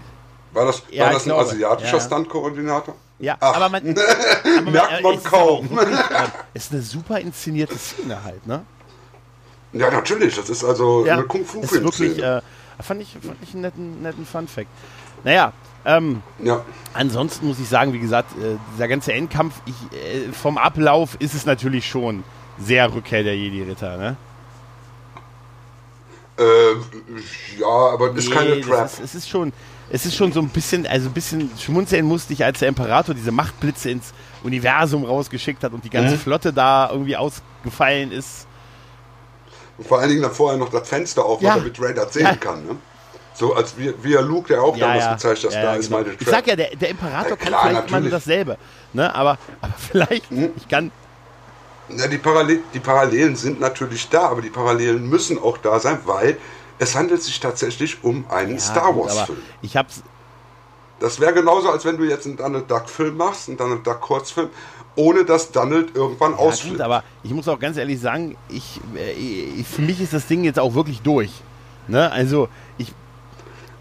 War 0.52 0.66
das, 0.66 0.84
Ja, 0.90 1.06
war 1.06 1.12
das 1.14 1.22
ein 1.24 1.30
glaube. 1.30 1.42
asiatischer 1.50 1.96
Ja. 1.96 2.00
Stunt-Koordinator? 2.02 2.94
ja, 3.18 3.36
Ach. 3.40 3.56
aber 3.56 3.68
man, 3.70 3.82
aber 4.58 4.70
Merkt 4.70 4.92
äh, 5.00 5.02
man 5.02 5.14
es 5.14 5.18
ist 5.24 5.30
kaum. 5.30 5.66
äh, 5.78 5.84
Es 6.54 6.64
ist 6.66 6.72
eine 6.72 6.82
super 6.82 7.18
inszenierte 7.18 7.76
Szene 7.76 8.22
halt, 8.22 8.46
ne? 8.46 8.62
Ja, 9.72 9.90
natürlich. 9.90 10.36
Das 10.36 10.48
ist 10.48 10.64
also 10.64 11.04
Ja, 11.04 11.14
eine 11.14 11.24
kung 11.24 11.44
fu 11.44 11.60
ist 11.60 11.72
wirklich, 11.72 12.12
filmszene 12.14 12.36
äh, 12.38 12.42
fand 12.80 13.02
ich, 13.02 13.12
fand 13.20 13.36
ich 13.42 13.52
einen 13.52 13.62
netten, 13.62 14.02
netten 14.02 14.26
Fun-Fact. 14.26 14.68
Naja, 15.24 15.52
ähm, 15.84 16.22
ja. 16.42 16.64
ansonsten 16.94 17.46
muss 17.46 17.58
ich 17.58 17.68
sagen, 17.68 17.92
wie 17.92 17.98
gesagt, 18.00 18.32
äh, 18.38 18.56
dieser 18.74 18.88
ganze 18.88 19.12
Endkampf, 19.12 19.54
ich, 19.66 19.74
äh, 19.98 20.32
vom 20.32 20.58
Ablauf 20.58 21.16
ist 21.20 21.34
es 21.34 21.46
natürlich 21.46 21.88
schon 21.88 22.24
sehr 22.58 22.92
Rückkehr 22.94 23.22
der 23.22 23.36
Jedi-Ritter, 23.36 23.96
ne? 23.96 24.16
Äh, 26.38 27.60
ja, 27.60 27.66
aber 27.66 28.10
das 28.10 28.24
ist 28.24 28.30
keine 28.30 28.56
Nee, 28.56 28.60
Trap. 28.60 28.84
Ist, 28.86 29.00
es 29.00 29.14
ist 29.14 29.28
schon, 29.28 29.52
es 29.90 30.04
ist 30.04 30.16
schon 30.16 30.32
so 30.32 30.40
ein 30.40 30.48
bisschen, 30.50 30.86
also 30.86 31.08
ein 31.08 31.12
bisschen 31.14 31.50
schmunzeln 31.58 32.04
musste 32.04 32.32
ich, 32.34 32.44
als 32.44 32.58
der 32.58 32.68
Imperator 32.68 33.14
diese 33.14 33.32
Machtblitze 33.32 33.90
ins 33.90 34.12
Universum 34.42 35.04
rausgeschickt 35.04 35.64
hat 35.64 35.72
und 35.72 35.84
die 35.84 35.90
ganze 35.90 36.16
Mhm. 36.16 36.20
Flotte 36.20 36.52
da 36.52 36.90
irgendwie 36.92 37.16
ausgefallen 37.16 38.12
ist. 38.12 38.45
Und 39.78 39.86
vor 39.86 39.98
allen 39.98 40.08
Dingen 40.10 40.22
dann 40.22 40.32
vorher 40.32 40.58
noch 40.58 40.70
das 40.70 40.88
Fenster 40.88 41.24
aufmacht, 41.24 41.56
Ja. 41.56 41.56
damit 41.56 41.80
Ray 41.80 41.94
das 41.94 42.12
sehen 42.14 42.24
Ja. 42.24 42.36
kann. 42.36 42.64
Ne? 42.66 42.76
So 43.34 43.54
als 43.54 43.76
wie, 43.76 43.92
wie 44.02 44.14
er 44.14 44.22
Luke, 44.22 44.48
der 44.48 44.62
auch 44.62 44.76
damals 44.78 45.08
gezeigt 45.08 45.44
hat, 45.44 45.52
ja, 45.52 45.60
da 45.60 45.72
ja, 45.72 45.74
ist 45.74 45.86
genau. 45.88 45.98
meine 45.98 46.12
Ich 46.18 46.18
Trap. 46.18 46.28
sag 46.28 46.46
ja, 46.46 46.56
der, 46.56 46.74
der 46.76 46.88
Imperator 46.90 47.30
Ja, 47.30 47.36
kann 47.36 47.48
klar, 47.48 47.60
vielleicht 47.62 47.86
immer 47.88 48.00
nur 48.00 48.10
natürlich. 48.10 48.10
dasselbe. 48.10 48.58
Ne? 48.92 49.14
Aber, 49.14 49.38
aber 49.60 49.74
vielleicht, 49.76 50.30
Mhm. 50.30 50.52
ich 50.56 50.66
kann, 50.68 50.92
Ja, 51.88 52.08
die, 52.08 52.18
Parallel, 52.18 52.64
die 52.72 52.80
Parallelen 52.80 53.36
sind 53.36 53.60
natürlich 53.60 54.08
da, 54.08 54.28
aber 54.28 54.42
die 54.42 54.50
Parallelen 54.50 55.08
müssen 55.08 55.38
auch 55.38 55.58
da 55.58 55.78
sein, 55.78 56.00
weil 56.04 56.40
es 56.78 56.94
handelt 56.96 57.22
sich 57.22 57.38
tatsächlich 57.40 58.02
um 58.02 58.28
einen 58.30 58.58
ja, 58.58 58.58
Star 58.58 58.92
gut, 58.92 59.06
Wars 59.06 59.12
aber 59.12 59.26
Film. 59.26 59.42
Ich 59.60 59.76
hab's, 59.76 60.02
Das 60.98 61.20
wäre 61.20 61.34
genauso, 61.34 61.70
als 61.70 61.84
wenn 61.84 61.98
du 61.98 62.04
jetzt 62.04 62.26
einen 62.26 62.36
Donald 62.38 62.70
Duck 62.70 62.88
Film 62.88 63.16
machst, 63.18 63.48
einen 63.48 63.58
Donald 63.58 63.86
Duck 63.86 64.00
Kurzfilm, 64.00 64.50
ohne 64.96 65.24
dass 65.24 65.52
Donald 65.52 65.94
irgendwann 65.94 66.32
ja, 66.32 66.38
ausflippt. 66.38 66.80
aber 66.80 67.04
ich 67.22 67.30
muss 67.32 67.46
auch 67.48 67.58
ganz 67.58 67.76
ehrlich 67.76 68.00
sagen, 68.00 68.36
ich, 68.48 68.80
äh, 68.96 69.12
ich, 69.60 69.66
für 69.66 69.82
mich 69.82 70.00
ist 70.00 70.12
das 70.12 70.26
Ding 70.26 70.42
jetzt 70.44 70.58
auch 70.58 70.74
wirklich 70.74 71.00
durch. 71.02 71.30
Ne? 71.88 72.10
Also, 72.10 72.48
ich 72.78 72.92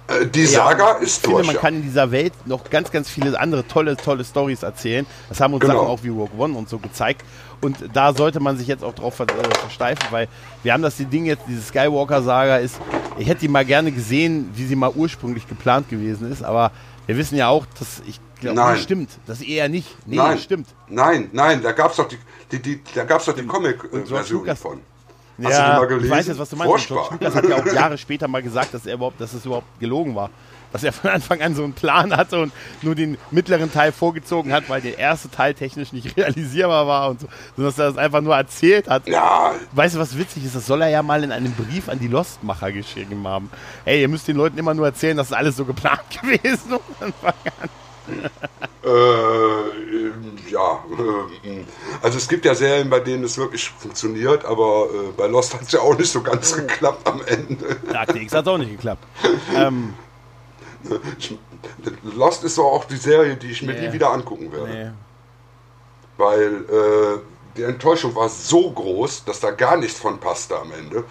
Äh, 0.08 0.28
die 0.28 0.42
Ja, 0.42 0.48
Saga 0.68 0.98
ich 1.00 1.08
ist 1.08 1.22
finde, 1.22 1.38
durch. 1.38 1.48
man 1.48 1.56
ja. 1.56 1.62
kann 1.62 1.76
in 1.76 1.82
dieser 1.82 2.12
Welt 2.12 2.34
noch 2.46 2.70
ganz, 2.70 2.92
ganz 2.92 3.10
viele 3.10 3.40
andere 3.40 3.66
tolle, 3.68 3.98
tolle 3.98 4.24
Stories 4.24 4.62
erzählen. 4.62 5.06
Das 5.30 5.40
haben 5.40 5.54
uns 5.56 5.62
Genau. 5.62 5.74
Sachen 5.76 5.88
auch 5.88 6.04
wie 6.04 6.10
Rogue 6.10 6.30
One 6.38 6.56
und 6.56 6.70
so 6.70 6.78
gezeigt. 6.78 7.24
Und 7.62 7.78
da 7.94 8.14
sollte 8.14 8.40
man 8.40 8.56
sich 8.58 8.68
jetzt 8.68 8.84
auch 8.84 8.94
drauf 8.94 9.20
äh, 9.20 9.26
versteifen, 9.60 10.06
weil 10.12 10.28
wir 10.62 10.74
haben 10.74 10.84
das 10.84 10.98
die 10.98 11.06
Ding 11.06 11.26
jetzt, 11.26 11.44
diese 11.48 11.62
Skywalker-Saga 11.64 12.58
ist, 12.58 12.80
ich 13.18 13.28
hätte 13.28 13.40
die 13.42 13.48
mal 13.48 13.66
gerne 13.66 13.92
gesehen, 13.92 14.52
wie 14.54 14.66
sie 14.66 14.76
mal 14.76 14.92
ursprünglich 14.94 15.48
geplant 15.48 15.90
gewesen 15.90 16.32
ist, 16.32 16.44
aber 16.44 16.72
wir 17.06 17.18
wissen 17.18 17.38
ja 17.38 17.50
auch, 17.50 17.66
dass 17.80 18.02
ich 18.08 18.20
glaube, 18.40 18.56
Nein. 18.56 18.76
nee, 18.76 18.82
stimmt. 18.82 19.10
Das 19.26 19.42
eher 19.42 19.70
nicht. 19.70 19.88
Nee, 20.06 20.18
Nein, 20.18 20.38
stimmt. 20.38 20.68
Nein, 20.88 21.30
nein, 21.34 21.62
da 21.62 21.72
gab 21.72 21.92
es 21.92 21.98
doch 21.98 22.08
die, 22.08 22.18
die, 22.52 22.62
die, 22.62 22.82
da 22.94 23.04
gab's 23.04 23.26
doch 23.26 23.36
die 23.36 23.46
Comic-Version 23.46 24.56
von. 24.56 24.82
ja, 25.38 25.50
Hast 25.50 25.58
du 25.60 25.64
die 25.64 25.70
mal 25.70 25.88
gelesen? 25.88 26.06
ich 26.06 26.12
weiß 26.12 26.28
jetzt, 26.28 26.40
was 26.40 26.50
du 26.50 26.56
meinst. 26.56 26.88
George. 26.88 27.10
Lucas 27.12 27.36
hat 27.36 27.50
ja 27.50 27.56
auch 27.58 27.66
Jahre 27.66 27.98
später 27.98 28.28
mal 28.28 28.44
gesagt, 28.44 28.74
dass 28.74 28.86
er 28.86 28.96
überhaupt, 28.96 29.20
dass 29.20 29.34
es 29.34 29.46
überhaupt 29.46 29.80
gelogen 29.80 30.16
war. 30.16 30.30
Dass 30.76 30.84
er 30.84 30.92
von 30.92 31.10
Anfang 31.10 31.42
an 31.42 31.56
so 31.56 31.64
einen 31.64 31.72
Plan 31.72 32.14
hatte 32.18 32.38
und 32.42 32.52
nur 32.82 32.96
den 32.96 33.18
mittleren 33.32 33.72
Teil 33.72 33.94
vorgezogen 33.94 34.52
hat, 34.52 34.68
weil 34.68 34.82
der 34.82 34.98
erste 34.98 35.32
Teil 35.32 35.54
technisch 35.54 35.94
nicht 35.94 36.18
realisierbar 36.18 36.86
war 36.86 37.12
und 37.12 37.22
so, 37.22 37.28
sondern 37.56 37.72
dass 37.72 37.80
er 37.80 37.86
das 37.94 37.98
einfach 37.98 38.20
nur 38.20 38.36
erzählt 38.36 38.90
hat. 38.90 39.08
Ja, 39.08 39.54
Weißt 39.72 39.96
du, 39.96 40.00
was 40.00 40.18
witzig 40.18 40.44
ist? 40.44 40.54
Das 40.54 40.66
soll 40.66 40.82
er 40.82 40.90
ja 40.90 41.02
mal 41.02 41.24
in 41.24 41.32
einem 41.32 41.54
Brief 41.54 41.88
an 41.88 42.00
die 42.00 42.10
Lostmacher 42.10 42.74
geschrieben 42.74 43.26
haben. 43.26 43.50
Ey, 43.86 44.02
ihr 44.02 44.10
müsst 44.10 44.28
den 44.28 44.36
Leuten 44.36 44.58
immer 44.58 44.74
nur 44.74 44.86
erzählen, 44.86 45.16
dass 45.16 45.30
das 45.30 45.38
alles 45.38 45.56
so 45.56 45.64
geplant 45.64 46.02
gewesen 46.22 46.44
ist. 46.54 46.68
von 46.68 46.82
Anfang 47.00 47.34
an. 47.62 47.70
äh, 48.84 50.52
ja. 50.52 50.84
Äh, 51.44 51.64
also 52.02 52.18
es 52.18 52.28
gibt 52.28 52.46
ja 52.46 52.54
Serien, 52.54 52.90
bei 52.90 53.00
denen 53.00 53.24
es 53.24 53.38
wirklich 53.38 53.70
funktioniert, 53.70 54.46
aber 54.46 54.88
äh, 54.94 55.12
bei 55.16 55.28
Lost 55.28 55.54
hat 55.54 55.62
es 55.62 55.72
ja 55.72 55.80
auch 55.80 55.98
nicht 55.98 56.12
so 56.12 56.22
ganz 56.22 56.56
geklappt 56.56 57.08
am 57.08 57.22
Ende. 57.26 57.78
Akte 57.94 58.20
X 58.20 58.34
hat 58.34 58.48
auch 58.48 58.58
nicht 58.58 58.72
geklappt. 58.72 59.04
Ähm, 59.56 59.94
Ich, 61.18 61.36
Lost 62.16 62.44
ist 62.44 62.56
so 62.56 62.66
auch 62.66 62.86
die 62.86 62.98
Serie, 62.98 63.36
die 63.36 63.48
ich 63.52 63.62
mir 63.62 63.74
Nee. 63.74 63.88
nie 63.88 63.94
wieder 63.94 64.12
angucken 64.12 64.52
werde. 64.52 64.68
nee. 64.70 64.92
Weil 66.18 66.48
äh, 66.54 67.20
die 67.58 67.64
Enttäuschung 67.64 68.16
war 68.16 68.30
so 68.30 68.72
groß, 68.72 69.26
dass 69.26 69.40
da 69.40 69.52
gar 69.52 69.78
nichts 69.78 70.00
von 70.00 70.20
passte 70.20 70.58
am 70.58 70.72
Ende. 70.72 71.04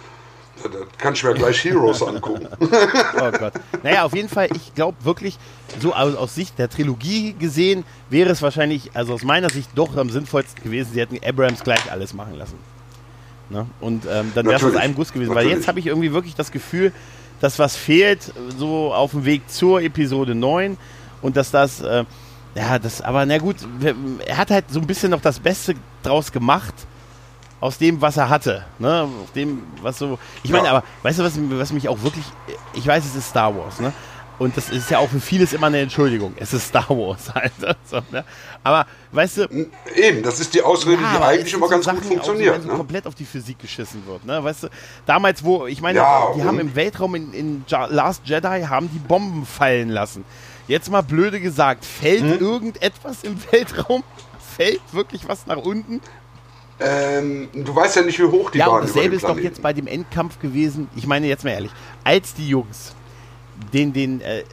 Da, 0.63 0.69
da 0.69 0.77
kann 0.97 1.13
ich 1.13 1.23
mir 1.23 1.33
gleich 1.33 1.63
Heroes 1.63 2.01
angucken. 2.07 2.47
Oh 2.59 3.31
Gott. 3.37 3.53
Naja, 3.83 4.03
auf 4.05 4.15
jeden 4.15 4.29
Fall, 4.29 4.47
ich 4.55 4.73
glaube 4.73 4.97
wirklich, 5.03 5.37
so 5.79 5.93
aus, 5.93 6.15
aus 6.15 6.33
Sicht 6.33 6.57
der 6.57 6.69
Trilogie 6.69 7.33
gesehen, 7.33 7.83
wäre 8.09 8.29
es 8.31 8.41
wahrscheinlich, 8.41 8.91
also 8.95 9.13
aus 9.13 9.23
meiner 9.23 9.49
Sicht 9.49 9.69
doch 9.75 9.95
am 9.97 10.09
sinnvollsten 10.09 10.63
gewesen, 10.63 10.91
sie 10.93 11.01
hätten 11.01 11.19
Abrams 11.23 11.63
gleich 11.63 11.91
alles 11.91 12.13
machen 12.13 12.35
lassen. 12.35 12.57
Ne? 13.49 13.67
Und 13.79 14.05
ähm, 14.09 14.31
dann 14.33 14.45
wäre 14.47 14.55
es 14.55 14.63
aus 14.63 14.75
einem 14.75 14.95
Guss 14.95 15.13
gewesen. 15.13 15.29
Weil 15.35 15.43
Natürlich. 15.43 15.57
jetzt 15.57 15.67
habe 15.67 15.79
ich 15.79 15.85
irgendwie 15.87 16.13
wirklich 16.13 16.33
das 16.35 16.51
Gefühl, 16.51 16.91
dass 17.45 17.59
was 17.59 17.75
fehlt, 17.75 18.33
so 18.57 18.91
auf 18.91 19.11
dem 19.11 19.23
Weg 19.23 19.47
zur 19.51 19.79
Episode 19.79 20.33
9 20.33 20.77
und 21.21 21.37
dass 21.37 21.51
das, 21.51 21.79
äh, 21.79 22.03
ja, 22.55 22.79
das, 22.79 23.01
aber 23.01 23.23
na 23.27 23.37
gut, 23.37 23.57
er 24.25 24.37
hat 24.37 24.49
halt 24.49 24.65
so 24.71 24.79
ein 24.79 24.87
bisschen 24.87 25.11
noch 25.11 25.21
das 25.21 25.39
Beste 25.39 25.75
draus 26.01 26.31
gemacht 26.31 26.73
aus 27.61 27.77
dem, 27.77 28.01
was 28.01 28.17
er 28.17 28.29
hatte. 28.29 28.65
Ne? 28.79 29.03
Aus 29.03 29.31
dem, 29.33 29.61
was 29.83 29.99
so. 29.99 30.17
Ich 30.41 30.49
meine, 30.51 30.65
Ja. 30.65 30.71
aber 30.71 30.83
weißt 31.03 31.19
du, 31.19 31.23
was, 31.23 31.33
was 31.37 31.71
mich 31.71 31.87
auch 31.87 32.01
wirklich. 32.01 32.25
Ich 32.73 32.87
weiß, 32.87 33.05
es 33.05 33.15
ist 33.15 33.29
Star 33.29 33.55
Wars, 33.55 33.79
ne? 33.79 33.93
Und 34.37 34.57
das 34.57 34.69
ist 34.69 34.89
ja 34.89 34.99
auch 34.99 35.09
für 35.09 35.21
vieles 35.21 35.53
immer 35.53 35.67
eine 35.67 35.79
Entschuldigung. 35.79 36.33
Es 36.37 36.53
ist 36.53 36.67
Star 36.67 36.89
Wars 36.89 37.31
halt. 37.35 37.53
So, 37.89 38.01
ne? 38.11 38.23
Aber 38.63 38.85
weißt 39.13 39.37
du. 39.37 39.67
Eben, 39.95 40.23
das 40.23 40.39
ist 40.41 40.53
die 40.53 40.61
Ausrede, 40.61 41.01
ja, 41.01 41.17
die 41.17 41.23
eigentlich 41.23 41.53
immer 41.53 41.67
sind 41.69 41.83
so 41.83 41.89
ganz 41.91 41.99
gut 41.99 42.03
Sachen, 42.03 42.03
funktioniert. 42.17 42.55
wenn 42.55 42.61
so 42.63 42.67
Ne? 42.69 42.75
komplett 42.77 43.07
auf 43.07 43.15
die 43.15 43.25
Physik 43.25 43.59
geschissen 43.59 44.05
wird. 44.05 44.25
Ne? 44.25 44.43
Weißt 44.43 44.63
du, 44.63 44.67
damals, 45.05 45.43
wo, 45.43 45.67
ich 45.67 45.81
meine, 45.81 45.99
Ja, 45.99 46.33
die 46.35 46.43
haben 46.43 46.59
im 46.59 46.75
Weltraum 46.75 47.15
in, 47.15 47.33
in 47.33 47.65
Ja- 47.67 47.85
Last 47.85 48.23
Jedi 48.25 48.63
haben 48.67 48.89
die 48.93 48.99
Bomben 48.99 49.45
fallen 49.45 49.89
lassen. 49.89 50.25
Jetzt 50.67 50.89
mal 50.91 51.01
blöde 51.01 51.39
gesagt, 51.39 51.85
fällt 51.85 52.21
Hm? 52.23 52.39
irgendetwas 52.39 53.23
im 53.23 53.37
Weltraum? 53.51 54.03
Fällt 54.57 54.81
wirklich 54.93 55.27
was 55.27 55.45
nach 55.47 55.57
unten? 55.57 55.99
Ähm, 56.79 57.49
du 57.53 57.73
weißt 57.75 57.97
ja 57.97 58.01
nicht, 58.01 58.19
wie 58.19 58.23
hoch 58.23 58.51
die 58.51 58.57
ja, 58.57 58.67
waren 58.67 58.79
über 58.79 58.87
dasselbe 58.87 59.15
ist 59.15 59.23
doch 59.25 59.37
jetzt 59.37 59.61
bei 59.61 59.73
dem 59.73 59.85
Endkampf 59.87 60.39
gewesen. 60.39 60.89
Ich 60.95 61.07
meine 61.07 61.27
jetzt 61.27 61.43
mal 61.43 61.51
ehrlich, 61.51 61.71
als 62.03 62.33
die 62.33 62.47
Jungs 62.49 62.94
den, 63.73 63.93
den, 63.93 64.21
äh, 64.21 64.39
äh, 64.39 64.43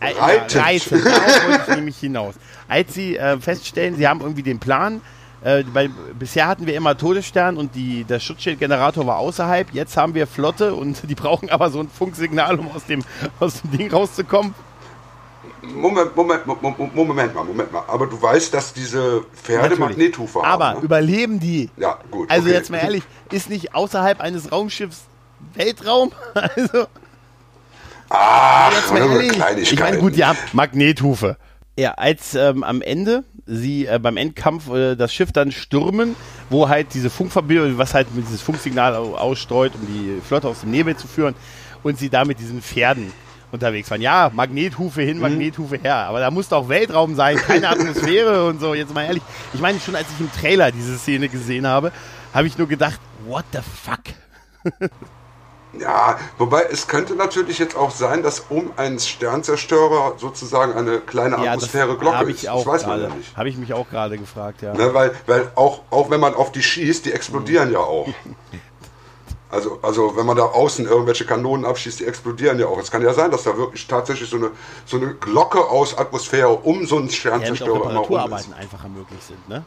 Reitend. 0.00 0.54
Ja, 0.54 0.62
reitend, 0.62 1.06
darauf 1.06 1.48
wollte 1.48 1.64
ich 1.68 1.76
nämlich 1.76 1.96
hinaus. 1.98 2.34
Als 2.68 2.94
sie 2.94 3.16
äh, 3.16 3.38
feststellen, 3.38 3.96
sie 3.96 4.08
haben 4.08 4.20
irgendwie 4.20 4.42
den 4.42 4.58
Plan, 4.58 5.02
äh, 5.42 5.62
bei, 5.64 5.88
bisher 6.18 6.46
hatten 6.46 6.66
wir 6.66 6.74
immer 6.74 6.96
Todesstern 6.96 7.56
und 7.56 7.74
die, 7.74 8.04
der 8.04 8.20
Schutzschildgenerator 8.20 9.06
war 9.06 9.18
außerhalb, 9.18 9.72
jetzt 9.72 9.96
haben 9.96 10.14
wir 10.14 10.26
Flotte 10.26 10.74
und 10.74 11.02
die 11.08 11.14
brauchen 11.14 11.50
aber 11.50 11.70
so 11.70 11.80
ein 11.80 11.88
Funksignal, 11.88 12.58
um 12.58 12.70
aus 12.70 12.84
dem, 12.86 13.02
aus 13.40 13.62
dem 13.62 13.70
Ding 13.76 13.90
rauszukommen. 13.90 14.54
Moment, 15.62 16.16
Moment, 16.16 16.46
Moment, 16.46 16.94
Moment 16.94 17.34
mal, 17.34 17.44
Moment 17.44 17.72
mal. 17.72 17.84
Aber 17.86 18.06
du 18.06 18.20
weißt, 18.20 18.52
dass 18.52 18.72
diese 18.72 19.22
Pferde 19.34 19.62
Natürlich. 19.62 19.78
Magnethufe 19.78 20.42
Aber 20.42 20.68
haben. 20.68 20.78
Ne? 20.78 20.84
überleben 20.84 21.38
die? 21.38 21.70
Ja, 21.76 21.98
gut. 22.10 22.30
Also 22.30 22.46
okay. 22.46 22.54
jetzt 22.54 22.70
mal 22.70 22.78
ehrlich, 22.78 23.02
ist 23.30 23.50
nicht 23.50 23.74
außerhalb 23.74 24.20
eines 24.20 24.50
Raumschiffs 24.50 25.02
Weltraum? 25.54 26.12
Also, 26.34 26.86
Ach, 28.10 28.72
jetzt 28.72 28.92
mal 28.92 29.00
ehrlich. 29.22 29.72
Ich 29.72 29.78
meine, 29.80 29.98
gut, 29.98 30.16
ja, 30.16 30.34
Magnethufe. 30.52 31.36
Ja, 31.78 31.92
als 31.92 32.34
ähm, 32.34 32.62
am 32.64 32.82
Ende 32.82 33.24
sie 33.46 33.86
äh, 33.86 33.98
beim 33.98 34.16
Endkampf 34.16 34.68
äh, 34.70 34.96
das 34.96 35.14
Schiff 35.14 35.32
dann 35.32 35.50
stürmen, 35.52 36.14
wo 36.50 36.68
halt 36.68 36.88
diese 36.94 37.08
Funkverbindung, 37.10 37.78
was 37.78 37.94
halt 37.94 38.14
mit 38.14 38.26
dieses 38.26 38.42
Funksignal 38.42 38.94
au- 38.96 39.14
ausstreut, 39.16 39.72
um 39.74 39.86
die 39.86 40.20
Flotte 40.20 40.48
aus 40.48 40.60
dem 40.60 40.72
Nebel 40.72 40.96
zu 40.96 41.06
führen, 41.08 41.34
und 41.82 41.98
sie 41.98 42.10
da 42.10 42.24
mit 42.24 42.38
diesen 42.38 42.60
Pferden 42.60 43.12
unterwegs 43.52 43.90
waren. 43.90 44.02
Ja, 44.02 44.30
Magnethufe 44.34 45.00
Mhm. 45.00 45.06
hin, 45.06 45.18
Magnethufe 45.20 45.78
her, 45.78 45.96
aber 45.96 46.20
da 46.20 46.30
muss 46.30 46.48
doch 46.48 46.68
Weltraum 46.68 47.14
sein, 47.14 47.36
keine 47.36 47.68
Atmosphäre 47.70 48.46
und 48.46 48.60
so. 48.60 48.74
Jetzt 48.74 48.92
mal 48.92 49.04
ehrlich, 49.04 49.22
ich 49.54 49.60
meine, 49.60 49.80
schon 49.80 49.96
als 49.96 50.06
ich 50.14 50.20
im 50.20 50.30
Trailer 50.32 50.70
diese 50.72 50.98
Szene 50.98 51.28
gesehen 51.28 51.66
habe, 51.66 51.92
habe 52.34 52.46
ich 52.46 52.58
nur 52.58 52.68
gedacht, 52.68 53.00
what 53.26 53.44
the 53.52 53.58
fuck? 53.60 54.00
Ja, 55.78 56.18
wobei 56.38 56.62
es 56.64 56.88
könnte 56.88 57.14
natürlich 57.14 57.58
jetzt 57.58 57.76
auch 57.76 57.90
sein, 57.92 58.22
dass 58.22 58.40
um 58.48 58.72
einen 58.76 58.98
Sternzerstörer 58.98 60.14
sozusagen 60.18 60.72
eine 60.72 60.98
kleine 61.00 61.38
Atmosphäre 61.38 61.96
Glocke 61.96 62.18
habe 62.18 62.30
ist. 62.32 62.42
ich 62.42 62.50
auch 62.50 62.64
das 62.64 62.66
weiß 62.66 62.86
man 62.86 62.98
gerade, 62.98 63.10
ja 63.12 63.16
nicht. 63.16 63.36
habe 63.36 63.48
ich 63.48 63.56
mich 63.56 63.72
auch 63.72 63.88
gerade 63.88 64.18
gefragt, 64.18 64.62
ja. 64.62 64.74
Ne, 64.74 64.92
weil 64.94 65.12
weil 65.26 65.52
auch, 65.54 65.82
auch 65.90 66.10
wenn 66.10 66.20
man 66.20 66.34
auf 66.34 66.50
die 66.50 66.62
schießt, 66.62 67.04
die 67.06 67.12
explodieren 67.12 67.72
ja 67.72 67.78
auch. 67.78 68.08
Also, 69.52 69.80
also 69.82 70.16
wenn 70.16 70.26
man 70.26 70.36
da 70.36 70.44
außen 70.44 70.86
irgendwelche 70.86 71.26
Kanonen 71.26 71.66
abschießt, 71.66 71.98
die 71.98 72.04
explodieren 72.06 72.60
ja 72.60 72.66
auch. 72.66 72.78
Es 72.78 72.88
kann 72.88 73.02
ja 73.02 73.12
sein, 73.12 73.32
dass 73.32 73.42
da 73.42 73.56
wirklich 73.56 73.84
tatsächlich 73.88 74.30
so 74.30 74.36
eine, 74.36 74.50
so 74.86 74.96
eine 74.96 75.12
Glocke 75.14 75.64
aus 75.68 75.98
Atmosphäre 75.98 76.50
um 76.50 76.86
so 76.86 76.98
einen 76.98 77.08
Ja, 77.08 77.12
Sternzerstörer 77.14 77.68
immer 77.68 77.78
rum 77.80 77.90
ist. 77.90 77.98
Reparaturarbeiten 77.98 78.52
einfacher 78.54 78.88
möglich 78.88 79.18
sind, 79.24 79.48
ne? 79.48 79.64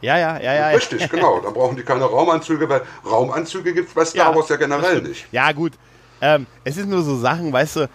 Ja, 0.00 0.18
ja, 0.18 0.38
ja, 0.40 0.54
ja. 0.54 0.68
Richtig, 0.68 1.08
genau. 1.08 1.40
Da 1.40 1.50
brauchen 1.50 1.76
die 1.76 1.82
keine 1.82 2.04
Raumanzüge, 2.04 2.68
weil 2.68 2.82
Raumanzüge 3.06 3.72
gibt 3.72 3.88
es 3.88 3.94
bei 3.94 4.04
Star 4.04 4.30
Ja, 4.30 4.36
Wars 4.36 4.48
ja 4.48 4.56
generell 4.56 5.00
nicht. 5.02 5.26
Ja, 5.32 5.50
gut. 5.52 5.72
Ähm, 6.20 6.46
es 6.64 6.74
sind 6.74 6.90
nur 6.90 7.02
so 7.02 7.16
Sachen, 7.16 7.52
weißt 7.52 7.76
du, 7.76 7.88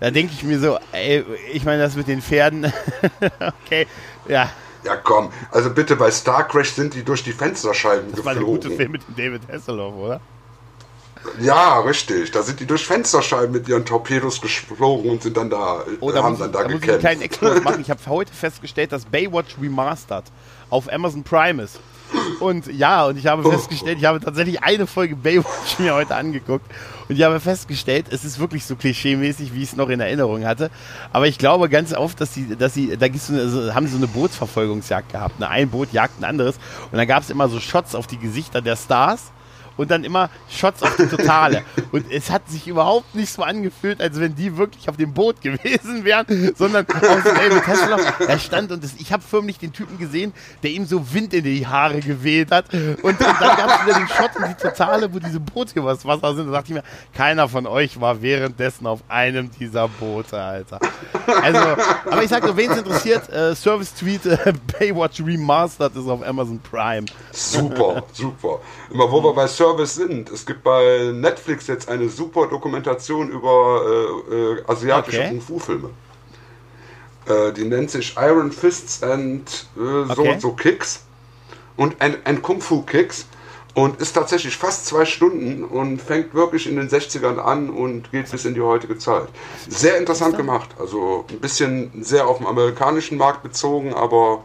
da 0.00 0.10
denke 0.10 0.32
ich 0.34 0.42
mir 0.42 0.58
so, 0.58 0.78
ey, 0.92 1.24
ich 1.52 1.64
meine, 1.64 1.82
das 1.82 1.96
mit 1.96 2.08
den 2.08 2.20
Pferden, 2.20 2.72
okay, 3.64 3.86
ja, 4.28 4.50
Ja, 4.84 4.96
komm. 4.96 5.32
Also 5.50 5.70
bitte, 5.70 5.96
bei 5.96 6.10
Star 6.10 6.46
Crash 6.46 6.70
sind 6.72 6.94
die 6.94 7.02
durch 7.04 7.22
die 7.24 7.32
Fensterscheiben 7.32 8.10
das 8.12 8.24
war 8.24 8.34
der 8.34 8.42
geflogen. 8.42 8.62
gute 8.62 8.70
Film 8.70 8.92
mit 8.92 9.02
dem 9.08 9.16
David 9.16 9.42
Hasselhoff, 9.50 9.94
oder? 9.96 10.20
Ja, 11.40 11.80
richtig. 11.80 12.30
Da 12.30 12.42
sind 12.42 12.60
die 12.60 12.66
durch 12.66 12.86
Fensterscheiben 12.86 13.50
mit 13.52 13.68
ihren 13.68 13.84
Torpedos 13.84 14.40
gesprungen 14.40 15.10
und 15.10 15.22
sind 15.22 15.36
dann 15.36 15.50
da, 15.50 15.82
oh, 16.00 16.12
da 16.12 16.22
haben 16.22 16.36
muss, 16.36 16.38
dann 16.38 16.50
ich, 16.50 16.52
da, 16.52 16.62
da 16.62 16.68
muss 16.68 16.82
ich 16.84 16.90
einen 16.90 17.00
gekämpft. 17.00 17.00
kleinen 17.00 17.22
Exkurs 17.22 17.62
machen. 17.64 17.80
Ich 17.80 17.90
habe 17.90 18.00
heute 18.06 18.32
festgestellt, 18.32 18.92
dass 18.92 19.04
Baywatch 19.06 19.56
Remastered 19.60 20.24
auf 20.70 20.92
Amazon 20.92 21.22
Prime 21.22 21.62
ist. 21.62 21.80
Und 22.40 22.66
ja, 22.66 23.06
und 23.06 23.18
ich 23.18 23.26
habe 23.26 23.48
festgestellt, 23.48 23.98
ich 23.98 24.04
habe 24.04 24.20
tatsächlich 24.20 24.62
eine 24.62 24.86
Folge 24.86 25.16
Baywatch 25.16 25.78
mir 25.78 25.94
heute 25.94 26.14
angeguckt. 26.14 26.70
Und 27.08 27.16
ich 27.16 27.22
habe 27.22 27.40
festgestellt, 27.40 28.06
es 28.10 28.24
ist 28.24 28.38
wirklich 28.38 28.64
so 28.64 28.76
klischeemäßig, 28.76 29.54
wie 29.54 29.62
ich 29.62 29.70
es 29.70 29.76
noch 29.76 29.88
in 29.88 30.00
Erinnerung 30.00 30.44
hatte. 30.44 30.70
Aber 31.12 31.26
ich 31.26 31.38
glaube 31.38 31.68
ganz 31.68 31.92
oft, 31.94 32.20
dass 32.20 32.34
sie, 32.34 32.56
dass 32.56 32.74
sie, 32.74 32.96
da 32.96 33.08
gibt's 33.08 33.28
so 33.28 33.32
eine, 33.32 33.48
so, 33.48 33.74
haben 33.74 33.86
sie 33.86 33.92
so 33.92 33.98
eine 33.98 34.08
Bootsverfolgungsjagd 34.08 35.12
gehabt. 35.12 35.40
Ne? 35.40 35.48
Ein 35.48 35.68
Boot 35.70 35.92
jagt 35.92 36.20
ein 36.20 36.24
anderes. 36.24 36.56
Und 36.90 36.98
dann 36.98 37.06
gab 37.06 37.22
es 37.22 37.30
immer 37.30 37.48
so 37.48 37.60
Shots 37.60 37.94
auf 37.94 38.06
die 38.06 38.18
Gesichter 38.18 38.60
der 38.60 38.76
Stars 38.76 39.32
und 39.76 39.90
dann 39.90 40.04
immer 40.04 40.30
Shots 40.48 40.82
auf 40.82 40.96
die 40.96 41.06
Totale. 41.06 41.62
Und 41.92 42.10
es 42.10 42.30
hat 42.30 42.48
sich 42.48 42.66
überhaupt 42.66 43.14
nicht 43.14 43.32
so 43.32 43.42
angefühlt, 43.42 44.00
als 44.00 44.18
wenn 44.20 44.34
die 44.34 44.56
wirklich 44.56 44.88
auf 44.88 44.96
dem 44.96 45.12
Boot 45.12 45.40
gewesen 45.40 46.04
wären, 46.04 46.54
sondern 46.56 46.86
aus 46.88 47.22
dem 47.22 47.62
Tesla. 47.62 47.98
Er 48.26 48.38
stand 48.38 48.72
und 48.72 48.82
das, 48.82 48.94
ich 48.98 49.12
habe 49.12 49.22
förmlich 49.22 49.58
den 49.58 49.72
Typen 49.72 49.98
gesehen, 49.98 50.32
der 50.62 50.70
ihm 50.70 50.86
so 50.86 51.12
Wind 51.12 51.34
in 51.34 51.44
die 51.44 51.66
Haare 51.66 52.00
geweht 52.00 52.50
hat. 52.50 52.72
Und, 52.72 53.02
und 53.02 53.20
dann 53.20 53.56
gab 53.56 53.80
es 53.80 53.86
wieder 53.86 53.98
den 53.98 54.08
Shot 54.08 54.36
und 54.36 54.48
die 54.48 54.62
Totale, 54.62 55.12
wo 55.12 55.18
diese 55.18 55.40
Boote 55.40 55.78
übers 55.78 56.04
Wasser 56.04 56.34
sind. 56.34 56.46
Da 56.46 56.52
dachte 56.52 56.68
ich 56.68 56.74
mir, 56.74 56.84
keiner 57.14 57.48
von 57.48 57.66
euch 57.66 58.00
war 58.00 58.22
währenddessen 58.22 58.86
auf 58.86 59.00
einem 59.08 59.50
dieser 59.50 59.88
Boote, 59.88 60.40
Alter. 60.40 60.80
Also, 61.42 61.58
aber 62.10 62.22
ich 62.22 62.30
sag 62.30 62.44
nur, 62.44 62.56
wen 62.56 62.70
es 62.70 62.78
interessiert, 62.78 63.28
äh, 63.30 63.54
Service 63.54 63.94
Tweet 63.94 64.26
äh, 64.26 64.52
Baywatch 64.78 65.20
Remastered 65.20 65.94
ist 65.96 66.08
auf 66.08 66.26
Amazon 66.26 66.60
Prime. 66.60 67.06
Super, 67.32 68.04
super. 68.12 68.60
Immer 68.90 69.10
wo 69.10 69.22
wir 69.22 69.34
bei 69.34 69.46
Service 69.46 69.65
sind. 69.86 70.30
Es 70.30 70.44
gibt 70.46 70.62
bei 70.62 71.10
Netflix 71.12 71.66
jetzt 71.66 71.88
eine 71.88 72.08
super 72.08 72.46
Dokumentation 72.46 73.30
über 73.30 73.82
äh, 74.30 74.34
äh, 74.34 74.64
asiatische 74.66 75.18
Okay. 75.20 75.28
Kung-Fu-Filme. 75.30 75.90
Äh, 77.26 77.52
die 77.52 77.64
nennt 77.64 77.90
sich 77.90 78.14
Iron 78.16 78.52
Fists 78.52 79.02
and 79.02 79.66
äh, 79.76 79.80
so 79.80 80.10
Okay. 80.12 80.32
und 80.32 80.40
so 80.40 80.52
Kicks. 80.52 81.04
Und 81.76 82.00
ein, 82.00 82.16
ein 82.24 82.42
Kung-Fu-Kicks. 82.42 83.26
Und 83.74 84.00
ist 84.00 84.14
tatsächlich 84.14 84.56
fast 84.56 84.86
zwei 84.86 85.04
Stunden 85.04 85.62
und 85.62 86.00
fängt 86.00 86.32
wirklich 86.32 86.66
in 86.66 86.76
den 86.76 86.88
60ern 86.88 87.36
an 87.36 87.68
und 87.68 88.10
geht 88.10 88.30
bis 88.30 88.46
in 88.46 88.54
die 88.54 88.62
heutige 88.62 88.96
Zeit. 88.96 89.28
Sehr 89.68 89.98
interessant 89.98 90.34
gemacht. 90.38 90.70
Also 90.78 91.26
ein 91.28 91.40
bisschen 91.40 91.90
sehr 92.02 92.26
auf 92.26 92.38
den 92.38 92.46
amerikanischen 92.46 93.18
Markt 93.18 93.42
bezogen, 93.42 93.92
aber 93.92 94.44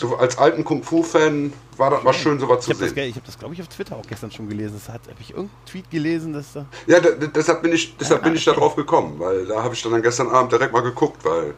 so 0.00 0.16
als 0.16 0.38
alten 0.38 0.64
Kung-Fu-Fan 0.64 1.52
war 1.76 1.90
das 1.90 2.02
mal 2.02 2.14
schön, 2.14 2.38
sowas 2.40 2.64
zu 2.64 2.70
habe 2.70 2.80
das, 2.80 2.88
sehen. 2.90 2.94
ge- 2.94 3.06
ich 3.08 3.16
hab 3.16 3.24
das 3.26 3.38
glaube 3.38 3.52
ich, 3.54 3.60
auf 3.60 3.68
Twitter 3.68 3.96
auch 3.96 4.06
gestern 4.08 4.30
schon 4.30 4.48
gelesen. 4.48 4.74
Das 4.82 4.88
hat, 4.92 5.02
habe 5.02 5.20
ich 5.20 5.30
irgendeinen 5.30 5.64
Tweet 5.66 5.90
gelesen, 5.90 6.32
dass 6.32 6.54
da. 6.54 6.64
Ja, 6.86 7.00
da, 7.00 7.10
deshalb 7.10 7.60
bin 7.62 7.72
ich, 7.72 7.96
deshalb 7.98 8.22
bin 8.22 8.34
ich 8.34 8.44
da 8.44 8.52
drauf 8.52 8.74
gekommen, 8.76 9.14
weil 9.18 9.44
da 9.46 9.62
habe 9.62 9.74
ich 9.74 9.82
dann 9.82 10.00
gestern 10.02 10.28
Abend 10.28 10.52
direkt 10.52 10.72
mal 10.72 10.80
geguckt, 10.82 11.22
weil 11.24 11.54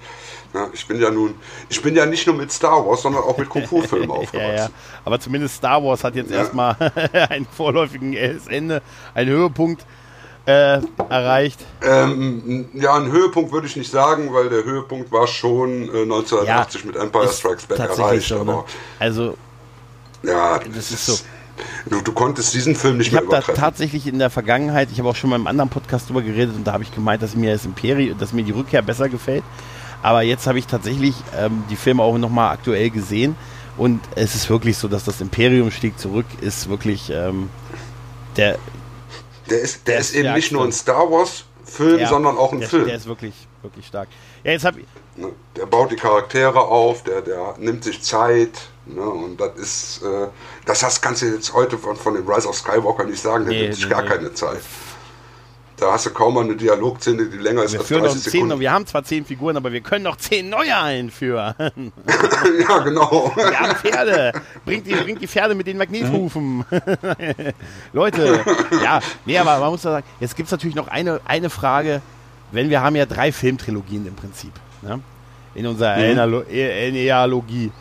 na, 0.52 0.68
ich 0.72 0.86
bin 0.86 1.00
ja 1.00 1.10
nun, 1.10 1.34
ich 1.68 1.80
bin 1.80 1.94
ja 1.96 2.04
nicht 2.04 2.26
nur 2.26 2.36
mit 2.36 2.50
Star 2.52 2.84
Wars, 2.86 3.02
sondern 3.02 3.22
auch 3.22 3.38
mit 3.38 3.48
Kung-Fu-Filmen 3.48 4.08
Ja, 4.10 4.14
aufgewachsen. 4.16 4.56
ja. 4.56 4.68
Aber 5.04 5.18
zumindest 5.20 5.56
Star 5.56 5.82
Wars 5.82 6.02
hat 6.04 6.14
jetzt 6.16 6.30
Ja. 6.30 6.38
erstmal 6.38 6.76
ein 7.30 7.46
vorläufigen 7.46 8.12
Ende, 8.14 8.82
einen 9.14 9.30
Höhepunkt 9.30 9.86
äh, 10.46 10.80
erreicht. 11.08 11.60
Ähm, 11.82 12.66
ja, 12.74 12.94
einen 12.94 13.12
Höhepunkt 13.12 13.52
würde 13.52 13.66
ich 13.66 13.76
nicht 13.76 13.90
sagen, 13.90 14.32
weil 14.32 14.48
der 14.48 14.64
Höhepunkt 14.64 15.12
war 15.12 15.26
schon 15.26 15.84
äh, 15.94 16.02
1980 16.02 16.84
mit 16.84 16.96
Empire 16.96 17.28
Strikes 17.28 17.66
Back 17.66 17.78
erreicht. 17.78 18.28
so, 18.28 18.42
ne? 18.42 18.64
Also, 18.98 19.36
ja, 20.22 20.58
Das 20.58 20.90
ist 20.90 21.06
so. 21.06 21.18
Du, 21.88 22.00
du 22.00 22.12
konntest 22.12 22.54
diesen 22.54 22.74
Film 22.74 22.96
nicht 22.96 23.08
ich 23.08 23.12
mehr 23.12 23.20
habe 23.20 23.30
da 23.30 23.36
übertreffen. 23.38 23.60
tatsächlich 23.60 24.06
in 24.06 24.18
der 24.18 24.30
Vergangenheit, 24.30 24.88
ich 24.90 24.98
habe 24.98 25.08
auch 25.08 25.14
schon 25.16 25.30
mal 25.30 25.36
im 25.36 25.46
anderen 25.46 25.68
Podcast 25.68 26.08
drüber 26.08 26.22
geredet 26.22 26.56
und 26.56 26.66
da 26.66 26.72
habe 26.72 26.82
ich 26.82 26.92
gemeint, 26.94 27.22
dass 27.22 27.36
mir 27.36 27.52
das 27.52 27.64
Imperium, 27.64 28.18
dass 28.18 28.32
mir 28.32 28.42
die 28.42 28.52
Rückkehr 28.52 28.82
besser 28.82 29.08
gefällt. 29.08 29.44
Aber 30.02 30.22
jetzt 30.22 30.46
habe 30.46 30.58
ich 30.58 30.66
tatsächlich 30.66 31.14
ähm, 31.38 31.62
die 31.70 31.76
Filme 31.76 32.02
auch 32.02 32.16
nochmal 32.18 32.52
aktuell 32.52 32.90
gesehen 32.90 33.36
und 33.76 34.00
es 34.16 34.34
ist 34.34 34.48
wirklich 34.50 34.76
so, 34.78 34.88
dass 34.88 35.04
das 35.04 35.20
Imperium 35.20 35.70
stieg 35.70 35.98
zurück, 35.98 36.26
ist 36.40 36.68
wirklich 36.68 37.10
ähm, 37.14 37.50
der, 38.36 38.58
Der 39.52 39.60
ist, 39.60 39.86
der 39.86 39.94
der 39.94 40.00
ist 40.00 40.10
ist 40.10 40.16
eben 40.16 40.34
nicht 40.34 40.52
nur 40.52 40.64
ein. 40.64 40.72
Star 40.72 41.10
Wars-Film, 41.10 42.00
ja, 42.00 42.08
sondern 42.08 42.36
auch 42.38 42.52
ein 42.52 42.60
der, 42.60 42.68
Film. 42.68 42.86
Der 42.86 42.96
ist 42.96 43.06
wirklich, 43.06 43.34
wirklich 43.62 43.86
stark. 43.86 44.08
Ja, 44.44 44.52
jetzt 44.52 44.64
ich, 44.64 44.86
Ne? 45.14 45.30
Der 45.56 45.66
baut 45.66 45.90
die 45.90 45.96
Charaktere 45.96 46.58
auf, 46.58 47.04
der, 47.04 47.20
der 47.20 47.54
nimmt 47.58 47.84
sich 47.84 48.00
Zeit. 48.02 48.50
Ne? 48.86 49.02
Und 49.02 49.38
das 49.38 49.56
ist, 49.56 50.02
äh, 50.02 50.28
das 50.64 51.00
kannst 51.00 51.22
du 51.22 51.26
jetzt 51.26 51.52
heute 51.52 51.76
von, 51.76 51.96
von 51.96 52.14
dem 52.14 52.26
Rise 52.26 52.48
of 52.48 52.56
Skywalker 52.56 53.04
nicht 53.04 53.20
sagen, 53.20 53.44
der 53.44 53.52
Nee, 53.54 53.62
nimmt 53.62 53.74
sich 53.74 53.84
nee, 53.84 53.90
gar 53.90 54.02
nee. 54.02 54.08
keine 54.08 54.32
Zeit. 54.32 54.62
Da 55.76 55.92
hast 55.92 56.06
du 56.06 56.10
kaum 56.10 56.34
mal 56.34 56.44
eine 56.44 56.54
Dialogszene, 56.54 57.26
die 57.26 57.38
länger 57.38 57.64
ist 57.64 57.72
wir 57.72 57.80
als 57.80 57.88
führen 57.88 58.02
noch 58.02 58.10
30 58.12 58.22
zehn, 58.24 58.32
Sekunden. 58.42 58.60
wir 58.60 58.70
haben 58.72 58.86
zwar 58.86 59.02
zehn 59.02 59.24
Figuren, 59.24 59.56
aber 59.56 59.72
wir 59.72 59.80
können 59.80 60.04
noch 60.04 60.16
zehn 60.16 60.48
neue 60.48 60.76
einführen. 60.76 61.54
ja, 61.58 62.78
genau. 62.78 63.32
Wir 63.34 63.58
haben 63.58 63.74
Pferde. 63.76 64.32
Bringt 64.64 64.86
die, 64.86 64.94
bringt 64.94 65.20
die 65.20 65.26
Pferde 65.26 65.54
mit 65.56 65.66
den 65.66 65.78
Magnethufen. 65.78 66.64
Leute, 67.92 68.40
ja, 68.82 69.00
nee, 69.24 69.38
aber 69.38 69.58
man 69.58 69.70
muss 69.70 69.82
doch 69.82 69.90
sagen, 69.90 70.06
jetzt 70.20 70.36
gibt 70.36 70.46
es 70.46 70.52
natürlich 70.52 70.76
noch 70.76 70.88
eine, 70.88 71.20
eine 71.24 71.50
Frage, 71.50 72.00
wenn 72.52 72.70
wir 72.70 72.80
haben 72.80 72.94
ja 72.96 73.06
drei 73.06 73.32
Filmtrilogien 73.32 74.06
im 74.06 74.14
Prinzip. 74.14 74.52
Ne? 74.82 75.00
In 75.54 75.66
unserer 75.66 75.96
Mhm. 75.96 76.44
Enealogie. 76.50 77.72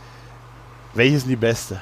Welche 0.94 1.16
ist 1.18 1.24
denn 1.24 1.30
die 1.30 1.36
beste? 1.36 1.80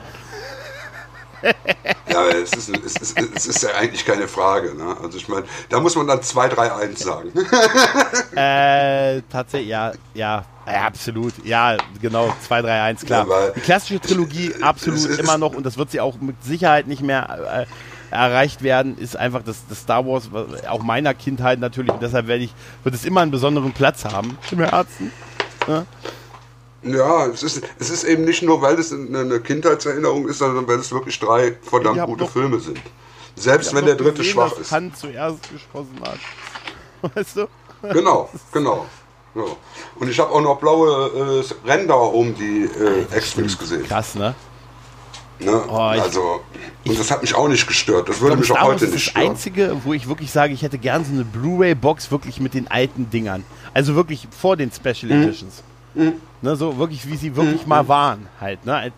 Ja, 2.12 2.28
es 2.30 2.52
ist, 2.54 2.70
es, 2.70 2.96
ist, 2.98 3.20
es 3.36 3.46
ist 3.48 3.64
ja 3.64 3.70
eigentlich 3.76 4.06
keine 4.06 4.28
Frage. 4.28 4.74
Ne? 4.76 4.96
Also 5.02 5.18
ich 5.18 5.28
meine, 5.28 5.46
da 5.70 5.80
muss 5.80 5.96
man 5.96 6.08
dann 6.08 6.22
2, 6.22 6.48
3, 6.50 6.74
1 6.74 7.00
sagen. 7.00 7.32
Äh, 8.36 9.22
tatsächlich, 9.30 9.70
ja, 9.70 9.92
ja, 10.14 10.46
ja, 10.66 10.74
absolut. 10.84 11.34
Ja, 11.46 11.76
genau, 12.02 12.34
2, 12.48 12.62
3, 12.62 12.82
1, 12.84 13.06
klar. 13.06 13.28
Ja, 13.28 13.50
die 13.50 13.60
klassische 13.60 14.00
Trilogie 14.00 14.54
absolut 14.62 15.00
ist- 15.06 15.20
immer 15.20 15.38
noch 15.38 15.54
und 15.54 15.66
das 15.66 15.78
wird 15.78 15.92
sie 15.92 16.00
auch 16.00 16.16
mit 16.22 16.42
Sicherheit 16.44 16.88
nicht 16.88 17.02
mehr 17.02 17.66
äh, 18.12 18.16
erreicht 18.16 18.64
werden, 18.64 18.98
ist 18.98 19.18
einfach 19.18 19.42
das, 19.44 19.58
das 19.68 19.80
Star 19.82 20.06
Wars, 20.06 20.30
auch 20.70 20.82
meiner 20.84 21.14
Kindheit 21.14 21.60
natürlich 21.60 21.92
und 21.92 22.02
deshalb 22.02 22.28
werde 22.28 22.44
ich, 22.44 22.54
wird 22.84 22.96
es 22.96 23.04
immer 23.06 23.22
einen 23.22 23.32
besonderen 23.32 23.74
Platz 23.74 24.06
haben 24.06 24.38
im 24.52 24.60
Herzen. 24.60 25.12
Ja, 26.84 27.26
es 27.28 27.44
ist, 27.44 27.62
es 27.80 27.90
ist 27.90 28.04
eben 28.06 28.24
nicht 28.26 28.42
nur, 28.42 28.62
weil 28.62 28.80
es 28.80 28.94
eine 28.94 29.40
Kindheitserinnerung 29.42 30.28
ist, 30.30 30.40
sondern 30.40 30.68
weil 30.68 30.80
es 30.80 30.92
wirklich 30.92 31.20
drei 31.20 31.58
verdammt 31.62 31.98
Ich 32.00 32.06
gute 32.06 32.26
Filme 32.28 32.60
sind. 32.60 32.80
Selbst 33.36 33.70
Ich 33.70 33.76
wenn 33.76 33.86
der 33.86 33.96
dritte 33.96 34.20
gesehen, 34.20 34.34
schwach 34.34 34.58
ist. 34.58 34.72
Hand 34.72 34.98
zuerst 34.98 35.40
geschossen 35.52 36.00
hat. 36.02 36.20
Weißt 37.16 37.38
du? 37.38 37.48
Genau, 37.94 38.30
genau. 38.54 38.86
Ja. 39.36 39.44
Und 40.00 40.10
ich 40.10 40.20
habe 40.20 40.32
auch 40.32 40.42
noch 40.42 40.58
blaue 40.60 41.44
äh, 41.66 41.70
Ränder 41.70 42.02
um 42.02 42.34
die 42.36 42.64
äh, 42.64 43.18
X-Wings 43.18 43.58
gesehen. 43.58 43.84
Krass, 43.86 44.16
ne? 44.16 44.34
Ne? 45.40 45.52
Oh, 45.70 45.92
ich- 45.96 46.02
also, 46.02 46.42
und 46.86 47.00
das 47.00 47.12
hat 47.12 47.22
mich 47.22 47.34
auch 47.36 47.48
nicht 47.48 47.66
gestört. 47.68 48.10
Das 48.10 48.20
würde 48.20 48.36
Ich 48.36 48.42
mich 48.42 48.52
auch 48.52 48.62
heute 48.64 48.86
ist 48.86 48.92
nicht 48.94 49.06
das 49.06 49.12
stören. 49.12 49.30
einzige, 49.30 49.78
wo 49.86 49.94
ich 49.94 50.08
wirklich 50.10 50.32
sage, 50.32 50.54
ich 50.54 50.62
hätte 50.64 50.78
gern 50.78 51.06
so 51.06 51.12
eine 51.14 51.24
Blu-ray-Box 51.24 52.12
wirklich 52.12 52.40
mit 52.42 52.54
den 52.54 52.70
alten 52.70 53.10
Dingern. 53.10 53.46
Also 53.74 53.96
wirklich 53.96 54.28
vor 54.38 54.58
den 54.58 54.72
Special 54.72 55.14
Mhm. 55.14 55.36
Ne, 56.42 56.56
so 56.56 56.78
wirklich, 56.78 57.08
wie 57.08 57.18
sie 57.18 57.36
wirklich 57.36 57.68
mal 57.68 57.88
waren, 57.88 58.28
halt. 58.40 58.66
Ne? 58.66 58.92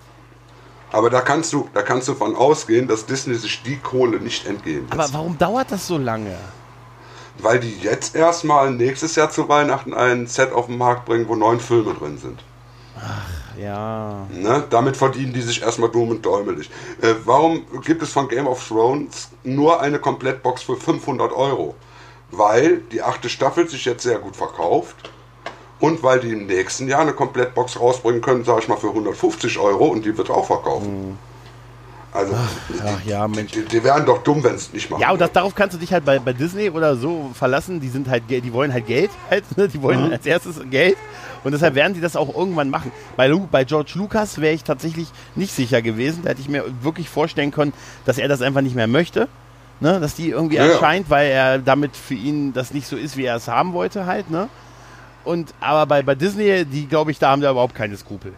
Aber 0.92 1.10
da 1.10 1.22
kannst 1.22 1.54
du, 1.54 1.70
da 1.74 1.82
kannst 1.82 2.08
du 2.08 2.14
von 2.16 2.36
ausgehen, 2.36 2.88
dass 2.88 3.06
Disney 3.06 3.36
sich 3.36 3.64
die 3.64 3.78
Kohle 3.78 4.20
nicht 4.20 4.46
entgehen 4.46 4.86
Aber 4.90 5.04
lässt. 5.04 5.14
warum 5.14 5.38
dauert 5.38 5.72
das 5.72 5.88
so 5.88 5.98
lange? 5.98 6.36
Weil 7.38 7.60
die 7.60 7.80
jetzt 7.80 8.16
erstmal 8.16 8.72
nächstes 8.72 9.16
Jahr 9.16 9.30
zu 9.30 9.48
Weihnachten 9.48 9.94
ein 9.94 10.28
Set 10.28 10.52
auf 10.52 10.68
den 10.68 10.78
Markt 10.78 11.06
bringen, 11.06 11.28
wo 11.28 11.36
neun 11.36 11.60
Filme 11.60 11.94
drin 11.94 12.18
sind. 12.18 12.44
Ja. 13.58 14.28
Ne? 14.32 14.64
Damit 14.70 14.98
verdienen 14.98 15.34
die 15.34 15.42
sich 15.42 15.62
erstmal 15.62 15.90
dumm 15.90 16.10
und 16.10 16.26
däumelig. 16.26 16.70
Äh, 17.02 17.16
warum 17.26 17.66
gibt 17.84 18.02
es 18.04 18.12
von 18.12 18.28
Game 18.28 18.48
of 18.48 18.66
Thrones 18.68 19.30
nur 19.44 19.82
eine 19.82 19.98
Komplettbox 19.98 20.64
für 20.64 20.76
500 20.76 21.32
Euro? 21.32 21.76
Weil 22.32 22.78
die 22.92 23.02
achte 23.02 23.30
Staffel 23.30 23.68
sich 23.68 23.86
jetzt 23.86 24.04
sehr 24.04 24.20
gut 24.20 24.36
verkauft 24.36 25.12
und 25.82 26.02
weil 26.04 26.20
die 26.22 26.30
im 26.32 26.46
nächsten 26.48 26.88
Jahr 26.88 27.02
eine 27.02 27.14
Komplettbox 27.14 27.80
rausbringen 27.80 28.22
können, 28.22 28.44
sage 28.46 28.62
ich 28.62 28.68
mal, 28.68 28.78
für 28.78 28.90
150 28.90 29.58
Euro 29.60 29.88
und 29.88 30.06
die 30.06 30.18
wird 30.18 30.30
auch 30.30 30.46
verkaufen. 30.46 31.18
Also, 32.14 32.34
Ach 32.36 33.00
die, 33.06 33.10
ja, 33.10 33.26
Mensch. 33.28 33.52
die, 33.54 33.64
die 33.64 33.84
wären 33.86 34.06
doch 34.06 34.22
dumm, 34.22 34.44
wenn 34.44 34.56
es 34.56 34.74
nicht 34.74 34.90
machen. 34.90 35.02
Ja, 35.02 35.12
und 35.12 35.22
das, 35.22 35.32
darauf 35.32 35.56
kannst 35.56 35.76
du 35.76 35.80
dich 35.80 35.94
halt 35.94 36.04
bei, 36.04 36.20
bei 36.20 36.34
Disney 36.34 36.70
oder 36.70 36.98
so 36.98 37.32
verlassen. 37.34 37.80
Die 37.80 37.88
sind 37.88 38.10
halt, 38.10 38.24
die 38.30 38.52
wollen 38.52 38.74
halt 38.74 38.86
Geld, 38.86 39.12
halt, 39.30 39.46
ne? 39.58 39.70
die 39.70 39.82
wollen 39.82 40.12
als 40.12 40.26
erstes 40.26 40.60
Geld. 40.70 40.98
Und 41.46 41.54
deshalb 41.54 41.74
werden 41.74 41.94
die 41.94 42.02
das 42.02 42.18
auch 42.18 42.36
irgendwann 42.36 42.70
machen. 42.70 42.92
Bei, 43.16 43.28
Lu 43.28 43.48
bei 43.50 43.64
George 43.64 43.94
Lucas 43.96 44.42
wäre 44.42 44.54
ich 44.54 44.64
tatsächlich 44.66 45.08
nicht 45.36 45.54
sicher 45.56 45.82
gewesen. 45.82 46.22
Da 46.24 46.32
hätte 46.32 46.42
ich 46.42 46.50
mir 46.50 46.66
wirklich 46.82 47.08
vorstellen 47.10 47.52
können, 47.52 47.72
dass 48.06 48.18
er 48.18 48.28
das 48.28 48.42
einfach 48.42 48.62
nicht 48.62 48.76
mehr 48.76 48.88
möchte. 48.88 49.30
Ne? 49.80 50.00
Dass 50.02 50.14
die 50.14 50.30
irgendwie 50.32 50.58
Ja, 50.58 50.66
ja. 50.66 50.74
erscheint, 50.74 51.10
weil 51.10 51.32
er 51.32 51.60
damit 51.60 51.96
für 51.96 52.14
ihn 52.14 52.52
das 52.52 52.74
nicht 52.74 52.88
so 52.88 52.98
ist, 52.98 53.16
wie 53.16 53.24
er 53.24 53.38
es 53.38 53.48
haben 53.48 53.72
wollte 53.72 54.06
halt. 54.06 54.30
Ne? 54.30 54.50
Und 55.24 55.54
aber 55.60 55.86
bei, 55.86 56.02
bei 56.02 56.16
Disney, 56.16 56.66
die 56.66 56.88
glaube 56.88 57.12
ich, 57.12 57.20
da 57.20 57.32
haben 57.32 57.42
da 57.42 57.52
überhaupt 57.52 57.76
keine 57.76 57.96
Skrupel. 57.98 58.34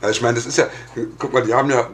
Also 0.00 0.12
ich 0.12 0.22
meine, 0.22 0.34
das 0.34 0.46
ist 0.46 0.58
ja, 0.58 0.68
guck 1.18 1.32
mal, 1.32 1.42
die 1.42 1.52
haben 1.52 1.70
ja, 1.70 1.88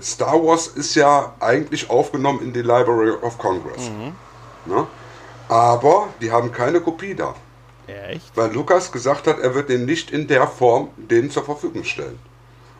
Star 0.00 0.42
Wars 0.42 0.68
ist 0.68 0.94
ja 0.94 1.34
eigentlich 1.38 1.90
aufgenommen 1.90 2.40
in 2.42 2.52
die 2.52 2.62
Library 2.62 3.10
of 3.10 3.36
Congress. 3.36 3.90
Mhm. 3.90 4.72
Ne? 4.72 4.86
Aber 5.48 6.08
die 6.20 6.30
haben 6.30 6.50
keine 6.50 6.80
Kopie 6.80 7.14
da. 7.14 7.34
Echt? 7.86 8.34
Weil 8.34 8.52
Lukas 8.52 8.90
gesagt 8.90 9.26
hat, 9.26 9.38
er 9.38 9.54
wird 9.54 9.68
den 9.68 9.84
nicht 9.84 10.10
in 10.10 10.26
der 10.28 10.46
Form 10.46 10.88
denen 10.96 11.30
zur 11.30 11.44
Verfügung 11.44 11.84
stellen. 11.84 12.18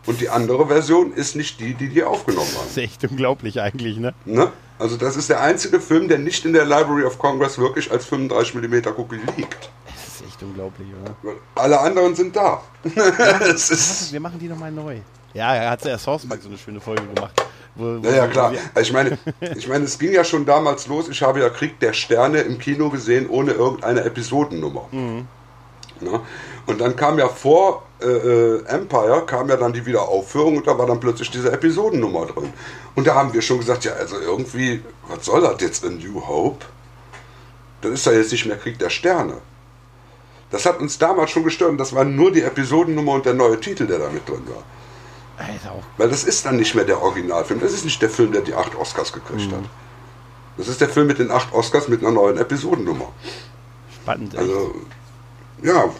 Und 0.06 0.20
die 0.20 0.28
andere 0.28 0.66
Version 0.66 1.12
ist 1.12 1.36
nicht 1.36 1.60
die, 1.60 1.74
die 1.74 1.88
die 1.88 2.02
aufgenommen 2.02 2.48
haben. 2.48 2.64
Das 2.64 2.70
ist 2.70 2.78
echt 2.78 3.04
unglaublich 3.04 3.60
eigentlich, 3.60 3.98
ne? 3.98 4.14
ne? 4.24 4.50
Also 4.78 4.96
das 4.96 5.16
ist 5.16 5.28
der 5.28 5.40
einzige 5.40 5.80
Film, 5.80 6.08
der 6.08 6.18
nicht 6.18 6.44
in 6.44 6.52
der 6.52 6.64
Library 6.64 7.04
of 7.04 7.18
Congress 7.18 7.58
wirklich 7.58 7.92
als 7.92 8.10
35mm 8.10 8.90
Kopie 8.92 9.20
liegt. 9.36 9.70
Das 10.12 10.20
ist 10.20 10.26
echt 10.26 10.42
unglaublich, 10.42 10.88
oder? 11.02 11.36
Alle 11.54 11.80
anderen 11.80 12.14
sind 12.14 12.36
da. 12.36 12.60
Wir 12.82 14.20
machen 14.20 14.38
die 14.38 14.48
nochmal 14.48 14.70
neu. 14.70 14.98
Ja, 15.32 15.54
er 15.54 15.70
hat 15.70 15.84
ja 15.86 15.96
Sourcemark 15.96 16.42
so 16.42 16.48
eine 16.48 16.58
schöne 16.58 16.80
Folge 16.80 17.02
gemacht. 17.14 17.42
Wo, 17.74 18.02
wo 18.02 18.06
ja, 18.06 18.16
ja, 18.16 18.26
klar. 18.26 18.52
Ich 18.78 18.92
meine, 18.92 19.16
ich 19.56 19.66
meine, 19.68 19.84
es 19.86 19.98
ging 19.98 20.12
ja 20.12 20.22
schon 20.22 20.44
damals 20.44 20.86
los. 20.86 21.08
Ich 21.08 21.22
habe 21.22 21.40
ja 21.40 21.48
Krieg 21.48 21.80
der 21.80 21.94
Sterne 21.94 22.40
im 22.40 22.58
Kino 22.58 22.90
gesehen, 22.90 23.30
ohne 23.30 23.52
irgendeine 23.52 24.04
Episodennummer. 24.04 24.86
Mhm. 24.90 25.26
Ne? 26.00 26.20
Und 26.66 26.80
dann 26.80 26.94
kam 26.94 27.18
ja 27.18 27.28
vor 27.28 27.84
äh, 28.02 28.06
äh, 28.06 28.66
Empire, 28.66 29.24
kam 29.24 29.48
ja 29.48 29.56
dann 29.56 29.72
die 29.72 29.86
Wiederaufführung 29.86 30.58
und 30.58 30.66
da 30.66 30.76
war 30.76 30.86
dann 30.86 31.00
plötzlich 31.00 31.30
diese 31.30 31.50
Episodennummer 31.50 32.26
drin. 32.26 32.52
Und 32.94 33.06
da 33.06 33.14
haben 33.14 33.32
wir 33.32 33.40
schon 33.40 33.58
gesagt, 33.60 33.86
ja, 33.86 33.92
also 33.92 34.16
irgendwie, 34.18 34.82
was 35.08 35.24
soll 35.24 35.40
das 35.40 35.58
jetzt 35.62 35.84
in 35.84 35.98
New 35.98 36.26
Hope? 36.26 36.66
Das 37.80 37.92
ist 37.92 38.04
ja 38.04 38.12
jetzt 38.12 38.30
nicht 38.30 38.44
mehr 38.44 38.58
Krieg 38.58 38.78
der 38.78 38.90
Sterne. 38.90 39.38
Das 40.52 40.66
hat 40.66 40.80
uns 40.80 40.98
damals 40.98 41.30
schon 41.30 41.44
gestört 41.44 41.70
und 41.70 41.78
das 41.78 41.94
war 41.94 42.04
nur 42.04 42.30
die 42.30 42.42
Episodennummer 42.42 43.12
und 43.12 43.26
der 43.26 43.34
neue 43.34 43.58
Titel, 43.58 43.86
der 43.86 43.98
da 43.98 44.10
mit 44.10 44.28
drin 44.28 44.42
war. 44.46 44.62
Alter. 45.38 45.82
Weil 45.96 46.10
das 46.10 46.24
ist 46.24 46.44
dann 46.44 46.56
nicht 46.56 46.74
mehr 46.74 46.84
der 46.84 47.02
Originalfilm. 47.02 47.58
Das 47.60 47.72
ist 47.72 47.84
nicht 47.84 48.00
der 48.00 48.10
Film, 48.10 48.32
der 48.32 48.42
die 48.42 48.54
acht 48.54 48.76
Oscars 48.76 49.12
gekriegt 49.12 49.50
mhm. 49.50 49.56
hat. 49.56 49.64
Das 50.58 50.68
ist 50.68 50.80
der 50.80 50.88
Film 50.88 51.06
mit 51.06 51.18
den 51.18 51.30
acht 51.30 51.52
Oscars 51.54 51.88
mit 51.88 52.02
einer 52.02 52.12
neuen 52.12 52.36
Episodennummer. 52.36 53.08
Spannend. 54.02 54.36
Also, 54.36 54.74
ja, 55.62 55.90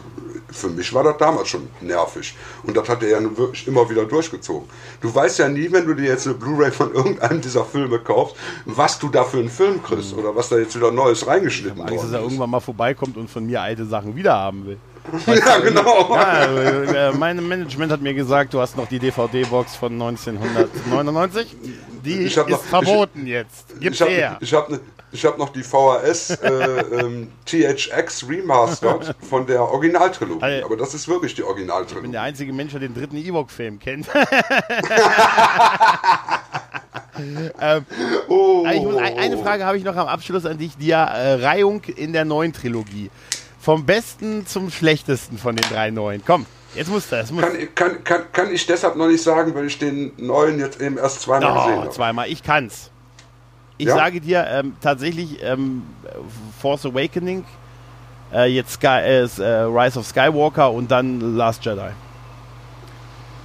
für 0.53 0.69
mich 0.69 0.93
war 0.93 1.05
das 1.05 1.17
damals 1.19 1.49
schon 1.49 1.69
nervig. 1.81 2.35
Und 2.63 2.77
das 2.77 2.89
hat 2.89 3.03
er 3.03 3.09
ja 3.09 3.37
wirklich 3.37 3.67
immer 3.67 3.89
wieder 3.89 4.05
durchgezogen. 4.05 4.69
Du 5.01 5.15
weißt 5.15 5.39
ja 5.39 5.49
nie, 5.49 5.71
wenn 5.73 5.87
du 5.87 5.95
dir 5.95 6.07
jetzt 6.07 6.27
eine 6.27 6.35
Blu-ray 6.35 6.71
von 6.71 6.95
irgendeinem 6.95 7.41
dieser 7.41 7.65
Filme 7.65 7.99
kaufst, 7.99 8.37
was 8.65 8.99
du 8.99 9.09
da 9.09 9.25
für 9.25 9.39
einen 9.39 9.51
Film 9.51 9.83
kriegst 9.83 10.13
mhm. 10.13 10.21
oder 10.21 10.37
was 10.37 10.49
da 10.49 10.59
jetzt 10.59 10.77
wieder 10.77 10.91
Neues 10.91 11.27
reingeschnitten 11.27 11.79
wird. 11.79 11.91
Angst, 11.91 12.05
dass 12.05 12.13
er 12.13 12.21
irgendwann 12.21 12.51
mal 12.51 12.61
vorbeikommt 12.61 13.17
und 13.17 13.29
von 13.31 13.45
mir 13.45 13.61
alte 13.61 13.85
Sachen 13.87 14.15
wieder 14.17 14.35
haben 14.35 14.67
will. 14.67 14.79
ja, 15.27 15.59
genau. 15.59 16.15
Ja, 16.15 16.45
äh, 16.45 17.09
äh, 17.09 17.13
mein 17.13 17.47
Management 17.47 17.93
hat 17.93 18.01
mir 18.01 18.15
gesagt, 18.15 18.55
du 18.55 18.61
hast 18.61 18.77
noch 18.77 18.89
die 18.89 18.99
DVD-Box 18.99 19.77
von 19.77 19.93
1999. 19.93 21.57
Die 22.05 22.15
ist 22.15 22.37
noch, 22.37 22.63
verboten 22.63 23.23
ich, 23.23 23.33
jetzt. 23.33 23.81
Gib's 23.81 24.01
ich 24.01 24.09
her. 24.09 24.39
ich 24.41 24.55
habe 24.55 24.73
ne, 24.73 24.81
ich 25.13 25.25
habe 25.27 25.39
noch 25.39 25.51
die 25.51 25.63
VHS 25.63 26.31
äh, 26.43 26.49
ähm, 27.01 27.31
THX 27.45 28.29
Remastered 28.29 29.15
von 29.29 29.47
der 29.47 29.63
Originaltrilogie. 29.63 30.43
Also, 30.43 30.65
aber 30.65 30.77
das 30.77 30.95
ist 30.95 31.07
wirklich 31.07 31.35
die 31.35 31.43
Originaltrilogie. 31.43 31.99
Ich 31.99 32.03
bin 32.03 32.13
der 32.13 32.23
einzige 32.23 32.53
Mensch, 32.53 32.73
der 32.73 32.81
den 32.81 32.95
dritten 32.95 33.17
Ewok-Film 33.17 33.79
kennt. 33.79 34.09
ähm, 37.61 37.85
oh. 38.29 38.65
muss, 38.65 38.97
eine 38.97 39.37
Frage 39.39 39.67
habe 39.67 39.77
ich 39.77 39.85
noch 39.85 39.97
am 39.97 40.09
Abschluss 40.09 40.47
an 40.47 40.57
dich. 40.57 40.79
Die 40.79 40.91
äh, 40.91 40.97
Reihung 40.97 41.83
in 41.85 42.15
der 42.15 42.25
neuen 42.25 42.55
Trilogie. 42.55 43.11
Vom 43.63 43.87
besten 43.87 44.45
zum 44.45 44.73
schlechtesten 44.73 45.39
von 45.39 45.55
den 45.55 45.65
drei 45.71 45.93
neuen. 45.93 46.21
Komm, 46.27 46.47
jetzt 46.75 46.91
muss 46.91 47.09
das. 47.09 47.31
Muss 47.31 47.45
kann, 47.45 47.75
kann, 47.77 48.03
kann, 48.03 48.23
kann 48.33 48.53
ich 48.53 48.67
deshalb 48.67 48.97
noch 48.97 49.07
nicht 49.07 49.23
sagen, 49.23 49.55
weil 49.55 49.67
ich 49.67 49.79
den 49.79 50.11
neuen 50.17 50.59
jetzt 50.59 50.81
eben 50.81 50.99
erst 50.99 51.21
zweimal 51.21 51.53
oh, 51.53 51.61
gesehen 51.61 51.81
habe. 51.81 51.91
Zweimal, 51.91 52.29
ich 52.29 52.43
kann's. 52.43 52.91
Ich 53.79 53.87
ja? 53.87 53.95
sage 53.95 54.21
dir 54.21 54.45
ähm, 54.49 54.77
tatsächlich 54.81 55.41
ähm, 55.45 55.85
Force 56.61 56.87
Awakening, 56.87 57.45
äh, 58.33 58.47
jetzt 58.47 58.73
Sky, 58.73 58.87
äh, 58.87 59.21
äh, 59.21 59.45
Rise 59.63 60.01
of 60.01 60.09
Skywalker 60.09 60.73
und 60.73 60.91
dann 60.91 61.37
Last 61.37 61.65
Jedi. 61.65 61.91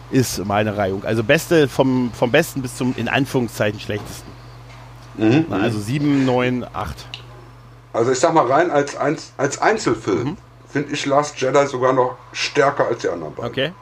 Ist 0.10 0.44
meine 0.46 0.76
Reihung. 0.76 1.04
Also 1.04 1.24
beste 1.24 1.68
vom, 1.68 2.12
vom 2.12 2.32
besten 2.32 2.64
bis 2.64 2.76
zum 2.76 2.96
in 2.98 3.08
Anführungszeichen 3.08 3.80
schlechtesten. 3.80 4.32
Mhm, 5.16 5.46
Na, 5.48 5.58
also 5.58 5.80
7, 5.80 6.26
9, 6.26 6.66
8. 6.74 7.06
Also 7.98 8.12
ich 8.12 8.20
sag 8.20 8.32
mal 8.36 8.46
rein 8.46 8.70
als, 8.70 8.96
als 8.96 9.60
Einzelfilm 9.60 10.24
mhm. 10.24 10.38
finde 10.70 10.94
ich 10.94 11.06
Last 11.08 11.42
Jedi 11.42 11.66
sogar 11.66 11.94
noch 11.94 12.16
stärker 12.32 12.86
als 12.86 13.02
die 13.02 13.10
anderen 13.10 13.34
beiden. 13.34 13.50
Okay. 13.50 13.74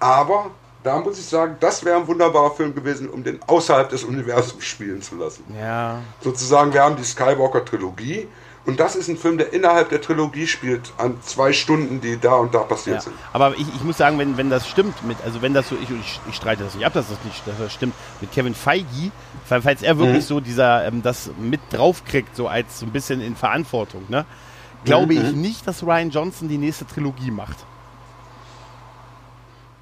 Aber 0.00 0.50
da 0.82 0.98
muss 1.00 1.18
ich 1.18 1.26
sagen, 1.26 1.56
das 1.60 1.84
wäre 1.84 1.98
ein 1.98 2.06
wunderbarer 2.06 2.52
Film 2.52 2.74
gewesen, 2.74 3.10
um 3.10 3.22
den 3.22 3.42
außerhalb 3.46 3.90
des 3.90 4.04
Universums 4.04 4.64
spielen 4.64 5.02
zu 5.02 5.16
lassen. 5.16 5.44
Ja. 5.54 6.00
Sozusagen, 6.22 6.72
wir 6.72 6.82
haben 6.82 6.96
die 6.96 7.04
Skywalker-Trilogie 7.04 8.26
und 8.66 8.80
das 8.80 8.96
ist 8.96 9.08
ein 9.08 9.16
Film, 9.16 9.36
der 9.36 9.52
innerhalb 9.52 9.90
der 9.90 10.00
Trilogie 10.00 10.46
spielt, 10.46 10.92
an 10.96 11.18
zwei 11.22 11.52
Stunden, 11.52 12.00
die 12.00 12.18
da 12.18 12.36
und 12.36 12.54
da 12.54 12.60
passiert 12.60 12.96
ja. 12.96 13.02
sind. 13.02 13.16
Aber 13.32 13.52
ich, 13.58 13.66
ich 13.74 13.84
muss 13.84 13.98
sagen, 13.98 14.18
wenn, 14.18 14.36
wenn 14.38 14.48
das 14.48 14.66
stimmt, 14.68 15.04
mit, 15.06 15.18
also 15.24 15.42
wenn 15.42 15.52
das 15.52 15.68
so, 15.68 15.76
ich, 15.76 15.90
ich, 15.90 16.20
ich 16.30 16.34
streite 16.34 16.64
das 16.64 16.74
nicht 16.74 16.86
ab, 16.86 16.94
dass 16.94 17.08
das 17.08 17.18
nicht 17.24 17.46
dass 17.46 17.58
das 17.58 17.72
stimmt, 17.72 17.94
mit 18.22 18.32
Kevin 18.32 18.54
Feige, 18.54 19.12
falls 19.46 19.82
er 19.82 19.98
wirklich 19.98 20.24
mhm. 20.24 20.28
so 20.28 20.40
dieser, 20.40 20.86
ähm, 20.86 21.02
das 21.02 21.30
mit 21.38 21.60
draufkriegt, 21.70 22.34
so 22.34 22.48
als 22.48 22.78
so 22.78 22.86
ein 22.86 22.92
bisschen 22.92 23.20
in 23.20 23.36
Verantwortung, 23.36 24.04
ne, 24.08 24.24
glaube 24.84 25.14
mhm. 25.14 25.20
ich 25.20 25.32
nicht, 25.34 25.66
dass 25.66 25.82
Ryan 25.82 26.10
Johnson 26.10 26.48
die 26.48 26.58
nächste 26.58 26.86
Trilogie 26.86 27.30
macht. 27.30 27.58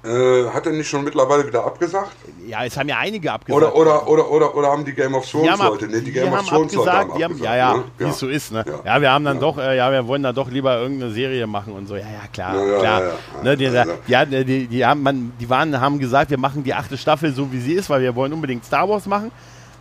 Äh, 0.03 0.49
hat 0.49 0.65
er 0.65 0.73
nicht 0.73 0.89
schon 0.89 1.05
mittlerweile 1.05 1.47
wieder 1.47 1.65
abgesagt? 1.65 2.11
Ja, 2.45 2.65
es 2.65 2.75
haben 2.75 2.89
ja 2.89 2.97
einige 2.97 3.31
abgesagt. 3.31 3.63
Oder, 3.63 3.73
oder, 3.73 4.05
oder, 4.05 4.29
oder, 4.29 4.55
oder 4.55 4.67
haben 4.67 4.83
die 4.83 4.91
Game 4.91 5.15
of 5.15 5.25
Thrones 5.29 5.57
Leute? 5.57 5.87
Nee, 5.87 6.01
die 6.01 6.11
Game 6.11 6.33
of 6.33 6.45
Thrones 6.45 6.73
Leute 6.73 6.91
haben, 6.91 7.11
die 7.17 7.23
haben 7.23 7.37
Ja, 7.37 7.55
ja, 7.55 7.73
ne? 7.75 7.83
wie 7.97 8.03
es 8.03 8.19
so 8.19 8.27
ist. 8.27 8.51
Ne? 8.51 8.65
Ja. 8.67 8.95
ja 8.95 9.01
wir 9.01 9.11
haben 9.11 9.23
dann 9.23 9.37
ja. 9.37 9.41
doch, 9.41 9.57
äh, 9.57 9.77
ja, 9.77 9.89
wir 9.89 10.05
wollen 10.05 10.23
dann 10.23 10.35
doch 10.35 10.49
lieber 10.49 10.77
irgendeine 10.77 11.13
Serie 11.13 11.47
machen 11.47 11.71
und 11.71 11.87
so. 11.87 11.95
Ja, 11.95 12.01
ja, 12.01 12.27
klar, 12.33 12.53
klar. 12.79 13.01
Ne, 13.43 13.55
die, 13.55 13.69
die, 13.69 14.45
die, 14.45 14.67
die, 14.67 14.85
haben, 14.85 15.01
man, 15.01 15.31
die 15.39 15.49
waren, 15.49 15.79
haben 15.79 15.97
gesagt, 15.99 16.31
wir 16.31 16.37
machen 16.37 16.65
die 16.65 16.73
achte 16.73 16.97
Staffel 16.97 17.33
so, 17.33 17.49
wie 17.53 17.61
sie 17.61 17.73
ist, 17.73 17.89
weil 17.89 18.01
wir 18.01 18.13
wollen 18.13 18.33
unbedingt 18.33 18.65
Star 18.65 18.89
Wars 18.89 19.05
machen. 19.05 19.31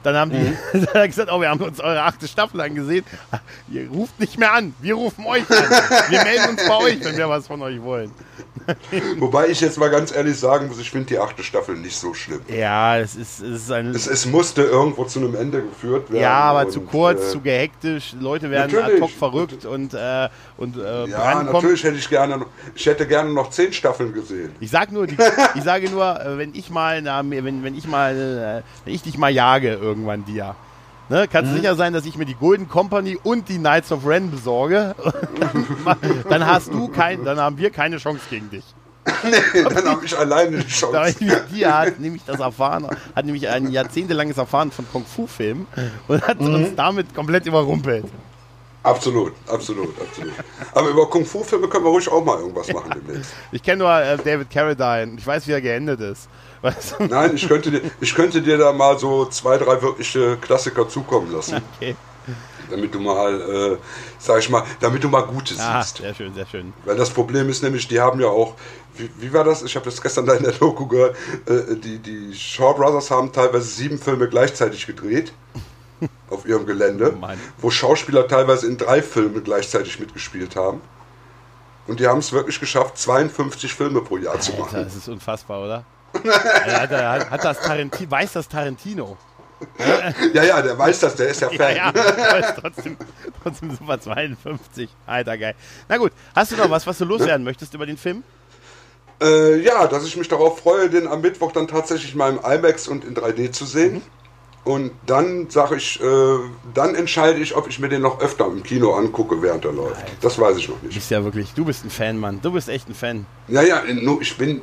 Dann 0.03 0.17
haben 0.17 0.31
die 0.31 0.39
mhm. 0.39 0.87
dann 0.93 1.07
gesagt, 1.07 1.31
oh, 1.33 1.41
wir 1.41 1.49
haben 1.49 1.61
uns 1.61 1.81
eure 1.81 2.03
achte 2.03 2.27
Staffel 2.27 2.61
angesehen. 2.61 3.05
Ihr 3.71 3.89
ruft 3.89 4.19
nicht 4.19 4.39
mehr 4.39 4.53
an, 4.53 4.75
wir 4.81 4.95
rufen 4.95 5.25
euch 5.27 5.49
an. 5.51 5.71
Wir 6.09 6.23
melden 6.23 6.51
uns 6.51 6.67
bei 6.67 6.77
euch, 6.77 7.05
wenn 7.05 7.17
wir 7.17 7.29
was 7.29 7.47
von 7.47 7.63
euch 7.63 7.81
wollen. 7.83 8.11
Wobei 9.19 9.49
ich 9.49 9.61
jetzt 9.61 9.79
mal 9.79 9.91
ganz 9.91 10.15
ehrlich 10.15 10.39
sagen 10.39 10.69
muss, 10.69 10.79
ich 10.79 10.91
finde 10.91 11.07
die 11.07 11.19
achte 11.19 11.43
Staffel 11.43 11.77
nicht 11.77 11.97
so 11.97 12.15
schlimm. 12.15 12.41
Ja, 12.49 12.99
es 12.99 13.15
ist, 13.17 13.41
es 13.41 13.63
ist 13.63 13.73
ein. 13.73 13.89
Es, 13.89 14.07
es 14.07 14.27
musste 14.27 14.63
irgendwo 14.63 15.05
zu 15.05 15.21
einem 15.21 15.35
Ende 15.35 15.63
geführt 15.63 16.11
werden. 16.11 16.23
Ja, 16.23 16.35
aber 16.35 16.67
und, 16.67 16.73
zu 16.73 16.81
kurz, 16.83 17.23
äh, 17.23 17.31
zu 17.31 17.41
gehektisch. 17.41 18.15
Leute 18.19 18.51
werden 18.51 18.77
ad 18.77 19.01
hoc 19.01 19.11
verrückt 19.11 19.65
und, 19.65 19.95
äh, 19.95 20.29
und 20.57 20.77
äh, 20.77 21.07
Ja, 21.07 21.43
natürlich 21.43 21.85
hätte 21.85 21.97
ich 21.97 22.09
gerne, 22.09 22.45
ich 22.75 22.87
hätte 22.87 23.07
gerne 23.07 23.33
noch 23.33 23.51
zehn 23.51 23.73
Staffeln 23.73 24.13
gesehen. 24.13 24.53
Ich 24.61 24.71
sag 24.71 24.93
nur, 24.93 25.07
die, 25.07 25.17
ich 25.55 25.63
sage 25.63 25.91
nur, 25.91 26.21
äh, 26.21 26.39
wenn 26.39 26.55
ich 26.55 26.71
mal, 26.71 27.03
na, 27.03 27.23
wenn, 27.25 27.65
wenn 27.65 27.77
ich 27.77 27.87
mal, 27.87 28.63
äh, 28.65 28.85
wenn 28.85 28.95
ich 28.95 29.03
dich 29.03 29.19
mal 29.19 29.31
jage 29.31 29.75
irgendwann 29.75 30.25
dir. 30.25 30.55
Ne, 31.13 31.29
kannst 31.29 31.53
mhm. 31.53 31.57
sicher 31.57 31.75
sein, 31.75 31.93
dass 31.93 32.07
ich 32.07 32.17
mir 32.17 32.25
die 32.25 32.35
Golden 32.35 32.71
Company 32.71 33.19
und 33.23 33.51
die 33.51 33.59
Knights 33.59 33.93
of 33.93 34.07
Ren 34.07 34.31
besorge. 34.31 34.95
dann 36.31 36.47
hast 36.47 36.73
du 36.73 36.89
kein, 36.89 37.23
dann 37.23 37.39
haben 37.39 37.59
wir 37.59 37.69
keine 37.69 37.99
Chance 37.99 38.23
gegen 38.31 38.49
dich. 38.49 38.65
nee, 39.23 39.63
dann 39.63 39.85
habe 39.91 40.07
ich 40.07 40.17
alleine 40.17 40.61
die 40.61 40.67
Chance. 40.69 41.17
Die 41.55 41.67
hat 41.67 42.01
nämlich 42.01 42.23
das 42.25 42.41
erfahren, 42.41 42.87
hat 43.15 43.27
nämlich 43.27 43.47
ein 43.47 43.71
jahrzehntelanges 43.71 44.39
Erfahren 44.39 44.71
von 44.71 44.87
Kung 44.91 45.05
Fu 45.05 45.27
Filmen 45.27 45.67
und 46.09 46.27
hat 46.27 46.41
mhm. 46.41 46.55
uns 46.55 46.75
damit 46.77 47.15
komplett 47.15 47.45
überrumpelt. 47.45 48.07
Absolut, 48.83 49.33
absolut, 49.47 49.95
absolut. 50.01 50.33
Aber 50.75 50.89
über 50.89 51.09
Kung 51.09 51.25
Fu 51.25 51.45
Filme 51.45 51.69
können 51.69 51.85
wir 51.85 51.91
ruhig 51.91 52.09
auch 52.11 52.25
mal 52.25 52.39
irgendwas 52.41 52.73
machen 52.73 52.91
demnächst. 52.95 53.33
Ich 53.53 53.63
kenne 53.63 53.85
nur 53.85 53.95
äh, 53.95 54.17
David 54.17 54.51
Carradine. 54.51 55.17
Ich 55.19 55.27
weiß, 55.27 55.47
wie 55.47 55.53
er 55.53 55.61
geendet 55.61 56.01
ist. 56.01 56.29
Weißt 56.63 56.97
du? 56.99 57.05
Nein, 57.05 57.33
ich 57.35 57.47
könnte, 57.47 57.71
dir, 57.71 57.81
ich 58.01 58.15
könnte 58.15 58.43
dir 58.43 58.59
da 58.59 58.73
mal 58.73 58.99
so 58.99 59.27
zwei, 59.27 59.57
drei 59.59 59.81
wirkliche 59.83 60.37
Klassiker 60.37 60.89
zukommen 60.89 61.33
lassen. 61.33 61.61
Okay. 61.77 61.95
Damit 62.71 62.95
du 62.95 63.01
mal, 63.01 63.41
äh, 63.41 63.77
sag 64.19 64.39
ich 64.39 64.49
mal, 64.49 64.65
damit 64.81 65.05
du 65.05 65.09
mal 65.09 65.23
Gutes 65.23 65.61
ah, 65.61 65.83
siehst. 65.83 65.99
Sehr 65.99 66.15
schön, 66.15 66.35
sehr 66.35 66.47
schön. 66.47 66.73
Weil 66.85 66.97
das 66.97 67.11
Problem 67.11 67.49
ist 67.51 67.63
nämlich, 67.63 67.87
die 67.87 68.01
haben 68.01 68.21
ja 68.21 68.29
auch, 68.29 68.55
wie, 68.97 69.11
wie 69.19 69.33
war 69.33 69.45
das? 69.45 69.63
Ich 69.63 69.77
habe 69.77 69.85
das 69.85 70.01
gestern 70.01 70.27
da 70.27 70.35
in 70.35 70.43
der 70.43 70.53
Doku 70.53 70.87
gehört, 70.87 71.17
äh, 71.47 71.77
die, 71.77 71.99
die 71.99 72.35
Shaw 72.35 72.75
Brothers 72.75 73.11
haben 73.11 73.33
teilweise 73.33 73.67
sieben 73.67 73.99
Filme 73.99 74.29
gleichzeitig 74.29 74.87
gedreht 74.87 75.33
auf 76.31 76.47
ihrem 76.47 76.67
Gelände, 76.67 77.15
oh 77.21 77.27
wo 77.59 77.71
Schauspieler 77.71 78.27
teilweise 78.29 78.67
in 78.67 78.77
drei 78.77 79.03
Filmen 79.03 79.43
gleichzeitig 79.45 79.99
mitgespielt 80.01 80.57
haben. 80.57 80.81
Und 81.87 81.99
die 82.01 82.07
haben 82.07 82.19
es 82.19 82.33
wirklich 82.33 82.61
geschafft, 82.61 82.97
52 82.99 83.75
Filme 83.75 84.03
pro 84.03 84.17
Jahr 84.17 84.35
Alter, 84.35 84.43
zu 84.43 84.53
machen. 84.53 84.85
Das 84.85 84.95
ist 84.95 85.09
unfassbar, 85.09 85.63
oder? 85.63 85.85
hat, 86.25 86.91
hat, 86.91 87.31
hat 87.31 87.45
das 87.45 87.61
Tarantino, 87.61 88.11
weiß 88.11 88.33
das 88.33 88.49
Tarantino? 88.49 89.17
ja, 90.35 90.45
ja, 90.45 90.63
der 90.63 90.79
weiß 90.79 91.01
das, 91.01 91.15
der 91.15 91.29
ist 91.29 91.41
ja 91.41 91.49
Fan. 91.49 91.77
Ja, 91.77 91.93
ja, 91.93 92.53
trotzdem, 92.53 92.97
trotzdem 93.43 93.77
super 93.77 94.01
52. 94.01 94.89
Alter, 95.07 95.39
geil. 95.39 95.55
Na 95.89 95.97
gut, 95.97 96.13
hast 96.35 96.53
du 96.53 96.57
noch 96.57 96.71
was, 96.71 96.87
was 96.87 96.99
du 96.99 97.05
loswerden 97.05 97.45
möchtest 97.45 97.73
über 97.75 97.87
den 97.87 97.97
Film? 97.97 98.25
Äh, 99.23 99.61
ja, 99.61 99.87
dass 99.87 100.05
ich 100.05 100.17
mich 100.17 100.29
darauf 100.29 100.59
freue, 100.59 100.91
den 100.91 101.07
am 101.07 101.21
Mittwoch 101.21 101.53
dann 101.53 101.69
tatsächlich 101.69 102.15
mal 102.15 102.33
im 102.33 102.39
IMAX 102.39 102.89
und 102.89 103.05
in 103.05 103.15
3D 103.15 103.53
zu 103.53 103.65
sehen. 103.65 103.95
Mhm. 103.95 104.03
Und 104.65 104.93
dann 105.07 105.51
sage 105.51 105.77
ich, 105.77 106.01
äh, 106.01 106.39
dann 106.73 106.95
entscheide 106.95 107.41
ich, 107.41 107.57
ob 107.57 107.69
ich 107.69 107.81
mir 107.81 107.89
den 107.89 108.03
noch 108.03 108.21
öfter 108.21 108.47
im 108.47 108.63
Kino 108.63 108.95
angucke, 108.95 109.43
während 109.43 109.65
er 109.65 109.73
läuft. 109.73 109.97
Alter. 109.97 110.13
Das 110.21 110.39
weiß 110.39 110.57
ich 110.57 110.69
noch 110.69 110.81
nicht. 110.83 110.95
Du 110.95 110.99
bist 111.01 111.11
ja 111.11 111.25
wirklich, 111.25 111.53
du 111.53 111.65
bist 111.65 111.85
ein 111.85 111.91
Fan, 111.91 112.17
Mann. 112.17 112.41
Du 112.41 112.53
bist 112.53 112.69
echt 112.69 112.89
ein 112.89 112.95
Fan. 112.95 113.27
Ja, 113.49 113.63
ja, 113.63 113.83
ich 114.21 114.39
bin, 114.39 114.61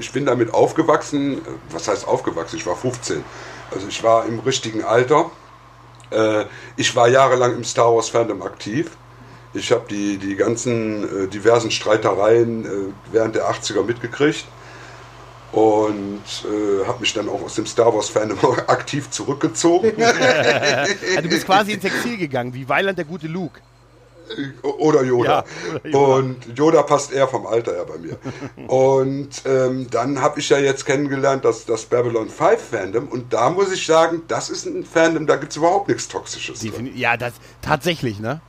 ich 0.00 0.10
bin 0.10 0.26
damit 0.26 0.52
aufgewachsen. 0.52 1.40
Was 1.70 1.86
heißt 1.86 2.08
aufgewachsen? 2.08 2.56
Ich 2.56 2.66
war 2.66 2.74
15. 2.74 3.22
Also 3.70 3.86
ich 3.86 4.02
war 4.02 4.26
im 4.26 4.40
richtigen 4.40 4.82
Alter. 4.82 5.30
Äh, 6.10 6.46
ich 6.76 6.96
war 6.96 7.08
jahrelang 7.08 7.54
im 7.54 7.64
Star 7.64 7.94
Wars 7.94 8.08
Fandom 8.08 8.42
aktiv. 8.42 8.90
Ich 9.54 9.70
habe 9.70 9.84
die, 9.88 10.18
die 10.18 10.34
ganzen 10.34 11.26
äh, 11.26 11.28
diversen 11.28 11.70
Streitereien 11.70 12.64
äh, 12.64 12.68
während 13.12 13.36
der 13.36 13.48
80er 13.48 13.84
mitgekriegt 13.84 14.46
und 15.52 16.22
äh, 16.44 16.86
habe 16.86 17.00
mich 17.00 17.14
dann 17.14 17.28
auch 17.28 17.42
aus 17.42 17.54
dem 17.54 17.66
Star 17.66 17.94
Wars 17.94 18.10
Fandom 18.10 18.38
aktiv 18.66 19.10
zurückgezogen. 19.10 19.92
du 21.22 21.28
bist 21.28 21.46
quasi 21.46 21.72
ins 21.72 21.84
Exil 21.84 22.16
gegangen, 22.18 22.52
wie 22.54 22.68
Weiland 22.68 22.98
der 22.98 23.04
gute 23.04 23.28
Luke. 23.28 23.60
Oder 24.62 25.04
Yoda. 25.04 25.30
Ja, 25.30 25.44
oder 25.70 25.88
Yoda. 25.88 26.14
Und 26.16 26.58
Yoda 26.58 26.82
passt 26.82 27.12
eher 27.12 27.26
vom 27.28 27.46
Alter 27.46 27.72
her 27.72 27.86
bei 27.86 27.96
mir. 27.96 28.18
und 28.68 29.30
ähm, 29.46 29.86
dann 29.90 30.20
habe 30.20 30.40
ich 30.40 30.50
ja 30.50 30.58
jetzt 30.58 30.84
kennengelernt, 30.84 31.46
dass 31.46 31.64
das 31.64 31.86
Babylon 31.86 32.28
5 32.28 32.60
Fandom. 32.60 33.08
Und 33.08 33.32
da 33.32 33.48
muss 33.48 33.72
ich 33.72 33.86
sagen, 33.86 34.22
das 34.28 34.50
ist 34.50 34.66
ein 34.66 34.84
Fandom, 34.84 35.26
da 35.26 35.36
gibt 35.36 35.52
es 35.52 35.56
überhaupt 35.56 35.88
nichts 35.88 36.08
Toxisches. 36.08 36.62
Ja, 36.94 37.16
das 37.16 37.32
tatsächlich, 37.62 38.20
ne? 38.20 38.42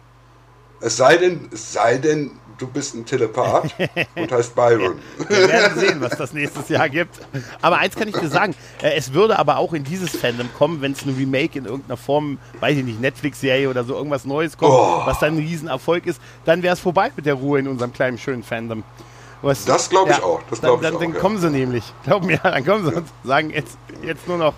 Es 0.82 0.98
sei 0.98 1.16
denn, 1.16 1.48
es 1.54 1.72
sei 1.72 1.98
denn, 1.98 2.32
du 2.60 2.68
bist 2.68 2.94
ein 2.94 3.06
Telepath 3.06 3.74
und 4.16 4.32
heißt 4.32 4.54
Byron. 4.54 5.00
Wir 5.28 5.48
werden 5.48 5.80
sehen, 5.80 6.02
was 6.02 6.18
das 6.18 6.34
nächstes 6.34 6.70
Jahr 6.70 6.90
gibt. 6.90 7.20
Aber 7.62 7.78
eins 7.78 7.96
kann 7.96 8.08
ich 8.08 8.18
dir 8.18 8.28
sagen, 8.28 8.54
äh, 8.82 8.96
es 8.96 9.14
würde 9.14 9.40
aber 9.40 9.58
auch 9.58 9.74
in 9.74 9.84
dieses 9.84 10.16
Fandom 10.16 10.50
kommen, 10.58 10.82
wenn 10.82 10.92
es 10.92 11.06
ein 11.06 11.16
Remake 11.16 11.58
in 11.58 11.66
irgendeiner 11.66 11.98
Form, 11.98 12.38
weiß 12.60 12.78
ich 12.78 12.84
nicht, 12.84 13.02
Netflix-Serie 13.02 13.70
oder 13.70 13.84
so 13.84 13.96
irgendwas 13.96 14.26
Neues 14.26 14.58
kommt, 14.58 14.74
oh. 14.74 15.02
was 15.06 15.20
dann 15.20 15.36
ein 15.36 15.40
Riesenerfolg 15.40 16.06
ist, 16.06 16.22
dann 16.46 16.62
wäre 16.62 16.74
es 16.74 16.80
vorbei 16.80 17.12
mit 17.16 17.26
der 17.26 17.36
Ruhe 17.36 17.60
in 17.60 17.68
unserem 17.68 17.94
kleinen 17.94 18.18
schönen 18.18 18.44
Fandom. 18.44 18.84
Was, 19.42 19.64
das 19.64 19.90
glaube 19.90 20.12
ich 20.12 20.18
ja, 20.18 20.24
auch. 20.24 20.42
Das 20.50 20.60
dann, 20.60 20.82
dann, 20.82 21.00
dann 21.00 21.14
kommen 21.14 21.38
sie 21.38 21.50
nämlich. 21.50 21.84
Glaub 22.04 22.24
mir, 22.26 22.38
dann 22.40 22.66
kommen 22.66 22.86
sie 22.86 22.94
und 22.94 23.08
sagen 23.24 23.52
jetzt, 23.52 23.78
jetzt 24.04 24.28
nur 24.28 24.38
noch 24.38 24.54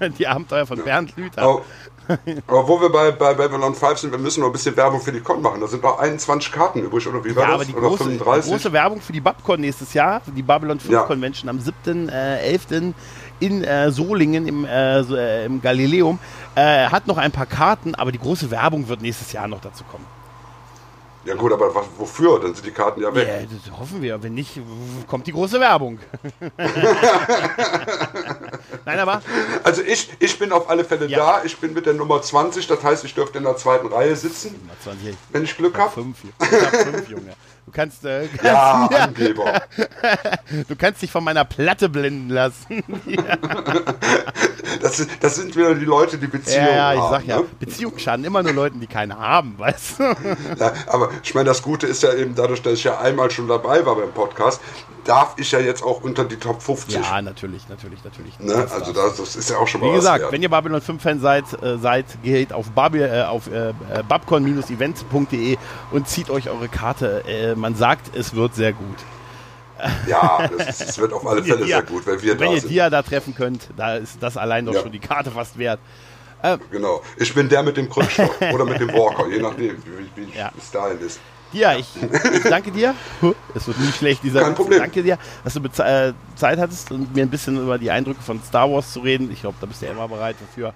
die 0.18 0.26
Abenteuer 0.26 0.66
von 0.66 0.82
Bernd 0.84 1.16
Lüther. 1.16 1.48
Oh, 1.48 1.62
aber 2.46 2.68
wo 2.68 2.80
wir 2.80 2.90
bei, 2.90 3.10
bei 3.12 3.34
Babylon 3.34 3.74
5 3.74 3.98
sind, 3.98 4.10
wir 4.12 4.18
müssen 4.18 4.40
noch 4.40 4.48
ein 4.48 4.52
bisschen 4.52 4.76
Werbung 4.76 5.00
für 5.00 5.12
die 5.12 5.20
Con 5.20 5.42
machen. 5.42 5.60
Da 5.60 5.66
sind 5.66 5.82
noch 5.82 5.98
21 5.98 6.52
Karten 6.52 6.80
übrig, 6.80 7.06
oder 7.06 7.24
wie 7.24 7.34
war 7.36 7.42
ja, 7.42 7.48
das? 7.50 7.54
Aber 7.54 7.64
die 7.64 7.74
oder 7.74 7.88
große, 7.88 8.04
35? 8.04 8.52
große 8.52 8.72
Werbung 8.72 9.00
für 9.00 9.12
die 9.12 9.20
Babcon 9.20 9.60
nächstes 9.60 9.94
Jahr, 9.94 10.22
die 10.26 10.42
Babylon 10.42 10.80
5 10.80 10.92
ja. 10.92 11.02
Convention 11.02 11.48
am 11.48 11.58
7.11. 11.58 12.10
Äh, 12.10 12.92
in 13.40 13.64
äh, 13.64 13.90
Solingen 13.90 14.46
im, 14.46 14.64
äh, 14.64 15.00
äh, 15.00 15.46
im 15.46 15.60
Galileum. 15.60 16.18
Äh, 16.54 16.88
hat 16.88 17.06
noch 17.06 17.16
ein 17.16 17.32
paar 17.32 17.46
Karten, 17.46 17.94
aber 17.94 18.12
die 18.12 18.18
große 18.18 18.50
Werbung 18.50 18.88
wird 18.88 19.02
nächstes 19.02 19.32
Jahr 19.32 19.48
noch 19.48 19.60
dazu 19.60 19.82
kommen. 19.84 20.04
Ja 21.24 21.34
gut, 21.34 21.52
aber 21.52 21.74
was, 21.74 21.84
wofür? 21.98 22.40
Dann 22.40 22.54
sind 22.54 22.66
die 22.66 22.70
Karten 22.70 23.02
ja 23.02 23.14
weg. 23.14 23.28
Ja, 23.28 23.40
das 23.42 23.78
hoffen 23.78 24.00
wir. 24.00 24.22
Wenn 24.22 24.34
nicht, 24.34 24.58
kommt 25.06 25.26
die 25.26 25.32
große 25.32 25.60
Werbung. 25.60 25.98
Nein, 28.86 28.98
aber... 28.98 29.20
Also 29.62 29.82
ich, 29.82 30.10
ich 30.18 30.38
bin 30.38 30.50
auf 30.50 30.70
alle 30.70 30.84
Fälle 30.84 31.06
ja. 31.06 31.18
da. 31.18 31.44
Ich 31.44 31.58
bin 31.58 31.74
mit 31.74 31.84
der 31.84 31.92
Nummer 31.92 32.22
20. 32.22 32.66
Das 32.66 32.82
heißt, 32.82 33.04
ich 33.04 33.14
dürfte 33.14 33.36
in 33.38 33.44
der 33.44 33.56
zweiten 33.56 33.88
Reihe 33.88 34.16
sitzen. 34.16 34.54
20. 34.82 35.14
Wenn 35.30 35.44
ich 35.44 35.56
Glück 35.56 35.76
habe. 35.76 35.90
Fünf, 35.90 36.18
fünf, 36.20 37.08
Junge. 37.08 37.34
Du 37.70 37.76
kannst, 37.76 38.04
äh, 38.04 38.26
kannst 38.26 38.44
ja, 38.44 38.88
Angeber. 39.04 39.62
du 40.68 40.74
kannst 40.74 41.02
dich 41.02 41.12
von 41.12 41.22
meiner 41.22 41.44
Platte 41.44 41.88
blenden 41.88 42.28
lassen. 42.28 42.82
das, 44.82 45.06
das 45.20 45.36
sind 45.36 45.54
wieder 45.54 45.76
die 45.76 45.84
Leute, 45.84 46.18
die 46.18 46.26
Beziehungen 46.26 46.66
haben. 46.66 46.74
Ja, 46.74 46.94
ich 46.94 47.10
sag 47.10 47.26
ja, 47.28 47.36
ne? 47.38 47.44
Beziehungen 47.60 47.96
schaden 48.00 48.24
immer 48.24 48.42
nur 48.42 48.54
Leuten, 48.54 48.80
die 48.80 48.88
keine 48.88 49.16
haben, 49.16 49.56
weißt 49.56 50.00
du? 50.00 50.02
Ja, 50.58 50.72
aber 50.88 51.10
ich 51.22 51.32
meine, 51.32 51.44
das 51.44 51.62
Gute 51.62 51.86
ist 51.86 52.02
ja 52.02 52.12
eben 52.12 52.34
dadurch, 52.34 52.60
dass 52.60 52.72
ich 52.72 52.82
ja 52.82 52.98
einmal 52.98 53.30
schon 53.30 53.46
dabei 53.46 53.86
war 53.86 53.94
beim 53.94 54.10
Podcast, 54.10 54.60
darf 55.04 55.34
ich 55.36 55.50
ja 55.52 55.58
jetzt 55.58 55.82
auch 55.82 56.02
unter 56.02 56.24
die 56.24 56.36
Top 56.36 56.62
50. 56.62 56.94
Ja, 56.94 57.22
natürlich, 57.22 57.68
natürlich, 57.68 58.02
natürlich. 58.04 58.38
Ne? 58.38 58.54
Also 58.54 58.92
das, 58.92 59.16
das, 59.16 59.36
ist 59.36 59.50
ja 59.50 59.58
auch 59.58 59.66
schon 59.66 59.80
mal 59.80 59.90
Wie 59.90 59.96
gesagt, 59.96 60.30
wenn 60.30 60.42
ihr 60.42 60.48
Babylon 60.48 60.80
5 60.80 61.02
Fan 61.02 61.20
seid, 61.20 61.44
äh, 61.62 61.78
seid 61.78 62.06
geht 62.22 62.52
auf, 62.52 62.70
Babi, 62.70 63.00
äh, 63.00 63.22
auf 63.22 63.46
äh, 63.48 63.72
babcon-event.de 64.08 65.56
und 65.90 66.08
zieht 66.08 66.30
euch 66.30 66.48
eure 66.48 66.68
Karte. 66.68 67.24
Äh, 67.26 67.54
man 67.54 67.74
sagt, 67.74 68.16
es 68.16 68.34
wird 68.34 68.54
sehr 68.54 68.72
gut. 68.72 68.96
Ja, 70.06 70.50
es 70.58 70.98
wird 70.98 71.12
auf 71.12 71.26
alle 71.26 71.42
Fälle 71.42 71.66
sehr 71.66 71.82
gut, 71.82 72.06
wenn 72.06 72.20
wir 72.20 72.38
wenn 72.38 72.50
da 72.50 72.54
ihr 72.54 72.60
Dia 72.60 72.90
da 72.90 73.02
treffen 73.02 73.34
könnt, 73.34 73.70
da 73.76 73.96
ist 73.96 74.22
das 74.22 74.36
allein 74.36 74.66
doch 74.66 74.74
ja. 74.74 74.82
schon 74.82 74.92
die 74.92 74.98
Karte 74.98 75.30
fast 75.30 75.58
wert. 75.58 75.80
Äh, 76.42 76.58
genau. 76.70 77.02
Ich 77.16 77.34
bin 77.34 77.48
der 77.48 77.62
mit 77.62 77.76
dem 77.76 77.88
Krückstock 77.88 78.34
oder 78.52 78.64
mit 78.64 78.80
dem 78.80 78.92
Walker, 78.92 79.26
je 79.28 79.40
nachdem, 79.40 79.76
wie, 79.84 80.22
wie 80.22 80.36
ja. 80.36 80.50
es 80.58 80.70
dahin 80.70 81.00
ist. 81.00 81.20
Ja, 81.52 81.76
ich, 81.76 81.86
ich, 81.96 82.42
danke 82.44 82.70
dir. 82.70 82.94
Es 83.54 83.66
wird 83.66 83.78
nie 83.78 83.90
schlecht, 83.92 84.22
dieser 84.22 84.42
Kein 84.42 84.54
Problem. 84.54 84.78
Danke 84.78 85.02
dir, 85.02 85.18
dass 85.42 85.54
du 85.54 85.60
äh, 85.82 86.12
Zeit 86.36 86.58
hattest, 86.58 86.92
um 86.92 87.08
mir 87.12 87.22
ein 87.22 87.30
bisschen 87.30 87.56
über 87.60 87.78
die 87.78 87.90
Eindrücke 87.90 88.22
von 88.22 88.40
Star 88.42 88.70
Wars 88.70 88.92
zu 88.92 89.00
reden. 89.00 89.30
Ich 89.32 89.40
glaube, 89.40 89.56
da 89.60 89.66
bist 89.66 89.82
du 89.82 89.86
ja 89.86 89.92
immer 89.92 90.06
bereit 90.06 90.36
dafür. 90.40 90.72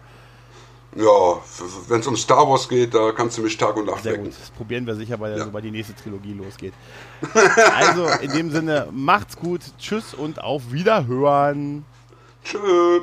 Ja, 0.96 1.40
wenn 1.88 2.00
es 2.00 2.06
um 2.06 2.16
Star 2.16 2.48
Wars 2.48 2.68
geht, 2.68 2.94
da 2.94 3.10
kannst 3.12 3.36
du 3.36 3.42
mich 3.42 3.56
Tag 3.56 3.76
und 3.76 3.86
Nacht 3.86 4.04
Sehr 4.04 4.12
wecken. 4.12 4.26
Gut. 4.26 4.34
Das 4.40 4.50
probieren 4.50 4.86
wir 4.86 4.94
sicher, 4.94 5.18
weil 5.18 5.36
ja. 5.36 5.44
sobald 5.44 5.64
die 5.64 5.72
nächste 5.72 5.94
Trilogie 5.94 6.34
losgeht. 6.34 6.72
also, 7.74 8.06
in 8.20 8.30
dem 8.32 8.50
Sinne, 8.50 8.88
macht's 8.92 9.36
gut, 9.36 9.60
tschüss 9.78 10.14
und 10.14 10.40
auf 10.42 10.70
Wiederhören. 10.70 11.84
Tschüss. 12.44 13.02